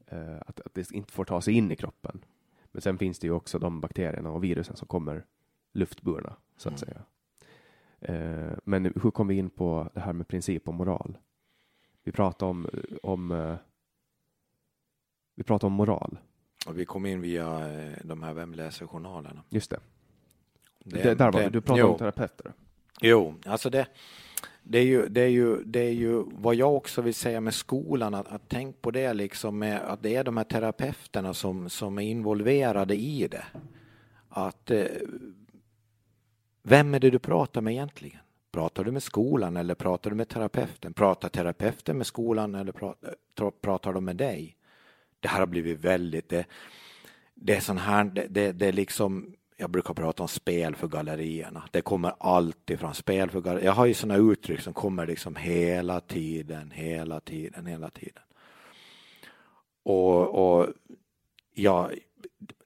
Eh, 0.06 0.36
att, 0.46 0.60
att 0.60 0.74
det 0.74 0.90
inte 0.92 1.12
får 1.12 1.24
ta 1.24 1.40
sig 1.40 1.54
in 1.54 1.70
i 1.70 1.76
kroppen. 1.76 2.24
Men 2.72 2.82
sen 2.82 2.98
finns 2.98 3.18
det 3.18 3.26
ju 3.26 3.32
också 3.32 3.58
de 3.58 3.80
bakterierna 3.80 4.30
och 4.30 4.44
virusen 4.44 4.76
som 4.76 4.88
kommer 4.88 5.26
luftburna, 5.72 6.36
så 6.56 6.68
att 6.68 6.78
säga. 6.78 7.02
Eh, 8.00 8.52
men 8.64 8.84
hur 8.84 9.10
kom 9.10 9.28
vi 9.28 9.34
in 9.34 9.50
på 9.50 9.90
det 9.94 10.00
här 10.00 10.12
med 10.12 10.28
princip 10.28 10.68
och 10.68 10.74
moral? 10.74 11.18
Vi 12.02 12.12
pratade 12.12 12.50
om, 12.50 12.68
om 13.02 13.30
eh, 13.32 13.56
vi 15.34 15.42
pratade 15.42 15.66
om 15.66 15.72
moral, 15.72 16.18
Och 16.66 16.78
vi 16.78 16.84
kom 16.84 17.06
in 17.06 17.20
via 17.20 17.70
eh, 17.72 17.98
de 18.04 18.22
här 18.22 18.34
Vem 18.34 18.54
läser 18.54 18.86
journalerna. 18.86 19.42
just 19.48 19.70
det. 19.70 19.80
Det- 20.78 21.02
det, 21.02 21.14
där 21.14 21.32
var 21.32 21.40
det-. 21.40 21.50
Du 21.50 21.60
pratade 21.60 21.80
jo. 21.80 21.92
om 21.92 21.98
terapeuter. 21.98 22.52
Jo, 23.00 23.34
alltså 23.46 23.70
det, 23.70 23.86
det, 24.62 24.78
är 24.78 24.84
ju, 24.84 25.08
det, 25.08 25.20
är 25.20 25.28
ju, 25.28 25.64
det 25.64 25.80
är 25.80 25.92
ju 25.92 26.24
vad 26.26 26.54
jag 26.54 26.74
också 26.74 27.02
vill 27.02 27.14
säga 27.14 27.40
med 27.40 27.54
skolan, 27.54 28.14
att, 28.14 28.28
att 28.28 28.42
tänk 28.48 28.82
på 28.82 28.90
det 28.90 29.12
liksom 29.12 29.58
med 29.58 29.80
att 29.80 30.02
det 30.02 30.16
är 30.16 30.24
de 30.24 30.36
här 30.36 30.44
terapeuterna 30.44 31.34
som, 31.34 31.70
som 31.70 31.98
är 31.98 32.02
involverade 32.02 32.94
i 32.94 33.28
det. 33.28 33.44
Att 34.28 34.70
eh, 34.70 34.86
vem 36.62 36.94
är 36.94 37.00
det 37.00 37.10
du 37.10 37.18
pratar 37.18 37.60
med 37.60 37.72
egentligen? 37.72 38.20
Pratar 38.52 38.84
du 38.84 38.92
med 38.92 39.02
skolan 39.02 39.56
eller 39.56 39.74
pratar 39.74 40.10
du 40.10 40.16
med 40.16 40.28
terapeuten? 40.28 40.92
Pratar 40.92 41.28
terapeuten 41.28 41.96
med 41.96 42.06
skolan 42.06 42.54
eller 42.54 42.72
pratar, 42.72 43.14
pratar 43.60 43.92
de 43.92 44.04
med 44.04 44.16
dig? 44.16 44.56
Det 45.20 45.28
här 45.28 45.38
har 45.38 45.46
blivit 45.46 45.78
väldigt, 45.78 46.28
det, 46.28 46.46
det 47.34 47.56
är 47.56 47.60
sån 47.60 47.78
här, 47.78 48.04
det, 48.04 48.26
det, 48.30 48.52
det 48.52 48.66
är 48.66 48.72
liksom, 48.72 49.34
jag 49.60 49.70
brukar 49.70 49.94
prata 49.94 50.22
om 50.22 50.28
spel 50.28 50.74
för 50.74 50.88
gallerierna. 50.88 51.68
Det 51.70 51.80
kommer 51.80 52.12
alltid 52.18 52.80
från 52.80 52.94
spel 52.94 53.30
för 53.30 53.40
gallerierna. 53.40 53.66
Jag 53.66 53.72
har 53.72 53.86
ju 53.86 53.94
sådana 53.94 54.32
uttryck 54.32 54.60
som 54.60 54.74
kommer 54.74 55.06
liksom 55.06 55.36
hela 55.36 56.00
tiden, 56.00 56.70
hela 56.70 57.20
tiden, 57.20 57.66
hela 57.66 57.90
tiden. 57.90 58.22
Och, 59.82 60.60
och 60.60 60.68
ja, 61.54 61.90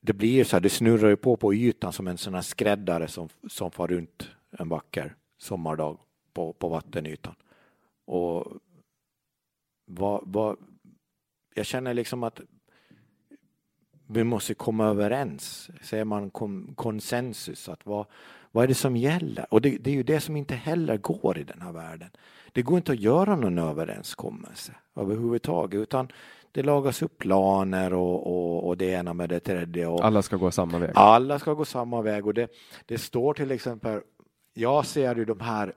det 0.00 0.12
blir 0.12 0.32
ju 0.32 0.44
så 0.44 0.56
här, 0.56 0.60
det 0.60 0.70
snurrar 0.70 1.08
ju 1.08 1.16
på 1.16 1.36
på 1.36 1.54
ytan 1.54 1.92
som 1.92 2.08
en 2.08 2.18
sån 2.18 2.34
här 2.34 2.42
skräddare 2.42 3.08
som, 3.08 3.28
som 3.48 3.70
far 3.70 3.88
runt 3.88 4.30
en 4.58 4.68
vacker 4.68 5.14
sommardag 5.38 5.98
på, 6.32 6.52
på 6.52 6.68
vattenytan. 6.68 7.34
Och 8.04 8.46
vad, 9.86 10.22
vad, 10.26 10.56
jag 11.54 11.66
känner 11.66 11.94
liksom 11.94 12.22
att 12.22 12.40
vi 14.06 14.24
måste 14.24 14.54
komma 14.54 14.86
överens, 14.86 15.70
säger 15.82 16.04
man 16.04 16.30
kom, 16.30 16.72
konsensus, 16.76 17.68
att 17.68 17.86
vad, 17.86 18.06
vad 18.52 18.64
är 18.64 18.68
det 18.68 18.74
som 18.74 18.96
gäller? 18.96 19.46
Och 19.50 19.60
det, 19.60 19.78
det 19.80 19.90
är 19.90 19.94
ju 19.94 20.02
det 20.02 20.20
som 20.20 20.36
inte 20.36 20.54
heller 20.54 20.96
går 20.96 21.38
i 21.38 21.44
den 21.44 21.60
här 21.60 21.72
världen. 21.72 22.08
Det 22.52 22.62
går 22.62 22.76
inte 22.76 22.92
att 22.92 23.00
göra 23.00 23.36
någon 23.36 23.58
överenskommelse 23.58 24.72
överhuvudtaget, 24.96 25.80
utan 25.80 26.08
det 26.52 26.62
lagas 26.62 27.02
upp 27.02 27.18
planer 27.18 27.92
och, 27.94 28.26
och, 28.26 28.68
och 28.68 28.76
det 28.76 28.86
ena 28.86 29.14
med 29.14 29.28
det 29.28 29.40
tredje. 29.40 29.86
Och 29.86 30.04
Alla 30.04 30.22
ska 30.22 30.36
gå 30.36 30.50
samma 30.50 30.78
väg. 30.78 30.90
alla 30.94 31.38
ska 31.38 31.54
gå 31.54 31.64
samma 31.64 32.02
väg 32.02 32.26
och 32.26 32.34
det, 32.34 32.48
det 32.86 32.98
står 32.98 33.34
till 33.34 33.50
exempel, 33.50 34.00
jag 34.54 34.86
ser 34.86 35.16
ju 35.16 35.24
de 35.24 35.40
här 35.40 35.72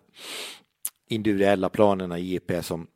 individuella 1.08 1.70
planerna 1.70 2.20
i 2.20 2.36
IP 2.36 2.52
som 2.62 2.88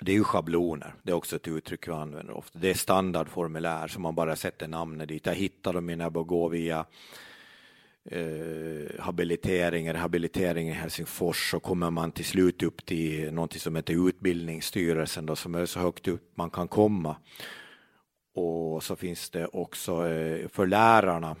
det 0.00 0.12
är 0.12 0.16
ju 0.16 0.24
schabloner, 0.24 0.94
det 1.02 1.10
är 1.10 1.16
också 1.16 1.36
ett 1.36 1.48
uttryck 1.48 1.88
vi 1.88 1.92
använder 1.92 2.36
ofta. 2.36 2.58
Det 2.58 2.70
är 2.70 2.74
standardformulär 2.74 3.88
som 3.88 4.02
man 4.02 4.14
bara 4.14 4.36
sätter 4.36 4.68
namnet 4.68 5.08
dit. 5.08 5.26
Jag 5.26 5.34
hittar 5.34 5.72
dem 5.72 5.86
när 5.86 5.98
jag 5.98 6.26
går 6.26 6.48
via 6.48 6.86
eh, 8.10 9.00
habilitering, 9.00 9.92
rehabilitering 9.92 10.68
i 10.68 10.72
Helsingfors 10.72 11.50
så 11.50 11.60
kommer 11.60 11.90
man 11.90 12.12
till 12.12 12.24
slut 12.24 12.62
upp 12.62 12.86
till 12.86 13.32
någonting 13.32 13.60
som 13.60 13.76
heter 13.76 14.08
Utbildningsstyrelsen 14.08 15.26
då, 15.26 15.36
som 15.36 15.54
är 15.54 15.66
så 15.66 15.80
högt 15.80 16.08
upp 16.08 16.36
man 16.36 16.50
kan 16.50 16.68
komma. 16.68 17.16
Och 18.34 18.82
så 18.82 18.96
finns 18.96 19.30
det 19.30 19.46
också 19.46 20.08
eh, 20.08 20.48
för 20.48 20.66
lärarna 20.66 21.36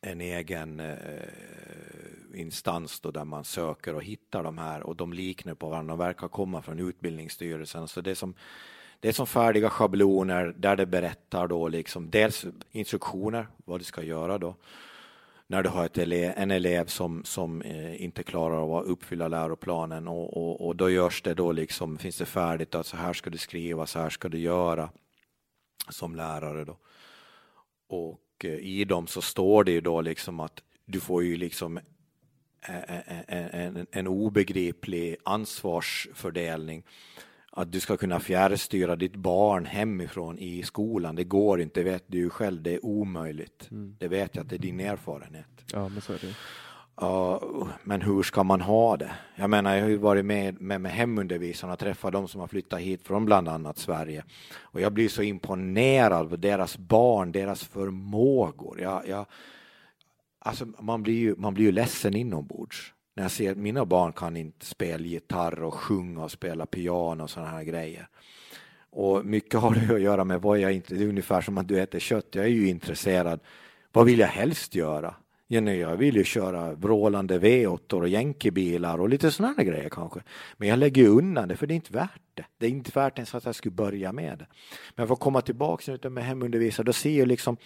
en 0.00 0.20
egen 0.20 0.80
eh, 0.80 0.96
instans 2.34 3.00
då 3.00 3.10
där 3.10 3.24
man 3.24 3.44
söker 3.44 3.94
och 3.94 4.02
hittar 4.02 4.42
de 4.42 4.58
här 4.58 4.82
och 4.82 4.96
de 4.96 5.12
liknar 5.12 5.54
på 5.54 5.68
varandra 5.68 5.94
och 5.94 6.00
verkar 6.00 6.28
komma 6.28 6.62
från 6.62 6.80
Utbildningsstyrelsen. 6.80 7.88
Så 7.88 8.00
det 8.00 8.10
är 8.10 8.14
som, 8.14 8.34
det 9.00 9.08
är 9.08 9.12
som 9.12 9.26
färdiga 9.26 9.70
schabloner 9.70 10.54
där 10.56 10.76
det 10.76 10.86
berättar 10.86 11.48
då 11.48 11.68
liksom 11.68 12.10
dels 12.10 12.46
instruktioner 12.70 13.46
vad 13.64 13.80
du 13.80 13.84
ska 13.84 14.02
göra 14.02 14.38
då 14.38 14.54
när 15.46 15.62
du 15.62 15.68
har 15.68 15.84
ett 15.84 15.98
elev, 15.98 16.32
en 16.36 16.50
elev 16.50 16.86
som, 16.86 17.24
som 17.24 17.62
eh, 17.62 18.02
inte 18.02 18.22
klarar 18.22 18.56
av 18.56 18.74
att 18.74 18.86
uppfylla 18.86 19.28
läroplanen 19.28 20.08
och, 20.08 20.36
och, 20.36 20.66
och 20.66 20.76
då 20.76 20.90
görs 20.90 21.22
det 21.22 21.34
då 21.34 21.52
liksom, 21.52 21.98
finns 21.98 22.18
det 22.18 22.24
färdigt 22.24 22.74
att 22.74 22.86
så 22.86 22.96
här 22.96 23.12
ska 23.12 23.30
du 23.30 23.38
skriva, 23.38 23.86
så 23.86 23.98
här 23.98 24.10
ska 24.10 24.28
du 24.28 24.38
göra 24.38 24.90
som 25.88 26.16
lärare 26.16 26.64
då. 26.64 26.76
Och 27.88 28.20
eh, 28.44 28.54
i 28.54 28.84
dem 28.84 29.06
så 29.06 29.22
står 29.22 29.64
det 29.64 29.72
ju 29.72 29.80
då 29.80 30.00
liksom 30.00 30.40
att 30.40 30.62
du 30.84 31.00
får 31.00 31.24
ju 31.24 31.36
liksom 31.36 31.80
en, 33.28 33.44
en, 33.52 33.86
en 33.90 34.06
obegriplig 34.06 35.16
ansvarsfördelning. 35.24 36.82
Att 37.50 37.72
du 37.72 37.80
ska 37.80 37.96
kunna 37.96 38.20
fjärrstyra 38.20 38.96
ditt 38.96 39.16
barn 39.16 39.66
hemifrån 39.66 40.38
i 40.38 40.62
skolan, 40.62 41.16
det 41.16 41.24
går 41.24 41.60
inte, 41.60 41.82
vet 41.82 42.04
du 42.06 42.18
ju 42.18 42.30
själv, 42.30 42.62
det 42.62 42.74
är 42.74 42.84
omöjligt. 42.84 43.66
Det 43.70 44.08
vet 44.08 44.36
jag 44.36 44.42
att 44.42 44.48
det 44.48 44.56
är 44.56 44.58
din 44.58 44.80
erfarenhet. 44.80 45.64
Ja, 45.72 45.88
men 45.88 46.00
så 46.00 46.12
är 46.12 46.18
det. 46.18 46.34
Men 47.82 48.02
hur 48.02 48.22
ska 48.22 48.42
man 48.42 48.60
ha 48.60 48.96
det? 48.96 49.10
Jag 49.34 49.50
menar, 49.50 49.74
jag 49.74 49.82
har 49.82 49.88
ju 49.88 49.96
varit 49.96 50.24
med 50.24 50.60
med, 50.60 50.80
med 50.80 50.92
hemundervisarna 50.92 51.72
och 51.72 51.78
träffat 51.78 52.12
de 52.12 52.28
som 52.28 52.40
har 52.40 52.48
flyttat 52.48 52.80
hit 52.80 53.06
från 53.06 53.24
bland 53.24 53.48
annat 53.48 53.78
Sverige. 53.78 54.24
Och 54.58 54.80
jag 54.80 54.92
blir 54.92 55.08
så 55.08 55.22
imponerad 55.22 56.32
av 56.32 56.38
deras 56.38 56.78
barn, 56.78 57.32
deras 57.32 57.64
förmågor. 57.64 58.80
Jag, 58.80 59.08
jag, 59.08 59.26
alltså 60.38 60.66
man, 60.80 61.02
blir 61.02 61.14
ju, 61.14 61.34
man 61.36 61.54
blir 61.54 61.64
ju 61.64 61.72
ledsen 61.72 62.16
inombords. 62.16 62.92
När 63.14 63.24
jag 63.24 63.30
ser 63.30 63.50
att 63.52 63.58
mina 63.58 63.84
barn 63.84 64.12
kan 64.12 64.36
inte 64.36 64.66
spela 64.66 65.04
gitarr 65.04 65.62
och 65.62 65.74
sjunga 65.74 66.24
och 66.24 66.30
spela 66.30 66.66
piano 66.66 67.22
och 67.22 67.30
sådana 67.30 67.50
här 67.50 67.64
grejer. 67.64 68.08
Och 68.90 69.26
mycket 69.26 69.60
har 69.60 69.74
det 69.74 69.94
att 69.94 70.00
göra 70.00 70.24
med 70.24 70.42
vad 70.42 70.58
jag 70.58 70.72
inte, 70.72 70.94
det 70.94 71.04
är 71.04 71.08
ungefär 71.08 71.40
som 71.40 71.58
att 71.58 71.68
du 71.68 71.80
äter 71.80 71.98
kött. 71.98 72.26
Jag 72.30 72.44
är 72.44 72.48
ju 72.48 72.68
intresserad. 72.68 73.40
Vad 73.92 74.06
vill 74.06 74.18
jag 74.18 74.28
helst 74.28 74.74
göra? 74.74 75.14
Jenny, 75.48 75.78
jag 75.80 75.96
vill 75.96 76.16
ju 76.16 76.24
köra 76.24 76.74
vrålande 76.74 77.38
V8 77.38 77.94
och 77.94 78.08
jänkebilar 78.08 79.00
och 79.00 79.08
lite 79.08 79.30
sådana 79.30 79.64
grejer 79.64 79.88
kanske. 79.88 80.22
Men 80.56 80.68
jag 80.68 80.78
lägger 80.78 81.08
undan 81.08 81.48
det 81.48 81.56
för 81.56 81.66
det 81.66 81.74
är 81.74 81.76
inte 81.76 81.92
värt 81.92 82.20
det. 82.34 82.44
Det 82.58 82.66
är 82.66 82.70
inte 82.70 82.90
värt 82.94 83.18
ens 83.18 83.34
att 83.34 83.44
jag 83.44 83.54
skulle 83.54 83.74
börja 83.74 84.12
med 84.12 84.38
det. 84.38 84.46
Men 84.94 85.06
för 85.06 85.14
att 85.14 85.20
komma 85.20 85.40
tillbaka 85.40 85.98
nu 86.02 86.10
med 86.10 86.24
hemundervisare, 86.24 86.84
då 86.84 86.92
ser 86.92 87.18
jag 87.18 87.28
liksom 87.28 87.56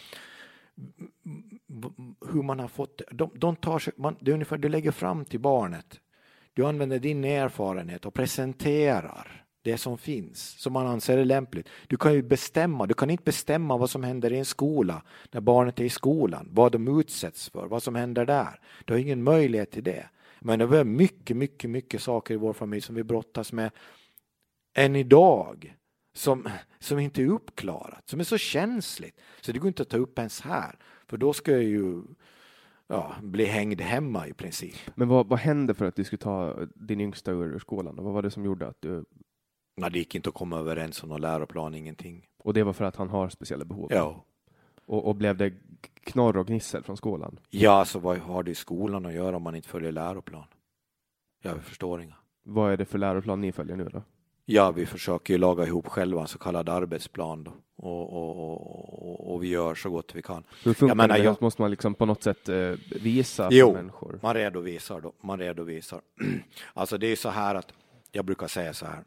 hur 2.32 2.42
man 2.42 2.58
har 2.60 2.68
fått 2.68 2.98
det. 2.98 3.04
De, 3.10 3.30
de 3.34 3.56
tar 3.56 3.78
sig, 3.78 3.92
man, 3.96 4.16
det 4.20 4.30
är 4.30 4.32
ungefär, 4.32 4.58
du 4.58 4.68
lägger 4.68 4.90
fram 4.90 5.24
till 5.24 5.40
barnet. 5.40 6.00
Du 6.54 6.66
använder 6.66 6.98
din 6.98 7.24
erfarenhet 7.24 8.06
och 8.06 8.14
presenterar 8.14 9.39
det 9.62 9.78
som 9.78 9.98
finns, 9.98 10.48
som 10.58 10.72
man 10.72 10.86
anser 10.86 11.18
är 11.18 11.24
lämpligt. 11.24 11.68
Du 11.86 11.96
kan 11.96 12.14
ju 12.14 12.22
bestämma, 12.22 12.86
du 12.86 12.94
kan 12.94 13.10
inte 13.10 13.24
bestämma 13.24 13.76
vad 13.76 13.90
som 13.90 14.04
händer 14.04 14.32
i 14.32 14.38
en 14.38 14.44
skola 14.44 15.02
när 15.30 15.40
barnet 15.40 15.80
är 15.80 15.84
i 15.84 15.90
skolan, 15.90 16.48
vad 16.52 16.72
de 16.72 17.00
utsätts 17.00 17.50
för, 17.50 17.66
vad 17.66 17.82
som 17.82 17.94
händer 17.94 18.26
där. 18.26 18.60
Du 18.84 18.92
har 18.92 18.98
ingen 19.00 19.22
möjlighet 19.22 19.70
till 19.70 19.84
det. 19.84 20.08
Men 20.40 20.58
det 20.58 20.78
är 20.78 20.84
mycket, 20.84 21.36
mycket, 21.36 21.70
mycket 21.70 22.02
saker 22.02 22.34
i 22.34 22.36
vår 22.36 22.52
familj 22.52 22.82
som 22.82 22.94
vi 22.94 23.04
brottas 23.04 23.52
med 23.52 23.70
än 24.74 24.96
idag 24.96 25.76
som, 26.14 26.48
som 26.78 26.98
inte 26.98 27.22
är 27.22 27.26
uppklarat, 27.26 28.08
som 28.08 28.20
är 28.20 28.24
så 28.24 28.38
känsligt 28.38 29.20
så 29.40 29.52
det 29.52 29.58
går 29.58 29.68
inte 29.68 29.82
att 29.82 29.88
ta 29.88 29.96
upp 29.96 30.18
ens 30.18 30.40
här, 30.40 30.78
för 31.06 31.16
då 31.16 31.32
ska 31.32 31.52
jag 31.52 31.62
ju 31.62 32.02
ja, 32.86 33.14
bli 33.22 33.44
hängd 33.44 33.80
hemma 33.80 34.26
i 34.26 34.32
princip. 34.32 34.74
Men 34.94 35.08
vad, 35.08 35.28
vad 35.28 35.38
hände 35.38 35.74
för 35.74 35.84
att 35.84 35.96
du 35.96 36.04
skulle 36.04 36.22
ta 36.22 36.66
din 36.74 37.00
yngsta 37.00 37.30
ur 37.30 37.58
skolan? 37.58 37.96
Vad 37.96 38.14
var 38.14 38.22
det 38.22 38.30
som 38.30 38.44
gjorde 38.44 38.66
att 38.66 38.82
du 38.82 39.04
Nej, 39.80 39.90
det 39.90 39.98
gick 39.98 40.14
inte 40.14 40.28
att 40.28 40.34
komma 40.34 40.58
överens 40.58 41.02
om 41.02 41.08
någon 41.08 41.20
läroplan, 41.20 41.74
ingenting. 41.74 42.26
Och 42.38 42.54
det 42.54 42.62
var 42.62 42.72
för 42.72 42.84
att 42.84 42.96
han 42.96 43.08
har 43.08 43.28
speciella 43.28 43.64
behov? 43.64 43.88
Ja. 43.92 44.24
Och, 44.86 45.08
och 45.08 45.16
blev 45.16 45.36
det 45.36 45.52
knorr 46.04 46.36
och 46.36 46.46
gnissel 46.46 46.82
från 46.82 46.96
skolan? 46.96 47.40
Ja, 47.50 47.70
alltså 47.70 47.98
vad 47.98 48.18
har 48.18 48.42
det 48.42 48.50
i 48.50 48.54
skolan 48.54 49.06
att 49.06 49.12
göra 49.12 49.36
om 49.36 49.42
man 49.42 49.54
inte 49.54 49.68
följer 49.68 49.92
läroplan? 49.92 50.44
Jag 51.42 51.62
förstår 51.62 52.02
inga. 52.02 52.16
Vad 52.42 52.72
är 52.72 52.76
det 52.76 52.84
för 52.84 52.98
läroplan 52.98 53.40
ni 53.40 53.52
följer 53.52 53.76
nu 53.76 53.84
då? 53.84 54.02
Ja, 54.44 54.70
vi 54.70 54.86
försöker 54.86 55.34
ju 55.34 55.38
laga 55.38 55.66
ihop 55.66 55.86
själva 55.86 56.20
en 56.20 56.26
så 56.26 56.38
kallad 56.38 56.68
arbetsplan 56.68 57.44
då. 57.44 57.52
Och, 57.76 58.12
och, 58.12 58.38
och, 59.02 59.34
och 59.34 59.42
vi 59.42 59.48
gör 59.48 59.74
så 59.74 59.90
gott 59.90 60.14
vi 60.14 60.22
kan. 60.22 60.44
Hur 60.64 60.74
funkar 60.74 60.90
jag 60.90 60.96
menar, 60.96 61.18
det? 61.18 61.24
Jag... 61.24 61.42
Måste 61.42 61.62
man 61.62 61.70
liksom 61.70 61.94
på 61.94 62.06
något 62.06 62.22
sätt 62.22 62.48
eh, 62.48 62.72
visa 63.02 63.48
jo, 63.50 63.72
människor? 63.72 64.18
man 64.22 64.34
redovisar 64.34 65.00
då. 65.00 65.12
Man 65.22 65.38
redovisar. 65.38 66.00
alltså 66.74 66.98
det 66.98 67.06
är 67.06 67.16
så 67.16 67.28
här 67.28 67.54
att 67.54 67.72
jag 68.12 68.24
brukar 68.24 68.46
säga 68.46 68.74
så 68.74 68.86
här 68.86 69.04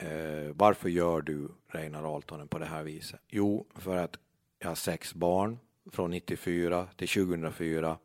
eh, 0.00 0.52
varför 0.54 0.88
gör 0.88 1.20
du 1.20 1.48
Reinar 1.68 2.14
Altonen 2.16 2.48
på 2.48 2.58
det 2.58 2.66
här 2.66 2.82
viset? 2.82 3.20
Jo, 3.28 3.66
för 3.74 3.96
att 3.96 4.18
jag 4.58 4.68
har 4.68 4.74
sex 4.74 5.14
barn 5.14 5.58
från 5.90 6.10
94 6.10 6.86
till 6.96 7.08
2004. 7.08 7.98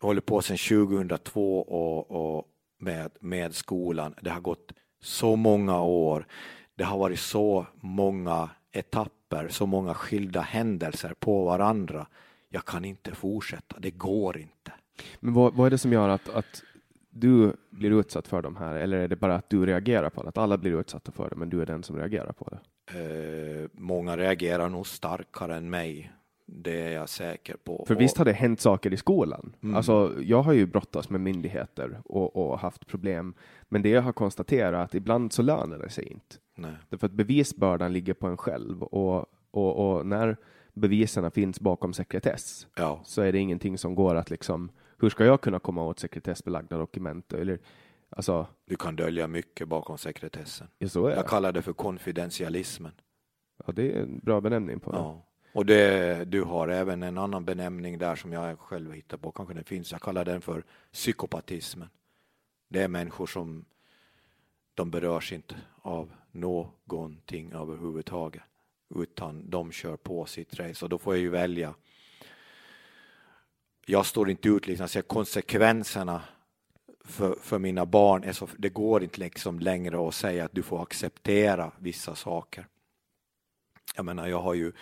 Jag 0.00 0.06
håller 0.06 0.20
på 0.20 0.42
sedan 0.42 0.56
2002 0.56 1.62
och, 1.62 2.36
och 2.36 2.48
med, 2.78 3.10
med 3.20 3.54
skolan. 3.54 4.14
Det 4.22 4.30
har 4.30 4.40
gått 4.40 4.72
så 5.00 5.36
många 5.36 5.82
år. 5.82 6.26
Det 6.74 6.84
har 6.84 6.98
varit 6.98 7.20
så 7.20 7.66
många 7.80 8.50
etapper, 8.72 9.48
så 9.48 9.66
många 9.66 9.94
skilda 9.94 10.40
händelser 10.40 11.14
på 11.18 11.44
varandra. 11.44 12.06
Jag 12.48 12.64
kan 12.64 12.84
inte 12.84 13.14
fortsätta, 13.14 13.78
det 13.78 13.90
går 13.90 14.38
inte. 14.38 14.72
Men 15.20 15.34
vad, 15.34 15.54
vad 15.54 15.66
är 15.66 15.70
det 15.70 15.78
som 15.78 15.92
gör 15.92 16.08
att, 16.08 16.28
att 16.28 16.62
du 17.14 17.52
blir 17.70 17.90
utsatt 17.90 18.28
för 18.28 18.42
de 18.42 18.56
här, 18.56 18.74
eller 18.74 18.96
är 18.96 19.08
det 19.08 19.16
bara 19.16 19.34
att 19.34 19.50
du 19.50 19.66
reagerar 19.66 20.10
på 20.10 20.22
det? 20.22 20.28
Att 20.28 20.38
alla 20.38 20.58
blir 20.58 20.80
utsatta 20.80 21.12
för 21.12 21.30
det, 21.30 21.36
men 21.36 21.50
du 21.50 21.62
är 21.62 21.66
den 21.66 21.82
som 21.82 21.98
reagerar 21.98 22.32
på 22.32 22.48
det? 22.50 22.58
Eh, 22.98 23.68
många 23.72 24.16
reagerar 24.16 24.68
nog 24.68 24.86
starkare 24.86 25.56
än 25.56 25.70
mig. 25.70 26.12
Det 26.46 26.80
är 26.80 26.92
jag 26.92 27.08
säker 27.08 27.56
på. 27.64 27.84
För 27.88 27.94
visst 27.94 28.16
har 28.18 28.24
det 28.24 28.32
hänt 28.32 28.60
saker 28.60 28.92
i 28.92 28.96
skolan? 28.96 29.56
Mm. 29.62 29.76
Alltså, 29.76 30.12
jag 30.22 30.42
har 30.42 30.52
ju 30.52 30.66
brottats 30.66 31.10
med 31.10 31.20
myndigheter 31.20 32.00
och, 32.04 32.36
och, 32.36 32.58
haft 32.58 32.86
problem, 32.86 33.34
men 33.68 33.82
det 33.82 33.88
jag 33.88 34.02
har 34.02 34.12
konstaterat 34.12 34.84
att 34.84 34.94
ibland 34.94 35.32
så 35.32 35.42
lönar 35.42 35.78
det 35.78 35.88
sig 35.88 36.04
inte. 36.04 36.36
Nej. 36.54 36.72
Därför 36.88 37.06
att 37.06 37.12
bevisbördan 37.12 37.92
ligger 37.92 38.14
på 38.14 38.26
en 38.26 38.36
själv 38.36 38.82
och, 38.82 39.26
och, 39.50 39.96
och 39.96 40.06
när 40.06 40.36
bevisen 40.72 41.30
finns 41.30 41.60
bakom 41.60 41.92
sekretess 41.92 42.66
ja. 42.76 43.00
så 43.04 43.22
är 43.22 43.32
det 43.32 43.38
ingenting 43.38 43.78
som 43.78 43.94
går 43.94 44.14
att 44.14 44.30
liksom 44.30 44.70
hur 45.04 45.10
ska 45.10 45.24
jag 45.24 45.40
kunna 45.40 45.58
komma 45.58 45.84
åt 45.84 45.98
sekretessbelagda 45.98 46.78
dokument? 46.78 47.32
Eller, 47.32 47.58
alltså, 48.10 48.46
du 48.64 48.76
kan 48.76 48.96
dölja 48.96 49.26
mycket 49.26 49.68
bakom 49.68 49.98
sekretessen. 49.98 50.68
Ja, 50.78 50.88
så 50.88 51.06
är 51.06 51.16
jag 51.16 51.26
kallar 51.26 51.52
det 51.52 51.62
för 51.62 51.72
konfidentialismen. 51.72 52.92
Ja, 53.66 53.72
det 53.72 53.92
är 53.92 54.02
en 54.02 54.18
bra 54.18 54.40
benämning 54.40 54.80
på 54.80 54.92
det. 54.92 54.98
Ja. 54.98 55.22
Och 55.52 55.66
det, 55.66 56.24
du 56.24 56.42
har 56.42 56.68
även 56.68 57.02
en 57.02 57.18
annan 57.18 57.44
benämning 57.44 57.98
där 57.98 58.16
som 58.16 58.32
jag 58.32 58.58
själv 58.58 58.92
hittar 58.92 59.16
på, 59.16 59.32
kanske 59.32 59.54
den 59.54 59.64
finns. 59.64 59.92
Jag 59.92 60.00
kallar 60.00 60.24
den 60.24 60.40
för 60.40 60.64
psykopatismen. 60.92 61.88
Det 62.68 62.82
är 62.82 62.88
människor 62.88 63.26
som 63.26 63.64
de 64.74 64.90
berörs 64.90 65.32
inte 65.32 65.54
av 65.82 66.12
någonting 66.32 67.52
överhuvudtaget, 67.52 68.42
utan 68.94 69.50
de 69.50 69.72
kör 69.72 69.96
på 69.96 70.26
sitt 70.26 70.60
race 70.60 70.84
och 70.84 70.88
då 70.88 70.98
får 70.98 71.14
jag 71.14 71.20
ju 71.20 71.28
välja 71.28 71.74
jag 73.86 74.06
står 74.06 74.30
inte 74.30 74.48
ut, 74.48 74.66
liksom, 74.66 74.88
så 74.88 75.02
konsekvenserna 75.02 76.22
för, 77.04 77.36
för 77.40 77.58
mina 77.58 77.86
barn 77.86 78.24
är 78.24 78.32
så, 78.32 78.48
det 78.58 78.68
går 78.68 79.02
inte 79.02 79.20
liksom 79.20 79.58
längre 79.58 80.08
att 80.08 80.14
säga 80.14 80.44
att 80.44 80.52
du 80.52 80.62
får 80.62 80.82
acceptera 80.82 81.72
vissa 81.78 82.14
saker. 82.14 82.66
Jag 83.96 84.04
menar, 84.04 84.26
jag 84.26 84.40
har 84.40 84.54
ju 84.54 84.72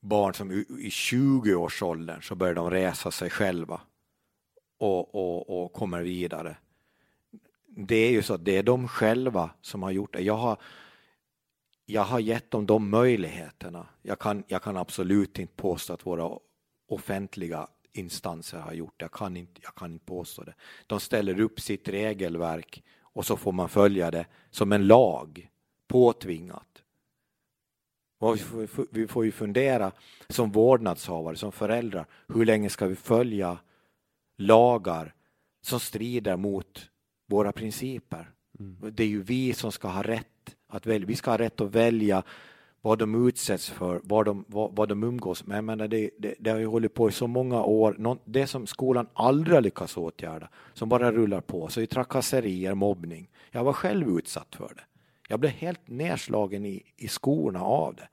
barn 0.00 0.34
som 0.34 0.52
i 0.52 0.88
20-årsåldern 0.88 2.22
så 2.22 2.34
börjar 2.34 2.54
de 2.54 2.70
resa 2.70 3.10
sig 3.10 3.30
själva 3.30 3.80
och, 4.78 5.14
och, 5.14 5.64
och 5.64 5.72
kommer 5.72 6.02
vidare. 6.02 6.56
Det 7.76 7.96
är 7.96 8.10
ju 8.10 8.22
så 8.22 8.34
att 8.34 8.44
det 8.44 8.56
är 8.56 8.62
de 8.62 8.88
själva 8.88 9.50
som 9.60 9.82
har 9.82 9.90
gjort 9.90 10.12
det. 10.12 10.22
Jag 10.22 10.36
har, 10.36 10.56
jag 11.84 12.02
har 12.02 12.20
gett 12.20 12.50
dem 12.50 12.66
de 12.66 12.90
möjligheterna. 12.90 13.86
Jag 14.02 14.18
kan, 14.18 14.44
jag 14.48 14.62
kan 14.62 14.76
absolut 14.76 15.38
inte 15.38 15.54
påstå 15.54 15.92
att 15.92 16.06
våra 16.06 16.38
offentliga 16.88 17.68
instanser 17.94 18.58
har 18.58 18.72
gjort. 18.72 18.94
Jag 18.96 19.12
kan 19.12 19.36
inte, 19.36 19.60
jag 19.62 19.74
kan 19.74 19.92
inte 19.92 20.04
påstå 20.04 20.42
det. 20.42 20.54
De 20.86 21.00
ställer 21.00 21.40
upp 21.40 21.60
sitt 21.60 21.88
regelverk 21.88 22.82
och 23.00 23.26
så 23.26 23.36
får 23.36 23.52
man 23.52 23.68
följa 23.68 24.10
det 24.10 24.26
som 24.50 24.72
en 24.72 24.86
lag, 24.86 25.50
påtvingat. 25.86 26.82
Vi 28.90 29.06
får 29.06 29.24
ju 29.24 29.32
fundera 29.32 29.92
som 30.28 30.52
vårdnadshavare, 30.52 31.36
som 31.36 31.52
föräldrar, 31.52 32.06
hur 32.28 32.44
länge 32.44 32.70
ska 32.70 32.86
vi 32.86 32.96
följa 32.96 33.58
lagar 34.36 35.14
som 35.62 35.80
strider 35.80 36.36
mot 36.36 36.90
våra 37.26 37.52
principer? 37.52 38.30
Mm. 38.58 38.94
Det 38.94 39.02
är 39.02 39.08
ju 39.08 39.22
vi 39.22 39.52
som 39.52 39.72
ska 39.72 39.88
ha 39.88 40.02
rätt 40.02 40.56
att 40.68 40.86
välja. 40.86 41.06
Vi 41.06 41.16
ska 41.16 41.30
ha 41.30 41.38
rätt 41.38 41.60
att 41.60 41.70
välja 41.70 42.22
vad 42.84 42.98
de 42.98 43.28
utsätts 43.28 43.70
för, 43.70 44.00
vad 44.04 44.24
de, 44.24 44.44
vad, 44.48 44.76
vad 44.76 44.88
de 44.88 45.04
umgås 45.04 45.46
med. 45.46 45.56
Jag 45.56 45.64
menar, 45.64 45.88
det, 45.88 46.10
det, 46.18 46.34
det 46.38 46.50
har 46.50 46.58
ju 46.58 46.66
hållit 46.66 46.94
på 46.94 47.08
i 47.08 47.12
så 47.12 47.26
många 47.26 47.62
år. 47.62 47.96
Någon, 47.98 48.18
det 48.24 48.46
som 48.46 48.66
skolan 48.66 49.06
aldrig 49.14 49.54
har 49.54 49.62
lyckats 49.62 49.96
åtgärda, 49.96 50.48
som 50.72 50.88
bara 50.88 51.12
rullar 51.12 51.40
på, 51.40 51.68
så 51.68 51.80
är 51.80 51.86
trakasserier, 51.86 52.74
mobbning. 52.74 53.30
Jag 53.50 53.64
var 53.64 53.72
själv 53.72 54.18
utsatt 54.18 54.54
för 54.54 54.72
det. 54.76 54.82
Jag 55.28 55.40
blev 55.40 55.52
helt 55.52 55.88
nedslagen 55.88 56.66
i, 56.66 56.82
i 56.96 57.08
skorna 57.08 57.62
av 57.62 57.94
det. 57.94 58.08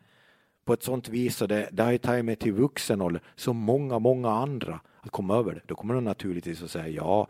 På 0.66 0.74
ett 0.74 0.84
sånt 0.84 1.10
vis, 1.10 1.42
och 1.42 1.48
det, 1.48 1.70
det 1.72 1.84
har 1.84 1.92
ju 1.92 1.98
tagit 1.98 2.26
mig 2.26 2.36
till 2.36 2.54
vuxen 2.54 3.02
ålder, 3.02 3.22
så 3.36 3.54
många, 3.54 4.00
många 4.00 4.30
andra 4.30 4.80
att 5.02 5.12
komma 5.12 5.36
över 5.36 5.54
det. 5.54 5.62
Då 5.66 5.76
kommer 5.76 5.94
de 5.94 6.04
naturligtvis 6.04 6.64
att 6.64 6.72
säga 6.72 6.88
ja, 6.88 7.28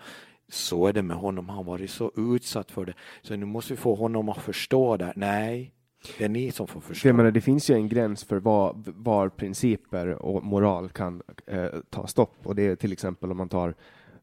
så 0.49 0.88
är 0.88 0.93
det 0.93 1.01
med 1.01 1.18
honom, 1.18 1.49
han 1.49 1.57
har 1.57 1.63
varit 1.63 1.91
så 1.91 2.11
utsatt 2.15 2.72
för 2.72 2.85
det, 2.85 2.93
så 3.22 3.35
nu 3.35 3.45
måste 3.45 3.73
vi 3.73 3.77
få 3.77 3.95
honom 3.95 4.30
att 4.30 4.41
förstå 4.41 4.97
det. 4.97 5.13
Nej, 5.15 5.73
det 6.18 6.26
är 6.26 6.30
ni 6.30 6.52
som 6.52 6.68
får 6.68 6.82
förstå. 6.82 7.07
Jag 7.07 7.15
menar, 7.15 7.32
det 7.32 7.41
finns 7.41 7.69
ju 7.69 7.76
en 7.76 7.90
gräns 7.90 8.23
för 8.23 8.40
var, 8.40 8.76
var 8.86 9.30
principer 9.30 10.07
och 10.07 10.44
moral 10.44 10.90
kan 10.90 11.22
eh, 11.48 11.69
ta 11.90 12.07
stopp 12.07 12.36
och 12.44 12.56
det 12.56 12.64
är 12.64 12.76
till 12.76 12.91
exempel 12.91 13.32
om 13.32 13.38
man 13.38 13.49
tar 13.49 13.76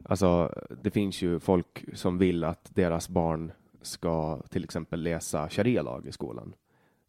Alltså, 0.03 0.53
det 0.81 0.91
finns 0.91 1.21
ju 1.21 1.39
folk 1.39 1.85
som 1.93 2.17
vill 2.17 2.43
att 2.43 2.75
deras 2.75 3.09
barn 3.09 3.51
ska 3.81 4.41
till 4.49 4.63
exempel 4.63 5.03
läsa 5.03 5.49
sharia-lag 5.49 6.07
i 6.07 6.11
skolan. 6.11 6.53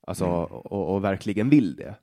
Alltså, 0.06 0.24
mm. 0.24 0.44
och, 0.44 0.94
och, 0.94 1.04
verkligen 1.04 1.50
vill 1.50 1.76
det. 1.76 1.94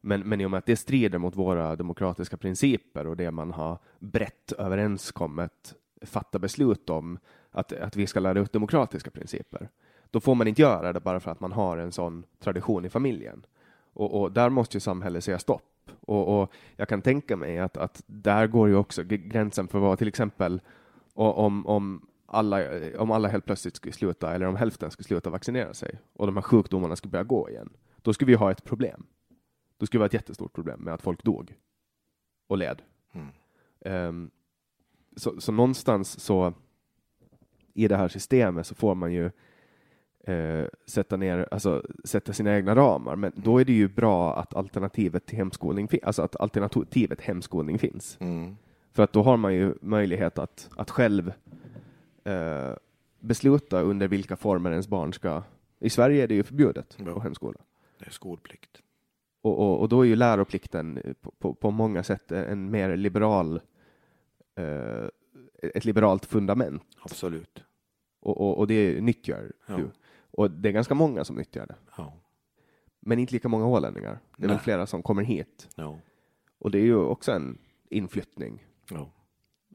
Men, 0.00 0.20
men 0.20 0.40
i 0.40 0.46
och 0.46 0.50
med 0.50 0.58
att 0.58 0.66
det 0.66 0.76
strider 0.76 1.18
mot 1.18 1.36
våra 1.36 1.76
demokratiska 1.76 2.36
principer 2.36 3.06
och 3.06 3.16
det 3.16 3.30
man 3.30 3.50
har 3.50 3.78
brett 3.98 4.52
överenskommet 4.52 5.74
fatta 6.02 6.38
beslut 6.38 6.90
om 6.90 7.18
att, 7.50 7.72
att 7.72 7.96
vi 7.96 8.06
ska 8.06 8.20
lära 8.20 8.40
ut 8.40 8.52
demokratiska 8.52 9.10
principer, 9.10 9.68
då 10.10 10.20
får 10.20 10.34
man 10.34 10.48
inte 10.48 10.62
göra 10.62 10.92
det 10.92 11.00
bara 11.00 11.20
för 11.20 11.30
att 11.30 11.40
man 11.40 11.52
har 11.52 11.78
en 11.78 11.92
sån 11.92 12.24
tradition 12.38 12.84
i 12.84 12.88
familjen. 12.88 13.46
Och, 13.92 14.20
och 14.20 14.32
där 14.32 14.50
måste 14.50 14.76
ju 14.76 14.80
samhället 14.80 15.24
säga 15.24 15.38
stopp. 15.38 15.90
Och, 16.00 16.40
och, 16.40 16.52
jag 16.76 16.88
kan 16.88 17.02
tänka 17.02 17.36
mig 17.36 17.58
att, 17.58 17.76
att 17.76 18.02
där 18.06 18.46
går 18.46 18.68
ju 18.68 18.76
också 18.76 19.02
gränsen 19.04 19.68
för 19.68 19.78
vad 19.78 19.98
till 19.98 20.08
exempel 20.08 20.60
om, 21.14 21.66
om, 21.66 22.06
alla, 22.26 22.64
om 22.98 23.10
alla 23.10 23.28
helt 23.28 23.44
plötsligt 23.44 23.76
skulle 23.76 23.92
sluta, 23.92 24.34
eller 24.34 24.46
om 24.46 24.56
hälften 24.56 24.90
skulle 24.90 25.06
sluta 25.06 25.30
vaccinera 25.30 25.74
sig 25.74 25.98
och 26.12 26.26
de 26.26 26.36
här 26.36 26.42
sjukdomarna 26.42 26.96
skulle 26.96 27.10
börja 27.10 27.24
gå 27.24 27.50
igen, 27.50 27.70
då 28.02 28.12
skulle 28.12 28.26
vi 28.26 28.34
ha 28.34 28.50
ett 28.50 28.64
problem. 28.64 29.06
Då 29.78 29.86
skulle 29.86 29.98
det 29.98 30.00
vara 30.00 30.06
ett 30.06 30.14
jättestort 30.14 30.52
problem 30.52 30.80
med 30.80 30.94
att 30.94 31.02
folk 31.02 31.22
dog 31.22 31.54
och 32.46 32.58
led. 32.58 32.82
Mm. 33.12 34.08
Um, 34.08 34.30
så, 35.16 35.40
så 35.40 35.52
någonstans 35.52 36.20
så 36.20 36.54
i 37.74 37.88
det 37.88 37.96
här 37.96 38.08
systemet 38.08 38.66
så 38.66 38.74
får 38.74 38.94
man 38.94 39.12
ju 39.12 39.30
eh, 40.30 40.66
sätta 40.86 41.16
ner, 41.16 41.48
alltså 41.50 41.82
sätta 42.04 42.32
sina 42.32 42.56
egna 42.56 42.74
ramar, 42.74 43.16
men 43.16 43.32
då 43.34 43.60
är 43.60 43.64
det 43.64 43.72
ju 43.72 43.88
bra 43.88 44.36
att 44.36 44.54
alternativet 44.54 45.26
till 45.26 45.36
hemskolning, 45.36 45.88
alltså 46.02 46.22
att 46.22 46.36
alternativet 46.36 47.20
hemskolning 47.20 47.78
finns. 47.78 48.16
Mm. 48.20 48.56
För 48.92 49.02
att 49.02 49.12
då 49.12 49.22
har 49.22 49.36
man 49.36 49.54
ju 49.54 49.74
möjlighet 49.80 50.38
att, 50.38 50.70
att 50.76 50.90
själv 50.90 51.32
eh, 52.24 52.72
besluta 53.20 53.80
under 53.80 54.08
vilka 54.08 54.36
former 54.36 54.70
ens 54.70 54.88
barn 54.88 55.12
ska... 55.12 55.42
I 55.80 55.90
Sverige 55.90 56.22
är 56.22 56.28
det 56.28 56.34
ju 56.34 56.42
förbjudet 56.42 56.96
ja. 57.04 57.14
på 57.14 57.20
hemskola. 57.20 57.58
Det 57.98 58.06
är 58.06 58.10
skolplikt. 58.10 58.82
Och, 59.42 59.58
och, 59.58 59.80
och, 59.80 59.88
då 59.88 60.00
är 60.00 60.06
ju 60.06 60.16
läroplikten 60.16 61.14
på, 61.20 61.30
på, 61.38 61.54
på 61.54 61.70
många 61.70 62.02
sätt 62.02 62.32
en 62.32 62.70
mer 62.70 62.96
liberal, 62.96 63.60
eh, 64.54 65.04
ett 65.62 65.84
liberalt 65.84 66.26
fundament. 66.26 66.82
Absolut. 67.02 67.64
Och, 68.20 68.40
och, 68.40 68.58
och 68.58 68.66
det 68.66 69.00
nyttjar 69.00 69.52
ja. 69.66 69.76
du. 69.76 69.90
Och 70.40 70.50
det 70.50 70.68
är 70.68 70.72
ganska 70.72 70.94
många 70.94 71.24
som 71.24 71.36
nyttjar 71.36 71.66
det. 71.66 71.74
Ja. 71.96 72.12
Men 73.00 73.18
inte 73.18 73.32
lika 73.32 73.48
många 73.48 73.66
ålänningar. 73.66 74.18
Det 74.36 74.44
är 74.44 74.48
Nej. 74.48 74.56
väl 74.56 74.64
flera 74.64 74.86
som 74.86 75.02
kommer 75.02 75.22
hit. 75.22 75.68
Ja. 75.74 75.98
Och 76.58 76.70
det 76.70 76.78
är 76.78 76.82
ju 76.82 76.96
också 76.96 77.32
en 77.32 77.58
inflyttning. 77.90 78.66
Ja. 78.90 79.10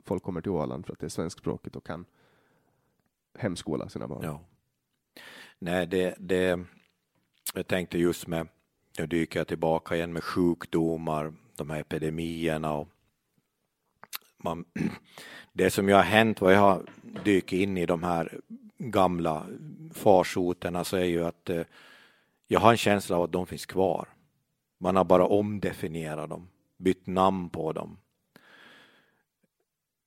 Folk 0.04 0.24
kommer 0.24 0.42
till 0.42 0.52
Åland 0.52 0.86
för 0.86 0.94
att 0.94 1.00
det 1.00 1.06
är 1.06 1.10
svenskspråkigt 1.10 1.76
och 1.76 1.86
kan 1.86 2.06
hemskola 3.38 3.90
sina 3.90 4.08
barn. 4.08 4.24
Ja. 4.24 4.42
Nej, 5.60 5.88
det, 5.88 6.16
det, 6.20 6.60
jag 7.54 7.68
tänkte 7.68 7.98
just 7.98 8.28
med, 8.28 8.48
nu 9.00 9.08
dyker 9.08 9.40
jag 9.40 9.48
tillbaka 9.48 9.96
igen 9.96 10.14
med 10.14 10.24
sjukdomar, 10.24 11.34
de 11.56 11.70
här 11.70 11.80
epidemierna 11.80 12.74
och 12.74 12.88
man, 14.46 14.66
det 15.54 15.70
som 15.70 15.90
ju 15.90 15.96
har 15.96 16.04
hänt 16.04 16.42
vad 16.42 16.54
jag 16.54 16.60
har 16.60 16.84
dykt 17.24 17.54
in 17.54 17.78
i 17.78 17.86
de 17.86 18.04
här 18.04 18.40
gamla 18.78 19.46
farsoterna 19.94 20.84
så 20.84 20.98
är 20.98 21.04
ju 21.04 21.26
att 21.26 21.50
eh, 21.50 21.62
jag 22.48 22.60
har 22.60 22.72
en 22.72 22.78
känsla 22.78 23.18
av 23.18 23.24
att 23.24 23.32
de 23.32 23.48
finns 23.48 23.66
kvar. 23.66 24.08
Man 24.80 24.96
har 24.96 25.04
bara 25.04 25.26
omdefinierat 25.26 26.30
dem, 26.30 26.50
bytt 26.78 27.08
namn 27.08 27.50
på 27.50 27.74
dem. 27.74 27.98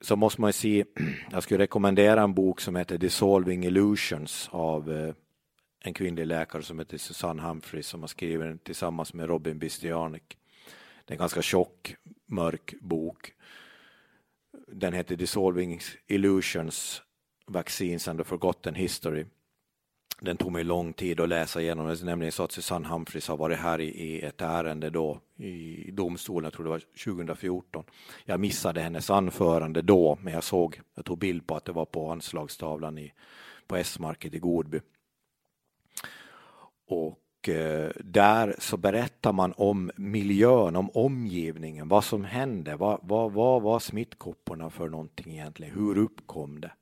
Så 0.01 0.17
måste 0.17 0.41
man 0.41 0.49
ju 0.49 0.53
se, 0.53 0.85
jag 1.31 1.43
skulle 1.43 1.65
rekommendera 1.65 2.23
en 2.23 2.35
bok 2.35 2.61
som 2.61 2.77
heter 2.77 2.99
Dissolving 2.99 3.65
Illusions 3.65 4.49
av 4.53 4.93
eh, 4.93 5.15
en 5.81 5.95
kvinnlig 5.95 6.27
läkare 6.27 6.63
som 6.63 6.79
heter 6.79 6.99
Susanne 6.99 7.43
Humphrey 7.43 7.83
som 7.83 8.01
har 8.01 8.09
skrivit 8.09 8.47
den 8.47 8.59
tillsammans 8.59 9.15
med 9.15 9.29
Robin 9.29 9.59
Bistianik. 9.59 10.39
Det 11.05 11.13
är 11.13 11.15
en 11.15 11.19
ganska 11.19 11.43
tjock, 11.43 11.97
mörk 12.27 12.75
bok. 12.81 13.33
Den 14.67 14.93
heter 14.93 15.17
Dissolving 15.17 15.81
Illusions 16.07 17.03
Vaccines 17.47 18.09
and 18.09 18.19
the 18.19 18.25
Forgotten 18.25 18.75
History. 18.75 19.25
Den 20.21 20.37
tog 20.37 20.53
mig 20.53 20.65
lång 20.65 20.93
tid 20.93 21.21
att 21.21 21.29
läsa 21.29 21.61
igenom. 21.61 21.87
Det 21.87 22.03
är 22.03 22.05
nämligen 22.05 22.33
så 22.33 22.43
att 22.43 22.53
Susanne 22.53 22.89
Humphries 22.89 23.29
har 23.29 23.37
varit 23.37 23.59
här 23.59 23.81
i, 23.81 24.21
ett 24.21 24.41
ärende 24.41 24.91
då 24.91 25.21
i 25.37 25.91
domstolen, 25.91 26.45
jag 26.45 26.53
tror 26.53 26.65
det 26.65 26.71
var 26.71 26.83
2014. 27.05 27.85
Jag 28.25 28.41
missade 28.41 28.81
hennes 28.81 29.11
anförande 29.11 29.83
då, 29.83 30.19
men 30.23 30.33
jag 30.33 30.45
såg, 30.45 30.81
jag 30.95 31.05
tog 31.05 31.19
bild 31.19 31.47
på 31.47 31.57
att 31.57 31.65
det 31.65 31.73
var 31.73 31.85
på 31.85 32.11
anslagstavlan 32.11 32.99
i, 32.99 33.13
på 33.67 33.77
S-market 33.77 34.35
i 34.35 34.39
Godby. 34.39 34.81
Och 36.87 37.19
Eh, 37.49 37.91
där 38.05 38.55
så 38.59 38.77
berättar 38.77 39.33
man 39.33 39.55
om 39.57 39.91
miljön, 39.97 40.77
om 40.77 40.91
omgivningen, 40.91 41.89
vad 41.89 42.05
som 42.05 42.25
hände, 42.25 42.77
vad, 42.77 43.01
vad, 43.03 43.33
vad 43.33 43.63
var 43.63 43.79
smittkopporna 43.79 44.71
för 44.71 44.89
någonting 44.89 45.33
egentligen, 45.33 45.75
hur 45.75 45.99
uppkom 45.99 46.61
det? 46.61 46.73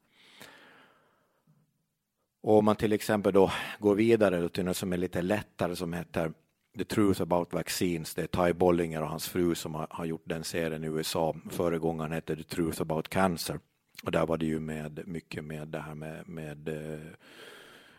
Och 2.40 2.58
om 2.58 2.64
man 2.64 2.76
till 2.76 2.92
exempel 2.92 3.32
då 3.32 3.50
går 3.78 3.94
vidare 3.94 4.48
till 4.48 4.64
något 4.64 4.76
som 4.76 4.92
är 4.92 4.96
lite 4.96 5.22
lättare 5.22 5.76
som 5.76 5.92
heter 5.92 6.32
The 6.78 6.84
Truth 6.84 7.22
About 7.22 7.52
Vaccines. 7.52 8.14
Det 8.14 8.22
är 8.22 8.46
Ty 8.46 8.52
Bollinger 8.52 9.02
och 9.02 9.08
hans 9.08 9.28
fru 9.28 9.54
som 9.54 9.74
har, 9.74 9.86
har 9.90 10.04
gjort 10.04 10.22
den 10.24 10.44
serien 10.44 10.84
i 10.84 10.86
USA. 10.86 11.36
Föregångaren 11.50 12.12
hette 12.12 12.36
The 12.36 12.42
Truth 12.42 12.82
About 12.82 13.08
Cancer. 13.08 13.60
Och 14.04 14.12
där 14.12 14.26
var 14.26 14.36
det 14.36 14.46
ju 14.46 14.60
med 14.60 15.02
mycket 15.06 15.44
med 15.44 15.68
det 15.68 15.78
här 15.78 15.94
med, 15.94 16.28
med 16.28 16.68
eh, 16.68 17.00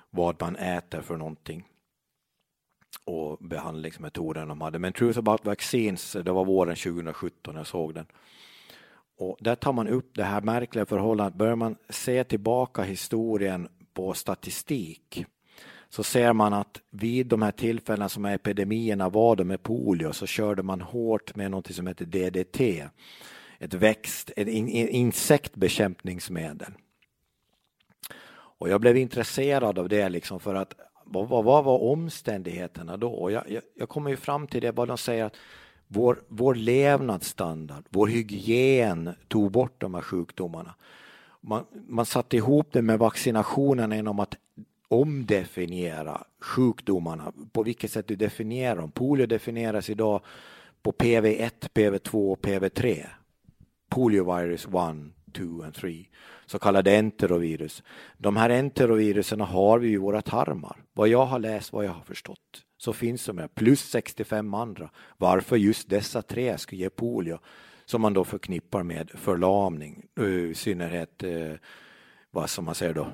vad 0.09 0.41
man 0.41 0.55
äter 0.55 1.01
för 1.01 1.17
någonting 1.17 1.63
och 3.07 3.37
behandlingsmetoden 3.37 4.47
de 4.47 4.61
hade. 4.61 4.79
Men 4.79 4.93
Truth 4.93 5.19
About 5.19 5.45
Vaccines, 5.45 6.11
det 6.11 6.31
var 6.31 6.45
våren 6.45 6.75
2017 6.75 7.55
jag 7.55 7.67
såg 7.67 7.93
den. 7.93 8.05
Och 9.17 9.37
där 9.39 9.55
tar 9.55 9.73
man 9.73 9.87
upp 9.87 10.09
det 10.13 10.23
här 10.23 10.41
märkliga 10.41 10.85
förhållandet. 10.85 11.37
Börjar 11.37 11.55
man 11.55 11.75
se 11.89 12.23
tillbaka 12.23 12.81
historien 12.81 13.67
på 13.93 14.13
statistik 14.13 15.25
så 15.89 16.03
ser 16.03 16.33
man 16.33 16.53
att 16.53 16.81
vid 16.89 17.27
de 17.27 17.41
här 17.41 17.51
tillfällena 17.51 18.09
som 18.09 18.25
epidemierna 18.25 19.09
var 19.09 19.35
det 19.35 19.43
med 19.43 19.63
polio 19.63 20.13
så 20.13 20.25
körde 20.25 20.63
man 20.63 20.81
hårt 20.81 21.35
med 21.35 21.51
något 21.51 21.75
som 21.75 21.87
heter 21.87 22.05
DDT, 22.05 22.89
ett 23.59 23.73
växt, 23.73 24.31
ett 24.35 24.47
insektbekämpningsmedel. 24.47 26.71
Och 28.59 28.69
jag 28.69 28.81
blev 28.81 28.97
intresserad 28.97 29.79
av 29.79 29.89
det 29.89 30.09
liksom 30.09 30.39
för 30.39 30.55
att 30.55 30.73
vad, 31.09 31.27
vad, 31.27 31.43
vad 31.43 31.63
var 31.63 31.79
omständigheterna 31.79 32.97
då? 32.97 33.09
Och 33.09 33.31
jag, 33.31 33.51
jag, 33.51 33.63
jag 33.75 33.89
kommer 33.89 34.09
ju 34.09 34.17
fram 34.17 34.47
till 34.47 34.61
det 34.61 34.71
vad 34.71 34.87
de 34.87 34.97
säger 34.97 35.25
att 35.25 35.35
vår, 35.87 36.21
vår 36.27 36.55
levnadsstandard, 36.55 37.83
vår 37.89 38.07
hygien 38.07 39.09
tog 39.27 39.51
bort 39.51 39.81
de 39.81 39.93
här 39.93 40.01
sjukdomarna 40.01 40.75
man, 41.47 41.65
man 41.87 42.05
satte 42.05 42.37
ihop 42.37 42.67
det 42.71 42.81
med 42.81 42.99
vaccinationen 42.99 43.91
genom 43.91 44.19
att 44.19 44.35
omdefiniera 44.87 46.23
sjukdomarna, 46.41 47.33
på 47.51 47.63
vilket 47.63 47.91
sätt 47.91 48.07
du 48.07 48.15
definierar 48.15 48.75
dem. 48.75 48.91
Polio 48.91 49.25
definieras 49.25 49.89
idag 49.89 50.21
på 50.81 50.91
PV1, 50.91 51.69
PV2 51.73 52.31
och 52.31 52.39
PV3. 52.39 53.05
Poliovirus 53.89 54.65
1, 54.65 54.71
2 55.33 55.43
och 55.67 55.73
3, 55.73 56.05
så 56.47 56.59
kallade 56.59 56.97
enterovirus. 56.97 57.83
De 58.17 58.35
här 58.35 58.49
enterovirusen 58.49 59.41
har 59.41 59.79
vi 59.79 59.89
i 59.89 59.97
våra 59.97 60.21
tarmar. 60.21 60.83
Vad 60.93 61.07
jag 61.07 61.25
har 61.25 61.39
läst, 61.39 61.73
vad 61.73 61.85
jag 61.85 61.91
har 61.91 62.01
förstått, 62.01 62.63
så 62.77 62.93
finns 62.93 63.25
de 63.25 63.37
här, 63.37 63.47
plus 63.47 63.89
65 63.89 64.53
andra. 64.53 64.89
Varför 65.17 65.55
just 65.55 65.89
dessa 65.89 66.21
tre 66.21 66.57
skulle 66.57 66.81
ge 66.81 66.89
polio? 66.89 67.39
som 67.89 68.01
man 68.01 68.13
då 68.13 68.23
förknippar 68.23 68.83
med 68.83 69.11
förlamning, 69.13 70.05
i 70.49 70.53
synnerhet 70.53 71.23
eh, 71.23 71.53
vad 72.31 72.49
som 72.49 72.65
man 72.65 72.75
säger 72.75 72.93
då, 72.93 73.07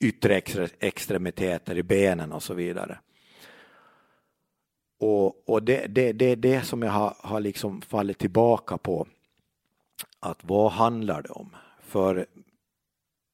yttre 0.00 0.42
extremiteter 0.80 1.78
i 1.78 1.82
benen 1.82 2.32
och 2.32 2.42
så 2.42 2.54
vidare. 2.54 2.98
Och, 5.00 5.48
och 5.48 5.62
det 5.62 5.84
är 5.84 5.88
det, 5.88 6.12
det, 6.12 6.34
det 6.34 6.62
som 6.62 6.82
jag 6.82 6.90
har, 6.90 7.16
har 7.18 7.40
liksom 7.40 7.80
fallit 7.80 8.18
tillbaka 8.18 8.78
på. 8.78 9.06
Att 10.20 10.38
vad 10.42 10.72
handlar 10.72 11.22
det 11.22 11.28
om? 11.28 11.56
För 11.80 12.26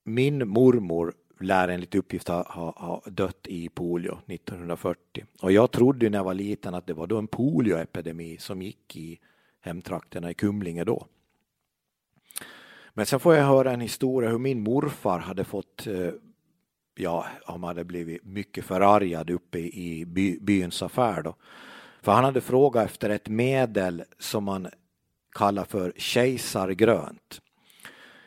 min 0.05 0.48
mormor 0.48 1.14
lär 1.40 1.68
enligt 1.68 1.94
uppgift 1.94 2.28
ha, 2.28 2.52
ha, 2.52 2.70
ha 2.76 3.02
dött 3.10 3.47
i 3.47 3.68
polio 3.68 4.18
1940. 4.26 5.24
Och 5.43 5.52
jag 5.52 5.70
trodde 5.70 6.10
när 6.10 6.18
jag 6.18 6.24
var 6.24 6.35
liten 6.35 6.74
att 6.74 6.86
det 6.86 6.94
var 6.94 7.06
då 7.06 7.18
en 7.18 7.26
polioepidemi 7.26 8.36
som 8.39 8.62
gick 8.62 8.97
i 8.97 9.18
hemtrakterna 9.60 10.31
i 10.31 10.35
Kumlinge 10.35 10.85
då. 10.85 11.06
Men 12.94 13.06
sen 13.06 13.20
får 13.20 13.35
jag 13.35 13.44
höra 13.44 13.72
en 13.72 13.81
historia 13.81 14.31
hur 14.31 14.39
min 14.39 14.60
morfar 14.60 15.18
hade 15.18 15.44
fått, 15.44 15.86
eh, 15.86 16.10
ja, 16.94 17.26
han 17.47 17.62
hade 17.62 17.85
blivit 17.85 18.24
mycket 18.24 18.64
förargad 18.64 19.31
uppe 19.31 19.59
i 19.59 20.05
by, 20.06 20.39
byns 20.40 20.82
affär 20.82 21.22
då. 21.22 21.35
För 22.02 22.12
han 22.12 22.24
hade 22.24 22.40
frågat 22.40 22.85
efter 22.85 23.10
ett 23.10 23.28
medel 23.28 24.05
som 24.18 24.44
man 24.44 24.68
kallar 25.32 25.64
för 25.64 25.93
kejsargrönt. 25.97 27.40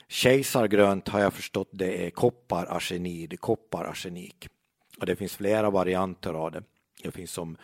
Kejsargrönt 0.07 1.07
har 1.07 1.19
jag 1.19 1.33
förstått 1.33 1.69
det 1.71 2.05
är 2.05 2.09
koppararsenid, 2.09 3.39
koppararsenik. 3.39 4.47
Och 4.99 5.05
det 5.05 5.15
finns 5.15 5.35
flera 5.35 5.69
varianter 5.69 6.33
av 6.33 6.51
det. 6.51 6.63
Det 7.03 7.11
finns 7.11 7.31
som 7.31 7.57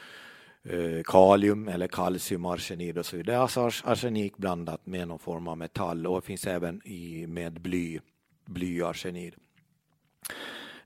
eh, 0.63 1.03
kalium 1.05 1.67
eller 1.67 1.87
kalciumarsenid 1.87 2.97
och 2.97 3.05
så 3.05 3.17
vidare. 3.17 3.35
Det 3.35 3.37
är 3.37 3.41
alltså 3.41 3.89
arsenik 3.89 4.37
blandat 4.37 4.85
med 4.85 5.07
någon 5.07 5.19
form 5.19 5.47
av 5.47 5.57
metall 5.57 6.07
och 6.07 6.21
det 6.21 6.25
finns 6.27 6.47
även 6.47 6.81
i, 6.87 7.27
med 7.27 7.61
bly, 7.61 7.99
blyarsenid. 8.45 9.35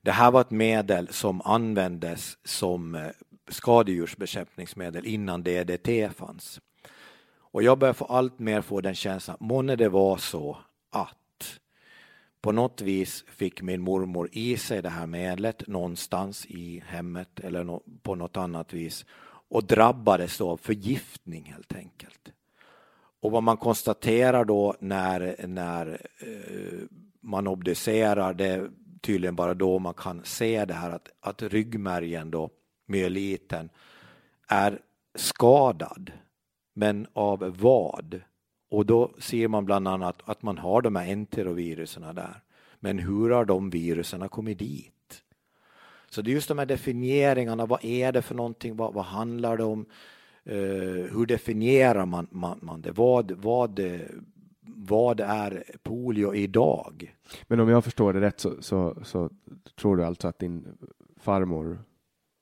Det 0.01 0.11
här 0.11 0.31
var 0.31 0.41
ett 0.41 0.51
medel 0.51 1.07
som 1.07 1.41
användes 1.41 2.37
som 2.43 2.95
eh, 2.95 3.07
skadedjursbekämpningsmedel 3.49 5.05
innan 5.05 5.43
DDT 5.43 6.09
fanns. 6.15 6.61
Och 7.29 7.63
jag 7.63 7.77
börjar 7.77 7.93
få 7.93 8.05
allt 8.05 8.39
mer 8.39 8.61
få 8.61 8.81
den 8.81 8.95
känslan, 8.95 9.37
månne 9.39 9.75
det 9.75 9.89
var 9.89 10.17
så 10.17 10.57
att 10.89 11.17
på 12.47 12.51
något 12.51 12.81
vis 12.81 13.25
fick 13.27 13.61
min 13.61 13.81
mormor 13.81 14.29
i 14.31 14.57
sig 14.57 14.81
det 14.81 14.89
här 14.89 15.07
medlet 15.07 15.67
någonstans 15.67 16.45
i 16.45 16.83
hemmet 16.87 17.39
eller 17.39 17.79
på 18.01 18.15
något 18.15 18.37
annat 18.37 18.73
vis 18.73 19.05
och 19.49 19.63
drabbades 19.63 20.41
av 20.41 20.57
förgiftning 20.57 21.43
helt 21.43 21.75
enkelt. 21.75 22.31
Och 23.21 23.31
vad 23.31 23.43
man 23.43 23.57
konstaterar 23.57 24.45
då 24.45 24.75
när, 24.79 25.47
när 25.47 26.01
eh, 26.19 26.79
man 27.21 27.47
obducerar, 27.47 28.33
det 28.33 28.45
är 28.45 28.69
tydligen 29.01 29.35
bara 29.35 29.53
då 29.53 29.79
man 29.79 29.93
kan 29.93 30.23
se 30.23 30.65
det 30.65 30.73
här 30.73 30.91
att, 30.91 31.09
att 31.19 31.43
ryggmärgen 31.43 32.31
då, 32.31 32.49
myeliten, 32.85 33.69
är 34.47 34.79
skadad. 35.15 36.11
Men 36.73 37.07
av 37.13 37.55
vad? 37.59 38.21
Och 38.69 38.85
då 38.85 39.11
ser 39.19 39.47
man 39.47 39.65
bland 39.65 39.87
annat 39.87 40.21
att 40.25 40.43
man 40.43 40.57
har 40.57 40.81
de 40.81 40.95
här 40.95 41.11
enteroviruserna 41.11 42.13
där. 42.13 42.41
Men 42.79 42.99
hur 42.99 43.29
har 43.29 43.45
de 43.45 43.69
viruserna 43.69 44.27
kommit 44.27 44.59
dit? 44.59 45.23
Så 46.09 46.21
det 46.21 46.31
är 46.31 46.33
just 46.33 46.47
de 46.47 46.57
här 46.57 46.65
definieringarna, 46.65 47.65
vad 47.65 47.85
är 47.85 48.11
det 48.11 48.21
för 48.21 48.35
någonting, 48.35 48.75
vad, 48.75 48.93
vad 48.93 49.05
handlar 49.05 49.57
det 49.57 49.63
om? 49.63 49.85
Uh, 50.49 51.05
hur 51.13 51.25
definierar 51.25 52.05
man, 52.05 52.27
man, 52.31 52.59
man 52.61 52.81
det? 52.81 52.91
Vad, 52.91 53.31
vad, 53.31 53.79
vad 54.61 55.19
är 55.19 55.63
polio 55.83 56.35
idag? 56.35 57.15
Men 57.47 57.59
om 57.59 57.69
jag 57.69 57.83
förstår 57.83 58.13
det 58.13 58.21
rätt 58.21 58.39
så, 58.39 58.61
så, 58.61 58.97
så 59.03 59.29
tror 59.79 59.97
du 59.97 60.05
alltså 60.05 60.27
att 60.27 60.39
din 60.39 60.77
farmor 61.17 61.83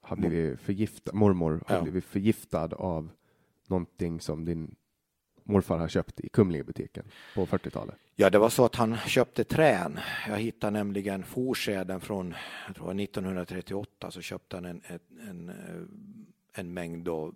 har 0.02 0.18
blivit 0.18 0.60
förgiftad, 0.60 1.14
mormor 1.14 1.64
har 1.68 1.76
ja. 1.76 1.82
blivit 1.82 2.06
förgiftad 2.06 2.74
av 2.74 3.10
någonting 3.68 4.22
som 4.22 4.46
din 4.46 4.76
morfar 5.46 5.78
har 5.78 5.88
köpt 5.88 6.20
i 6.20 6.30
Kumlingebutiken 6.30 7.06
på 7.36 7.46
40-talet? 7.46 7.96
Ja, 8.16 8.30
det 8.30 8.40
var 8.40 8.50
så 8.50 8.66
att 8.66 8.76
han 8.76 8.98
köpte 8.98 9.44
trän. 9.44 10.00
Jag 10.28 10.40
hittade 10.40 10.72
nämligen 10.72 11.24
forsäden 11.24 12.02
från 12.02 12.36
jag 12.68 12.76
tror 12.76 13.02
1938 13.02 14.12
så 14.12 14.22
köpte 14.22 14.58
han 14.58 14.66
en, 14.66 14.82
en, 14.88 15.00
en, 15.30 16.26
en 16.54 16.74
mängd 16.74 17.06
då, 17.06 17.34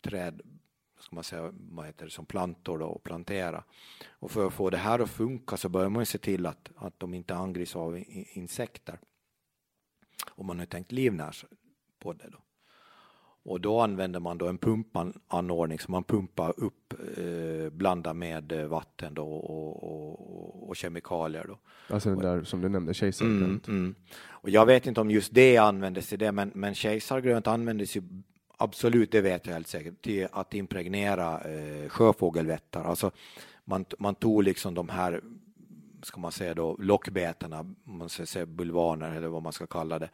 träd 0.00 0.40
ska 1.04 1.14
man 1.14 1.24
säga, 1.24 1.50
vad 1.52 1.86
heter 1.86 2.04
det, 2.04 2.10
som 2.10 2.26
plantor 2.26 2.78
då, 2.78 2.86
och 2.86 3.02
plantera. 3.02 3.64
Och 4.08 4.30
för 4.30 4.46
att 4.46 4.52
få 4.52 4.70
det 4.70 4.76
här 4.76 4.98
att 4.98 5.10
funka 5.10 5.56
så 5.56 5.68
börjar 5.68 5.88
man 5.88 6.06
se 6.06 6.18
till 6.18 6.46
att, 6.46 6.70
att 6.76 7.00
de 7.00 7.14
inte 7.14 7.34
angrips 7.34 7.76
av 7.76 8.04
insekter. 8.08 8.98
Om 10.26 10.46
man 10.46 10.58
har 10.58 10.66
tänkt 10.66 10.92
livnärs 10.92 11.44
på 11.98 12.12
det 12.12 12.28
då. 12.28 12.43
Och 13.44 13.60
då 13.60 13.80
använder 13.80 14.20
man 14.20 14.38
då 14.38 14.48
en 14.48 14.58
pumpanordning 14.58 15.78
som 15.78 15.92
man 15.92 16.04
pumpar 16.04 16.54
upp, 16.56 16.94
eh, 17.16 17.70
blandar 17.70 18.14
med 18.14 18.52
eh, 18.52 18.66
vatten 18.66 19.14
då 19.14 19.24
och, 19.24 19.82
och, 19.82 20.68
och, 20.68 20.76
kemikalier. 20.76 21.44
Då. 21.48 21.58
Alltså 21.94 22.08
den 22.08 22.18
där 22.18 22.44
som 22.44 22.60
du 22.60 22.68
nämnde, 22.68 22.94
kejsargrönt. 22.94 23.68
Mm, 23.68 23.80
mm. 23.80 23.94
Och 24.28 24.50
jag 24.50 24.66
vet 24.66 24.86
inte 24.86 25.00
om 25.00 25.10
just 25.10 25.34
det 25.34 25.56
användes 25.56 26.08
till 26.08 26.18
det, 26.18 26.32
men, 26.32 26.52
men 26.54 26.74
kejsargrönt 26.74 27.46
användes 27.46 27.96
ju 27.96 28.02
absolut, 28.56 29.12
det 29.12 29.20
vet 29.20 29.46
jag 29.46 29.52
helt 29.52 29.68
säkert, 29.68 30.02
till 30.02 30.28
att 30.32 30.54
impregnera 30.54 31.40
eh, 31.40 31.88
sjöfågelvättar. 31.88 32.84
Alltså 32.84 33.10
man, 33.64 33.84
man 33.98 34.14
tog 34.14 34.42
liksom 34.42 34.74
de 34.74 34.88
här 34.88 35.20
ska 36.02 36.20
man 36.20 36.32
säga 36.32 36.54
då, 36.54 36.76
lockbetarna, 36.78 37.74
man 37.84 38.08
ska 38.08 38.26
säga 38.26 38.46
bulvaner 38.46 39.16
eller 39.16 39.28
vad 39.28 39.42
man 39.42 39.52
ska 39.52 39.66
kalla 39.66 39.98
det, 39.98 40.08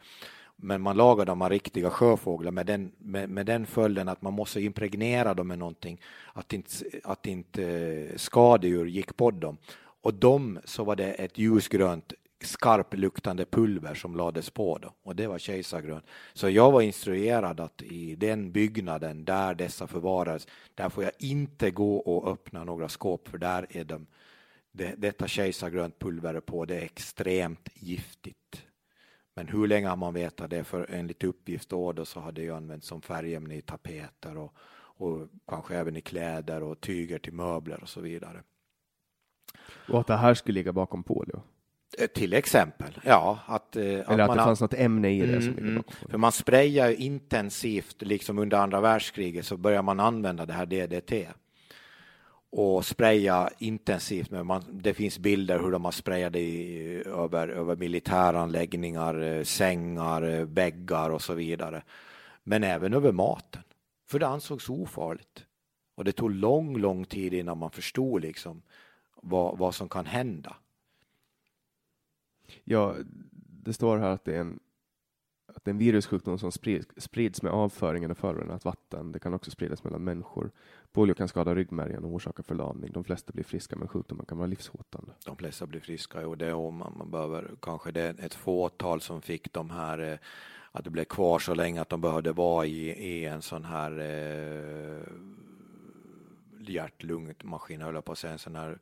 men 0.61 0.81
man 0.81 0.97
lagar 0.97 1.25
dem 1.25 1.41
av 1.41 1.49
riktiga 1.49 1.89
sjöfåglar 1.89 2.51
med 2.51 2.65
den, 2.65 2.91
med, 2.97 3.29
med 3.29 3.45
den 3.45 3.65
följden 3.65 4.09
att 4.09 4.21
man 4.21 4.33
måste 4.33 4.61
impregnera 4.61 5.33
dem 5.33 5.47
med 5.47 5.59
någonting, 5.59 6.01
att 6.33 6.53
inte, 6.53 6.69
att 7.03 7.27
inte 7.27 7.63
eh, 7.63 8.17
skadedjur 8.17 8.85
gick 8.85 9.17
på 9.17 9.31
dem. 9.31 9.57
Och 10.01 10.13
dem 10.13 10.59
så 10.65 10.83
var 10.83 10.95
det 10.95 11.13
ett 11.13 11.37
ljusgrönt 11.37 12.13
skarpluktande 12.43 13.45
pulver 13.45 13.93
som 13.93 14.15
lades 14.15 14.49
på 14.49 14.77
då, 14.77 14.93
och 15.03 15.15
det 15.15 15.27
var 15.27 15.37
kejsargrönt. 15.37 16.05
Så 16.33 16.49
jag 16.49 16.71
var 16.71 16.81
instruerad 16.81 17.59
att 17.59 17.81
i 17.81 18.15
den 18.15 18.51
byggnaden 18.51 19.25
där 19.25 19.55
dessa 19.55 19.87
förvarades, 19.87 20.47
där 20.75 20.89
får 20.89 21.03
jag 21.03 21.13
inte 21.19 21.71
gå 21.71 21.97
och 21.97 22.31
öppna 22.31 22.63
några 22.63 22.89
skåp 22.89 23.27
för 23.27 23.37
där 23.37 23.67
är 23.69 23.83
de, 23.83 24.07
det, 24.71 24.93
detta 24.97 25.27
kejsargrönt 25.27 25.99
pulver 25.99 26.39
på, 26.39 26.65
det 26.65 26.75
är 26.75 26.83
extremt 26.83 27.69
giftigt. 27.73 28.65
Men 29.35 29.47
hur 29.47 29.67
länge 29.67 29.87
har 29.87 29.95
man 29.95 30.13
vetat 30.13 30.49
det? 30.49 30.63
För 30.63 30.87
enligt 30.89 31.23
uppgift 31.23 31.69
då, 31.69 31.91
då 31.91 32.05
så 32.05 32.19
har 32.19 32.31
det 32.31 32.41
ju 32.41 32.55
använts 32.55 32.87
som 32.87 33.01
färgämne 33.01 33.55
i 33.55 33.61
tapeter 33.61 34.37
och, 34.37 34.53
och 34.73 35.27
kanske 35.47 35.75
även 35.75 35.97
i 35.97 36.01
kläder 36.01 36.63
och 36.63 36.81
tyger 36.81 37.19
till 37.19 37.33
möbler 37.33 37.81
och 37.81 37.89
så 37.89 38.01
vidare. 38.01 38.43
Och 39.89 39.99
att 39.99 40.07
det 40.07 40.15
här 40.15 40.33
skulle 40.33 40.59
ligga 40.59 40.73
bakom 40.73 41.03
polio? 41.03 41.41
Eh, 41.99 42.07
till 42.07 42.33
exempel, 42.33 42.99
ja. 43.03 43.39
Att, 43.45 43.75
eh, 43.75 43.83
Eller 43.83 44.19
att, 44.19 44.29
att 44.29 44.37
det 44.37 44.43
fanns 44.43 44.61
något 44.61 44.73
ämne 44.73 45.09
i 45.09 45.19
det 45.19 45.27
mm, 45.27 45.41
som 45.41 45.57
mm. 45.57 45.75
bakom. 45.75 46.09
För 46.09 46.17
man 46.17 46.31
sprayar 46.31 46.89
ju 46.89 46.95
intensivt, 46.95 48.01
liksom 48.01 48.39
under 48.39 48.57
andra 48.57 48.81
världskriget 48.81 49.45
så 49.45 49.57
börjar 49.57 49.81
man 49.81 49.99
använda 49.99 50.45
det 50.45 50.53
här 50.53 50.65
DDT 50.65 51.27
och 52.51 52.85
spraya 52.85 53.49
intensivt. 53.57 54.31
Men 54.31 54.45
man, 54.45 54.63
det 54.71 54.93
finns 54.93 55.19
bilder 55.19 55.59
hur 55.59 55.71
de 55.71 55.85
har 55.85 55.91
sprayat 55.91 56.35
i, 56.35 57.03
över, 57.05 57.47
över 57.47 57.75
militäranläggningar, 57.75 59.21
eh, 59.21 59.43
sängar, 59.43 60.21
eh, 60.21 60.45
väggar 60.45 61.09
och 61.09 61.21
så 61.21 61.33
vidare. 61.33 61.83
Men 62.43 62.63
även 62.63 62.93
över 62.93 63.11
maten, 63.11 63.63
för 64.09 64.19
det 64.19 64.27
ansågs 64.27 64.69
ofarligt. 64.69 65.45
Och 65.95 66.03
det 66.03 66.11
tog 66.11 66.31
lång, 66.31 66.77
lång 66.77 67.05
tid 67.05 67.33
innan 67.33 67.57
man 67.57 67.71
förstod 67.71 68.21
liksom 68.21 68.61
vad, 69.21 69.57
vad 69.57 69.75
som 69.75 69.89
kan 69.89 70.05
hända. 70.05 70.55
Ja, 72.63 72.95
det 73.63 73.73
står 73.73 73.97
här 73.97 74.09
att 74.09 74.25
det 74.25 74.35
är 74.35 74.39
en 74.39 74.59
att 75.55 75.65
det 75.65 75.69
är 75.69 75.73
en 75.73 75.77
virussjukdom 75.77 76.37
som 76.37 76.51
sprids, 76.51 76.87
sprids 76.97 77.41
med 77.41 77.51
avföringen 77.51 78.11
och 78.11 78.17
förorenat 78.17 78.65
vatten. 78.65 79.11
Det 79.11 79.19
kan 79.19 79.33
också 79.33 79.51
spridas 79.51 79.83
mellan 79.83 80.03
människor. 80.03 80.51
Polio 80.93 81.13
kan 81.13 81.27
skada 81.27 81.55
ryggmärgen 81.55 82.03
och 82.03 82.11
orsaka 82.11 82.43
förlamning. 82.43 82.91
De 82.91 83.03
flesta 83.03 83.33
blir 83.33 83.43
friska, 83.43 83.75
men 83.75 83.87
sjukdomen 83.87 84.25
kan 84.25 84.37
vara 84.37 84.47
livshotande. 84.47 85.11
De 85.25 85.37
flesta 85.37 85.67
blir 85.67 85.79
friska, 85.79 86.27
och 86.27 86.37
det 86.37 86.47
är 86.47 86.53
om 86.53 86.75
man, 86.75 86.93
man 86.97 87.11
behöver 87.11 87.51
kanske 87.61 87.91
det 87.91 88.01
är 88.01 88.25
ett 88.25 88.33
fåtal 88.33 89.01
som 89.01 89.21
fick 89.21 89.53
de 89.53 89.69
här 89.69 89.99
eh, 89.99 90.17
att 90.71 90.83
det 90.83 90.89
blev 90.89 91.05
kvar 91.05 91.39
så 91.39 91.53
länge 91.53 91.81
att 91.81 91.89
de 91.89 92.01
behövde 92.01 92.31
vara 92.31 92.65
i, 92.65 92.89
i 92.89 93.25
en 93.25 93.41
sån 93.41 93.65
här 93.65 93.99
eh, 93.99 95.03
hjärt-lungmaskin, 96.59 97.81
höll 97.81 97.95
jag 97.95 98.05
på 98.05 98.11
att 98.11 98.17
säga, 98.17 98.33
en 98.33 98.39
sån 98.39 98.55
här 98.55 98.79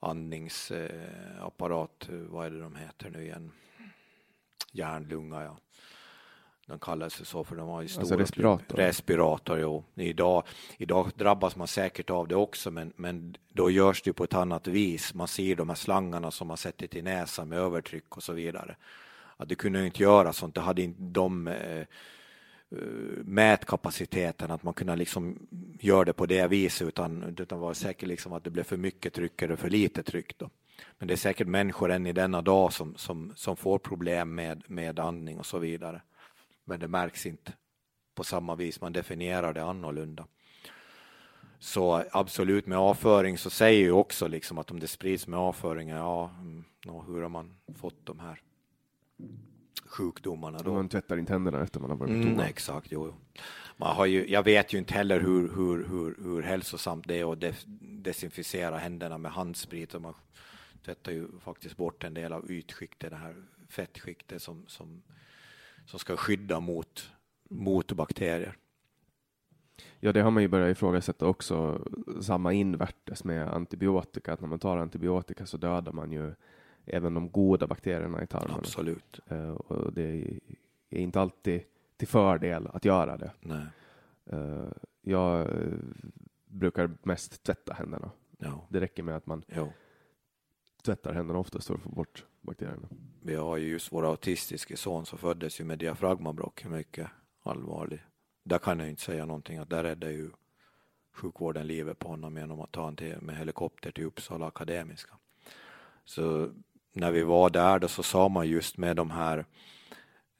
andningsapparat, 0.00 2.08
eh, 2.08 2.16
vad 2.16 2.46
är 2.46 2.50
det 2.50 2.60
de 2.60 2.76
heter 2.76 3.10
nu 3.10 3.22
igen? 3.22 3.50
Hjärnlunga, 4.72 5.42
ja. 5.42 5.56
De 6.66 6.78
kallades 6.78 7.28
så 7.28 7.44
för 7.44 7.56
de 7.56 7.68
var 7.68 7.82
ju 7.82 7.88
stora. 7.88 8.02
Alltså 8.02 8.16
respirator? 8.16 8.76
Respirator, 8.76 9.58
jo. 9.58 9.84
Idag, 9.94 10.42
idag 10.78 11.10
drabbas 11.16 11.56
man 11.56 11.68
säkert 11.68 12.10
av 12.10 12.28
det 12.28 12.36
också, 12.36 12.70
men, 12.70 12.92
men 12.96 13.36
då 13.48 13.70
görs 13.70 14.02
det 14.02 14.12
på 14.12 14.24
ett 14.24 14.34
annat 14.34 14.66
vis. 14.66 15.14
Man 15.14 15.28
ser 15.28 15.56
de 15.56 15.68
här 15.68 15.76
slangarna 15.76 16.30
som 16.30 16.48
man 16.48 16.56
sätter 16.56 16.86
till 16.86 17.04
näsan 17.04 17.48
med 17.48 17.58
övertryck 17.58 18.16
och 18.16 18.22
så 18.22 18.32
vidare. 18.32 18.76
Att 19.36 19.48
det 19.48 19.54
kunde 19.54 19.86
inte 19.86 20.02
göra 20.02 20.32
sånt, 20.32 20.54
det 20.54 20.60
hade 20.60 20.82
inte 20.82 21.02
de 21.02 21.48
eh, 21.48 21.78
eh, 21.78 21.86
mätkapaciteten 23.24 24.50
att 24.50 24.62
man 24.62 24.74
kunde 24.74 24.96
liksom 24.96 25.46
göra 25.80 26.04
det 26.04 26.12
på 26.12 26.26
det 26.26 26.46
viset 26.46 26.88
utan, 26.88 27.36
utan 27.38 27.60
var 27.60 27.74
säkert 27.74 28.08
liksom 28.08 28.32
att 28.32 28.44
det 28.44 28.50
blev 28.50 28.64
för 28.64 28.76
mycket 28.76 29.14
tryck 29.14 29.42
eller 29.42 29.56
för 29.56 29.70
lite 29.70 30.02
tryck. 30.02 30.38
Då. 30.38 30.50
Men 30.98 31.08
det 31.08 31.14
är 31.14 31.16
säkert 31.16 31.46
människor 31.46 31.90
än 31.90 32.06
i 32.06 32.12
denna 32.12 32.42
dag 32.42 32.72
som, 32.72 32.94
som, 32.96 33.32
som 33.36 33.56
får 33.56 33.78
problem 33.78 34.34
med, 34.34 34.62
med 34.66 34.98
andning 34.98 35.38
och 35.38 35.46
så 35.46 35.58
vidare 35.58 36.00
men 36.64 36.80
det 36.80 36.88
märks 36.88 37.26
inte 37.26 37.52
på 38.14 38.24
samma 38.24 38.54
vis, 38.54 38.80
man 38.80 38.92
definierar 38.92 39.52
det 39.52 39.64
annorlunda. 39.64 40.26
Så 41.58 42.04
absolut 42.10 42.66
med 42.66 42.78
avföring 42.78 43.38
så 43.38 43.50
säger 43.50 43.82
ju 43.82 43.92
också 43.92 44.28
liksom 44.28 44.58
att 44.58 44.70
om 44.70 44.80
det 44.80 44.86
sprids 44.86 45.26
med 45.26 45.38
avföring, 45.38 45.88
ja, 45.88 46.30
mm, 46.40 46.64
hur 47.06 47.22
har 47.22 47.28
man 47.28 47.56
fått 47.74 48.06
de 48.06 48.20
här 48.20 48.40
sjukdomarna 49.86 50.58
då? 50.58 50.74
Man 50.74 50.88
tvättar 50.88 51.16
inte 51.16 51.32
händerna 51.32 51.62
efter 51.62 51.80
man 51.80 51.90
har 51.90 51.96
varit 51.96 52.10
mm, 52.10 52.40
exakt, 52.40 52.92
jo. 52.92 53.14
Man 53.76 53.96
har 53.96 54.06
ju, 54.06 54.30
jag 54.30 54.42
vet 54.42 54.72
ju 54.72 54.78
inte 54.78 54.94
heller 54.94 55.20
hur, 55.20 55.48
hur, 55.56 55.88
hur, 55.88 56.16
hur 56.22 56.42
hälsosamt 56.42 57.08
det 57.08 57.20
är 57.20 57.32
att 57.32 57.40
def, 57.40 57.64
desinficera 57.80 58.78
händerna 58.78 59.18
med 59.18 59.32
handsprit. 59.32 59.94
Och 59.94 60.02
man 60.02 60.14
tvättar 60.84 61.12
ju 61.12 61.28
faktiskt 61.40 61.76
bort 61.76 62.04
en 62.04 62.14
del 62.14 62.32
av 62.32 62.50
ytskiktet, 62.50 63.10
det 63.10 63.16
här 63.16 63.34
fettskiktet 63.68 64.42
som, 64.42 64.64
som 64.66 65.02
som 65.84 65.98
ska 65.98 66.16
skydda 66.16 66.60
mot, 66.60 67.10
mot 67.50 67.92
bakterier. 67.92 68.56
Ja, 70.00 70.12
det 70.12 70.20
har 70.20 70.30
man 70.30 70.42
ju 70.42 70.48
börjat 70.48 70.76
ifrågasätta 70.76 71.26
också. 71.26 71.86
Samma 72.20 72.52
invärtes 72.52 73.24
med 73.24 73.48
antibiotika, 73.48 74.32
att 74.32 74.40
när 74.40 74.48
man 74.48 74.58
tar 74.58 74.76
antibiotika 74.76 75.46
så 75.46 75.56
dödar 75.56 75.92
man 75.92 76.12
ju 76.12 76.32
även 76.84 77.14
de 77.14 77.30
goda 77.30 77.66
bakterierna 77.66 78.22
i 78.22 78.26
tarmen. 78.26 78.56
Absolut. 78.56 79.20
Eh, 79.26 79.50
och 79.50 79.92
det 79.92 80.02
är 80.90 80.98
inte 80.98 81.20
alltid 81.20 81.62
till 81.96 82.08
fördel 82.08 82.66
att 82.72 82.84
göra 82.84 83.16
det. 83.16 83.32
Nej. 83.40 83.66
Eh, 84.26 84.68
jag 85.02 85.40
eh, 85.40 85.72
brukar 86.46 86.90
mest 87.02 87.42
tvätta 87.42 87.74
händerna. 87.74 88.10
Ja. 88.38 88.66
Det 88.70 88.80
räcker 88.80 89.02
med 89.02 89.16
att 89.16 89.26
man 89.26 89.42
Jo. 89.48 89.72
tvättar 90.82 91.12
händerna 91.12 91.38
oftast 91.38 91.66
för 91.66 91.74
att 91.74 91.82
få 91.82 91.88
bort 91.88 92.24
bakterierna. 92.44 92.88
Vi 93.22 93.34
har 93.34 93.56
ju 93.56 93.68
just 93.68 93.92
vår 93.92 94.06
autistiske 94.06 94.76
son 94.76 95.06
som 95.06 95.18
föddes 95.18 95.60
ju 95.60 95.64
med 95.64 95.78
diafragmabråck, 95.78 96.64
mycket 96.64 97.08
allvarlig. 97.42 98.00
Där 98.42 98.58
kan 98.58 98.78
jag 98.78 98.88
inte 98.88 99.02
säga 99.02 99.26
någonting, 99.26 99.58
att 99.58 99.70
där 99.70 99.82
räddade 99.82 100.12
ju 100.12 100.30
sjukvården 101.12 101.66
livet 101.66 101.98
på 101.98 102.08
honom 102.08 102.36
genom 102.36 102.60
att 102.60 102.72
ta 102.72 102.80
honom 102.80 102.96
till, 102.96 103.20
med 103.20 103.36
helikopter 103.36 103.90
till 103.90 104.04
Uppsala 104.04 104.46
Akademiska. 104.46 105.14
Så 106.04 106.50
när 106.92 107.10
vi 107.10 107.22
var 107.22 107.50
där 107.50 107.78
då 107.78 107.88
så 107.88 108.02
sa 108.02 108.28
man 108.28 108.48
just 108.48 108.76
med 108.76 108.96
de 108.96 109.10
här 109.10 109.46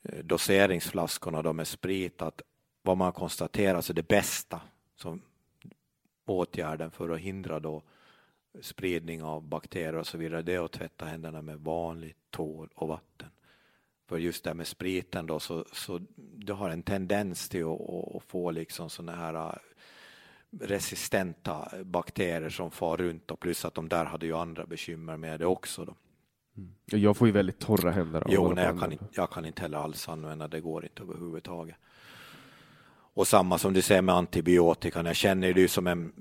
eh, 0.03 0.25
doseringsflaskorna 0.25 1.43
då 1.43 1.53
med 1.53 1.69
sprit 1.69 2.23
att 2.23 2.43
vad 2.83 2.97
man 2.97 3.13
konstaterar, 3.13 3.81
så 3.81 3.93
det 3.93 4.09
bästa 4.09 4.61
som 4.97 5.23
åtgärden 6.25 6.91
för 6.91 7.11
att 7.11 7.21
hindra 7.21 7.61
då 7.61 7.83
spridning 8.61 9.23
av 9.23 9.43
bakterier 9.49 9.97
och 9.97 10.07
så 10.07 10.19
vidare, 10.19 10.43
det 10.43 10.55
är 10.55 10.65
att 10.65 10.73
tvätta 10.73 11.05
händerna 11.05 11.43
med 11.43 11.61
vanligt 11.61 12.17
tvål 12.31 12.69
och 12.75 12.89
vatten. 12.89 13.29
För 14.09 14.19
just 14.19 14.45
det 14.45 14.51
här 14.51 14.55
med 14.55 14.67
spriten 14.67 15.27
då, 15.27 15.41
så, 15.41 15.65
så 15.73 16.01
du 16.17 16.53
har 16.53 16.71
en 16.71 16.83
tendens 16.83 17.49
till 17.49 17.65
att, 17.65 17.81
att, 18.17 18.23
få 18.27 18.51
liksom 18.51 18.91
sådana 18.91 19.17
här 19.17 19.35
äh, 19.35 19.53
resistenta 20.61 21.69
bakterier 21.85 22.51
som 22.51 22.71
far 22.71 22.97
runt 22.97 23.31
och 23.31 23.41
plus 23.41 23.65
att 23.65 23.75
de 23.75 23.89
där 23.89 24.05
hade 24.05 24.27
ju 24.27 24.37
andra 24.37 24.67
bekymmer 24.67 25.17
med 25.17 25.41
det 25.41 25.47
också. 25.47 25.85
Då. 25.85 25.95
Jag 26.85 27.17
får 27.17 27.27
ju 27.27 27.33
väldigt 27.33 27.59
torra 27.59 27.91
händer. 27.91 28.21
av 28.21 28.27
Jo, 28.31 28.53
nej, 28.53 28.65
jag, 28.65 28.81
kan 28.81 28.93
inte, 28.93 29.05
jag 29.13 29.31
kan 29.31 29.45
inte 29.45 29.63
heller 29.63 29.79
alls 29.79 30.09
använda 30.09 30.49
det, 30.49 30.61
går 30.61 30.85
inte 30.85 31.03
överhuvudtaget. 31.03 31.77
Och 33.15 33.28
samma 33.28 33.59
som 33.59 33.73
du 33.73 33.82
säger 33.82 34.03
med 34.03 34.15
antibiotikan, 34.15 35.07
jag 35.07 35.16
känner 35.16 35.53
det 35.53 35.61
ju 35.61 35.69
som 35.69 35.86
en, 35.86 36.12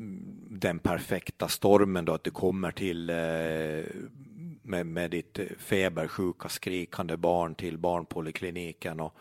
den 0.49 0.79
perfekta 0.79 1.47
stormen 1.47 2.05
då 2.05 2.13
att 2.13 2.23
du 2.23 2.31
kommer 2.31 2.71
till 2.71 3.09
eh, 3.09 3.15
med, 4.61 4.85
med 4.85 5.11
ditt 5.11 5.39
febersjuka 5.57 6.49
skrikande 6.49 7.17
barn 7.17 7.55
till 7.55 7.77
barnpolikliniken 7.77 8.99
och, 8.99 9.15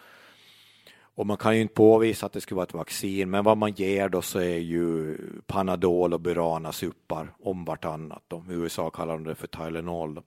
och 1.15 1.27
man 1.27 1.37
kan 1.37 1.57
ju 1.57 1.63
inte 1.63 1.75
påvisa 1.75 2.27
att 2.27 2.33
det 2.33 2.41
skulle 2.41 2.57
vara 2.57 2.67
ett 2.67 2.75
vaccin, 2.75 3.31
men 3.31 3.45
vad 3.45 3.59
man 3.59 3.73
ger 3.73 4.09
då 4.09 4.23
så 4.23 4.39
är 4.39 4.59
ju 4.59 5.19
Panadol 5.47 6.15
och 6.15 6.21
Burana 6.21 6.73
suppar 6.73 7.35
om 7.43 7.65
vartannat. 7.65 8.23
Då. 8.29 8.45
I 8.51 8.53
USA 8.53 8.91
kallar 8.91 9.15
de 9.15 9.25
det 9.25 9.35
för 9.35 9.47
Tylenol. 9.47 10.15
Då. 10.15 10.23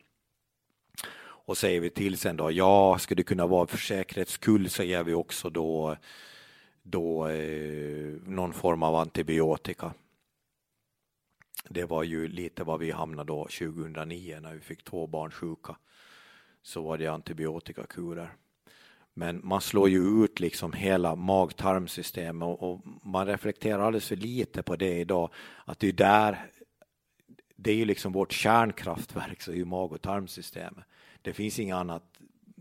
Och 1.48 1.58
säger 1.58 1.80
vi 1.80 1.90
till 1.90 2.18
sen 2.18 2.38
då, 2.38 2.52
ja, 2.52 2.98
skulle 3.00 3.20
det 3.20 3.24
kunna 3.24 3.48
vara 3.48 3.68
för 3.68 3.78
säkerhets 3.78 4.32
skull 4.32 4.70
så 4.70 4.84
ger 4.84 5.04
vi 5.04 5.14
också 5.14 5.50
då, 5.50 5.96
då 6.88 7.28
eh, 7.28 8.14
någon 8.26 8.54
form 8.54 8.84
av 8.84 8.96
antibiotika. 8.96 9.94
Det 11.70 11.86
var 11.86 12.04
ju 12.04 12.28
lite 12.28 12.64
vad 12.64 12.80
vi 12.80 12.92
hamnade 12.92 13.28
då 13.28 13.44
2009 13.44 14.40
när 14.42 14.54
vi 14.54 14.60
fick 14.60 14.84
två 14.84 15.08
barn 15.08 15.32
sjuka. 15.32 15.76
Så 16.62 16.82
var 16.82 16.98
det 16.98 17.08
antibiotikakurer. 17.08 18.36
Men 19.14 19.42
man 19.44 19.62
slår 19.62 19.90
ju 19.90 20.24
ut 20.24 20.40
liksom 20.40 20.74
hela 20.74 21.16
mag-tarmsystemet 21.16 22.46
och, 22.46 22.72
och 22.72 22.82
man 23.04 23.28
reflekterar 23.28 23.80
alldeles 23.80 24.08
för 24.08 24.16
lite 24.16 24.64
på 24.64 24.76
det 24.76 25.00
idag. 25.00 25.30
Att 25.66 25.80
det 25.80 25.88
är 25.88 25.94
där, 25.94 26.50
det 27.56 27.72
är 27.72 27.76
ju 27.76 27.86
liksom 27.86 28.14
vårt 28.14 28.32
kärnkraftverk, 28.32 29.42
så 29.42 29.52
är 29.52 29.56
ju 29.56 29.66
mag 29.66 29.92
och 29.92 30.02
tarmsystemet. 30.02 30.86
Det 31.22 31.34
finns 31.34 31.60
inget 31.60 31.76
annat 31.76 32.04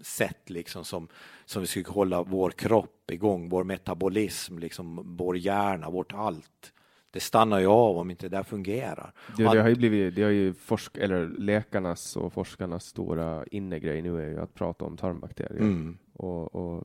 sätt 0.00 0.50
liksom 0.50 0.84
som, 0.84 1.08
som 1.44 1.62
vi 1.62 1.66
skulle 1.66 1.88
hålla 1.88 2.22
vår 2.22 2.50
kropp 2.50 3.10
igång, 3.10 3.48
vår 3.48 3.64
metabolism, 3.64 4.58
liksom 4.58 5.16
vår 5.16 5.36
hjärna, 5.36 5.90
vårt 5.90 6.12
allt. 6.12 6.72
Det 7.10 7.20
stannar 7.20 7.60
ju 7.60 7.66
av 7.66 7.98
om 7.98 8.10
inte 8.10 8.28
det 8.28 8.36
där 8.36 8.42
fungerar. 8.42 9.12
Det, 9.36 9.42
det 9.42 9.60
har 9.60 9.68
ju 9.68 9.74
blivit, 9.74 10.14
det 10.14 10.22
har 10.22 10.30
ju 10.30 10.54
forsk, 10.54 10.96
eller 10.96 11.26
läkarnas 11.26 12.16
och 12.16 12.32
forskarnas 12.32 12.84
stora 12.84 13.44
innegrej 13.46 14.02
nu 14.02 14.22
är 14.22 14.28
ju 14.28 14.40
att 14.40 14.54
prata 14.54 14.84
om 14.84 14.96
tarmbakterier. 14.96 15.60
Mm. 15.60 15.98
Och, 16.12 16.54
och 16.54 16.84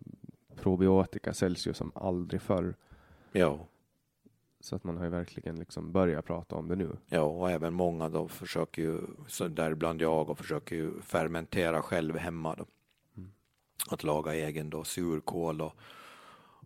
probiotika 0.56 1.34
säljs 1.34 1.68
ju 1.68 1.74
som 1.74 1.92
aldrig 1.96 2.42
förr. 2.42 2.76
Ja. 3.32 3.68
Så 4.60 4.76
att 4.76 4.84
man 4.84 4.98
har 4.98 5.04
ju 5.04 5.10
verkligen 5.10 5.56
liksom 5.56 5.92
börjat 5.92 6.26
prata 6.26 6.56
om 6.56 6.68
det 6.68 6.76
nu. 6.76 6.98
Ja, 7.10 7.22
och 7.22 7.52
även 7.52 7.74
många 7.74 8.10
då 8.10 8.28
försöker 8.28 8.82
ju, 8.82 9.02
så 9.28 9.48
däribland 9.48 10.02
jag, 10.02 10.30
och 10.30 10.38
försöker 10.38 10.76
ju 10.76 11.02
fermentera 11.02 11.82
själv 11.82 12.18
hemma 12.18 12.56
då. 12.56 12.66
Att 13.88 14.04
laga 14.04 14.34
egen 14.34 14.70
då 14.70 14.84
surkål 14.84 15.62
och, 15.62 15.76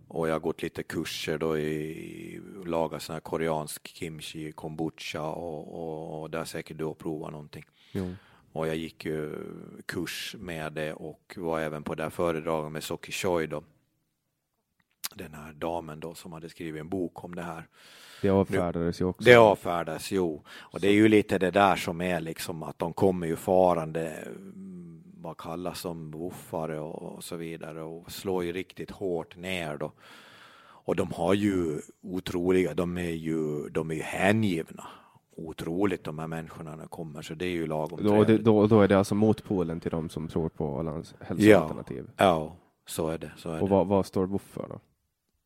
och 0.07 0.27
jag 0.27 0.33
har 0.33 0.39
gått 0.39 0.61
lite 0.61 0.83
kurser 0.83 1.37
då 1.37 1.57
i 1.57 2.41
laga 2.65 2.99
sån 2.99 3.13
här 3.13 3.19
koreansk 3.19 3.87
kimchi, 3.87 4.51
kombucha 4.51 5.21
och, 5.21 5.73
och, 5.73 6.21
och 6.21 6.29
där 6.29 6.45
säkert 6.45 6.77
du 6.77 6.85
har 6.85 6.93
provat 6.93 7.31
någonting. 7.31 7.65
Jo. 7.91 8.15
Och 8.53 8.67
jag 8.67 8.75
gick 8.75 9.05
ju 9.05 9.35
kurs 9.85 10.35
med 10.39 10.73
det 10.73 10.93
och 10.93 11.33
var 11.37 11.59
även 11.59 11.83
på 11.83 11.95
det 11.95 12.03
här 12.03 12.09
föredraget 12.09 12.71
med 12.71 12.83
Soki 12.83 13.11
Choi 13.11 13.47
då. 13.47 13.63
Den 15.15 15.33
här 15.33 15.53
damen 15.53 15.99
då 15.99 16.15
som 16.15 16.33
hade 16.33 16.49
skrivit 16.49 16.79
en 16.79 16.89
bok 16.89 17.23
om 17.23 17.35
det 17.35 17.41
här. 17.41 17.67
Det 18.21 18.29
avfärdades 18.29 19.01
ju 19.01 19.05
också. 19.05 19.23
Det 19.23 19.35
avfärdas, 19.35 20.11
jo. 20.11 20.43
Och 20.47 20.79
det 20.79 20.87
är 20.87 20.93
ju 20.93 21.07
lite 21.07 21.37
det 21.37 21.51
där 21.51 21.75
som 21.75 22.01
är 22.01 22.19
liksom 22.19 22.63
att 22.63 22.79
de 22.79 22.93
kommer 22.93 23.27
ju 23.27 23.35
farande, 23.35 24.27
vad 25.23 25.37
kallas 25.37 25.79
som 25.79 26.11
woofare 26.11 26.79
och 26.79 27.23
så 27.23 27.35
vidare 27.35 27.81
och 27.83 28.11
slår 28.11 28.43
ju 28.43 28.51
riktigt 28.51 28.91
hårt 28.91 29.35
ner 29.37 29.77
då. 29.77 29.91
Och 30.85 30.95
de 30.95 31.11
har 31.11 31.33
ju 31.33 31.81
otroliga, 32.01 32.73
de 32.73 32.97
är 32.97 33.09
ju, 33.09 33.69
de 33.69 33.91
är 33.91 33.95
ju 33.95 34.01
hängivna. 34.01 34.87
Otroligt 35.35 36.03
de 36.03 36.19
här 36.19 36.27
människorna 36.27 36.71
när 36.71 36.77
de 36.77 36.87
kommer, 36.87 37.21
så 37.21 37.33
det 37.33 37.45
är 37.45 37.49
ju 37.49 37.67
lagom 37.67 37.99
Då, 38.03 38.23
det, 38.23 38.37
då, 38.37 38.67
då 38.67 38.81
är 38.81 38.87
det 38.87 38.97
alltså 38.97 39.15
motpolen 39.15 39.79
till 39.79 39.91
de 39.91 40.09
som 40.09 40.27
tror 40.27 40.49
på 40.49 40.65
Ålands 40.65 41.15
hälsoalternativ. 41.19 42.09
Ja, 42.17 42.55
så 42.85 43.07
är 43.09 43.17
det. 43.17 43.31
Så 43.37 43.49
är 43.49 43.61
Och 43.61 43.67
det. 43.67 43.73
vad, 43.75 43.87
vad 43.87 44.05
står 44.05 44.25
WOF 44.25 44.41
för 44.41 44.67
då? 44.69 44.79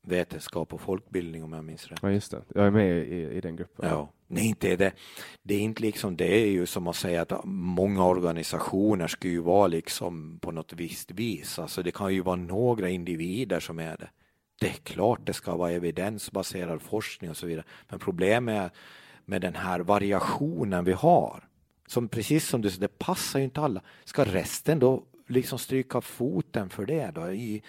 Vetenskap 0.08 0.74
och 0.74 0.82
folkbildning 0.82 1.44
om 1.44 1.54
jag 1.54 1.66
minns 1.66 1.88
rätt. 1.88 2.00
Ja, 2.02 2.12
just 2.12 2.32
det. 2.32 2.42
Jag 2.56 2.66
är 2.66 2.72
med 2.72 2.98
i, 2.98 3.38
i 3.38 3.42
den 3.42 3.56
gruppen. 3.56 3.90
Ja, 3.90 4.10
nej, 4.28 4.48
inte 4.48 4.72
är 4.72 4.78
det. 4.78 4.92
Det 5.44 5.56
är 5.56 5.60
inte 5.60 5.82
liksom, 5.82 6.18
det 6.18 6.42
är 6.42 6.48
ju 6.48 6.66
som 6.66 6.88
att 6.88 6.96
säga 6.96 7.22
att 7.22 7.32
många 7.46 8.06
organisationer 8.06 9.08
ska 9.08 9.28
ju 9.28 9.40
vara 9.40 9.68
liksom 9.68 10.40
på 10.40 10.52
något 10.52 10.74
visst 10.74 11.12
vis. 11.12 11.60
Alltså 11.60 11.84
det 11.84 11.92
kan 11.92 12.14
ju 12.14 12.22
vara 12.22 12.36
några 12.36 12.90
individer 12.90 13.60
som 13.60 13.80
är 13.80 13.98
det. 13.98 14.10
Det 14.60 14.68
är 14.68 14.74
klart 14.74 15.20
det 15.24 15.34
ska 15.34 15.56
vara 15.56 15.72
evidensbaserad 15.72 16.82
forskning 16.82 17.30
och 17.30 17.38
så 17.38 17.48
vidare. 17.48 17.66
Men 17.90 18.00
problemet 18.00 18.56
är 18.56 18.72
med 19.26 19.42
den 19.42 19.56
här 19.56 19.80
variationen 19.80 20.86
vi 20.86 20.94
har. 20.94 21.44
Som 21.88 22.08
precis 22.08 22.48
som 22.48 22.62
du 22.62 22.70
säger, 22.70 22.82
det 22.82 22.98
passar 22.98 23.40
ju 23.40 23.46
inte 23.46 23.62
alla. 23.62 23.82
Ska 24.04 24.26
resten 24.26 24.80
då 24.80 25.04
liksom 25.28 25.60
stryka 25.60 26.02
foten 26.02 26.70
för 26.70 26.86
det 26.86 27.12
då? 27.16 27.32
I, 27.32 27.64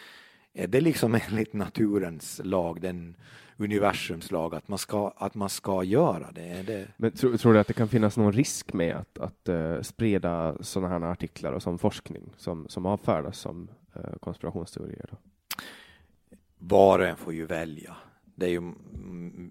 är 0.59 0.67
det 0.67 0.81
liksom 0.81 1.15
enligt 1.29 1.53
naturens 1.53 2.41
lag, 2.45 2.81
den 2.81 3.17
universums 3.57 4.31
lag, 4.31 4.55
att 4.55 4.69
man 4.69 4.79
ska, 4.79 5.13
att 5.17 5.35
man 5.35 5.49
ska 5.49 5.83
göra 5.83 6.33
det? 6.33 6.49
Är 6.49 6.63
det 6.63 6.89
Men 6.97 7.13
tro, 7.13 7.39
tror 7.39 7.53
du 7.53 7.61
att 7.61 7.67
det 7.67 7.73
kan 7.73 7.89
finnas 7.89 8.17
någon 8.17 8.33
risk 8.33 8.73
med 8.73 8.97
att, 8.97 9.19
att 9.19 9.49
eh, 9.49 9.81
sprida 9.81 10.57
sådana 10.61 10.89
här 10.89 11.13
artiklar 11.13 11.53
och 11.53 11.63
som 11.63 11.79
forskning 11.79 12.33
som, 12.37 12.69
som 12.69 12.87
avfärdas 12.87 13.39
som 13.39 13.69
eh, 13.95 14.19
konspirationsteorier? 14.21 15.07
Då? 15.11 15.17
var 16.59 16.99
och 16.99 17.07
en 17.07 17.17
får 17.17 17.35
ju 17.35 17.47
välja. 17.47 17.97
Det 18.35 18.47
är 18.47 18.51
ju, 18.51 18.57
mm, 18.57 19.51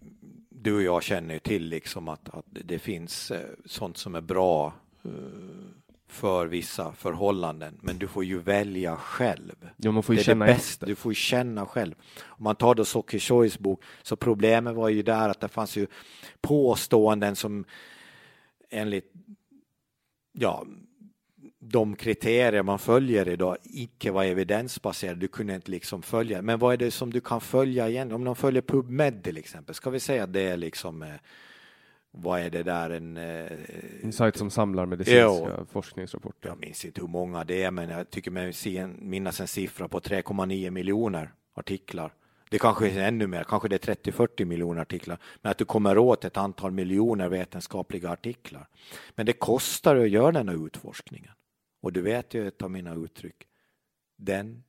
du 0.50 0.76
och 0.76 0.82
jag 0.82 1.04
känner 1.04 1.34
ju 1.34 1.40
till 1.40 1.64
liksom 1.64 2.08
att, 2.08 2.30
att 2.30 2.46
det 2.50 2.80
finns 2.80 3.32
eh, 3.32 3.50
sånt 3.66 3.98
som 3.98 4.16
är 4.16 4.22
bra 4.22 4.74
eh, 5.04 5.12
för 6.08 6.48
vissa 6.48 6.94
förhållanden, 6.94 7.78
men 7.82 7.98
du 7.98 8.08
får 8.08 8.24
ju 8.24 8.40
välja 8.40 8.98
själv. 8.98 9.70
Ja, 9.78 9.92
man 9.92 10.04
får 10.04 10.16
ju 10.16 10.18
det 10.18 10.22
är 10.22 10.26
känna 10.26 10.46
det 10.46 10.54
bästa, 10.54 10.86
du 10.86 10.96
får 10.96 11.12
ju 11.12 11.16
känna 11.16 11.66
själv. 11.66 11.96
Om 12.20 12.44
man 12.44 12.56
tar 12.56 12.76
då 12.76 12.86
Soki 12.86 13.20
Chois 13.20 13.60
bok, 13.60 13.84
så 14.04 14.16
problemet 14.16 14.76
var 14.76 14.90
ju 14.90 15.04
där 15.04 15.30
att 15.30 15.40
det 15.40 15.48
fanns 15.48 15.78
ju 15.78 15.88
påståenden 16.42 17.36
som 17.36 17.66
enligt 18.70 19.14
ja, 20.32 20.66
de 21.60 21.96
kriterier 21.96 22.64
man 22.64 22.80
följer 22.80 23.28
idag 23.28 23.58
icke 23.64 24.12
var 24.12 24.24
evidensbaserade. 24.24 25.20
Du 25.20 25.28
kunde 25.28 25.56
inte 25.56 25.72
liksom 25.72 26.02
följa. 26.02 26.42
Men 26.42 26.60
vad 26.60 26.74
är 26.74 26.78
det 26.78 26.92
som 26.92 27.14
du 27.14 27.22
kan 27.22 27.42
följa 27.42 27.90
igen? 27.90 28.12
Om 28.12 28.24
de 28.24 28.36
följer 28.36 28.62
PubMed 28.62 29.24
till 29.24 29.38
exempel, 29.38 29.76
ska 29.76 29.90
vi 29.90 30.00
säga 30.00 30.24
att 30.24 30.34
det 30.34 30.42
är 30.42 30.58
liksom 30.58 31.04
eh, 31.04 31.10
vad 32.12 32.40
är 32.42 32.50
det 32.50 32.64
där 32.64 32.90
en... 32.90 33.18
Eh, 33.18 33.52
En 34.04 34.14
sajt 34.14 34.38
som 34.38 34.52
samlar 34.52 34.86
medicinska 34.86 35.22
Jo. 35.58 35.66
forskningsrapporter. 35.72 36.50
jag 36.50 36.60
minns 36.60 36.86
inte 36.86 37.02
hur 37.02 37.08
många 37.08 37.44
det 37.44 37.64
är, 37.64 37.72
men 37.72 37.90
jag 37.90 38.10
tycker 38.10 38.32
mig 38.32 38.54
se 38.54 38.88
minnas 38.88 39.40
en 39.40 39.48
siffra 39.48 39.88
på 39.88 40.00
3,9 40.00 40.70
miljoner 40.70 41.34
artiklar 41.54 42.14
Det 42.50 42.60
kanske 42.60 42.90
är 42.90 43.08
ännu 43.08 43.28
mer, 43.28 43.44
kanske 43.44 43.68
det 43.68 43.88
är 43.88 43.96
30-40 43.96 44.46
miljoner 44.46 44.82
artiklar, 44.82 45.18
men 45.42 45.52
att 45.52 45.58
du 45.58 45.66
kommer 45.66 45.98
åt 45.98 46.26
ett 46.26 46.38
antal 46.38 46.72
miljoner 46.72 47.30
vetenskapliga 47.30 48.10
artiklar. 48.10 48.68
Men 49.16 49.26
det 49.26 49.34
kostar 49.34 49.96
att 49.96 50.10
göra 50.10 50.32
den 50.32 50.50
här 50.50 50.66
utforskningen. 50.66 51.34
Och 51.82 51.94
du 51.94 52.02
vet 52.02 52.34
ju 52.34 52.48
ett 52.48 52.62
av 52.62 52.72
mina 52.72 52.94
uttryck. 52.96 53.48
Den 54.18 54.64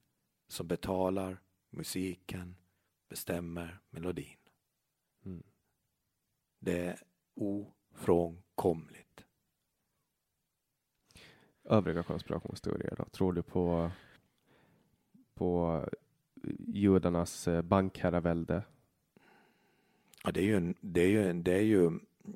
som 0.48 0.66
betalar 0.66 1.38
musiken 1.70 2.56
bestämmer 3.08 3.78
melodin. 3.90 4.36
Mm. 5.26 5.42
Det 6.60 6.78
är 6.86 6.96
ofrånkomligt. 7.38 9.24
Övriga 11.64 12.02
konspirationsteorier 12.02 12.94
då? 12.98 13.04
Tror 13.04 13.32
du 13.32 13.42
på, 13.42 13.90
på 15.34 15.84
judarnas 16.66 17.48
eh, 17.48 17.62
bankherravälde? 17.62 18.62
Ja, 20.24 20.32
det 20.32 20.40
är 20.40 20.44
ju 20.44 20.56
en, 20.56 20.74
det 20.80 21.00
är 21.00 21.08
ju, 21.08 21.32
det 21.32 21.54
är 21.54 21.62
ju, 21.62 21.90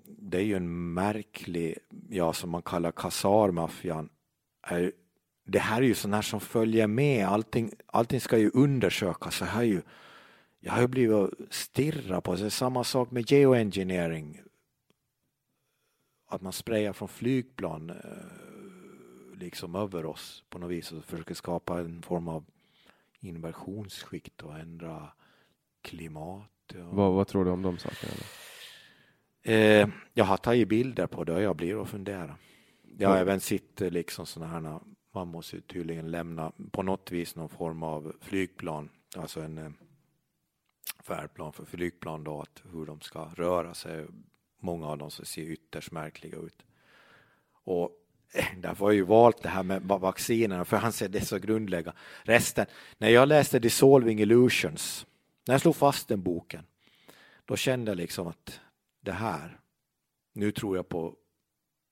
det 0.06 0.38
är 0.38 0.42
ju 0.42 0.56
en 0.56 0.92
märklig, 0.94 1.78
ja 2.08 2.32
som 2.32 2.50
man 2.50 2.62
kallar 2.62 2.92
kasarmaffian. 2.92 4.08
Det 5.44 5.58
här 5.58 5.82
är 5.82 5.86
ju 5.86 5.94
sånt 5.94 6.14
här 6.14 6.22
som 6.22 6.40
följer 6.40 6.86
med, 6.86 7.26
allting, 7.26 7.72
allting 7.86 8.20
ska 8.20 8.38
ju 8.38 8.50
undersökas. 8.54 9.36
Så 9.36 9.44
här 9.44 9.62
ju, 9.62 9.82
jag 10.60 10.72
har 10.72 10.80
ju 10.80 10.88
blivit 10.88 11.30
stirra 11.50 12.20
på 12.20 12.34
det. 12.34 12.50
Samma 12.50 12.84
sak 12.84 13.10
med 13.10 13.30
geoengineering. 13.30 14.40
Att 16.32 16.42
man 16.42 16.52
sprayar 16.52 16.92
från 16.92 17.08
flygplan 17.08 17.90
eh, 17.90 19.38
liksom 19.38 19.74
över 19.74 20.06
oss 20.06 20.44
på 20.48 20.58
något 20.58 20.70
vis 20.70 20.92
och 20.92 21.04
försöker 21.04 21.34
skapa 21.34 21.78
en 21.80 22.02
form 22.02 22.28
av 22.28 22.44
inversionsskikt 23.20 24.42
och 24.42 24.58
ändra 24.58 25.08
klimat. 25.82 26.74
Och... 26.74 26.96
Vad, 26.96 27.12
vad, 27.12 27.28
tror 27.28 27.44
du 27.44 27.50
om 27.50 27.62
de 27.62 27.78
sakerna? 27.78 28.12
Eh, 29.42 29.88
jag 30.14 30.24
har 30.24 30.36
tagit 30.36 30.68
bilder 30.68 31.06
på 31.06 31.24
det 31.24 31.32
och 31.32 31.42
jag 31.42 31.56
blir 31.56 31.76
och 31.76 31.88
funderar. 31.88 32.36
Jag 32.98 33.08
har 33.08 33.16
mm. 33.16 33.28
även 33.28 33.40
sett 33.40 33.80
liksom 33.80 34.26
sådana 34.26 34.52
här, 34.52 34.80
man 35.14 35.28
måste 35.28 35.60
tydligen 35.60 36.10
lämna 36.10 36.52
på 36.70 36.82
något 36.82 37.10
vis 37.10 37.36
någon 37.36 37.48
form 37.48 37.82
av 37.82 38.16
flygplan, 38.20 38.88
alltså 39.16 39.40
en 39.40 39.58
eh, 39.58 39.70
färdplan 41.02 41.52
för 41.52 41.64
flygplan 41.64 42.24
då, 42.24 42.40
att 42.40 42.62
hur 42.72 42.86
de 42.86 43.00
ska 43.00 43.24
röra 43.24 43.74
sig. 43.74 44.06
Många 44.64 44.86
av 44.86 44.98
dem 44.98 45.10
som 45.10 45.24
ser 45.24 45.42
ytterst 45.42 45.92
märkliga 45.92 46.38
ut. 46.38 46.62
Och 47.64 47.90
eh, 48.34 48.46
Därför 48.56 48.84
har 48.84 48.90
jag 48.90 48.96
ju 48.96 49.02
valt 49.02 49.42
det 49.42 49.48
här 49.48 49.62
med 49.62 49.82
vaccinerna, 49.82 50.64
för 50.64 50.76
han 50.76 50.92
säger 50.92 51.12
det 51.12 51.18
är 51.18 51.24
så 51.24 51.38
grundläggande. 51.38 51.98
Resten, 52.22 52.66
när 52.98 53.08
jag 53.08 53.28
läste 53.28 53.58
Dissolving 53.58 54.20
Illusions, 54.20 55.06
när 55.46 55.54
jag 55.54 55.60
slog 55.60 55.76
fast 55.76 56.08
den 56.08 56.22
boken, 56.22 56.64
då 57.44 57.56
kände 57.56 57.90
jag 57.90 57.96
liksom 57.96 58.26
att 58.26 58.60
det 59.00 59.12
här, 59.12 59.60
nu 60.32 60.52
tror 60.52 60.76
jag 60.76 60.88
på 60.88 61.16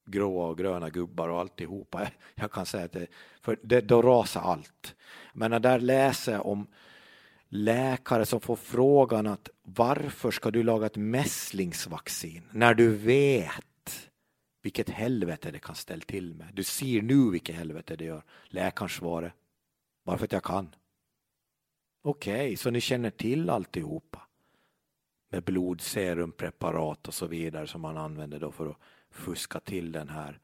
gråa 0.06 0.48
och 0.48 0.58
gröna 0.58 0.90
gubbar 0.90 1.28
och 1.28 1.40
alltihopa. 1.40 2.08
Jag 2.34 2.52
kan 2.52 2.66
säga 2.66 2.84
att 2.84 2.92
det, 2.92 3.06
för 3.40 3.58
det, 3.62 3.80
då 3.80 4.02
rasar 4.02 4.40
allt. 4.40 4.94
Men 5.32 5.50
när 5.50 5.60
där 5.60 5.80
läser 5.80 6.32
jag 6.32 6.46
om 6.46 6.66
läkare 7.50 8.26
som 8.26 8.40
får 8.40 8.56
frågan 8.56 9.26
att 9.26 9.48
varför 9.62 10.30
ska 10.30 10.50
du 10.50 10.62
laga 10.62 10.86
ett 10.86 10.96
mässlingsvaccin 10.96 12.42
när 12.50 12.74
du 12.74 12.96
vet 12.96 14.10
vilket 14.62 14.88
helvete 14.88 15.50
det 15.50 15.58
kan 15.58 15.74
ställa 15.74 16.02
till 16.02 16.34
med. 16.34 16.48
Du 16.52 16.64
ser 16.64 17.02
nu 17.02 17.30
vilket 17.30 17.56
helvete 17.56 17.96
det 17.96 18.04
gör. 18.04 18.22
Läkaren 18.44 18.88
svarar. 18.88 19.34
Bara 20.04 20.18
för 20.18 20.24
att 20.24 20.32
jag 20.32 20.42
kan. 20.42 20.74
Okej, 22.02 22.34
okay, 22.34 22.56
så 22.56 22.70
ni 22.70 22.80
känner 22.80 23.10
till 23.10 23.50
alltihopa. 23.50 24.22
Med 25.30 25.44
blodserumpreparat 25.44 27.08
och 27.08 27.14
så 27.14 27.26
vidare 27.26 27.66
som 27.66 27.80
man 27.80 27.96
använder 27.96 28.40
då 28.40 28.52
för 28.52 28.66
att 28.66 28.76
fuska 29.10 29.60
till 29.60 29.92
den 29.92 30.08
här 30.08 30.40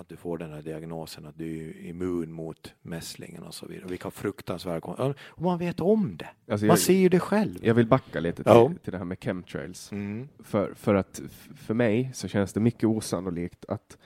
att 0.00 0.08
du 0.08 0.16
får 0.16 0.38
den 0.38 0.52
här 0.52 0.62
diagnosen 0.62 1.26
att 1.26 1.38
du 1.38 1.68
är 1.68 1.86
immun 1.86 2.32
mot 2.32 2.74
mässlingen 2.82 3.42
och 3.42 3.54
så 3.54 3.66
vidare. 3.66 3.88
Vilka 3.88 4.10
fruktansvärda 4.10 5.14
Och 5.20 5.42
man 5.42 5.58
vet 5.58 5.80
om 5.80 6.16
det. 6.16 6.28
Alltså 6.52 6.66
man 6.66 6.76
ser 6.76 6.94
ju 6.94 7.08
det 7.08 7.20
själv. 7.20 7.58
Jag 7.62 7.74
vill 7.74 7.86
backa 7.86 8.20
lite 8.20 8.42
till, 8.42 8.52
ja. 8.52 8.72
till 8.82 8.92
det 8.92 8.98
här 8.98 9.04
med 9.04 9.24
chemtrails. 9.24 9.92
Mm. 9.92 10.28
För, 10.38 10.74
för 10.74 10.94
att 10.94 11.20
för 11.56 11.74
mig 11.74 12.10
så 12.14 12.28
känns 12.28 12.52
det 12.52 12.60
mycket 12.60 12.84
osannolikt 12.84 13.64
att, 13.68 13.98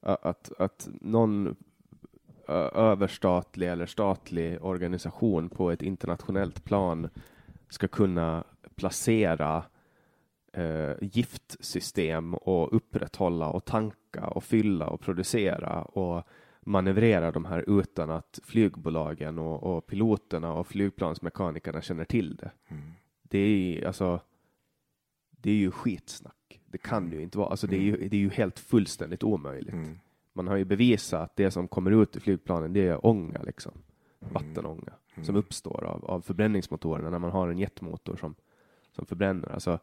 att, 0.00 0.52
att 0.58 0.88
någon 1.00 1.56
överstatlig 2.74 3.68
eller 3.68 3.86
statlig 3.86 4.64
organisation 4.64 5.48
på 5.48 5.70
ett 5.70 5.82
internationellt 5.82 6.64
plan 6.64 7.08
ska 7.68 7.88
kunna 7.88 8.44
placera 8.76 9.64
eh, 10.52 10.92
giftsystem 11.00 12.34
och 12.34 12.76
upprätthålla 12.76 13.48
och 13.48 13.64
tanka 13.64 14.26
och 14.26 14.44
fylla 14.44 14.86
och 14.86 15.00
producera 15.00 15.82
och 15.82 16.28
manövrera 16.60 17.30
de 17.30 17.44
här 17.44 17.80
utan 17.80 18.10
att 18.10 18.38
flygbolagen 18.44 19.38
och, 19.38 19.62
och 19.62 19.86
piloterna 19.86 20.52
och 20.52 20.66
flygplansmekanikerna 20.66 21.82
känner 21.82 22.04
till 22.04 22.36
det. 22.36 22.50
Mm. 22.68 22.82
Det 23.22 23.38
är 23.38 23.86
alltså. 23.86 24.20
Det 25.42 25.50
är 25.50 25.54
ju 25.54 25.70
skitsnack. 25.70 26.60
Det 26.66 26.78
kan 26.78 27.02
mm. 27.02 27.12
ju 27.12 27.22
inte 27.22 27.38
vara. 27.38 27.48
Alltså 27.48 27.66
det 27.66 27.76
är 27.76 27.80
ju, 27.80 28.08
det 28.08 28.16
är 28.16 28.20
ju 28.20 28.30
helt 28.30 28.58
fullständigt 28.58 29.22
omöjligt. 29.22 29.72
Mm. 29.72 29.98
Man 30.32 30.48
har 30.48 30.56
ju 30.56 30.64
bevisat 30.64 31.20
att 31.20 31.36
det 31.36 31.50
som 31.50 31.68
kommer 31.68 31.90
ut 31.90 32.16
i 32.16 32.20
flygplanen, 32.20 32.72
det 32.72 32.88
är 32.88 33.06
ånga 33.06 33.42
liksom. 33.42 33.72
Mm. 34.20 34.34
Vattenånga 34.34 34.92
som 35.14 35.22
mm. 35.22 35.36
uppstår 35.36 35.84
av, 35.84 36.04
av 36.04 36.20
förbränningsmotorerna 36.20 37.10
när 37.10 37.18
man 37.18 37.30
har 37.30 37.48
en 37.48 37.58
jetmotor 37.58 38.16
som, 38.16 38.34
som 38.92 39.06
förbränner. 39.06 39.48
Alltså, 39.52 39.78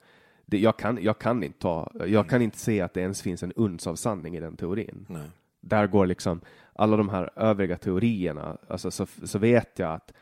det, 0.49 0.59
jag, 0.59 0.77
kan, 0.77 1.03
jag, 1.03 1.19
kan 1.19 1.43
inte 1.43 1.59
ta, 1.59 1.91
jag 2.07 2.29
kan 2.29 2.41
inte 2.41 2.57
se 2.57 2.81
att 2.81 2.93
det 2.93 3.01
ens 3.01 3.21
finns 3.21 3.43
en 3.43 3.51
uns 3.55 3.87
av 3.87 3.95
sanning 3.95 4.35
i 4.35 4.39
den 4.39 4.57
teorin. 4.57 5.05
Nej. 5.09 5.29
Där 5.61 5.87
går 5.87 6.05
liksom 6.05 6.41
alla 6.73 6.97
de 6.97 7.09
här 7.09 7.29
övriga 7.35 7.77
teorierna, 7.77 8.57
alltså 8.67 8.91
så, 8.91 9.05
så 9.23 9.39
vet 9.39 9.79
jag 9.79 9.93
att 9.93 10.13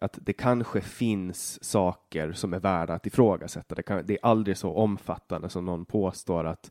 att 0.00 0.18
det 0.22 0.32
kanske 0.32 0.80
finns 0.80 1.64
saker 1.64 2.32
som 2.32 2.54
är 2.54 2.60
värda 2.60 2.94
att 2.94 3.06
ifrågasätta. 3.06 3.74
Det, 3.74 3.82
kan, 3.82 4.06
det 4.06 4.14
är 4.14 4.18
aldrig 4.22 4.56
så 4.56 4.72
omfattande 4.72 5.48
som 5.48 5.64
någon 5.64 5.84
påstår 5.84 6.44
att, 6.44 6.70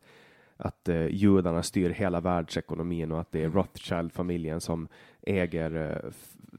att 0.58 0.90
uh, 0.90 1.08
judarna 1.08 1.64
styr 1.64 1.90
hela 1.90 2.20
världsekonomin 2.20 3.12
och 3.12 3.22
att 3.22 3.32
det 3.32 3.40
är 3.40 3.46
mm. 3.46 3.58
Rothschild-familjen 3.58 4.62
som 4.62 4.88
äger 5.22 5.76
uh, 5.76 6.12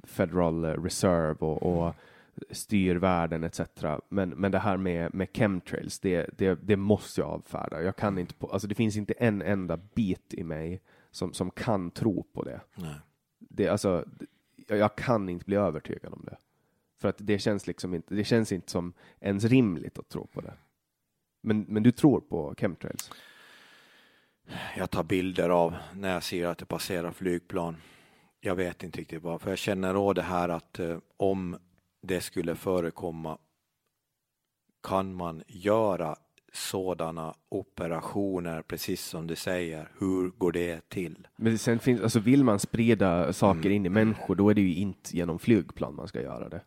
Federal 0.05 0.65
Reserve 0.65 1.39
och, 1.39 1.63
och 1.63 1.95
styr 2.51 2.97
världen 2.97 3.45
etc. 3.45 3.61
Men, 4.09 4.31
men 4.31 4.53
det 4.53 4.59
här 4.59 4.77
med, 4.77 5.15
med 5.15 5.29
chemtrails, 5.33 5.99
det, 5.99 6.31
det, 6.39 6.55
det 6.55 6.77
måste 6.77 7.21
jag 7.21 7.31
avfärda. 7.31 7.83
Jag 7.83 7.97
kan 7.97 8.19
inte 8.19 8.35
på, 8.35 8.47
alltså 8.47 8.69
det 8.69 8.75
finns 8.75 8.97
inte 8.97 9.13
en 9.13 9.43
enda 9.43 9.77
bit 9.77 10.35
i 10.35 10.45
mig 10.45 10.83
som, 11.11 11.33
som 11.33 11.51
kan 11.51 11.91
tro 11.91 12.23
på 12.23 12.43
det. 12.43 12.61
Nej. 12.75 12.95
det 13.39 13.69
alltså, 13.69 14.05
jag 14.69 14.97
kan 14.97 15.29
inte 15.29 15.45
bli 15.45 15.57
övertygad 15.57 16.13
om 16.13 16.23
det. 16.25 16.37
För 16.99 17.09
att 17.09 17.17
det 17.19 17.39
känns 17.39 17.67
liksom 17.67 17.95
inte, 17.95 18.15
det 18.15 18.25
känns 18.25 18.53
inte 18.53 18.71
som 18.71 18.93
ens 19.21 19.45
rimligt 19.45 19.99
att 19.99 20.09
tro 20.09 20.27
på 20.27 20.41
det. 20.41 20.55
Men, 21.43 21.61
men 21.69 21.83
du 21.83 21.93
tror 21.93 22.21
på 22.21 22.55
chemtrails? 22.59 23.11
Jag 24.77 24.91
tar 24.91 25.03
bilder 25.03 25.51
av 25.51 25.75
när 25.95 26.13
jag 26.13 26.23
ser 26.23 26.47
att 26.47 26.59
det 26.59 26.67
passerar 26.67 27.11
flygplan. 27.11 27.77
Jag 28.41 28.55
vet 28.55 28.83
inte 28.83 29.01
riktigt 29.01 29.23
vad, 29.23 29.41
för 29.41 29.51
jag 29.51 29.59
känner 29.59 29.95
av 29.95 30.15
det 30.15 30.23
här 30.23 30.49
att 30.49 30.79
eh, 30.79 30.99
om 31.17 31.57
det 32.07 32.21
skulle 32.21 32.55
förekomma 32.55 33.39
kan 34.83 35.15
man 35.15 35.43
göra 35.47 36.17
sådana 36.53 37.35
operationer, 37.49 38.63
precis 38.63 39.05
som 39.05 39.27
du 39.27 39.37
säger. 39.37 39.89
Hur 39.99 40.29
går 40.31 40.53
det 40.53 40.89
till? 40.89 41.29
Men 41.37 41.59
sen 41.59 41.79
finns, 41.79 42.01
alltså 42.01 42.19
vill 42.19 42.45
man 42.45 42.59
sprida 42.59 43.33
saker 43.33 43.61
mm. 43.61 43.73
in 43.73 43.87
i 43.87 43.89
människor, 43.89 44.35
då 44.35 44.51
är 44.51 44.55
det 44.55 44.61
ju 44.61 44.75
inte 44.75 45.17
genom 45.17 45.39
flygplan 45.39 45.95
man 45.95 46.09
ska 46.09 46.23
göra 46.23 46.49
det. 46.49 46.61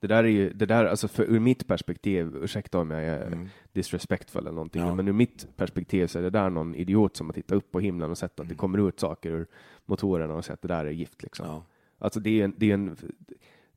Det 0.00 0.06
där 0.06 0.24
är 0.24 0.28
ju, 0.28 0.52
det 0.52 0.66
där, 0.66 0.84
alltså 0.84 1.08
för, 1.08 1.24
ur 1.24 1.40
mitt 1.40 1.66
perspektiv, 1.66 2.36
ursäkta 2.36 2.78
om 2.78 2.90
jag 2.90 3.02
är 3.02 3.26
mm. 3.26 3.48
disrespectful 3.72 4.40
eller 4.40 4.52
någonting, 4.52 4.82
ja. 4.82 4.94
men 4.94 5.08
ur 5.08 5.12
mitt 5.12 5.56
perspektiv 5.56 6.06
så 6.06 6.18
är 6.18 6.22
det 6.22 6.30
där 6.30 6.50
någon 6.50 6.74
idiot 6.74 7.16
som 7.16 7.26
har 7.26 7.34
tittat 7.34 7.56
upp 7.56 7.72
på 7.72 7.80
himlen 7.80 8.10
och 8.10 8.18
sett 8.18 8.32
att 8.32 8.38
mm. 8.38 8.48
det 8.48 8.54
kommer 8.54 8.88
ut 8.88 9.00
saker 9.00 9.30
ur 9.30 9.46
motorerna 9.86 10.34
och 10.34 10.44
sett 10.44 10.54
att 10.54 10.62
det 10.62 10.68
där 10.68 10.84
är 10.84 10.90
gift 10.90 11.22
liksom. 11.22 11.46
Ja. 11.46 11.64
Alltså 11.98 12.20
det 12.20 12.40
är 12.40 12.44
en, 12.44 12.54
det 12.56 12.70
är 12.70 12.74
en 12.74 12.96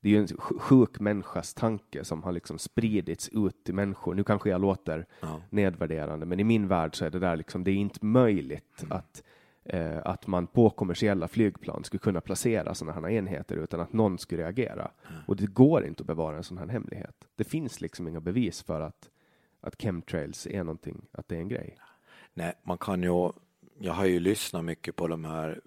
det 0.07 0.11
är 0.11 0.19
ju 0.19 0.21
en 0.21 0.38
sjuk 0.38 0.99
människas 0.99 1.53
tanke 1.53 2.03
som 2.03 2.23
har 2.23 2.31
liksom 2.31 2.59
spridits 2.59 3.29
ut 3.29 3.63
till 3.63 3.73
människor. 3.73 4.15
Nu 4.15 4.23
kanske 4.23 4.49
jag 4.49 4.61
låter 4.61 5.05
ja. 5.19 5.41
nedvärderande, 5.49 6.25
men 6.25 6.39
i 6.39 6.43
min 6.43 6.67
värld 6.67 6.95
så 6.95 7.05
är 7.05 7.09
det 7.09 7.19
där 7.19 7.35
liksom, 7.35 7.63
det 7.63 7.71
är 7.71 7.75
inte 7.75 8.05
möjligt 8.05 8.84
mm. 8.84 8.97
att 8.97 9.23
eh, 9.63 9.97
att 10.05 10.27
man 10.27 10.47
på 10.47 10.69
kommersiella 10.69 11.27
flygplan 11.27 11.84
skulle 11.84 11.99
kunna 11.99 12.21
placera 12.21 12.75
sådana 12.75 13.01
här 13.01 13.09
enheter 13.09 13.55
utan 13.55 13.79
att 13.79 13.93
någon 13.93 14.17
skulle 14.17 14.43
reagera. 14.43 14.91
Mm. 15.09 15.21
Och 15.27 15.35
det 15.35 15.45
går 15.45 15.85
inte 15.85 16.03
att 16.03 16.07
bevara 16.07 16.38
en 16.38 16.43
sån 16.43 16.57
här 16.57 16.67
hemlighet. 16.67 17.27
Det 17.35 17.43
finns 17.43 17.81
liksom 17.81 18.07
inga 18.07 18.19
bevis 18.19 18.63
för 18.63 18.81
att 18.81 19.09
att 19.61 19.81
chemtrails 19.81 20.47
är 20.47 20.63
någonting, 20.63 21.05
att 21.11 21.27
det 21.27 21.35
är 21.35 21.39
en 21.39 21.49
grej. 21.49 21.77
Nej, 22.34 22.53
man 22.63 22.77
kan 22.77 23.03
ju. 23.03 23.31
Jag 23.79 23.93
har 23.93 24.05
ju 24.05 24.19
lyssnat 24.19 24.65
mycket 24.65 24.95
på 24.95 25.07
de 25.07 25.25
här. 25.25 25.61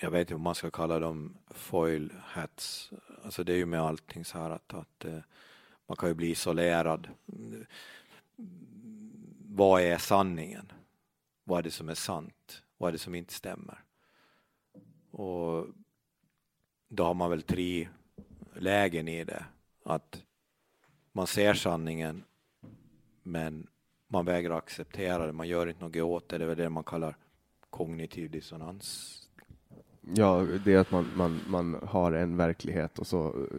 Jag 0.00 0.10
vet 0.10 0.20
inte 0.20 0.34
om 0.34 0.42
man 0.42 0.54
ska 0.54 0.70
kalla 0.70 0.98
dem 0.98 1.36
foil 1.50 2.12
hats, 2.22 2.90
Alltså 3.26 3.44
det 3.44 3.52
är 3.52 3.56
ju 3.56 3.66
med 3.66 3.80
allting 3.80 4.24
så 4.24 4.38
här 4.38 4.50
att, 4.50 4.74
att 4.74 5.04
eh, 5.04 5.18
man 5.86 5.96
kan 5.96 6.08
ju 6.08 6.14
bli 6.14 6.30
isolerad. 6.30 7.08
Vad 9.48 9.82
är 9.82 9.98
sanningen? 9.98 10.72
Vad 11.44 11.58
är 11.58 11.62
det 11.62 11.70
som 11.70 11.88
är 11.88 11.94
sant? 11.94 12.62
Vad 12.76 12.88
är 12.88 12.92
det 12.92 12.98
som 12.98 13.14
inte 13.14 13.34
stämmer? 13.34 13.82
Och 15.10 15.66
då 16.88 17.04
har 17.04 17.14
man 17.14 17.30
väl 17.30 17.42
tre 17.42 17.88
lägen 18.54 19.08
i 19.08 19.24
det. 19.24 19.44
Att 19.84 20.22
man 21.12 21.26
ser 21.26 21.54
sanningen 21.54 22.24
men 23.22 23.66
man 24.08 24.24
vägrar 24.24 24.58
acceptera 24.58 25.26
det, 25.26 25.32
man 25.32 25.48
gör 25.48 25.66
inte 25.66 25.84
något 25.84 25.96
åt 25.96 26.28
det. 26.28 26.38
Det 26.38 26.44
är 26.44 26.48
väl 26.48 26.56
det 26.56 26.68
man 26.68 26.84
kallar 26.84 27.16
kognitiv 27.70 28.30
dissonans. 28.30 29.25
Ja, 30.14 30.46
det 30.64 30.72
är 30.74 30.78
att 30.78 30.90
man, 30.90 31.10
man, 31.16 31.40
man 31.48 31.74
har 31.82 32.12
en 32.12 32.36
verklighet 32.36 32.98
och 32.98 33.06
så 33.06 33.26
eh, 33.26 33.58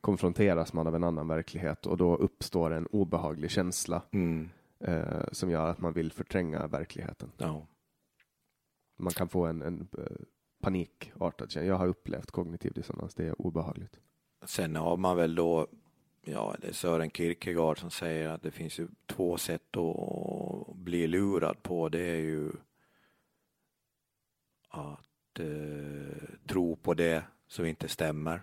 konfronteras 0.00 0.72
man 0.72 0.86
av 0.86 0.94
en 0.94 1.04
annan 1.04 1.28
verklighet 1.28 1.86
och 1.86 1.96
då 1.96 2.16
uppstår 2.16 2.70
en 2.70 2.86
obehaglig 2.86 3.50
känsla 3.50 4.02
Mm. 4.10 4.48
eh, 4.80 5.24
som 5.32 5.50
gör 5.50 5.70
att 5.70 5.80
man 5.80 5.92
vill 5.92 6.12
förtränga 6.12 6.66
verkligheten. 6.66 7.32
Ja. 7.38 7.66
Man 8.98 9.12
kan 9.12 9.28
få 9.28 9.46
en, 9.46 9.62
en 9.62 9.88
eh, 9.98 10.04
panikartad 10.62 11.50
känsla. 11.50 11.68
Jag 11.68 11.76
har 11.76 11.86
upplevt 11.86 12.30
kognitiv 12.30 12.72
dissonans, 12.72 13.14
det 13.14 13.24
är 13.26 13.42
obehagligt. 13.42 14.00
Sen 14.44 14.76
har 14.76 14.96
man 14.96 15.16
väl 15.16 15.34
då, 15.34 15.66
ja 16.24 16.56
det 16.60 16.68
är 16.68 16.72
Sören 16.72 17.10
Kierkegaard 17.10 17.78
som 17.78 17.90
säger 17.90 18.28
att 18.28 18.42
det 18.42 18.50
finns 18.50 18.78
ju 18.78 18.88
två 19.06 19.36
sätt 19.36 19.76
att 19.76 20.76
bli 20.76 21.06
lurad 21.06 21.62
på. 21.62 21.88
Det 21.88 22.00
är 22.10 22.16
ju 22.20 22.52
att 24.68 25.00
tro 26.46 26.76
på 26.76 26.94
det 26.94 27.24
som 27.46 27.66
inte 27.66 27.88
stämmer. 27.88 28.42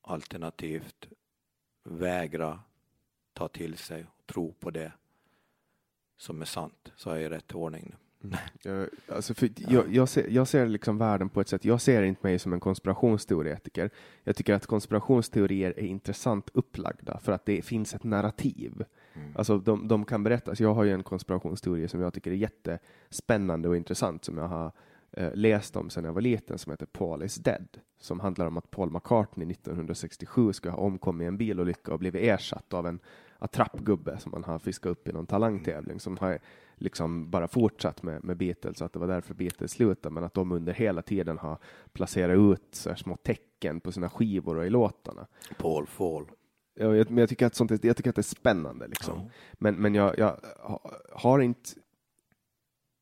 Alternativt 0.00 1.08
vägra 1.84 2.60
ta 3.32 3.48
till 3.48 3.76
sig 3.76 4.04
och 4.04 4.26
tro 4.26 4.52
på 4.52 4.70
det 4.70 4.92
som 6.16 6.40
är 6.40 6.46
sant. 6.46 6.92
Så 6.96 7.10
är 7.10 7.14
jag 7.14 7.24
i 7.24 7.28
rätt 7.28 7.54
ordning 7.54 7.94
nu. 8.20 8.36
Jag, 8.62 8.88
alltså 9.08 9.34
för 9.34 9.50
jag, 9.56 9.94
jag, 9.94 10.08
ser, 10.08 10.28
jag 10.28 10.48
ser 10.48 10.66
liksom 10.66 10.98
världen 10.98 11.28
på 11.28 11.40
ett 11.40 11.48
sätt, 11.48 11.64
jag 11.64 11.80
ser 11.80 12.02
inte 12.02 12.26
mig 12.26 12.38
som 12.38 12.52
en 12.52 12.60
konspirationsteoretiker. 12.60 13.90
Jag 14.24 14.36
tycker 14.36 14.54
att 14.54 14.66
konspirationsteorier 14.66 15.74
är 15.76 15.84
intressant 15.84 16.50
upplagda 16.52 17.18
för 17.18 17.32
att 17.32 17.46
det 17.46 17.62
finns 17.62 17.94
ett 17.94 18.04
narrativ. 18.04 18.84
Alltså 19.34 19.58
de, 19.58 19.88
de 19.88 20.04
kan 20.04 20.22
berättas. 20.22 20.60
Jag 20.60 20.74
har 20.74 20.84
ju 20.84 20.92
en 20.92 21.02
konspirationsteori 21.02 21.88
som 21.88 22.00
jag 22.00 22.14
tycker 22.14 22.30
är 22.30 22.34
jättespännande 22.34 23.68
och 23.68 23.76
intressant 23.76 24.24
som 24.24 24.38
jag 24.38 24.48
har 24.48 24.72
eh, 25.12 25.30
läst 25.34 25.76
om 25.76 25.90
sedan 25.90 26.04
jag 26.04 26.12
var 26.12 26.20
liten 26.20 26.58
som 26.58 26.70
heter 26.70 26.86
Paul 26.86 27.22
is 27.22 27.34
dead. 27.34 27.78
Som 28.00 28.20
handlar 28.20 28.46
om 28.46 28.56
att 28.56 28.70
Paul 28.70 28.90
McCartney 28.90 29.50
1967 29.50 30.52
ska 30.52 30.70
ha 30.70 30.78
omkommit 30.78 31.24
i 31.24 31.28
en 31.28 31.36
bilolycka 31.36 31.92
och 31.92 31.98
blivit 31.98 32.22
ersatt 32.22 32.74
av 32.74 32.86
en 32.86 33.00
attrappgubbe 33.38 34.18
som 34.18 34.30
man 34.32 34.44
har 34.44 34.58
fiskat 34.58 34.90
upp 34.90 35.08
i 35.08 35.12
någon 35.12 35.26
talangtävling 35.26 36.00
som 36.00 36.16
har 36.16 36.38
liksom 36.76 37.30
bara 37.30 37.48
fortsatt 37.48 38.02
med, 38.02 38.24
med 38.24 38.36
Beatles 38.36 38.82
att 38.82 38.92
det 38.92 38.98
var 38.98 39.06
därför 39.06 39.34
Beatles 39.34 39.70
slutade 39.72 40.14
men 40.14 40.24
att 40.24 40.34
de 40.34 40.52
under 40.52 40.72
hela 40.72 41.02
tiden 41.02 41.38
har 41.38 41.58
placerat 41.92 42.38
ut 42.38 42.68
så 42.74 42.88
här 42.88 42.96
små 42.96 43.16
tecken 43.16 43.80
på 43.80 43.92
sina 43.92 44.08
skivor 44.08 44.56
och 44.56 44.66
i 44.66 44.70
låtarna. 44.70 45.26
Paul 45.58 45.86
Fall. 45.86 46.24
Ja, 46.74 46.96
jag, 46.96 47.10
men 47.10 47.18
jag 47.18 47.28
tycker 47.28 47.46
att 47.46 47.54
sånt 47.54 47.84
jag 47.84 47.96
tycker 47.96 48.10
att 48.10 48.16
det 48.16 48.20
är 48.20 48.22
spännande 48.22 48.86
liksom. 48.88 49.30
Men, 49.52 49.74
men 49.74 49.94
jag, 49.94 50.18
jag 50.18 50.40
ha- 50.60 50.92
har 51.12 51.40
inte 51.40 51.70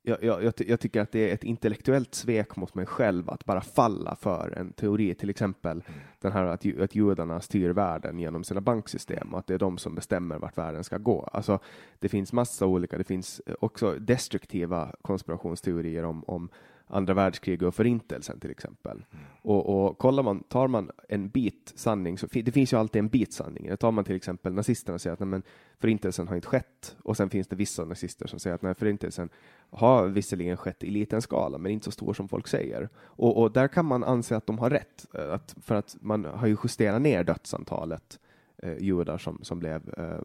jag, 0.08 0.24
jag, 0.24 0.44
jag, 0.44 0.54
jag 0.66 0.80
tycker 0.80 1.00
att 1.00 1.12
det 1.12 1.30
är 1.30 1.34
ett 1.34 1.44
intellektuellt 1.44 2.14
svek 2.14 2.56
mot 2.56 2.74
mig 2.74 2.86
själv 2.86 3.30
att 3.30 3.44
bara 3.44 3.60
falla 3.60 4.16
för 4.16 4.54
en 4.56 4.72
teori, 4.72 5.14
till 5.14 5.30
exempel 5.30 5.82
den 6.18 6.32
här 6.32 6.44
att, 6.44 6.80
att 6.80 6.94
judarna 6.94 7.40
styr 7.40 7.70
världen 7.70 8.18
genom 8.18 8.44
sina 8.44 8.60
banksystem 8.60 9.32
och 9.32 9.38
att 9.38 9.46
det 9.46 9.54
är 9.54 9.58
de 9.58 9.78
som 9.78 9.94
bestämmer 9.94 10.38
vart 10.38 10.58
världen 10.58 10.84
ska 10.84 10.98
gå. 10.98 11.28
Alltså, 11.32 11.58
det 11.98 12.08
finns 12.08 12.32
massa 12.32 12.66
olika, 12.66 12.98
det 12.98 13.04
finns 13.04 13.40
också 13.60 13.92
destruktiva 13.98 14.92
konspirationsteorier 15.02 16.04
om, 16.04 16.24
om 16.26 16.48
andra 16.86 17.14
världskriget 17.14 17.62
och 17.62 17.74
förintelsen 17.74 18.40
till 18.40 18.50
exempel. 18.50 19.04
Och, 19.42 19.86
och 19.86 19.98
kollar 19.98 20.22
man, 20.22 20.42
tar 20.42 20.68
man 20.68 20.90
en 21.08 21.28
bit 21.28 21.72
sanning, 21.76 22.18
så 22.18 22.28
fi- 22.28 22.42
det 22.42 22.52
finns 22.52 22.72
ju 22.72 22.76
alltid 22.76 22.98
en 22.98 23.08
bit 23.08 23.32
sanning. 23.32 23.66
Det 23.68 23.76
tar 23.76 23.90
man 23.90 24.04
till 24.04 24.16
exempel 24.16 24.52
nazisterna 24.52 24.98
säger 24.98 25.14
att 25.14 25.20
nej, 25.20 25.26
men 25.26 25.42
förintelsen 25.78 26.28
har 26.28 26.36
inte 26.36 26.48
skett 26.48 26.96
och 27.02 27.16
sen 27.16 27.30
finns 27.30 27.48
det 27.48 27.56
vissa 27.56 27.84
nazister 27.84 28.26
som 28.26 28.38
säger 28.38 28.54
att 28.54 28.62
nej, 28.62 28.74
förintelsen 28.74 29.28
har 29.70 30.06
visserligen 30.06 30.56
skett 30.56 30.84
i 30.84 30.90
liten 30.90 31.22
skala, 31.22 31.58
men 31.58 31.72
inte 31.72 31.84
så 31.84 31.90
stor 31.90 32.14
som 32.14 32.28
folk 32.28 32.48
säger. 32.48 32.88
Och, 32.96 33.42
och 33.42 33.52
där 33.52 33.68
kan 33.68 33.84
man 33.84 34.04
anse 34.04 34.36
att 34.36 34.46
de 34.46 34.58
har 34.58 34.70
rätt, 34.70 35.06
eh, 35.14 35.32
att, 35.32 35.56
för 35.62 35.74
att 35.74 35.96
man 36.00 36.24
har 36.24 36.46
ju 36.46 36.56
justerat 36.64 37.02
ner 37.02 37.24
dödsantalet 37.24 38.20
eh, 38.56 38.78
judar 38.78 39.18
som, 39.18 39.38
som 39.42 39.58
blev 39.58 39.94
eh, 39.98 40.20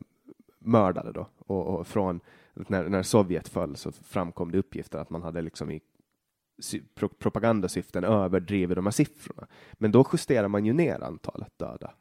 mördade 0.59 1.11
då. 1.11 1.27
Och, 1.37 1.67
och 1.67 1.87
från 1.87 2.19
när, 2.53 2.89
när 2.89 3.03
Sovjet 3.03 3.47
föll 3.47 3.75
så 3.75 3.91
framkom 3.91 4.51
det 4.51 4.57
uppgifter 4.57 4.99
att 4.99 5.09
man 5.09 5.21
hade 5.21 5.41
liksom 5.41 5.71
i 5.71 5.81
pro 6.95 7.09
propagandasyften 7.09 8.03
överdriver 8.03 8.75
de 8.75 8.85
här 8.85 8.91
siffrorna. 8.91 9.47
Men 9.73 9.91
då 9.91 10.05
justerar 10.13 10.47
man 10.47 10.65
ju 10.65 10.73
ner 10.73 11.03
antalet 11.03 11.57
döda. 11.57 11.93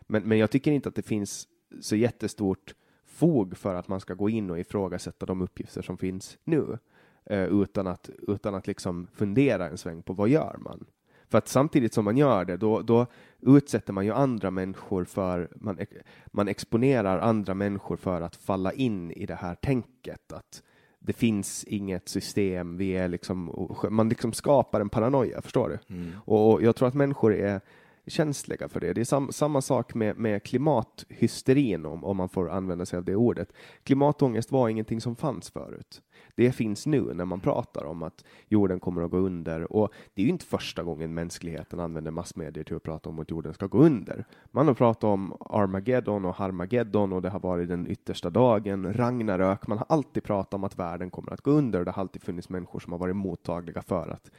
Men, 0.00 0.22
men 0.22 0.38
jag 0.38 0.50
tycker 0.50 0.72
inte 0.72 0.88
att 0.88 0.94
det 0.94 1.02
finns 1.02 1.48
så 1.80 1.96
jättestort 1.96 2.74
fog 3.06 3.56
för 3.56 3.74
att 3.74 3.88
man 3.88 4.00
ska 4.00 4.14
gå 4.14 4.30
in 4.30 4.50
och 4.50 4.58
ifrågasätta 4.58 5.26
de 5.26 5.42
uppgifter 5.42 5.82
som 5.82 5.98
finns 5.98 6.38
nu 6.44 6.78
eh, 7.24 7.44
utan 7.44 7.86
att, 7.86 8.10
utan 8.28 8.54
att 8.54 8.66
liksom 8.66 9.06
fundera 9.14 9.68
en 9.68 9.78
sväng 9.78 10.02
på 10.02 10.12
vad 10.12 10.28
gör 10.28 10.56
man? 10.58 10.86
För 11.28 11.38
att 11.38 11.48
samtidigt 11.48 11.94
som 11.94 12.04
man 12.04 12.16
gör 12.16 12.44
det, 12.44 12.56
då, 12.56 12.82
då 12.82 13.06
utsätter 13.40 13.92
man 13.92 14.04
ju 14.04 14.12
andra 14.12 14.50
människor 14.50 15.04
för, 15.04 15.48
man, 15.56 15.78
man 16.26 16.48
exponerar 16.48 17.18
andra 17.18 17.54
människor 17.54 17.96
för 17.96 18.20
att 18.20 18.36
falla 18.36 18.72
in 18.72 19.10
i 19.10 19.26
det 19.26 19.34
här 19.34 19.54
tänket 19.54 20.32
att 20.32 20.62
det 20.98 21.12
finns 21.12 21.64
inget 21.64 22.08
system, 22.08 22.76
vi 22.76 22.96
är 22.96 23.08
liksom, 23.08 23.68
man 23.90 24.08
liksom 24.08 24.32
skapar 24.32 24.80
en 24.80 24.88
paranoia, 24.88 25.42
förstår 25.42 25.68
du? 25.68 25.94
Och, 26.24 26.52
och 26.52 26.62
jag 26.62 26.76
tror 26.76 26.88
att 26.88 26.94
människor 26.94 27.34
är 27.34 27.60
känsliga 28.06 28.68
för 28.68 28.80
det. 28.80 28.92
Det 28.92 29.00
är 29.00 29.04
sam, 29.04 29.32
samma 29.32 29.62
sak 29.62 29.94
med, 29.94 30.16
med 30.16 30.42
klimathysterin, 30.42 31.86
om, 31.86 32.04
om 32.04 32.16
man 32.16 32.28
får 32.28 32.50
använda 32.50 32.86
sig 32.86 32.96
av 32.96 33.04
det 33.04 33.16
ordet. 33.16 33.52
Klimatångest 33.82 34.52
var 34.52 34.68
ingenting 34.68 35.00
som 35.00 35.16
fanns 35.16 35.50
förut. 35.50 36.02
Det 36.38 36.52
finns 36.52 36.86
nu 36.86 37.14
när 37.14 37.24
man 37.24 37.40
pratar 37.40 37.84
om 37.84 38.02
att 38.02 38.24
jorden 38.48 38.80
kommer 38.80 39.02
att 39.02 39.10
gå 39.10 39.16
under. 39.16 39.72
Och 39.72 39.92
det 40.14 40.22
är 40.22 40.24
ju 40.24 40.30
inte 40.30 40.44
första 40.44 40.82
gången 40.82 41.14
mänskligheten 41.14 41.80
använder 41.80 42.10
massmedier 42.10 42.64
till 42.64 42.76
att 42.76 42.82
prata 42.82 43.08
om 43.08 43.18
att 43.18 43.30
jorden 43.30 43.54
ska 43.54 43.66
gå 43.66 43.78
under. 43.78 44.24
Man 44.50 44.66
har 44.66 44.74
pratat 44.74 45.04
om 45.04 45.36
Armageddon 45.40 46.24
och 46.24 46.34
Harmageddon 46.34 47.12
och 47.12 47.22
det 47.22 47.30
har 47.30 47.40
varit 47.40 47.68
den 47.68 47.90
yttersta 47.90 48.30
dagen, 48.30 48.92
Ragnarök. 48.94 49.66
Man 49.66 49.78
har 49.78 49.86
alltid 49.88 50.22
pratat 50.22 50.54
om 50.54 50.64
att 50.64 50.78
världen 50.78 51.10
kommer 51.10 51.32
att 51.32 51.40
gå 51.40 51.50
under 51.50 51.78
och 51.78 51.84
det 51.84 51.90
har 51.90 52.00
alltid 52.00 52.22
funnits 52.22 52.48
människor 52.48 52.80
som 52.80 52.92
har 52.92 52.98
varit 52.98 53.16
mottagliga 53.16 53.82
för 53.82 54.08
att, 54.08 54.30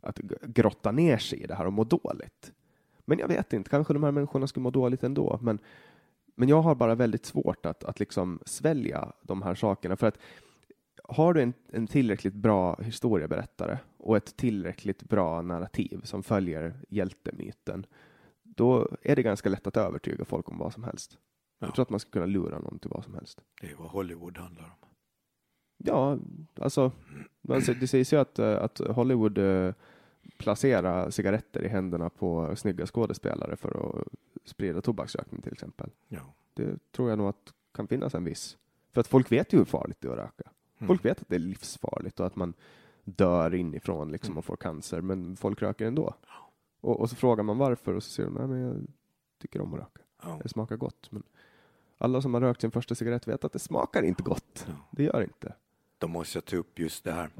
att 0.00 0.18
grotta 0.42 0.92
ner 0.92 1.18
sig 1.18 1.42
i 1.42 1.46
det 1.46 1.54
här 1.54 1.66
och 1.66 1.72
må 1.72 1.84
dåligt. 1.84 2.52
Men 3.04 3.18
jag 3.18 3.28
vet 3.28 3.52
inte, 3.52 3.70
kanske 3.70 3.92
de 3.92 4.02
här 4.02 4.12
människorna 4.12 4.46
skulle 4.46 4.62
må 4.62 4.70
dåligt 4.70 5.04
ändå. 5.04 5.38
Men, 5.42 5.58
men 6.34 6.48
jag 6.48 6.62
har 6.62 6.74
bara 6.74 6.94
väldigt 6.94 7.26
svårt 7.26 7.66
att, 7.66 7.84
att 7.84 8.00
liksom 8.00 8.38
svälja 8.44 9.12
de 9.22 9.42
här 9.42 9.54
sakerna. 9.54 9.96
För 9.96 10.06
att 10.06 10.18
har 11.08 11.34
du 11.34 11.42
en, 11.42 11.52
en 11.72 11.86
tillräckligt 11.86 12.34
bra 12.34 12.76
historieberättare 12.82 13.78
och 13.96 14.16
ett 14.16 14.36
tillräckligt 14.36 15.02
bra 15.02 15.42
narrativ 15.42 16.00
som 16.04 16.22
följer 16.22 16.74
hjältemyten, 16.88 17.86
då 18.42 18.88
är 19.02 19.16
det 19.16 19.22
ganska 19.22 19.48
lätt 19.48 19.66
att 19.66 19.76
övertyga 19.76 20.24
folk 20.24 20.48
om 20.48 20.58
vad 20.58 20.72
som 20.72 20.84
helst. 20.84 21.18
Ja. 21.58 21.66
Jag 21.66 21.74
tror 21.74 21.82
att 21.82 21.90
man 21.90 22.00
ska 22.00 22.10
kunna 22.10 22.26
lura 22.26 22.58
någon 22.58 22.78
till 22.78 22.90
vad 22.90 23.04
som 23.04 23.14
helst. 23.14 23.40
Det 23.60 23.70
är 23.70 23.76
vad 23.76 23.88
Hollywood 23.88 24.38
handlar 24.38 24.64
om. 24.64 24.88
Ja, 25.76 26.18
alltså, 26.60 26.92
det 27.80 27.86
sägs 27.86 28.12
ju 28.12 28.16
att, 28.16 28.38
eh, 28.38 28.62
att 28.62 28.78
Hollywood 28.78 29.38
eh, 29.38 29.74
placerar 30.38 31.10
cigaretter 31.10 31.64
i 31.64 31.68
händerna 31.68 32.10
på 32.10 32.56
snygga 32.56 32.86
skådespelare 32.86 33.56
för 33.56 34.00
att 34.00 34.08
sprida 34.44 34.80
tobaksrökning 34.80 35.42
till 35.42 35.52
exempel. 35.52 35.90
Ja. 36.08 36.34
Det 36.54 36.92
tror 36.92 37.08
jag 37.08 37.18
nog 37.18 37.28
att 37.28 37.52
kan 37.74 37.88
finnas 37.88 38.14
en 38.14 38.24
viss. 38.24 38.56
För 38.92 39.00
att 39.00 39.06
folk 39.06 39.32
vet 39.32 39.52
ju 39.52 39.58
hur 39.58 39.64
farligt 39.64 40.00
det 40.00 40.08
är 40.08 40.12
att 40.12 40.18
röka. 40.18 40.50
Folk 40.86 41.04
vet 41.04 41.20
att 41.20 41.28
det 41.28 41.34
är 41.34 41.38
livsfarligt 41.38 42.20
och 42.20 42.26
att 42.26 42.36
man 42.36 42.54
dör 43.04 43.54
inifrån 43.54 44.12
liksom 44.12 44.38
och 44.38 44.44
får 44.44 44.56
cancer, 44.56 45.00
men 45.00 45.36
folk 45.36 45.62
röker 45.62 45.86
ändå. 45.86 46.14
Och, 46.80 47.00
och 47.00 47.10
så 47.10 47.16
frågar 47.16 47.44
man 47.44 47.58
varför 47.58 47.94
och 47.94 48.02
så 48.02 48.10
säger 48.10 48.30
de, 48.30 48.34
nej 48.38 48.46
men 48.46 48.60
jag 48.60 48.86
tycker 49.40 49.60
om 49.60 49.74
att 49.74 49.80
röka. 49.80 50.00
Det 50.42 50.48
smakar 50.48 50.76
gott. 50.76 51.12
Men 51.12 51.22
alla 51.98 52.22
som 52.22 52.34
har 52.34 52.40
rökt 52.40 52.60
sin 52.60 52.70
första 52.70 52.94
cigarett 52.94 53.28
vet 53.28 53.44
att 53.44 53.52
det 53.52 53.58
smakar 53.58 54.02
inte 54.02 54.22
gott. 54.22 54.66
Det 54.90 55.02
gör 55.02 55.22
inte. 55.22 55.54
Då 55.98 56.08
måste 56.08 56.36
jag 56.36 56.44
ta 56.44 56.56
upp 56.56 56.78
just 56.78 57.04
det 57.04 57.12
här 57.12 57.30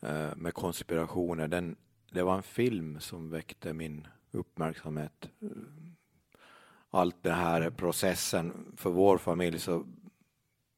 eh, 0.00 0.36
med 0.36 0.54
konspirationer. 0.54 1.48
Den, 1.48 1.76
det 2.12 2.22
var 2.22 2.36
en 2.36 2.42
film 2.42 3.00
som 3.00 3.30
väckte 3.30 3.72
min 3.72 4.06
uppmärksamhet. 4.30 5.28
Allt 6.90 7.22
det 7.22 7.32
här 7.32 7.70
processen 7.70 8.72
för 8.76 8.90
vår 8.90 9.18
familj 9.18 9.58
så 9.58 9.84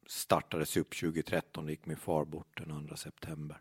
startades 0.07 0.77
upp 0.77 0.97
2013. 0.97 1.65
Då 1.65 1.71
gick 1.71 1.87
min 1.87 1.97
far 1.97 2.25
bort 2.25 2.57
den 2.57 2.89
2 2.89 2.97
september. 2.97 3.61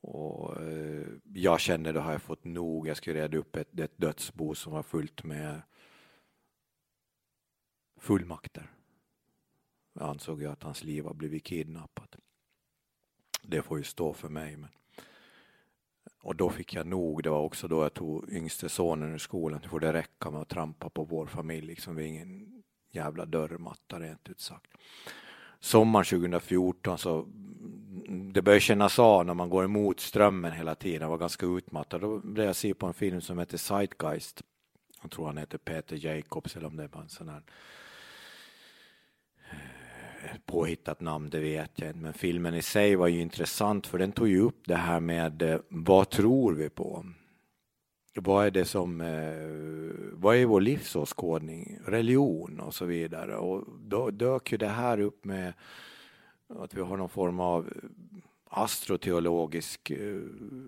Och 0.00 0.62
eh, 0.62 1.06
jag 1.34 1.60
kände 1.60 1.92
då 1.92 2.00
har 2.00 2.12
jag 2.12 2.22
fått 2.22 2.44
nog. 2.44 2.88
Jag 2.88 2.96
skulle 2.96 3.22
reda 3.22 3.38
upp 3.38 3.56
ett, 3.56 3.78
ett 3.78 3.98
dödsbo 3.98 4.54
som 4.54 4.72
var 4.72 4.82
fullt 4.82 5.24
med 5.24 5.62
fullmakter. 7.96 8.70
Jag 9.92 10.08
ansåg 10.08 10.42
jag 10.42 10.52
att 10.52 10.62
hans 10.62 10.84
liv 10.84 11.04
har 11.04 11.14
blivit 11.14 11.44
kidnappat. 11.44 12.16
Det 13.42 13.62
får 13.62 13.78
ju 13.78 13.84
stå 13.84 14.12
för 14.12 14.28
mig. 14.28 14.56
Men... 14.56 14.70
Och 16.22 16.36
då 16.36 16.50
fick 16.50 16.74
jag 16.74 16.86
nog. 16.86 17.22
Det 17.22 17.30
var 17.30 17.40
också 17.40 17.68
då 17.68 17.82
jag 17.82 17.94
tog 17.94 18.32
yngste 18.32 18.68
sonen 18.68 19.14
ur 19.14 19.18
skolan. 19.18 19.60
Nu 19.62 19.68
får 19.68 19.80
det 19.80 19.92
räcka 19.92 20.30
med 20.30 20.40
att 20.40 20.48
trampa 20.48 20.90
på 20.90 21.04
vår 21.04 21.26
familj. 21.26 21.66
Liksom 21.66 21.96
vi 21.96 22.02
är 22.04 22.08
ingen 22.08 22.59
jävla 22.90 23.24
dörrmatta 23.24 24.00
rent 24.00 24.28
ut 24.28 24.40
sagt. 24.40 24.70
Sommaren 25.60 26.04
2014 26.04 26.98
så 26.98 27.22
mm, 27.22 28.32
det 28.32 28.42
börjar 28.42 28.60
kännas 28.60 28.98
av 28.98 29.26
när 29.26 29.34
man 29.34 29.50
går 29.50 29.64
emot 29.64 30.00
strömmen 30.00 30.52
hela 30.52 30.74
tiden. 30.74 31.02
Jag 31.02 31.08
var 31.08 31.18
ganska 31.18 31.46
utmattad. 31.46 32.00
Då 32.00 32.18
blev 32.18 32.46
jag 32.46 32.56
se 32.56 32.74
på 32.74 32.86
en 32.86 32.94
film 32.94 33.20
som 33.20 33.38
heter 33.38 33.58
Zeitgeist. 33.58 34.42
Jag 35.02 35.10
tror 35.10 35.26
han 35.26 35.38
heter 35.38 35.58
Peter 35.58 36.06
Jacobs 36.06 36.56
eller 36.56 36.66
om 36.66 36.76
det 36.76 36.88
var 36.88 37.00
en 37.00 37.08
sån 37.08 37.28
här 37.28 37.42
eh, 40.22 40.36
påhittat 40.46 41.00
namn, 41.00 41.30
det 41.30 41.40
vet 41.40 41.70
jag 41.74 41.88
inte. 41.88 42.00
Men 42.00 42.12
filmen 42.12 42.54
i 42.54 42.62
sig 42.62 42.96
var 42.96 43.08
ju 43.08 43.20
intressant 43.20 43.86
för 43.86 43.98
den 43.98 44.12
tog 44.12 44.28
ju 44.28 44.40
upp 44.40 44.62
det 44.64 44.76
här 44.76 45.00
med 45.00 45.42
eh, 45.42 45.60
vad 45.68 46.10
tror 46.10 46.52
vi 46.52 46.68
på? 46.68 47.04
Vad 48.14 48.46
är 48.46 48.50
det 48.50 48.64
som, 48.64 49.00
eh, 49.00 49.48
vad 50.12 50.36
är 50.36 50.46
vår 50.46 50.60
livsåskådning, 50.60 51.78
religion 51.86 52.60
och 52.60 52.74
så 52.74 52.84
vidare. 52.84 53.36
Och 53.36 53.64
då 53.80 54.10
dök 54.10 54.52
ju 54.52 54.58
det 54.58 54.68
här 54.68 55.00
upp 55.00 55.24
med 55.24 55.52
att 56.48 56.74
vi 56.74 56.80
har 56.80 56.96
någon 56.96 57.08
form 57.08 57.40
av 57.40 57.72
astroteologisk 58.44 59.90
eh, 59.90 60.20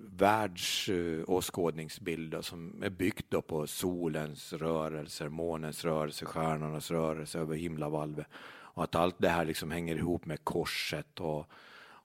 världsåskådningsbild 0.06 2.44
som 2.44 2.82
är 2.82 2.90
byggt 2.90 3.47
på 3.47 3.66
solens 3.66 4.52
rörelser, 4.52 5.28
månens 5.28 5.85
rörelser, 5.85 6.27
stjärnornas 6.27 6.90
rörelser 6.90 7.39
över 7.39 7.56
himlavalvet. 7.56 8.27
Och 8.74 8.85
att 8.85 8.94
allt 8.94 9.16
det 9.19 9.28
här 9.28 9.44
liksom 9.44 9.70
hänger 9.70 9.97
ihop 9.97 10.24
med 10.24 10.44
korset 10.44 11.20
och, 11.20 11.47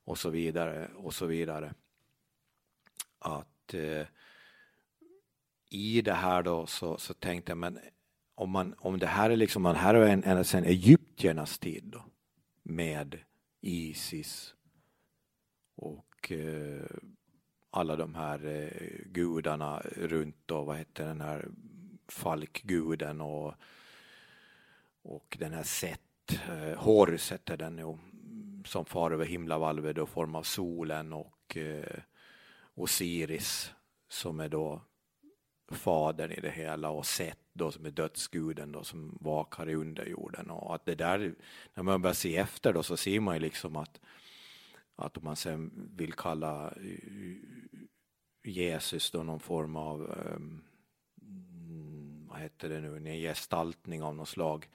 och 0.05 0.17
så 0.17 0.29
vidare 0.29 0.87
och 0.95 1.13
så 1.13 1.25
vidare. 1.25 1.73
Att 3.19 3.73
eh, 3.73 4.05
i 5.69 6.01
det 6.01 6.13
här 6.13 6.43
då 6.43 6.65
så, 6.65 6.97
så 6.97 7.13
tänkte 7.13 7.51
jag, 7.51 7.57
men 7.57 7.79
om, 8.35 8.49
man, 8.49 8.75
om 8.77 8.99
det 8.99 9.07
här 9.07 9.29
är 9.29 9.35
liksom, 9.35 9.63
man 9.63 9.75
här 9.75 9.93
är 9.93 10.07
en, 10.07 10.23
ända 10.23 10.43
sedan 10.43 10.63
egyptiernas 10.63 11.59
tid 11.59 11.83
då, 11.83 12.05
med 12.63 13.19
Isis 13.61 14.55
och 15.75 16.31
eh, 16.31 16.85
alla 17.69 17.95
de 17.95 18.15
här 18.15 18.45
eh, 18.45 19.05
gudarna 19.05 19.79
runt 19.95 20.37
då, 20.45 20.63
vad 20.63 20.77
heter 20.77 21.07
den 21.07 21.21
här 21.21 21.47
falkguden 22.07 23.21
och, 23.21 23.53
och 25.01 25.37
den 25.39 25.53
här 25.53 25.63
Set, 25.63 26.01
eh, 26.49 26.77
Horus 26.77 27.31
heter 27.31 27.57
den 27.57 27.77
ju, 27.77 27.97
som 28.65 28.85
far 28.85 29.11
över 29.11 29.25
himlavalvet 29.25 29.97
i 29.97 30.05
form 30.05 30.35
av 30.35 30.43
solen 30.43 31.13
och 31.13 31.57
eh, 31.57 31.99
Osiris 32.75 33.73
som 34.09 34.39
är 34.39 34.49
då 34.49 34.81
fadern 35.75 36.31
i 36.31 36.41
det 36.41 36.51
hela 36.51 36.89
och 36.89 37.05
Set 37.05 37.39
då 37.53 37.71
som 37.71 37.85
är 37.85 37.91
dödsguden 37.91 38.71
då 38.71 38.83
som 38.83 39.17
vakar 39.21 39.69
i 39.69 39.75
underjorden 39.75 40.49
och 40.49 40.75
att 40.75 40.85
det 40.85 40.95
där 40.95 41.35
när 41.73 41.83
man 41.83 42.01
börjar 42.01 42.13
se 42.13 42.37
efter 42.37 42.73
då 42.73 42.83
så 42.83 42.97
ser 42.97 43.19
man 43.19 43.35
ju 43.35 43.39
liksom 43.39 43.75
att 43.75 43.99
att 44.95 45.17
om 45.17 45.23
man 45.23 45.35
sen 45.35 45.89
vill 45.95 46.13
kalla 46.13 46.67
eh, 46.67 47.37
Jesus 48.43 49.11
då 49.11 49.23
någon 49.23 49.39
form 49.39 49.75
av 49.75 50.01
um, 50.35 50.63
vad 52.29 52.39
heter 52.39 52.69
det 52.69 52.79
nu, 52.79 52.97
en 52.97 53.05
gestaltning 53.05 54.03
av 54.03 54.15
något 54.15 54.29
slag 54.29 54.69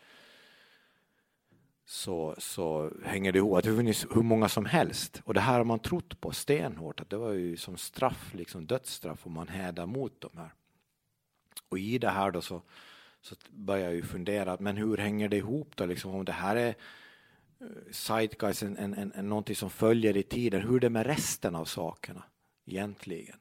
så, 1.84 2.34
så 2.38 2.90
hänger 3.04 3.32
det 3.32 3.36
ihop. 3.38 3.56
Att 3.56 3.64
det 3.64 3.76
finns 3.76 4.06
hur 4.14 4.22
många 4.22 4.48
som 4.48 4.64
helst. 4.64 5.22
Och 5.24 5.34
det 5.34 5.40
här 5.40 5.58
har 5.58 5.64
man 5.64 5.78
trott 5.78 6.20
på 6.20 6.32
stenhårt, 6.32 7.00
att 7.00 7.10
det 7.10 7.16
var 7.16 7.32
ju 7.32 7.56
som 7.56 7.76
straff, 7.76 8.34
liksom 8.34 8.66
dödsstraff 8.66 9.26
om 9.26 9.32
man 9.32 9.48
hädar 9.48 9.86
mot 9.86 10.20
de 10.20 10.30
här. 10.36 10.52
Och 11.72 11.78
i 11.78 11.98
det 11.98 12.10
här 12.10 12.30
då 12.30 12.40
så, 12.40 12.62
så 13.20 13.34
börjar 13.50 13.84
jag 13.84 13.94
ju 13.94 14.02
fundera, 14.02 14.56
men 14.60 14.76
hur 14.76 14.96
hänger 14.96 15.28
det 15.28 15.36
ihop 15.36 15.76
då 15.76 15.86
liksom 15.86 16.14
om 16.14 16.24
det 16.24 16.32
här 16.32 16.56
är 16.56 16.74
eh, 17.60 17.66
zeitgeist, 17.90 18.62
en, 18.62 18.76
en, 18.76 19.12
en, 19.14 19.28
någonting 19.28 19.56
som 19.56 19.70
följer 19.70 20.16
i 20.16 20.22
tiden, 20.22 20.62
hur 20.62 20.76
är 20.76 20.80
det 20.80 20.90
med 20.90 21.06
resten 21.06 21.54
av 21.54 21.64
sakerna 21.64 22.22
egentligen. 22.66 23.36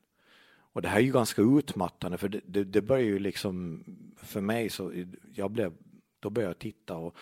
Och 0.73 0.81
det 0.81 0.87
här 0.87 0.97
är 0.97 1.03
ju 1.03 1.11
ganska 1.11 1.41
utmattande 1.41 2.17
för 2.17 2.29
det, 2.29 2.41
det, 2.45 2.63
det 2.63 2.81
börjar 2.81 3.05
ju 3.05 3.19
liksom 3.19 3.83
för 4.17 4.41
mig 4.41 4.69
så 4.69 5.05
jag 5.33 5.51
blev, 5.51 5.73
då 6.19 6.29
började 6.29 6.49
jag 6.49 6.59
titta 6.59 6.95
och 6.95 7.15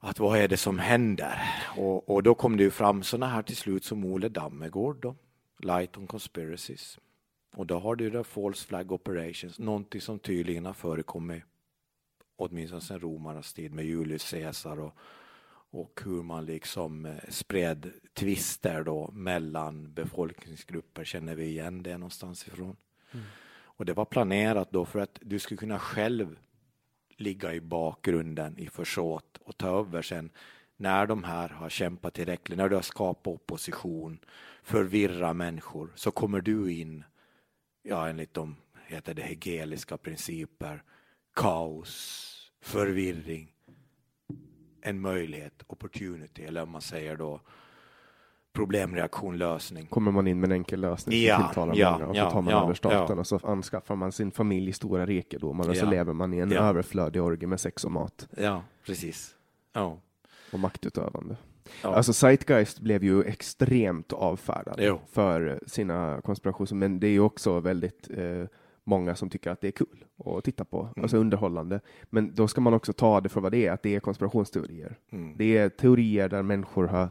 att 0.00 0.18
vad 0.18 0.38
är 0.38 0.48
det 0.48 0.56
som 0.56 0.78
händer? 0.78 1.38
Och, 1.76 2.10
och 2.10 2.22
då 2.22 2.34
kom 2.34 2.56
det 2.56 2.62
ju 2.62 2.70
fram 2.70 3.02
sådana 3.02 3.26
här 3.26 3.42
till 3.42 3.56
slut 3.56 3.84
som 3.84 4.04
Ole 4.04 4.28
Dammegård 4.28 4.96
då, 5.02 5.16
Light 5.58 5.96
on 5.96 6.06
Conspiracies. 6.06 6.98
Och 7.54 7.66
då 7.66 7.78
har 7.78 7.96
du 7.96 8.10
det 8.10 8.24
False 8.24 8.66
Flag 8.66 8.92
Operations, 8.92 9.58
någonting 9.58 10.00
som 10.00 10.18
tydligen 10.18 10.66
har 10.66 10.72
förekommit 10.72 11.42
åtminstone 12.36 12.80
sedan 12.80 13.00
romarnas 13.00 13.52
tid 13.52 13.72
med 13.72 13.84
Julius 13.84 14.30
Caesar 14.30 14.80
och 14.80 14.94
och 15.74 16.00
hur 16.04 16.22
man 16.22 16.46
liksom 16.46 17.06
eh, 17.06 17.14
spred 17.28 17.92
tvister 18.12 18.84
då 18.84 19.10
mellan 19.12 19.92
befolkningsgrupper 19.92 21.04
känner 21.04 21.34
vi 21.34 21.44
igen 21.44 21.82
det 21.82 21.98
någonstans 21.98 22.48
ifrån. 22.48 22.76
Mm. 23.12 23.24
Och 23.76 23.84
det 23.84 23.92
var 23.92 24.04
planerat 24.04 24.72
då 24.72 24.84
för 24.84 24.98
att 24.98 25.18
du 25.22 25.38
skulle 25.38 25.58
kunna 25.58 25.78
själv 25.78 26.38
ligga 27.16 27.54
i 27.54 27.60
bakgrunden 27.60 28.58
i 28.58 28.66
försåt 28.66 29.38
och 29.44 29.56
ta 29.56 29.78
över 29.78 30.02
sen 30.02 30.30
när 30.76 31.06
de 31.06 31.24
här 31.24 31.48
har 31.48 31.68
kämpat 31.68 32.14
tillräckligt, 32.14 32.58
när 32.58 32.68
du 32.68 32.74
har 32.74 32.82
skapat 32.82 33.34
opposition, 33.34 34.18
förvirra 34.62 35.32
människor, 35.32 35.92
så 35.94 36.10
kommer 36.10 36.40
du 36.40 36.72
in, 36.72 37.04
ja 37.84 38.08
enligt 38.08 38.34
de 38.34 38.56
heter 38.86 39.14
det 39.14 39.22
hegeliska 39.22 39.96
principer, 39.96 40.82
kaos, 41.34 42.52
förvirring, 42.60 43.52
en 44.82 45.00
möjlighet, 45.00 45.62
opportunity, 45.66 46.42
eller 46.42 46.62
om 46.62 46.70
man 46.70 46.80
säger 46.80 47.16
då 47.16 47.40
problemreaktion, 48.52 49.38
lösning. 49.38 49.86
Kommer 49.86 50.10
man 50.10 50.26
in 50.26 50.40
med 50.40 50.48
en 50.48 50.52
enkel 50.52 50.80
lösning 50.80 51.22
ja, 51.22 51.36
så 51.36 51.42
tilltalar 51.42 51.76
ja, 51.76 51.92
många 51.92 52.06
och 52.06 52.16
så 52.16 52.20
ja, 52.20 52.30
tar 52.30 52.42
man 52.42 52.52
ja, 52.52 52.64
över 52.64 52.74
staten 52.74 53.16
ja. 53.16 53.20
och 53.20 53.26
så 53.26 53.40
anskaffar 53.44 53.96
man 53.96 54.12
sin 54.12 54.30
familj 54.32 54.72
stora 54.72 55.06
rikedomar 55.06 55.68
och 55.68 55.76
så 55.76 55.86
lever 55.86 56.12
man 56.12 56.34
i 56.34 56.38
en 56.38 56.52
överflödig 56.52 57.22
orgie 57.22 57.48
med 57.48 57.60
sex 57.60 57.84
och 57.84 57.92
mat 57.92 58.28
Ja, 58.36 58.62
precis. 58.86 59.34
Ja. 59.72 59.98
och 60.52 60.58
maktutövande. 60.58 61.36
Ja. 61.82 61.94
Alltså 61.94 62.12
Zeitgeist 62.12 62.80
blev 62.80 63.04
ju 63.04 63.22
extremt 63.22 64.12
avfärdad 64.12 64.74
Jo. 64.78 65.00
för 65.12 65.60
sina 65.66 66.20
konspirationer, 66.24 66.74
men 66.74 67.00
det 67.00 67.06
är 67.06 67.10
ju 67.12 67.20
också 67.20 67.60
väldigt 67.60 68.10
eh, 68.16 68.44
många 68.84 69.14
som 69.14 69.30
tycker 69.30 69.50
att 69.50 69.60
det 69.60 69.66
är 69.68 69.72
kul 69.72 70.04
att 70.24 70.44
titta 70.44 70.64
på, 70.64 70.80
Mm. 70.82 71.02
alltså 71.02 71.16
underhållande. 71.16 71.80
Men 72.04 72.34
då 72.34 72.48
ska 72.48 72.60
man 72.60 72.74
också 72.74 72.92
ta 72.92 73.20
det 73.20 73.28
för 73.28 73.40
vad 73.40 73.52
det 73.52 73.66
är, 73.66 73.72
att 73.72 73.82
det 73.82 73.94
är 73.94 74.00
konspirationsteorier. 74.00 74.98
Mm. 75.10 75.34
Det 75.36 75.56
är 75.58 75.68
teorier 75.68 76.28
där 76.28 76.42
människor 76.42 76.86
har 76.86 77.10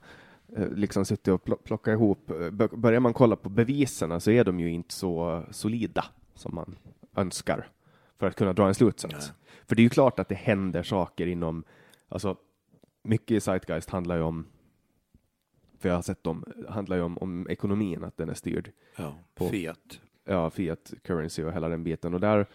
eh, 0.58 0.68
liksom 0.70 1.06
suttit 1.06 1.28
och 1.28 1.44
pl- 1.46 1.58
plockat 1.64 1.92
ihop. 1.92 2.30
eh, 2.32 2.50
bör- 2.50 2.76
Börjar 2.78 3.00
man 3.00 3.14
kolla 3.14 3.36
på 3.36 3.50
bevisen 3.50 4.22
så 4.22 4.32
är 4.32 4.44
de 4.44 4.60
ju 4.60 4.70
inte 4.72 4.94
så 4.94 5.44
solida 5.52 6.06
som 6.36 6.56
man 6.56 6.76
önskar 7.16 7.68
för 8.20 8.28
att 8.28 8.36
kunna 8.36 8.54
dra 8.54 8.68
en 8.68 8.76
slutsats. 8.76 9.14
Nej. 9.14 9.36
För 9.68 9.76
det 9.76 9.80
är 9.82 9.84
ju 9.84 9.90
klart 9.90 10.20
att 10.20 10.30
det 10.30 10.36
händer 10.36 10.84
saker 10.84 11.28
inom, 11.28 11.64
alltså 12.10 12.36
mycket 13.04 13.32
i 13.36 13.40
Zeitgeist 13.40 13.90
handlar 13.90 14.16
ju 14.16 14.22
om, 14.22 14.46
för 15.80 15.90
jag 15.90 15.96
har 15.96 16.02
sett 16.02 16.24
dem, 16.24 16.44
handlar 16.70 16.96
ju 16.98 17.02
om, 17.04 17.18
om 17.18 17.48
ekonomin, 17.50 18.04
att 18.04 18.18
den 18.18 18.30
är 18.30 18.34
styrd 18.34 18.72
ja. 18.98 19.16
På- 19.36 19.50
Fiat. 19.50 20.00
ja, 20.26 20.50
fiat 20.50 20.94
currency 21.04 21.44
och 21.44 21.54
hela 21.54 21.70
den 21.70 21.84
biten. 21.84 22.14
Och 22.14 22.20
där, 22.20 22.46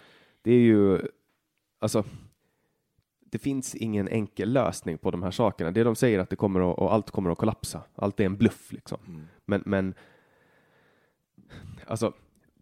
det 0.43 0.53
är 0.53 0.61
ju, 0.61 1.01
alltså, 1.79 2.05
det 3.20 3.39
finns 3.39 3.75
ingen 3.75 4.09
enkel 4.09 4.53
lösning 4.53 4.99
på 4.99 5.11
de 5.11 5.23
här 5.23 5.31
sakerna. 5.31 5.70
Det 5.70 5.85
de 5.85 5.97
säger 5.97 6.19
att 6.19 6.31
det 6.31 6.37
kommer 6.37 6.73
att, 6.73 6.79
och 6.79 6.93
allt 6.95 7.11
kommer 7.11 7.31
att 7.31 7.39
kollapsa. 7.39 7.83
Allt 7.95 8.20
är 8.20 8.25
en 8.27 8.37
bluff 8.37 8.73
liksom. 8.73 8.99
Mm. 9.07 9.27
Men, 9.45 9.62
men, 9.66 9.95
alltså, 11.87 12.12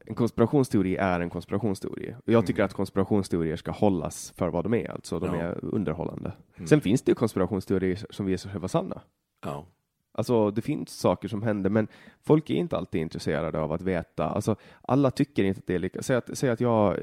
en 0.06 0.14
konspirationsteori 0.14 0.96
är 0.96 1.20
en 1.20 1.30
konspirationsteori. 1.30 2.14
Och 2.26 2.32
jag 2.32 2.46
tycker 2.46 2.60
Mm. 2.60 2.66
att 2.66 2.74
konspirationsteorier 2.74 3.56
ska 3.56 3.70
hållas 3.70 4.32
för 4.36 4.48
vad 4.48 4.64
de 4.64 4.74
är, 4.74 4.90
alltså 4.90 5.18
de 5.18 5.34
Ja. 5.34 5.40
är 5.40 5.64
underhållande. 5.64 6.32
Mm. 6.56 6.66
Sen 6.66 6.80
finns 6.80 7.02
det 7.02 7.10
ju 7.10 7.14
konspirationsteorier 7.14 8.06
som 8.10 8.26
visar 8.26 8.50
sig 8.50 8.60
vara 8.60 8.68
sanna. 8.68 9.00
Ja. 9.44 9.66
Alltså 10.12 10.50
det 10.50 10.62
finns 10.62 10.90
saker 10.90 11.28
som 11.28 11.42
händer, 11.42 11.70
men 11.70 11.88
folk 12.22 12.50
är 12.50 12.54
inte 12.54 12.76
alltid 12.76 13.00
intresserade 13.00 13.60
av 13.60 13.72
att 13.72 13.82
veta. 13.82 14.28
Alltså 14.28 14.56
alla 14.82 15.10
tycker 15.10 15.44
inte 15.44 15.58
att 15.58 15.66
det 15.66 15.74
är 15.74 15.78
lika. 15.78 16.02
Säg 16.02 16.16
att, 16.16 16.30
säg 16.38 16.50
att 16.50 16.60
jag 16.60 16.96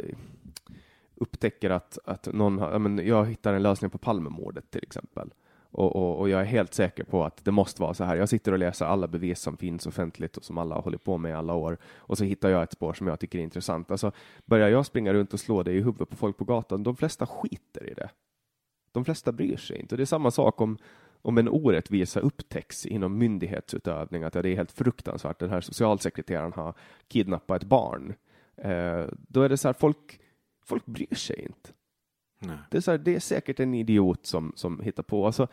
upptäcker 1.16 1.70
att, 1.70 1.98
att 2.06 2.28
någon 2.34 2.58
har, 2.58 2.72
ja, 2.72 2.80
men 2.80 3.08
jag 3.08 3.26
hittar 3.26 3.54
en 3.54 3.64
lösning 3.64 3.92
på 3.92 3.98
Palmemordet 3.98 4.72
till 4.72 4.84
exempel. 4.84 5.34
Och, 5.74 5.96
och, 5.96 6.20
och, 6.20 6.30
jag 6.30 6.42
är 6.42 6.46
helt 6.46 6.74
säker 6.74 7.04
på 7.04 7.24
att 7.24 7.46
det 7.46 7.52
måste 7.52 7.82
vara 7.82 7.94
så 7.94 8.04
här. 8.04 8.16
Jag 8.16 8.30
sitter 8.30 8.52
och 8.52 8.60
läser 8.60 8.86
alla 8.86 9.08
bevis 9.08 9.40
som 9.40 9.58
finns 9.58 9.86
offentligt 9.86 10.38
och 10.38 10.44
som 10.44 10.58
alla 10.58 10.76
har 10.76 10.82
hållit 10.82 11.04
på 11.04 11.18
med 11.18 11.30
i 11.30 11.34
alla 11.34 11.54
år 11.54 11.78
och 11.98 12.18
så 12.18 12.24
hittar 12.24 12.50
jag 12.50 12.64
ett 12.64 12.72
spår 12.72 12.94
som 12.94 13.08
jag 13.08 13.20
tycker 13.20 13.40
är 13.40 13.44
intressant. 13.44 13.92
Alltså, 13.92 14.12
börjar 14.46 14.70
jag 14.70 14.86
springa 14.86 15.14
runt 15.14 15.34
och 15.34 15.40
slå 15.40 15.64
det 15.64 15.72
i 15.72 15.82
huvudet 15.82 16.10
på 16.10 16.16
folk 16.16 16.38
på 16.38 16.46
gatan, 16.46 16.84
de 16.84 16.96
flesta 16.96 17.26
skiter 17.26 17.90
i 17.90 17.94
det. 17.94 18.10
De 18.92 19.06
flesta 19.06 19.32
bryr 19.32 19.58
sig 19.58 19.80
inte. 19.80 19.96
Och 19.96 19.98
det 19.98 20.04
är 20.04 20.06
samma 20.06 20.32
sak 20.32 20.62
om, 20.62 20.78
om 21.22 21.38
en 21.38 21.50
orättvisa 21.50 22.20
upptäcks 22.20 22.86
inom 22.86 23.18
myndighetsutövning, 23.18 24.24
att 24.24 24.36
ja, 24.36 24.42
det 24.42 24.50
är 24.50 24.56
helt 24.56 24.72
fruktansvärt, 24.72 25.40
den 25.40 25.50
här 25.50 25.62
socialsekreteraren 25.62 26.54
har 26.54 26.74
kidnappat 27.08 27.62
ett 27.62 27.70
barn. 27.70 28.14
Eh, 28.56 29.06
då 29.28 29.42
är 29.42 29.50
det 29.50 29.58
så 29.58 29.68
här, 29.68 29.74
folk, 29.74 30.20
folk 30.66 30.86
bryr 30.86 31.16
sig 31.16 31.42
inte. 31.46 31.70
Det 32.72 32.78
är, 32.78 32.82
så 32.82 32.92
här, 32.92 32.98
det 32.98 33.16
är 33.16 33.20
säkert 33.20 33.60
en 33.60 33.74
idiot 33.74 34.26
som, 34.26 34.54
som 34.56 34.80
hittar 34.80 35.04
på. 35.04 35.26
Alltså, 35.26 35.48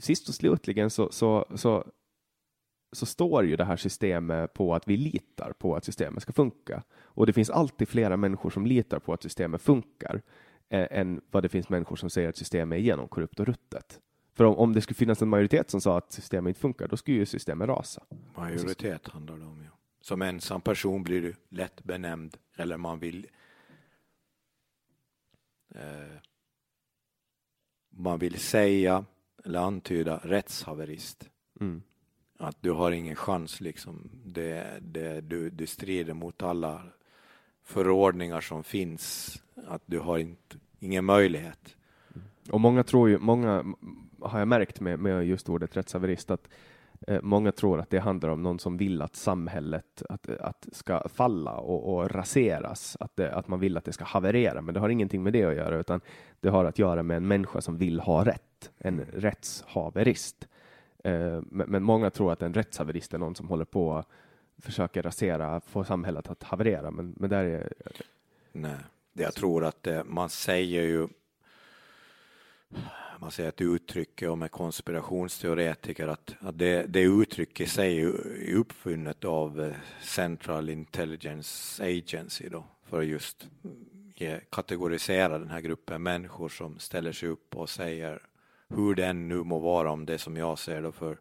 sist 0.00 0.28
och 0.28 0.34
slutligen 0.34 0.90
så, 0.90 1.08
så, 1.12 1.46
så, 1.54 1.84
så 2.92 3.06
står 3.06 3.44
ju 3.44 3.56
det 3.56 3.64
här 3.64 3.76
systemet 3.76 4.54
på 4.54 4.74
att 4.74 4.88
vi 4.88 4.96
litar 4.96 5.52
på 5.52 5.76
att 5.76 5.84
systemet 5.84 6.22
ska 6.22 6.32
funka. 6.32 6.82
Och 7.00 7.26
det 7.26 7.32
finns 7.32 7.50
alltid 7.50 7.88
flera 7.88 8.16
människor 8.16 8.50
som 8.50 8.66
litar 8.66 8.98
på 8.98 9.12
att 9.12 9.22
systemet 9.22 9.62
funkar 9.62 10.22
eh, 10.68 10.86
än 10.90 11.20
vad 11.30 11.42
det 11.42 11.48
finns 11.48 11.68
människor 11.68 11.96
som 11.96 12.10
säger 12.10 12.28
att 12.28 12.36
systemet 12.36 12.76
är 12.76 12.80
genomkorrupt 12.80 13.40
och 13.40 13.46
ruttet. 13.46 14.00
För 14.34 14.44
om, 14.44 14.56
om 14.56 14.72
det 14.72 14.80
skulle 14.80 14.94
finnas 14.94 15.22
en 15.22 15.28
majoritet 15.28 15.70
som 15.70 15.80
sa 15.80 15.98
att 15.98 16.12
systemet 16.12 16.50
inte 16.50 16.60
funkar, 16.60 16.88
då 16.88 16.96
skulle 16.96 17.16
ju 17.16 17.26
systemet 17.26 17.68
rasa. 17.68 18.02
Majoritet 18.36 19.08
handlar 19.08 19.36
det 19.36 19.44
om, 19.44 19.62
ja. 19.64 19.70
Som 20.00 20.22
ensam 20.22 20.60
person 20.60 21.02
blir 21.02 21.22
du 21.22 21.34
lätt 21.48 21.84
benämnd, 21.84 22.36
eller 22.56 22.76
man 22.76 22.98
vill 22.98 23.26
man 27.90 28.18
vill 28.18 28.38
säga 28.38 29.04
eller 29.44 29.58
antyda 29.58 30.20
rättshaverist. 30.22 31.30
Mm. 31.60 31.82
Att 32.38 32.56
du 32.60 32.70
har 32.70 32.90
ingen 32.90 33.16
chans 33.16 33.60
liksom. 33.60 34.10
Det, 34.24 34.78
det, 34.80 35.20
du, 35.20 35.50
du 35.50 35.66
strider 35.66 36.14
mot 36.14 36.42
alla 36.42 36.82
förordningar 37.64 38.40
som 38.40 38.64
finns. 38.64 39.34
Att 39.66 39.82
du 39.86 39.98
har 39.98 40.18
inte, 40.18 40.56
ingen 40.78 41.04
möjlighet. 41.04 41.76
Och 42.50 42.60
många 42.60 42.84
tror 42.84 43.08
ju, 43.08 43.18
många 43.18 43.64
har 44.20 44.38
jag 44.38 44.48
märkt 44.48 44.80
med, 44.80 44.98
med 44.98 45.26
just 45.26 45.48
ordet 45.48 45.76
rättshaverist, 45.76 46.30
att 46.30 46.48
Eh, 46.48 46.66
många 47.22 47.52
tror 47.52 47.80
att 47.80 47.90
det 47.90 47.98
handlar 47.98 48.28
om 48.28 48.42
någon 48.42 48.58
som 48.58 48.76
vill 48.76 49.02
att 49.02 49.16
samhället 49.16 50.02
att, 50.08 50.30
att 50.30 50.66
ska 50.72 51.08
falla 51.08 51.52
och, 51.52 51.94
och 51.94 52.10
raseras, 52.10 52.96
att, 53.00 53.16
det, 53.16 53.34
att 53.34 53.48
man 53.48 53.60
vill 53.60 53.76
att 53.76 53.84
det 53.84 53.92
ska 53.92 54.04
haverera, 54.04 54.62
men 54.62 54.74
det 54.74 54.80
har 54.80 54.88
ingenting 54.88 55.22
med 55.22 55.32
det 55.32 55.44
att 55.44 55.56
göra, 55.56 55.78
utan 55.78 56.00
det 56.40 56.48
har 56.48 56.64
att 56.64 56.78
göra 56.78 57.02
med 57.02 57.16
en 57.16 57.28
människa 57.28 57.60
som 57.60 57.78
vill 57.78 58.00
ha 58.00 58.24
rätt, 58.24 58.70
en 58.78 59.00
rättshaverist. 59.00 60.48
Eh, 61.04 61.40
men, 61.42 61.70
men 61.70 61.82
många 61.82 62.10
tror 62.10 62.32
att 62.32 62.42
en 62.42 62.54
rättshaverist 62.54 63.14
är 63.14 63.18
någon 63.18 63.34
som 63.34 63.48
håller 63.48 63.64
på 63.64 63.94
att 63.94 64.08
försöka 64.58 65.02
rasera, 65.02 65.60
få 65.60 65.84
samhället 65.84 66.30
att 66.30 66.42
haverera, 66.42 66.90
men, 66.90 67.14
men 67.16 67.30
där 67.30 67.44
är... 67.44 67.72
Nej, 68.52 68.76
jag 69.12 69.34
tror 69.34 69.64
att 69.64 69.82
det, 69.82 70.04
man 70.04 70.28
säger 70.28 70.82
ju 70.82 71.08
man 73.28 73.32
säger 73.32 73.48
ett 73.48 73.60
uttryck 73.60 74.22
om 74.22 74.42
en 74.42 74.48
konspirationsteoretiker 74.48 76.08
att, 76.08 76.34
att 76.40 76.58
det, 76.58 76.82
det 76.82 77.00
uttrycket 77.00 77.66
i 77.66 77.70
sig 77.70 78.00
är 78.00 78.54
uppfunnet 78.54 79.24
av 79.24 79.60
eh, 79.60 79.72
Central 80.02 80.70
Intelligence 80.70 81.84
Agency 81.84 82.48
då 82.48 82.64
för 82.84 82.98
att 82.98 83.06
just 83.06 83.48
ge, 84.14 84.40
kategorisera 84.50 85.38
den 85.38 85.50
här 85.50 85.60
gruppen 85.60 86.02
människor 86.02 86.48
som 86.48 86.78
ställer 86.78 87.12
sig 87.12 87.28
upp 87.28 87.56
och 87.56 87.70
säger 87.70 88.22
hur 88.68 88.94
den 88.94 89.28
nu 89.28 89.36
må 89.36 89.58
vara 89.58 89.90
om 89.90 90.06
det 90.06 90.18
som 90.18 90.36
jag 90.36 90.58
ser 90.58 90.82
då 90.82 90.92
för 90.92 91.12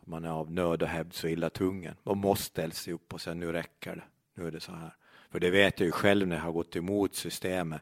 att 0.00 0.06
man 0.06 0.24
är 0.24 0.30
av 0.30 0.50
nöd 0.50 0.82
och 0.82 0.88
hävd 0.88 1.14
så 1.14 1.28
illa 1.28 1.50
tvungen 1.50 1.94
och 2.02 2.16
måste 2.16 2.44
ställa 2.44 2.72
sig 2.72 2.92
upp 2.92 3.14
och 3.14 3.20
säga 3.20 3.34
nu 3.34 3.52
räcker 3.52 3.96
det, 3.96 4.04
nu 4.34 4.46
är 4.46 4.50
det 4.50 4.60
så 4.60 4.72
här. 4.72 4.94
För 5.30 5.40
det 5.40 5.50
vet 5.50 5.80
jag 5.80 5.86
ju 5.86 5.92
själv 5.92 6.28
när 6.28 6.36
jag 6.36 6.42
har 6.42 6.52
gått 6.52 6.76
emot 6.76 7.14
systemet 7.14 7.80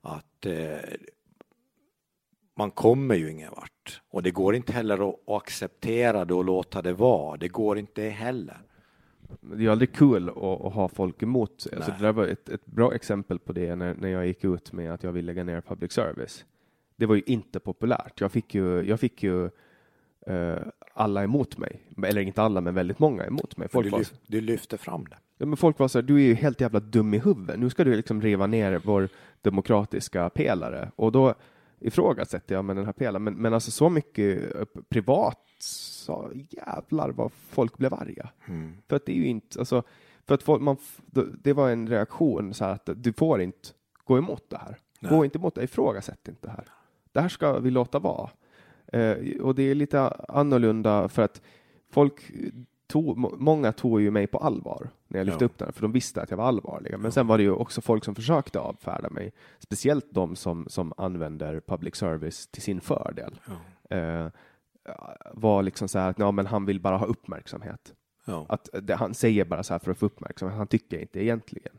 att 0.00 0.46
eh, 0.46 0.78
man 2.60 2.70
kommer 2.70 3.14
ju 3.14 3.30
ingen 3.30 3.50
vart. 3.50 4.02
Och 4.10 4.22
det 4.22 4.30
går 4.30 4.54
inte 4.54 4.72
heller 4.72 5.08
att 5.08 5.16
acceptera 5.26 6.24
det 6.24 6.34
och 6.34 6.44
låta 6.44 6.82
det 6.82 6.92
vara. 6.92 7.36
Det 7.36 7.48
går 7.48 7.78
inte 7.78 8.02
heller. 8.02 8.56
Det 9.40 9.66
är 9.66 9.70
aldrig 9.70 9.92
kul 9.92 10.28
att, 10.28 10.36
att 10.36 10.72
ha 10.72 10.88
folk 10.88 11.22
emot 11.22 11.60
sig. 11.60 11.76
Alltså 11.76 11.92
det 11.98 12.04
där 12.04 12.12
var 12.12 12.26
ett, 12.26 12.48
ett, 12.48 12.66
bra 12.66 12.94
exempel 12.94 13.38
på 13.38 13.52
det 13.52 13.76
när, 13.76 13.94
när 13.94 14.08
jag 14.08 14.26
gick 14.26 14.44
ut 14.44 14.72
med 14.72 14.92
att 14.92 15.02
jag 15.02 15.12
vill 15.12 15.26
lägga 15.26 15.44
ner 15.44 15.60
public 15.60 15.92
service. 15.92 16.44
Det 16.96 17.06
var 17.06 17.14
ju 17.14 17.22
inte 17.26 17.60
populärt. 17.60 18.20
Jag 18.20 18.32
fick 18.32 18.54
ju, 18.54 18.82
jag 18.82 19.00
fick 19.00 19.22
ju 19.22 19.44
uh, 20.30 20.56
alla 20.94 21.24
emot 21.24 21.58
mig. 21.58 21.82
Eller 22.04 22.20
inte 22.20 22.42
alla, 22.42 22.60
men 22.60 22.74
väldigt 22.74 22.98
många 22.98 23.26
emot 23.26 23.56
mig. 23.56 23.68
Folk 23.68 23.90
du, 23.90 23.98
lyft, 23.98 24.20
du 24.26 24.40
lyfte 24.40 24.78
fram 24.78 25.04
det. 25.04 25.16
Ja, 25.38 25.46
men 25.46 25.56
folk 25.56 25.78
var 25.78 25.88
så 25.88 25.98
här, 25.98 26.02
du 26.02 26.14
är 26.14 26.26
ju 26.26 26.34
helt 26.34 26.60
jävla 26.60 26.80
dum 26.80 27.14
i 27.14 27.18
huvudet. 27.18 27.58
Nu 27.58 27.70
ska 27.70 27.84
du 27.84 27.96
liksom 27.96 28.22
riva 28.22 28.46
ner 28.46 28.80
vår 28.84 29.08
demokratiska 29.42 30.30
pelare. 30.30 30.90
Och 30.96 31.12
då 31.12 31.34
ifrågasätter 31.80 32.54
jag 32.54 32.64
med 32.64 32.76
den 32.76 32.84
här 32.84 32.92
pelaren. 32.92 33.24
Men, 33.24 33.34
men 33.34 33.54
alltså 33.54 33.70
så 33.70 33.88
mycket 33.88 34.54
eh, 34.54 34.64
privat, 34.88 35.46
så 35.58 36.30
jävlar 36.34 37.10
vad 37.10 37.32
folk 37.32 37.78
blev 37.78 37.94
arga. 37.94 38.30
Mm. 38.48 38.76
För 38.88 38.96
att 38.96 39.06
det 39.06 39.12
är 39.12 39.16
ju 39.16 39.26
inte, 39.26 39.58
alltså, 39.58 39.82
för 40.26 40.34
att 40.34 40.42
folk, 40.42 40.62
man, 40.62 40.76
det 41.42 41.52
var 41.52 41.70
en 41.70 41.88
reaktion 41.88 42.54
så 42.54 42.64
här 42.64 42.72
att 42.72 42.88
du 42.96 43.12
får 43.12 43.42
inte 43.42 43.68
gå 44.04 44.18
emot 44.18 44.50
det 44.50 44.58
här. 44.58 44.76
Nej. 45.00 45.10
Gå 45.12 45.24
inte 45.24 45.38
emot 45.38 45.54
det, 45.54 45.62
ifrågasätt 45.62 46.28
inte 46.28 46.46
det 46.46 46.52
här. 46.52 46.64
Det 47.12 47.20
här 47.20 47.28
ska 47.28 47.58
vi 47.58 47.70
låta 47.70 47.98
vara. 47.98 48.30
Eh, 48.86 49.40
och 49.40 49.54
det 49.54 49.62
är 49.62 49.74
lite 49.74 50.00
annorlunda 50.28 51.08
för 51.08 51.22
att 51.22 51.42
folk 51.90 52.30
tog, 52.90 53.18
många 53.40 53.72
tog 53.72 54.00
ju 54.00 54.10
mig 54.10 54.26
på 54.26 54.38
allvar 54.38 54.90
när 55.08 55.18
jag 55.20 55.24
lyfte 55.24 55.44
ja. 55.44 55.46
upp 55.46 55.58
den, 55.58 55.72
för 55.72 55.82
de 55.82 55.92
visste 55.92 56.22
att 56.22 56.30
jag 56.30 56.36
var 56.36 56.44
allvarlig. 56.44 56.92
Men 56.92 57.04
ja. 57.04 57.10
sen 57.10 57.26
var 57.26 57.38
det 57.38 57.44
ju 57.44 57.52
också 57.52 57.80
folk 57.80 58.04
som 58.04 58.14
försökte 58.14 58.60
avfärda 58.60 59.10
mig, 59.10 59.32
speciellt 59.58 60.06
de 60.10 60.36
som, 60.36 60.66
som 60.68 60.92
använder 60.96 61.60
public 61.60 61.96
service 61.96 62.46
till 62.46 62.62
sin 62.62 62.80
fördel. 62.80 63.40
Ja. 63.46 63.96
Eh, 63.96 64.28
var 65.32 65.62
liksom 65.62 65.88
så 65.88 65.98
här 65.98 66.10
att 66.10 66.18
ja, 66.18 66.30
men 66.30 66.46
han 66.46 66.66
vill 66.66 66.80
bara 66.80 66.96
ha 66.96 67.06
uppmärksamhet. 67.06 67.94
Att 68.48 68.68
det, 68.82 68.94
han 68.94 69.14
säger 69.14 69.44
bara 69.44 69.62
så 69.62 69.74
här 69.74 69.78
för 69.78 69.90
att 69.90 69.98
få 69.98 70.06
uppmärksamhet, 70.06 70.58
han 70.58 70.66
tycker 70.66 70.98
inte 71.00 71.22
egentligen. 71.22 71.72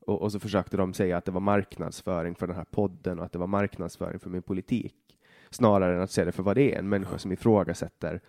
Och, 0.00 0.22
och, 0.22 0.32
så 0.32 0.40
försökte 0.40 0.76
de 0.76 0.94
säga 0.94 1.16
att 1.16 1.24
det 1.24 1.32
var 1.32 1.40
marknadsföring 1.40 2.34
för 2.34 2.46
den 2.46 2.56
här 2.56 2.64
podden 2.64 3.18
och 3.18 3.24
att 3.24 3.32
det 3.32 3.38
var 3.38 3.46
marknadsföring 3.46 4.18
för 4.18 4.30
min 4.30 4.42
politik, 4.42 5.18
snarare 5.50 5.96
än 5.96 6.02
att 6.02 6.10
se 6.10 6.24
det 6.24 6.32
för 6.32 6.42
vad 6.42 6.56
det 6.56 6.74
är, 6.74 6.78
en 6.78 6.88
människa 6.88 7.18
som 7.18 7.32
ifrågasätter 7.32 8.20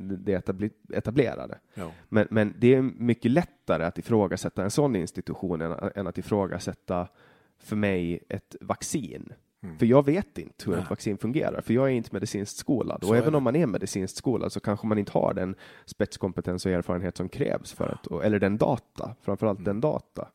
det 0.00 0.50
etablerade. 0.92 1.58
Ja. 1.74 1.90
Men, 2.08 2.26
men 2.30 2.54
det 2.58 2.74
är 2.74 2.82
mycket 2.82 3.30
lättare 3.30 3.84
att 3.84 3.98
ifrågasätta 3.98 4.62
en 4.62 4.70
sån 4.70 4.96
institution 4.96 5.60
än, 5.60 5.90
än 5.94 6.06
att 6.06 6.18
ifrågasätta 6.18 7.08
för 7.58 7.76
mig 7.76 8.24
ett 8.28 8.56
vaccin. 8.60 9.32
Mm. 9.62 9.78
För 9.78 9.86
jag 9.86 10.06
vet 10.06 10.38
inte 10.38 10.64
hur 10.64 10.72
Nej. 10.72 10.82
ett 10.82 10.90
vaccin 10.90 11.18
fungerar, 11.18 11.60
för 11.60 11.74
jag 11.74 11.86
är 11.86 11.92
inte 11.92 12.10
medicinskt 12.12 12.56
skolad. 12.56 12.98
Så 13.02 13.08
och 13.08 13.16
även 13.16 13.34
om 13.34 13.42
man 13.42 13.56
är 13.56 13.66
medicinskt 13.66 14.16
skolad 14.16 14.52
så 14.52 14.60
kanske 14.60 14.86
man 14.86 14.98
inte 14.98 15.12
har 15.12 15.34
den 15.34 15.54
spetskompetens 15.84 16.66
och 16.66 16.72
erfarenhet 16.72 17.16
som 17.16 17.28
krävs 17.28 17.72
för 17.72 17.88
att, 17.88 18.24
eller 18.24 18.38
den 18.38 18.58
data, 18.58 19.14
framförallt 19.20 19.58
mm. 19.58 19.64
den 19.64 19.80
data. 19.80 20.28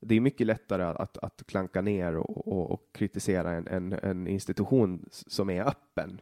Det 0.00 0.14
är 0.14 0.20
mycket 0.20 0.46
lättare 0.46 0.82
att, 0.82 1.18
att 1.18 1.42
klanka 1.46 1.80
ner 1.80 2.16
och, 2.16 2.48
och, 2.48 2.70
och 2.70 2.82
kritisera 2.92 3.52
en, 3.52 3.68
en, 3.68 3.92
en, 3.92 4.26
institution 4.26 5.08
som 5.10 5.50
är 5.50 5.68
öppen, 5.68 6.20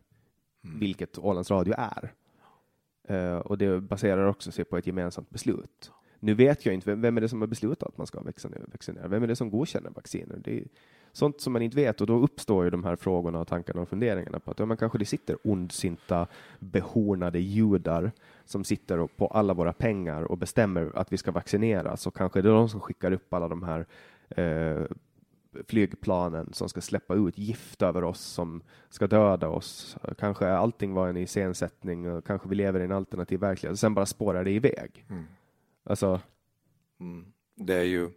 mm. 0.65 0.79
vilket 0.79 1.19
Ålands 1.19 1.51
Radio 1.51 1.75
är. 1.79 2.13
Uh, 3.11 3.37
och 3.37 3.59
det 3.59 3.81
baserar 3.81 4.27
också 4.27 4.53
sig 4.53 4.65
på 4.65 4.79
ett 4.79 4.87
gemensamt 4.87 5.31
beslut. 5.31 5.91
Nu 6.21 6.35
vet 6.35 6.67
jag 6.67 6.75
inte, 6.75 6.91
vem, 6.91 7.01
vem 7.01 7.17
är 7.17 7.21
det 7.21 7.29
som 7.29 7.41
har 7.41 7.49
beslutat 7.49 7.89
att 7.89 7.99
man 7.99 8.07
ska 8.07 8.23
vaccinera? 8.73 9.09
Vem 9.09 9.23
är 9.23 9.27
det 9.27 9.37
som 9.37 9.51
godkänner 9.51 9.91
vacciner? 9.91 10.41
Det 10.45 10.59
är 10.59 10.65
sånt 11.13 11.41
som 11.41 11.53
man 11.53 11.63
inte 11.63 11.77
vet 11.77 12.01
och 12.01 12.07
då 12.07 12.19
uppstår 12.19 12.65
ju 12.65 12.71
de 12.71 12.85
här 12.85 12.97
frågorna 12.97 13.41
och 13.41 13.49
tankarna 13.49 13.81
och 13.81 13.89
funderingarna 13.89 14.41
på 14.41 14.51
att 14.51 14.59
ja, 14.59 14.67
man 14.67 14.77
kanske 14.77 14.99
det 14.99 15.05
sitter 15.05 15.37
ondsinta, 15.45 16.27
behornade 16.59 17.39
judar 17.41 18.13
som 18.45 18.65
sitter 18.65 19.07
på 19.07 19.27
alla 19.27 19.55
våra 19.55 19.73
pengar 19.73 20.23
och 20.23 20.39
bestämmer 20.39 20.93
att 20.95 21.13
vi 21.13 21.17
ska 21.17 21.31
vaccineras 21.31 22.07
och 22.07 22.17
kanske 22.17 22.43
det 22.43 22.49
är 22.49 22.53
de 22.53 22.69
som 22.69 22.81
skickar 22.81 23.13
upp 23.13 23.35
alla 23.35 23.49
de 23.49 23.63
här 23.63 23.87
eh, 24.29 24.87
flygplanen 25.69 26.53
som 26.53 26.69
ska 26.69 26.81
släppa 26.81 27.15
ut 27.15 27.39
gift 27.39 27.83
över 27.83 28.05
oss 28.05 28.21
som 28.21 28.63
ska 28.89 29.07
döda 29.07 29.49
oss. 29.49 29.97
Kanske 30.19 30.49
allting 30.49 30.95
var 30.95 31.09
en 31.09 31.17
iscensättning 31.17 32.11
och 32.11 32.27
kanske 32.27 32.49
vi 32.49 32.55
lever 32.55 32.81
i 32.81 32.85
en 32.85 32.93
alternativ 32.93 33.41
verklighet. 33.41 33.79
Sen 33.79 33.95
bara 33.95 34.07
spårar 34.07 34.45
det 34.45 34.51
iväg. 34.51 35.07
Mm. 35.11 35.25
Alltså. 35.85 36.21
Mm. 37.01 37.33
Det 37.55 37.75
är 37.75 37.85
ju 37.85 38.11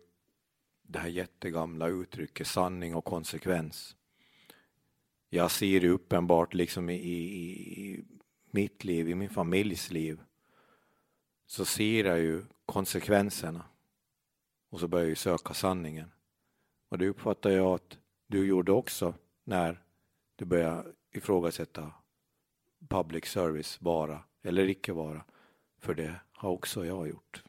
det 0.82 1.00
här 1.00 1.10
jättegamla 1.10 1.88
uttrycket 1.88 2.48
sanning 2.48 2.96
och 2.96 3.06
konsekvens. 3.06 3.96
Jag 5.30 5.52
ser 5.52 5.82
det 5.82 5.90
uppenbart 5.90 6.54
liksom 6.54 6.90
i, 6.90 6.96
i, 6.96 7.50
i 7.82 8.06
mitt 8.52 8.84
liv, 8.84 9.10
i 9.10 9.16
min 9.16 9.30
familjs 9.30 9.92
liv. 9.92 10.22
Så 11.46 11.66
ser 11.66 12.06
jag 12.06 12.20
ju 12.20 12.44
konsekvenserna. 12.66 13.66
Och 14.70 14.80
så 14.80 14.88
börjar 14.88 15.08
jag 15.08 15.18
söka 15.18 15.54
sanningen. 15.54 16.12
Och 16.96 17.00
det 17.00 17.08
uppfattar 17.08 17.50
jag 17.50 17.74
att 17.74 17.98
du 18.28 18.48
gjorde 18.48 18.72
också 18.72 19.14
när 19.44 19.82
du 20.36 20.46
började 20.46 20.84
ifrågasätta 21.12 21.92
public 22.88 23.26
service 23.26 23.82
vara 23.82 24.20
eller 24.44 24.70
icke 24.70 24.94
vara. 24.94 25.24
För 25.80 25.94
det 25.94 26.16
har 26.32 26.50
också 26.50 26.86
jag 26.86 27.08
gjort. 27.08 27.44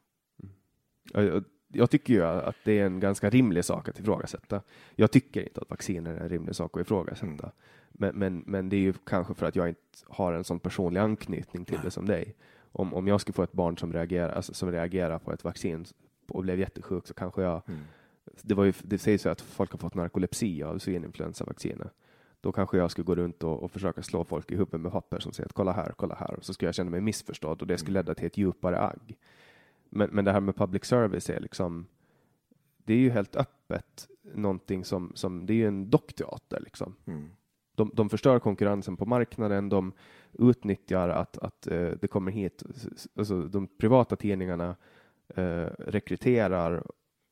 Jag, 1.12 1.44
jag 1.68 1.90
tycker 1.90 2.14
ju 2.14 2.22
att 2.22 2.56
det 2.64 2.78
är 2.78 2.86
en 2.86 3.00
ganska 3.00 3.30
rimlig 3.30 3.64
sak 3.64 3.88
att 3.88 4.00
ifrågasätta. 4.00 4.62
Jag 4.94 5.10
tycker 5.10 5.42
inte 5.42 5.60
att 5.60 5.70
vacciner 5.70 6.14
är 6.14 6.20
en 6.20 6.28
rimlig 6.28 6.56
sak 6.56 6.76
att 6.76 6.80
ifrågasätta. 6.80 7.26
Mm. 7.26 7.52
Men, 7.88 8.14
men, 8.14 8.42
men 8.46 8.68
det 8.68 8.76
är 8.76 8.80
ju 8.80 8.92
kanske 8.92 9.34
för 9.34 9.46
att 9.46 9.56
jag 9.56 9.68
inte 9.68 9.80
har 10.04 10.32
en 10.32 10.44
sån 10.44 10.60
personlig 10.60 11.00
anknytning 11.00 11.64
till 11.64 11.74
Nej. 11.74 11.84
det 11.84 11.90
som 11.90 12.06
dig. 12.06 12.34
Om, 12.72 12.94
om 12.94 13.08
jag 13.08 13.20
skulle 13.20 13.34
få 13.34 13.42
ett 13.42 13.52
barn 13.52 13.78
som 13.78 13.92
reagerar, 13.92 14.32
alltså, 14.32 14.54
som 14.54 14.72
reagerar 14.72 15.18
på 15.18 15.32
ett 15.32 15.44
vaccin 15.44 15.86
och 16.28 16.42
blev 16.42 16.60
jättesjuk 16.60 17.06
så 17.06 17.14
kanske 17.14 17.42
jag 17.42 17.62
mm. 17.68 17.80
Det, 18.42 18.54
var 18.54 18.64
ju, 18.64 18.72
det 18.82 18.98
sägs 18.98 19.26
ju 19.26 19.30
att 19.30 19.40
folk 19.40 19.70
har 19.70 19.78
fått 19.78 19.94
narkolepsi 19.94 20.62
av 20.62 20.78
svininfluensavaccinet. 20.78 21.92
Då 22.40 22.52
kanske 22.52 22.78
jag 22.78 22.90
skulle 22.90 23.04
gå 23.04 23.14
runt 23.14 23.42
och, 23.42 23.62
och, 23.62 23.70
försöka 23.70 24.02
slå 24.02 24.24
folk 24.24 24.50
i 24.50 24.54
huvudet 24.54 24.80
med 24.80 24.92
papper 24.92 25.20
som 25.20 25.32
säger 25.32 25.46
att 25.46 25.52
kolla 25.52 25.72
här, 25.72 25.92
kolla 25.96 26.14
här. 26.14 26.34
Och 26.34 26.44
så 26.44 26.54
skulle 26.54 26.68
jag 26.68 26.74
känna 26.74 26.90
mig 26.90 27.00
missförstådd 27.00 27.62
och 27.62 27.66
det 27.66 27.78
skulle 27.78 27.98
mm. 27.98 28.06
leda 28.06 28.14
till 28.14 28.26
ett 28.26 28.36
djupare 28.36 28.80
agg. 28.80 29.16
Men, 29.90 30.10
men 30.12 30.24
det 30.24 30.32
här 30.32 30.40
med 30.40 30.56
public 30.56 30.84
service 30.84 31.30
är 31.30 31.40
liksom, 31.40 31.86
det 32.84 32.94
är 32.94 32.98
ju 32.98 33.10
helt 33.10 33.36
öppet 33.36 34.08
någonting 34.34 34.84
som, 34.84 35.12
som 35.14 35.46
det 35.46 35.52
är 35.52 35.56
ju 35.56 35.66
en 35.66 35.90
dockteater 35.90 36.60
liksom. 36.60 36.94
Mm. 37.04 37.28
De, 37.74 37.90
de 37.94 38.08
förstör 38.08 38.38
konkurrensen 38.38 38.96
på 38.96 39.06
marknaden, 39.06 39.68
de 39.68 39.92
utnyttjar 40.32 41.08
att, 41.08 41.38
att 41.38 41.68
uh, 41.70 41.90
det 42.00 42.08
kommer 42.08 42.32
hit, 42.32 42.62
alltså 43.16 43.42
de 43.42 43.66
privata 43.66 44.16
tidningarna 44.16 44.76
uh, 45.38 45.66
rekryterar 45.78 46.86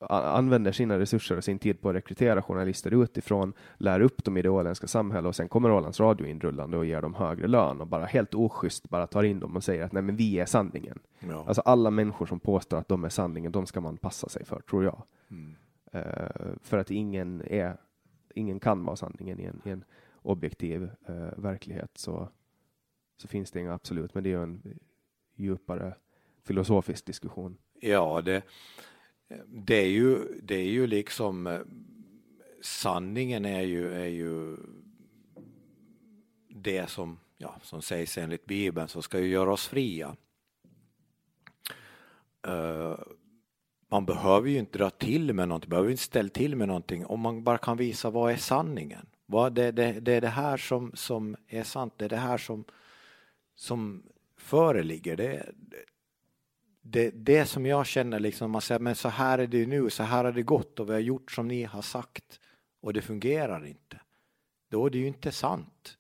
använder 0.09 0.73
sina 0.73 0.99
resurser 0.99 1.37
och 1.37 1.45
sin 1.45 1.59
tid 1.59 1.81
på 1.81 1.89
att 1.89 1.95
rekrytera 1.95 2.43
journalister 2.43 3.03
utifrån, 3.03 3.53
lär 3.77 4.01
upp 4.01 4.25
dem 4.25 4.37
i 4.37 4.43
det 4.43 4.49
åländska 4.49 4.87
samhället 4.87 5.29
och 5.29 5.37
sen 5.37 5.49
kommer 5.49 5.71
Ålands 5.71 6.01
Radio 6.01 6.27
inrullande 6.27 6.77
och 6.77 6.87
ger 6.87 7.03
dem 7.03 7.15
högre 7.15 7.47
lön 7.47 7.81
och 7.81 7.87
bara 7.87 8.05
helt 8.05 8.35
oschysst 8.35 8.89
bara 8.89 9.07
tar 9.07 9.23
in 9.23 9.41
dem 9.41 9.57
och 9.57 9.65
säger 9.65 9.85
att 9.85 9.93
nej 9.93 10.03
men 10.03 10.17
vi 10.17 10.39
är 10.39 10.47
sanningen. 10.47 10.99
Ja. 11.19 11.45
Alltså 11.47 11.63
alla 11.63 11.91
människor 11.91 12.27
som 12.27 12.41
påstår 12.41 12.77
att 12.77 12.89
de 12.89 13.05
är 13.05 13.09
sanningen, 13.09 13.53
de 13.53 13.67
ska 13.67 13.81
man 13.81 13.97
passa 13.97 14.29
sig 14.29 14.45
för, 14.45 14.61
tror 14.61 14.85
jag. 14.85 15.03
Mm. 15.31 15.55
Uh, 15.95 16.57
för 16.63 16.79
att 16.79 16.91
ingen 16.91 17.43
är, 17.47 17.77
ingen 18.35 18.61
kan 18.61 18.85
vara 18.85 18.97
sanningen 18.97 19.41
i 19.41 19.45
en, 19.45 19.63
i 19.65 19.71
en 19.71 19.85
objektiv 20.23 20.83
uh, 20.83 21.29
verklighet 21.37 21.91
så, 21.95 22.29
så 23.17 23.29
finns 23.29 23.51
det 23.51 23.61
inga 23.61 23.75
absolut, 23.75 24.15
men 24.15 24.25
det 24.25 24.29
är 24.29 24.37
ju 24.37 24.43
en 24.43 24.79
djupare 25.35 25.95
filosofisk 26.43 27.07
diskussion. 27.07 27.57
Ja, 27.81 28.23
det 28.25 28.43
det 29.47 29.77
är 29.77 29.89
ju, 29.89 30.41
det 30.43 30.55
är 30.55 30.69
ju 30.69 30.87
liksom 30.87 31.47
eh, 31.47 31.61
sanningen 32.63 33.45
är 33.45 33.63
ju, 33.63 33.95
är 33.95 34.07
ju 34.07 34.57
det 36.49 36.91
som, 36.91 37.19
ja, 37.37 37.57
som 37.63 37.83
sägs 37.83 38.19
enligt 38.19 38.47
Bibeln, 38.47 38.89
som 38.89 39.03
ska 39.03 39.21
ju 39.21 39.29
göra 39.29 39.53
oss 39.53 39.67
fria. 39.67 40.17
Uh, 42.49 42.99
man 43.89 44.07
behöver 44.07 44.49
ju 44.49 44.59
inte 44.59 44.79
dra 44.79 44.91
till 44.91 45.33
med 45.33 45.49
någonting, 45.49 45.71
behöver 45.71 45.91
inte 45.91 46.03
ställa 46.03 46.29
till 46.29 46.57
med 46.57 46.69
någonting 46.69 47.07
om 47.07 47.21
man 47.21 47.45
bara 47.45 47.59
kan 47.59 47.77
visa 47.77 48.11
vad 48.11 48.33
är 48.33 48.37
sanningen. 48.37 49.07
Vad 49.27 49.53
det, 49.53 49.73
det, 49.73 49.93
det 50.01 50.13
är 50.13 50.21
det 50.21 50.29
här 50.29 50.57
som, 50.57 50.93
som 50.95 51.37
är 51.49 51.63
sant, 51.63 51.95
det 51.97 52.05
är 52.05 52.09
det 52.09 52.17
här 52.17 52.39
som, 52.39 52.65
som 53.55 54.03
föreligger. 54.37 55.17
Det, 55.17 55.53
det, 56.87 57.11
det 57.11 57.47
som 57.47 57.67
jag 57.67 57.87
känner 57.87 58.21
liksom, 58.21 58.51
man 58.51 58.63
säger 58.63 58.79
men 58.79 58.95
så 58.95 59.09
här 59.09 59.39
är 59.39 59.47
det 59.47 59.67
nu, 59.67 59.91
så 59.91 60.03
här 60.03 60.25
har 60.25 60.33
det 60.33 60.43
gått 60.43 60.81
och 60.81 60.89
vi 60.89 60.93
har 60.93 61.01
gjort 61.01 61.33
som 61.33 61.49
ni 61.49 61.63
har 61.63 61.83
sagt 61.83 62.41
och 62.81 62.93
det 62.93 63.03
fungerar 63.03 63.67
inte. 63.67 64.01
Då 64.71 64.87
är 64.87 64.91
det 64.91 64.99
ju 64.99 65.07
inte 65.07 65.33
sant. 65.33 65.99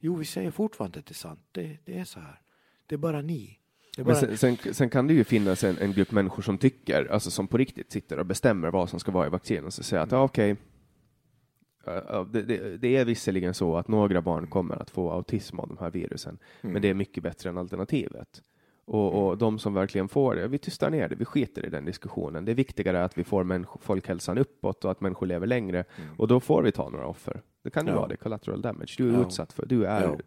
Jo, 0.00 0.16
vi 0.16 0.24
säger 0.24 0.50
fortfarande 0.50 0.98
att 0.98 1.06
det 1.06 1.12
är 1.12 1.14
sant. 1.14 1.40
Det, 1.52 1.78
det 1.84 1.98
är 1.98 2.04
så 2.04 2.20
här. 2.20 2.40
Det 2.86 2.94
är 2.94 2.98
bara 2.98 3.22
ni. 3.22 3.58
Är 3.98 4.04
bara... 4.04 4.14
Sen, 4.14 4.38
sen, 4.38 4.56
sen, 4.74 4.90
kan 4.90 5.06
det 5.06 5.14
ju 5.14 5.24
finnas 5.24 5.64
en, 5.64 5.78
en, 5.78 5.92
grupp 5.92 6.10
människor 6.10 6.42
som 6.42 6.58
tycker, 6.58 7.12
alltså 7.12 7.30
som 7.30 7.48
på 7.48 7.58
riktigt 7.58 7.92
sitter 7.92 8.18
och 8.18 8.26
bestämmer 8.26 8.70
vad 8.70 8.90
som 8.90 9.00
ska 9.00 9.12
vara 9.12 9.26
i 9.26 9.30
vaccinet 9.30 9.64
och 9.64 9.74
så 9.74 9.82
säger 9.82 10.02
att 10.02 10.12
ja, 10.12 10.22
okej, 10.22 10.52
okay, 10.52 12.24
det, 12.32 12.42
det, 12.42 12.76
det, 12.76 12.96
är 12.96 13.04
visserligen 13.04 13.54
så 13.54 13.76
att 13.76 13.88
några 13.88 14.22
barn 14.22 14.46
kommer 14.46 14.82
att 14.82 14.90
få 14.90 15.10
autism 15.10 15.58
av 15.58 15.68
de 15.68 15.78
här 15.78 15.90
virusen, 15.90 16.38
mm. 16.60 16.72
men 16.72 16.82
det 16.82 16.88
är 16.88 16.94
mycket 16.94 17.22
bättre 17.22 17.50
än 17.50 17.58
alternativet. 17.58 18.42
Och, 18.88 19.14
och 19.14 19.26
mm. 19.26 19.38
de 19.38 19.58
som 19.58 19.74
verkligen 19.74 20.08
får 20.08 20.34
det, 20.34 20.48
vi 20.48 20.58
tystar 20.58 20.90
ner 20.90 21.08
det, 21.08 21.14
vi 21.16 21.24
skiter 21.24 21.66
i 21.66 21.70
den 21.70 21.84
diskussionen. 21.84 22.44
Det 22.44 22.52
är 22.52 22.54
viktigare 22.54 23.04
att 23.04 23.18
vi 23.18 23.24
får 23.24 23.78
folkhälsan 23.80 24.38
uppåt 24.38 24.84
och 24.84 24.90
att 24.90 25.00
människor 25.00 25.26
lever 25.26 25.46
längre. 25.46 25.84
Mm. 25.96 26.14
Och 26.18 26.28
då 26.28 26.40
får 26.40 26.62
vi 26.62 26.72
ta 26.72 26.88
några 26.88 27.06
offer. 27.06 27.42
Det 27.62 27.70
kan 27.70 27.86
ju 27.86 27.92
ja. 27.92 27.98
vara 27.98 28.08
det, 28.08 28.16
collateral 28.16 28.62
damage. 28.62 28.94
Du 28.98 29.08
är 29.08 29.12
ja. 29.12 29.26
utsatt 29.26 29.52
för, 29.52 29.66
du 29.66 29.86
är 29.86 30.02
ja. 30.02 30.18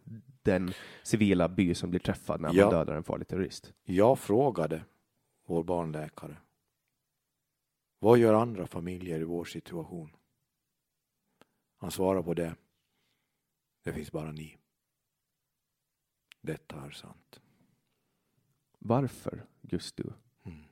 den 0.42 0.74
civila 1.04 1.50
by 1.50 1.76
som 1.76 1.90
blir 1.90 2.00
träffad 2.00 2.42
när 2.42 2.54
man 2.54 2.70
dödar 2.70 2.96
en 2.96 3.04
farlig 3.04 3.28
terrorist. 3.28 3.74
Jag 3.84 4.20
frågade 4.20 4.84
vår 5.48 5.64
barnläkare. 5.64 6.38
Vad 8.00 8.18
gör 8.18 8.34
andra 8.34 8.68
familjer 8.68 9.20
i 9.20 9.24
vår 9.24 9.46
situation? 9.46 10.16
Han 11.78 11.92
svarar 11.92 12.24
på 12.24 12.34
det. 12.34 12.56
Det 13.84 13.94
finns 13.94 14.12
bara 14.12 14.32
ni. 14.32 14.58
Detta 16.42 16.76
är 16.86 16.92
sant. 16.92 17.42
Varför 18.84 19.46
just 19.62 19.96
du? 19.96 20.14
Mm. 20.44 20.64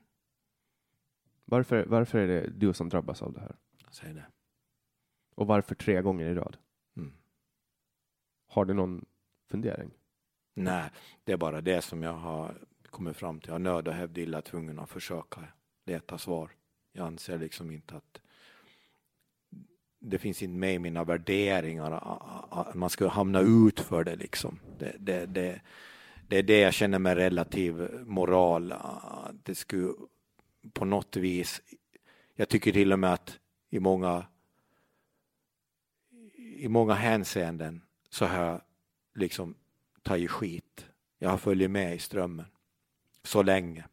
Varför, 1.45 1.85
varför 1.85 2.19
är 2.19 2.27
det 2.27 2.49
du 2.49 2.73
som 2.73 2.89
drabbas 2.89 3.21
av 3.21 3.33
det 3.33 3.39
här? 3.39 3.55
Säg 3.91 4.13
det. 4.13 4.25
Och 5.35 5.47
varför 5.47 5.75
tre 5.75 6.01
gånger 6.01 6.25
i 6.25 6.35
rad? 6.35 6.57
Mm. 6.97 7.13
Har 8.47 8.65
du 8.65 8.73
någon 8.73 9.05
fundering? 9.47 9.91
Nej, 10.53 10.89
det 11.23 11.31
är 11.31 11.37
bara 11.37 11.61
det 11.61 11.81
som 11.81 12.03
jag 12.03 12.13
har 12.13 12.67
kommit 12.89 13.17
fram 13.17 13.39
till. 13.39 13.51
Jag 13.51 13.61
nöd 13.61 13.87
och 13.87 13.93
hävd 13.93 14.17
illa 14.17 14.41
tvungen 14.41 14.79
att 14.79 14.89
försöka 14.89 15.41
leta 15.85 16.17
svar. 16.17 16.51
Jag 16.91 17.07
anser 17.07 17.37
liksom 17.37 17.71
inte 17.71 17.95
att 17.95 18.21
det 19.99 20.19
finns 20.19 20.43
inte 20.43 20.57
med 20.57 20.75
i 20.75 20.79
mina 20.79 21.03
värderingar 21.03 21.91
att 22.51 22.75
man 22.75 22.89
ska 22.89 23.07
hamna 23.07 23.39
ut 23.39 23.79
för 23.79 24.03
det 24.03 24.15
liksom. 24.15 24.59
Det, 24.77 24.95
det, 24.99 25.25
det, 25.25 25.61
det 26.29 26.37
är 26.37 26.43
det 26.43 26.59
jag 26.59 26.73
känner 26.73 26.99
med 26.99 27.17
relativ 27.17 28.03
moral. 28.05 28.73
Det 29.43 29.55
skulle 29.55 29.93
på 30.73 30.85
något 30.85 31.15
vis, 31.15 31.61
jag 32.35 32.49
tycker 32.49 32.71
till 32.71 32.93
och 32.93 32.99
med 32.99 33.13
att 33.13 33.39
i 33.69 33.79
många 33.79 34.25
i 36.37 36.67
många 36.67 36.93
hänseenden 36.93 37.81
så 38.09 38.25
har 38.25 38.43
jag 38.43 38.61
liksom 39.15 39.55
tagit 40.01 40.31
skit. 40.31 40.85
Jag 41.17 41.29
har 41.29 41.37
följt 41.37 41.71
med 41.71 41.95
i 41.95 41.99
strömmen 41.99 42.45
så 43.23 43.43
länge 43.43 43.85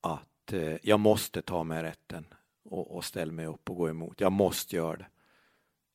att 0.00 0.52
eh, 0.52 0.76
jag 0.82 1.00
måste 1.00 1.42
ta 1.42 1.64
mig 1.64 1.82
rätten 1.82 2.26
och, 2.62 2.96
och 2.96 3.04
ställa 3.04 3.32
mig 3.32 3.46
upp 3.46 3.70
och 3.70 3.76
gå 3.76 3.88
emot. 3.88 4.20
Jag 4.20 4.32
måste 4.32 4.76
göra 4.76 4.96
det. 4.96 5.06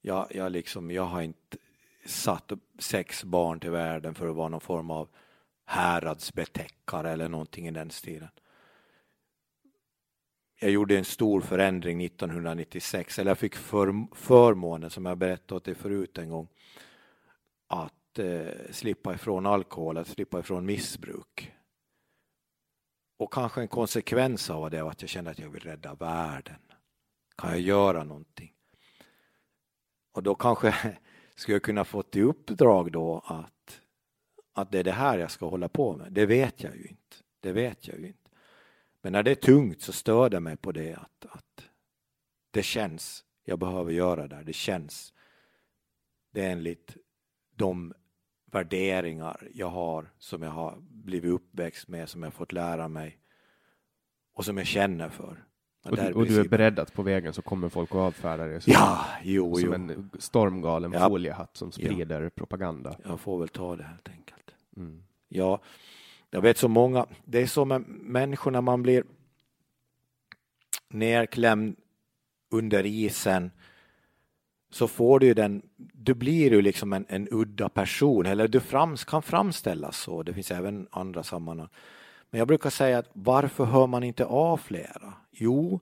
Jag, 0.01 0.27
jag, 0.35 0.51
liksom, 0.51 0.91
jag 0.91 1.03
har 1.03 1.21
inte 1.21 1.57
satt 2.09 2.51
sex 2.79 3.23
barn 3.23 3.59
till 3.59 3.71
världen 3.71 4.15
för 4.15 4.27
att 4.27 4.35
vara 4.35 4.49
någon 4.49 4.61
form 4.61 4.91
av 4.91 5.09
häradsbetäckare 5.65 7.11
eller 7.11 7.29
någonting 7.29 7.67
i 7.67 7.71
den 7.71 7.91
stilen. 7.91 8.29
Jag 10.61 10.71
gjorde 10.71 10.97
en 10.97 11.05
stor 11.05 11.41
förändring 11.41 12.05
1996, 12.05 13.19
eller 13.19 13.31
jag 13.31 13.37
fick 13.37 13.55
för, 13.55 14.15
förmånen, 14.15 14.89
som 14.89 15.05
jag 15.05 15.17
berättade 15.17 15.55
åt 15.55 15.63
dig 15.63 15.75
förut 15.75 16.17
en 16.17 16.29
gång, 16.29 16.47
att 17.67 18.19
eh, 18.19 18.71
slippa 18.71 19.13
ifrån 19.13 19.45
alkohol, 19.45 19.97
att 19.97 20.07
slippa 20.07 20.39
ifrån 20.39 20.65
missbruk. 20.65 21.53
Och 23.17 23.33
kanske 23.33 23.61
en 23.61 23.67
konsekvens 23.67 24.49
av 24.49 24.71
det 24.71 24.83
var 24.83 24.91
att 24.91 25.01
jag 25.01 25.09
kände 25.09 25.31
att 25.31 25.39
jag 25.39 25.49
vill 25.49 25.63
rädda 25.63 25.93
världen. 25.93 26.59
Kan 27.35 27.49
jag 27.49 27.59
göra 27.59 28.03
någonting? 28.03 28.53
Och 30.11 30.23
då 30.23 30.35
kanske 30.35 30.97
skulle 31.39 31.55
jag 31.55 31.63
kunna 31.63 31.85
fått 31.85 32.15
i 32.15 32.21
uppdrag 32.21 32.91
då 32.91 33.21
att, 33.25 33.81
att 34.53 34.71
det 34.71 34.79
är 34.79 34.83
det 34.83 34.91
här 34.91 35.17
jag 35.17 35.31
ska 35.31 35.49
hålla 35.49 35.69
på 35.69 35.97
med? 35.97 36.13
Det 36.13 36.25
vet 36.25 36.63
jag 36.63 36.75
ju 36.75 36.83
inte. 36.83 37.15
Det 37.39 37.51
vet 37.51 37.87
jag 37.87 37.99
ju 37.99 38.07
inte. 38.07 38.29
Men 39.01 39.13
när 39.13 39.23
det 39.23 39.31
är 39.31 39.35
tungt 39.35 39.81
så 39.81 39.93
stör 39.93 40.29
det 40.29 40.39
mig 40.39 40.57
på 40.57 40.71
det 40.71 40.93
att, 40.93 41.25
att 41.29 41.69
det 42.51 42.63
känns. 42.63 43.23
Jag 43.43 43.59
behöver 43.59 43.91
göra 43.91 44.27
det. 44.27 44.35
här. 44.35 44.43
Det 44.43 44.53
känns. 44.53 45.13
Det 46.31 46.45
är 46.45 46.51
enligt 46.51 46.97
de 47.55 47.93
värderingar 48.45 49.49
jag 49.53 49.69
har 49.69 50.13
som 50.17 50.41
jag 50.41 50.51
har 50.51 50.77
blivit 50.81 51.31
uppväxt 51.31 51.87
med, 51.87 52.09
som 52.09 52.23
jag 52.23 52.33
fått 52.33 52.51
lära 52.51 52.87
mig 52.87 53.19
och 54.33 54.45
som 54.45 54.57
jag 54.57 54.67
känner 54.67 55.09
för. 55.09 55.48
Och 55.89 55.97
du, 55.97 56.13
och 56.13 56.25
du, 56.25 56.39
är 56.39 56.47
beredd 56.47 56.79
att 56.79 56.93
på 56.93 57.01
vägen 57.01 57.33
så 57.33 57.41
kommer 57.41 57.69
folk 57.69 57.91
att 57.91 57.95
avfärda 57.95 58.45
det 58.45 58.61
som, 58.61 58.73
ja, 58.73 59.05
jo, 59.23 59.55
som 59.55 59.65
jo. 59.65 59.73
en 59.73 60.09
stormgalen 60.19 60.91
ja. 60.91 61.09
foliehatt 61.09 61.57
som 61.57 61.71
sprider 61.71 62.21
ja. 62.21 62.29
propaganda. 62.29 62.95
Jag 63.05 63.19
får 63.19 63.39
väl 63.39 63.49
ta 63.49 63.75
det 63.75 63.83
helt 63.83 64.09
enkelt. 64.09 64.55
Mm. 64.77 65.03
Ja, 65.27 65.59
jag 66.29 66.41
vet 66.41 66.57
så 66.57 66.67
många, 66.67 67.05
det 67.25 67.41
är 67.41 67.47
så 67.47 67.65
med 67.65 67.83
människor 67.87 68.51
när 68.51 68.61
man 68.61 68.83
blir 68.83 69.03
nerklämd 70.89 71.75
under 72.51 72.85
isen 72.85 73.51
så 74.71 74.87
får 74.87 75.19
du 75.19 75.33
den, 75.33 75.61
du 75.77 76.13
blir 76.13 76.51
ju 76.51 76.61
liksom 76.61 76.93
en, 76.93 77.05
en 77.09 77.27
udda 77.31 77.69
person 77.69 78.25
eller 78.25 78.47
du 78.47 78.59
frams, 78.59 79.05
kan 79.05 79.21
framställas 79.21 79.97
så. 79.97 80.23
Det 80.23 80.33
finns 80.33 80.51
även 80.51 80.87
andra 80.91 81.23
sammanhang. 81.23 81.69
Men 82.29 82.39
jag 82.39 82.47
brukar 82.47 82.69
säga 82.69 82.97
att 82.97 83.09
varför 83.13 83.65
hör 83.65 83.87
man 83.87 84.03
inte 84.03 84.25
av 84.25 84.57
flera? 84.57 85.13
Jo, 85.39 85.79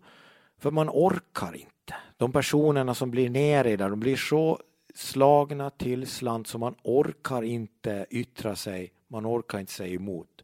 för 0.58 0.72
man 0.72 0.90
orkar 0.90 1.56
inte. 1.56 1.96
De 2.18 2.32
personerna 2.32 2.94
som 2.94 3.12
blir 3.12 3.30
nere 3.30 3.76
där, 3.76 3.90
de 3.90 4.00
blir 4.00 4.16
så 4.16 4.60
slagna 4.96 5.70
till 5.70 6.08
slant 6.08 6.48
så 6.48 6.58
man 6.58 6.76
orkar 6.84 7.44
inte 7.44 8.06
yttra 8.10 8.56
sig, 8.56 8.92
man 9.08 9.26
orkar 9.26 9.60
inte 9.60 9.72
säga 9.72 9.96
emot. 9.96 10.44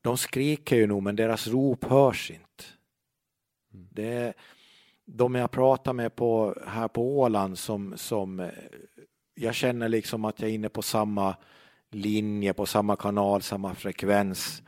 De 0.00 0.16
skriker 0.16 0.76
ju 0.76 0.86
nog 0.86 1.02
men 1.02 1.16
deras 1.16 1.46
rop 1.46 1.84
hörs 1.84 2.30
inte. 2.30 2.64
Det 3.70 4.12
är 4.12 4.34
de 5.04 5.34
jag 5.34 5.50
pratar 5.50 5.92
med 5.92 6.16
på, 6.16 6.56
här 6.66 6.88
på 6.88 7.18
Åland 7.18 7.58
som, 7.58 7.96
som 7.96 8.40
eh, 8.40 8.48
jag 9.34 9.54
känner 9.54 9.88
liksom 9.88 10.24
att 10.24 10.40
jag 10.40 10.50
är 10.50 10.54
inne 10.54 10.68
på 10.68 10.82
samma 10.82 11.36
linje, 11.90 12.52
på 12.52 12.66
samma 12.66 12.96
kanal, 12.96 13.42
samma 13.42 13.74
frekvens 13.74 14.62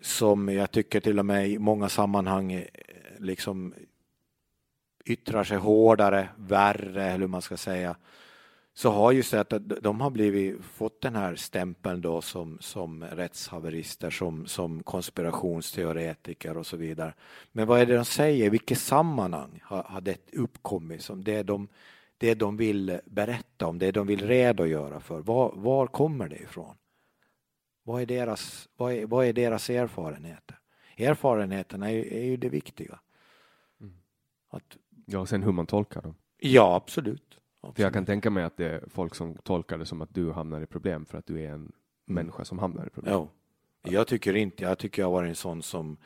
som 0.00 0.48
jag 0.48 0.70
tycker 0.70 1.00
till 1.00 1.18
och 1.18 1.26
med 1.26 1.48
i 1.48 1.58
många 1.58 1.88
sammanhang 1.88 2.52
eh, 2.52 2.64
liksom 3.18 3.74
yttrar 5.04 5.44
sig 5.44 5.56
hårdare, 5.56 6.28
värre, 6.36 7.04
eller 7.04 7.18
hur 7.18 7.26
man 7.26 7.42
ska 7.42 7.56
säga, 7.56 7.96
så 8.74 8.90
har 8.90 9.12
ju 9.12 9.22
sett 9.22 9.52
att 9.52 9.82
de 9.82 10.00
har 10.00 10.10
blivit, 10.10 10.64
fått 10.64 11.00
den 11.00 11.16
här 11.16 11.36
stämpeln 11.36 12.00
då 12.00 12.20
som, 12.20 12.58
som 12.60 13.04
rättshaverister, 13.04 14.10
som, 14.10 14.46
som 14.46 14.82
konspirationsteoretiker 14.82 16.56
och 16.56 16.66
så 16.66 16.76
vidare. 16.76 17.14
Men 17.52 17.66
vad 17.66 17.80
är 17.80 17.86
det 17.86 17.96
de 17.96 18.04
säger? 18.04 18.46
I 18.46 18.48
vilket 18.48 18.78
sammanhang 18.78 19.60
har, 19.62 19.82
har 19.82 20.00
det 20.00 20.34
uppkommit? 20.34 21.02
Som 21.02 21.24
det, 21.24 21.42
de, 21.42 21.68
det 22.18 22.34
de 22.34 22.56
vill 22.56 23.00
berätta 23.04 23.66
om, 23.66 23.78
det 23.78 23.92
de 23.92 24.06
vill 24.06 24.26
redogöra 24.26 25.00
för. 25.00 25.20
Var, 25.20 25.52
var 25.54 25.86
kommer 25.86 26.28
det 26.28 26.36
ifrån? 26.36 26.74
Vad 27.86 28.02
är 28.02 28.06
deras, 28.06 28.68
vad 28.76 28.92
är, 28.92 29.06
vad 29.06 29.26
är 29.26 29.32
deras 29.32 29.70
erfarenheter? 29.70 30.58
Erfarenheterna 30.96 31.90
är, 31.90 32.12
är 32.12 32.24
ju 32.24 32.36
det 32.36 32.48
viktiga. 32.48 32.98
Mm. 33.80 33.94
Att, 34.48 34.76
ja, 35.04 35.18
och 35.18 35.28
sen 35.28 35.42
hur 35.42 35.52
man 35.52 35.66
tolkar 35.66 36.02
dem. 36.02 36.14
Ja, 36.38 36.74
absolut. 36.74 37.38
För 37.74 37.82
jag 37.82 37.92
kan 37.92 38.06
tänka 38.06 38.30
mig 38.30 38.44
att 38.44 38.56
det 38.56 38.66
är 38.66 38.84
folk 38.88 39.14
som 39.14 39.34
tolkar 39.34 39.78
det 39.78 39.86
som 39.86 40.02
att 40.02 40.14
du 40.14 40.32
hamnar 40.32 40.60
i 40.60 40.66
problem 40.66 41.04
för 41.04 41.18
att 41.18 41.26
du 41.26 41.40
är 41.40 41.48
en 41.48 41.54
mm. 41.54 41.72
människa 42.04 42.44
som 42.44 42.58
hamnar 42.58 42.86
i 42.86 42.90
problem. 42.90 43.14
Ja. 43.14 43.28
Jag 43.90 44.06
tycker 44.06 44.36
inte, 44.36 44.64
jag 44.64 44.78
tycker 44.78 45.02
jag 45.02 45.06
har 45.06 45.12
varit 45.12 45.28
en 45.28 45.34
sån 45.34 45.62
som 45.62 45.96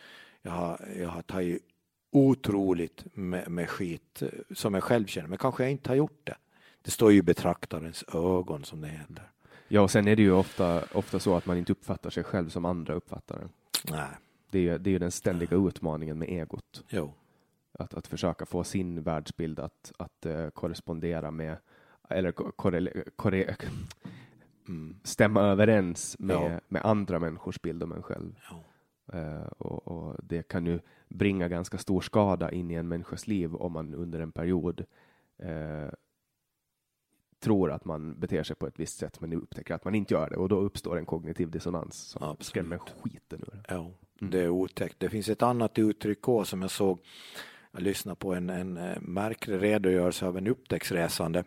jag 0.43 0.53
har, 0.53 0.89
jag 0.99 1.09
har 1.09 1.23
tagit 1.23 1.63
otroligt 2.11 3.05
med, 3.15 3.51
med 3.51 3.71
skit 3.71 4.23
som 4.55 4.75
jag 4.75 4.83
själv 4.83 5.07
känner, 5.07 5.29
men 5.29 5.39
kanske 5.39 5.63
jag 5.63 5.71
inte 5.71 5.91
har 5.91 5.97
gjort 5.97 6.21
det. 6.25 6.37
Det 6.83 6.91
står 6.91 7.13
ju 7.13 7.23
betraktarens 7.23 8.05
ögon 8.15 8.65
som 8.65 8.81
det 8.81 8.89
heter. 8.89 9.31
Ja, 9.73 9.81
och 9.81 9.91
sen 9.91 10.09
är 10.09 10.17
det 10.17 10.23
ju 10.23 10.33
ofta, 10.33 10.85
ofta 10.93 11.19
så 11.19 11.37
att 11.37 11.47
man 11.47 11.57
inte 11.57 11.73
uppfattar 11.73 12.11
sig 12.11 12.25
själv 12.25 12.49
som 12.49 12.65
andra 12.65 12.95
uppfattar 12.95 13.39
det. 13.39 13.49
Nej. 13.91 14.09
Det 14.51 14.59
är 14.59 14.63
ju 14.63 14.79
det 14.79 14.95
är 14.95 14.99
den 14.99 15.11
ständiga 15.11 15.57
utmaningen 15.57 16.19
med 16.19 16.29
egot. 16.29 16.85
Jo. 16.89 17.13
Att, 17.73 17.95
att 17.95 18.07
försöka 18.07 18.47
få 18.47 18.65
sin 18.65 19.03
världsbild 19.03 19.61
att, 19.61 19.93
att 19.99 20.27
uh, 20.27 20.51
korrespondera 20.51 21.31
med, 21.31 21.57
eller 22.09 22.33
korre, 22.33 23.05
korre, 23.17 23.57
mm. 24.69 24.97
stämma 25.03 25.41
överens 25.41 26.17
med, 26.19 26.61
med 26.69 26.83
andra 26.85 27.19
människors 27.19 27.63
bild 27.63 27.83
om 27.83 27.93
en 27.93 28.03
själv. 28.03 28.35
Uh, 29.15 29.47
och, 29.59 29.89
och, 29.89 30.17
det 30.23 30.49
kan 30.49 30.67
ju 30.67 30.81
bringa 31.09 31.49
ganska 31.49 31.79
stor 31.79 32.01
skada 32.01 32.51
in 32.51 32.71
i 32.71 32.75
en 32.75 32.89
människas 32.89 33.27
liv 33.27 33.55
om 33.55 33.73
man 33.73 33.95
under 33.95 34.21
en 34.21 34.33
period 34.33 34.85
uh, 35.43 35.91
tror 37.41 37.73
att 37.73 37.85
man 37.85 38.21
beter 38.21 38.43
sig 38.43 38.57
på 38.57 38.67
ett 38.67 38.81
visst 38.81 38.99
sätt 38.99 39.21
men 39.21 39.33
upptäcker 39.33 39.75
att 39.75 39.85
man 39.85 39.95
inte 39.95 40.15
gör 40.15 40.31
det 40.31 40.37
och 40.37 40.49
då 40.49 40.57
uppstår 40.57 40.99
en 40.99 41.07
kognitiv 41.07 41.51
dissonans 41.51 41.95
som 41.95 42.23
Absolut. 42.23 42.45
skrämmer 42.45 42.79
skiten 42.79 43.41
ur 43.41 43.63
Ja, 43.69 43.91
mm. 44.21 44.31
det 44.31 44.41
är 44.41 44.49
otäckt. 44.49 45.01
Det 45.01 45.09
finns 45.09 45.29
ett 45.29 45.43
annat 45.43 45.79
uttryck 45.79 46.29
också 46.29 46.51
som 46.51 46.63
jag 46.63 46.71
såg 46.71 46.99
jag 47.73 47.83
lyssnade 47.83 48.17
på 48.17 48.35
en, 48.35 48.51
en 48.51 48.77
eh, 48.77 49.01
märklig 49.01 49.63
redogörelse 49.63 50.27
av 50.27 50.39
en 50.39 50.47
upptäcktsresande 50.47 51.45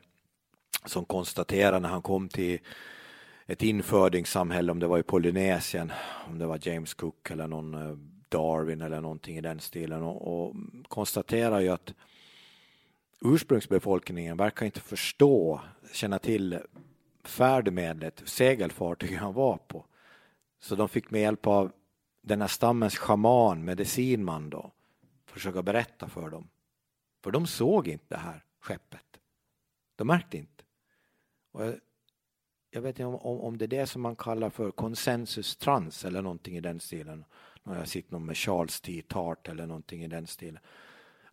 som 0.86 1.06
konstaterade 1.06 1.80
när 1.80 1.90
han 1.90 2.02
kom 2.02 2.30
till 2.30 2.60
ett 3.45 3.64
infödingssamhälle, 3.64 4.72
om 4.72 4.80
det 4.80 4.88
var 4.88 4.99
i 4.99 5.03
Polynesien, 5.03 5.91
om 6.28 6.40
det 6.40 6.45
var 6.45 6.60
James 6.61 6.94
Cook 6.94 7.32
eller 7.32 7.48
någon 7.48 7.74
eh, 7.74 7.98
Darwin 8.30 8.82
eller 8.82 9.02
någonting 9.02 9.38
i 9.38 9.41
den 9.41 9.60
stilen 9.60 10.03
och, 10.03 10.48
och 10.48 10.56
konstaterar 10.88 11.60
ju 11.60 11.70
att 11.70 11.94
ursprungsbefolkningen 13.24 14.38
verkar 14.38 14.66
inte 14.66 14.80
förstå, 14.80 15.62
känna 15.94 16.20
till 16.20 16.60
färdmedlet, 17.24 18.22
segelfartyget 18.26 19.20
han 19.20 19.34
var 19.34 19.58
på. 19.58 19.86
Så 20.60 20.76
de 20.76 20.90
fick 20.90 21.12
med 21.12 21.22
hjälp 21.22 21.48
av 21.48 21.72
den 22.22 22.41
här 22.41 22.48
stammens 22.48 22.98
schaman, 22.98 23.66
medicinman 23.66 24.50
då, 24.50 24.72
försöka 25.26 25.64
berätta 25.64 26.10
för 26.10 26.30
dem. 26.30 26.50
För 27.24 27.32
de 27.32 27.48
såg 27.48 27.88
inte 27.88 28.06
det 28.08 28.18
här 28.18 28.44
skeppet. 28.60 29.20
De 29.95 30.08
märkte 30.08 30.38
inte. 30.38 30.64
Och 31.52 31.66
jag, 31.66 31.76
jag 32.70 32.82
vet 32.82 32.90
inte 32.90 33.06
om, 33.06 33.16
om, 33.16 33.41
om, 33.41 33.58
det 33.58 33.66
är 33.66 33.68
det 33.68 33.88
som 33.88 34.02
man 34.02 34.16
kallar 34.16 34.50
för 34.50 34.72
konsensus 34.72 35.56
trans 35.56 36.06
eller 36.06 36.22
någonting 36.22 36.58
i 36.58 36.62
den 36.62 36.80
stilen. 36.80 37.26
När 37.64 37.78
jag 37.78 37.88
sitter 37.88 38.20
med 38.20 38.38
Charles 38.38 38.82
T. 38.82 39.02
Tart 39.08 39.48
eller 39.48 39.68
någonting 39.68 40.04
i 40.04 40.08
den 40.08 40.28
stilen. 40.28 40.60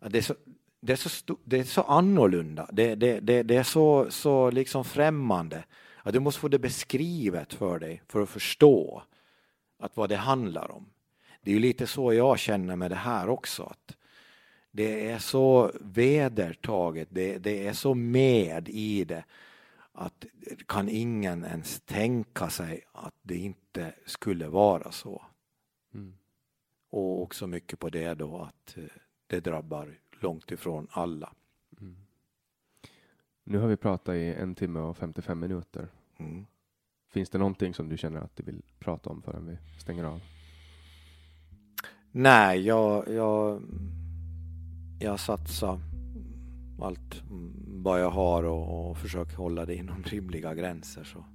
Det 0.09 0.17
är 0.17 0.21
så, 0.21 0.35
det 0.81 0.91
är 0.91 0.97
så, 0.97 1.37
det 1.43 1.59
är 1.59 1.63
så 1.63 1.81
annorlunda. 1.81 2.69
Det, 2.71 2.95
det, 2.95 3.19
det, 3.19 3.43
det 3.43 3.55
är 3.55 3.63
så, 3.63 4.11
så 4.11 4.51
liksom 4.51 4.85
främmande. 4.85 5.63
Att 6.03 6.13
du 6.13 6.19
måste 6.19 6.41
få 6.41 6.47
det 6.47 6.59
beskrivet 6.59 7.53
för 7.53 7.79
dig 7.79 8.01
för 8.07 8.21
att 8.21 8.29
förstå 8.29 9.03
att 9.79 9.97
vad 9.97 10.09
det 10.09 10.15
handlar 10.15 10.71
om. 10.71 10.85
Det 11.41 11.51
är 11.51 11.53
ju 11.53 11.59
lite 11.59 11.87
så 11.87 12.13
jag 12.13 12.39
känner 12.39 12.75
med 12.75 12.91
det 12.91 12.95
här 12.95 13.29
också. 13.29 13.63
Att 13.63 13.97
det 14.71 15.09
är 15.09 15.19
så 15.19 15.71
vedertaget, 15.81 17.07
det, 17.11 17.37
det 17.37 17.67
är 17.67 17.73
så 17.73 17.93
med 17.93 18.69
i 18.69 19.03
det 19.03 19.23
att 19.93 20.25
kan 20.65 20.89
ingen 20.89 21.45
ens 21.45 21.79
tänka 21.79 22.49
sig 22.49 22.83
att 22.91 23.15
det 23.21 23.37
inte 23.37 23.93
skulle 24.05 24.47
vara 24.47 24.91
så. 24.91 25.21
Mm. 25.93 26.13
Och 26.89 27.21
också 27.21 27.47
mycket 27.47 27.79
på 27.79 27.89
det 27.89 28.13
då 28.13 28.37
att 28.37 28.77
eh, 28.77 28.83
det 29.27 29.39
drabbar 29.39 29.99
långt 30.23 30.51
ifrån 30.51 30.87
alla. 30.91 31.33
Mm. 31.81 31.95
Nu 33.43 33.57
har 33.57 33.67
vi 33.67 33.77
pratat 33.77 34.15
i 34.15 34.33
en 34.33 34.55
timme 34.55 34.79
och 34.79 34.97
55 34.97 35.39
minuter. 35.39 35.87
Mm. 36.17 36.45
Finns 37.09 37.29
det 37.29 37.37
någonting 37.37 37.73
som 37.73 37.89
du 37.89 37.97
känner 37.97 38.21
att 38.21 38.35
du 38.35 38.43
vill 38.43 38.61
prata 38.79 39.09
om 39.09 39.21
förrän 39.21 39.45
vi 39.47 39.57
stänger 39.79 40.03
av? 40.03 40.21
Nej, 42.11 42.61
jag, 42.61 43.07
jag, 43.07 43.61
jag 44.99 45.19
satsar 45.19 45.79
allt 46.81 47.23
vad 47.83 48.01
jag 48.01 48.09
har 48.09 48.43
och, 48.43 48.89
och 48.89 48.97
försöker 48.97 49.35
hålla 49.35 49.65
det 49.65 49.75
inom 49.75 50.03
rimliga 50.03 50.53
gränser. 50.55 51.03
Så. 51.03 51.25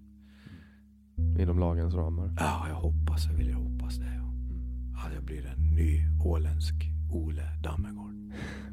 Inom 1.41 1.59
lagens 1.59 1.95
ramar? 1.95 2.37
Ja, 2.39 2.69
jag 2.69 2.75
hoppas, 2.75 3.27
jag 3.27 3.33
vill 3.33 3.49
jag 3.49 3.59
hoppas 3.59 3.97
det. 3.97 4.15
Ja. 4.15 5.07
Att 5.07 5.15
jag 5.15 5.25
blir 5.25 5.47
en 5.47 5.75
ny 5.75 6.03
åländsk 6.25 6.96
Ole 7.11 7.43
Dammegård. 7.63 8.13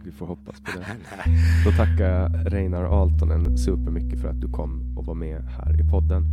Vi 0.06 0.12
får 0.12 0.26
hoppas 0.26 0.62
på 0.62 0.72
det. 0.80 0.86
Då 1.66 1.72
tackar 1.72 2.06
jag 2.06 2.54
Reinar 2.54 2.84
Aaltonen 2.84 3.58
supermycket 3.58 4.22
för 4.22 4.28
att 4.28 4.42
du 4.42 4.48
kom 4.48 4.98
och 4.98 5.06
var 5.06 5.16
med 5.16 5.42
här 5.42 5.82
i 5.82 5.84
podden. 5.84 6.26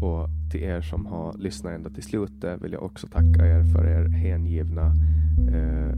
Och 0.00 0.28
till 0.50 0.62
er 0.62 0.80
som 0.80 1.06
har 1.06 1.38
lyssnat 1.38 1.72
ända 1.72 1.90
till 1.90 2.02
slutet 2.02 2.62
vill 2.62 2.72
jag 2.72 2.82
också 2.82 3.06
tacka 3.06 3.46
er 3.46 3.64
för 3.64 3.86
er 3.86 4.08
hängivna 4.08 4.86
eh, 5.52 5.96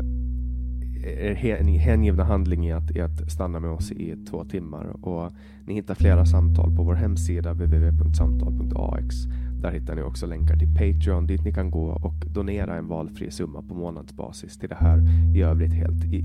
er 1.06 1.34
hängivna 1.78 2.24
handling 2.24 2.66
i 2.66 2.72
att, 2.72 2.90
i 2.90 3.00
att 3.00 3.32
stanna 3.32 3.60
med 3.60 3.70
oss 3.70 3.92
i 3.92 4.16
två 4.30 4.44
timmar. 4.44 5.06
Och 5.06 5.32
ni 5.66 5.74
hittar 5.74 5.94
flera 5.94 6.26
samtal 6.26 6.76
på 6.76 6.82
vår 6.82 6.94
hemsida 6.94 7.52
www.samtal.ax. 7.52 9.16
Där 9.60 9.70
hittar 9.70 9.94
ni 9.94 10.02
också 10.02 10.26
länkar 10.26 10.56
till 10.56 10.74
Patreon 10.74 11.26
dit 11.26 11.44
ni 11.44 11.52
kan 11.52 11.70
gå 11.70 11.86
och 11.86 12.24
donera 12.34 12.76
en 12.76 12.88
valfri 12.88 13.30
summa 13.30 13.62
på 13.62 13.74
månadsbasis 13.74 14.58
till 14.58 14.68
det 14.68 14.78
här 14.78 15.02
i 15.34 15.42
övrigt 15.42 15.72
helt 15.72 16.04
i, 16.04 16.24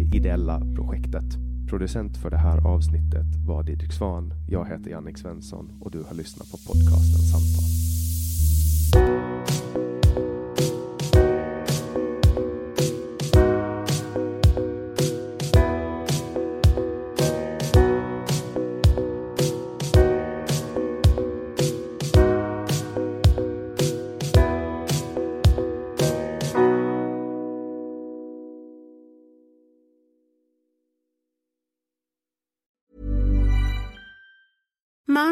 i 0.00 0.16
ideella 0.16 0.62
projektet. 0.74 1.36
Producent 1.68 2.16
för 2.16 2.30
det 2.30 2.36
här 2.36 2.66
avsnittet 2.66 3.26
var 3.46 3.62
Didrik 3.62 3.92
Svan. 3.92 4.32
Jag 4.48 4.68
heter 4.68 4.90
Jannik 4.90 5.18
Svensson 5.18 5.70
och 5.80 5.90
du 5.90 6.02
har 6.02 6.14
lyssnat 6.14 6.50
på 6.50 6.56
podcasten 6.56 7.22
Samtal. 7.32 7.87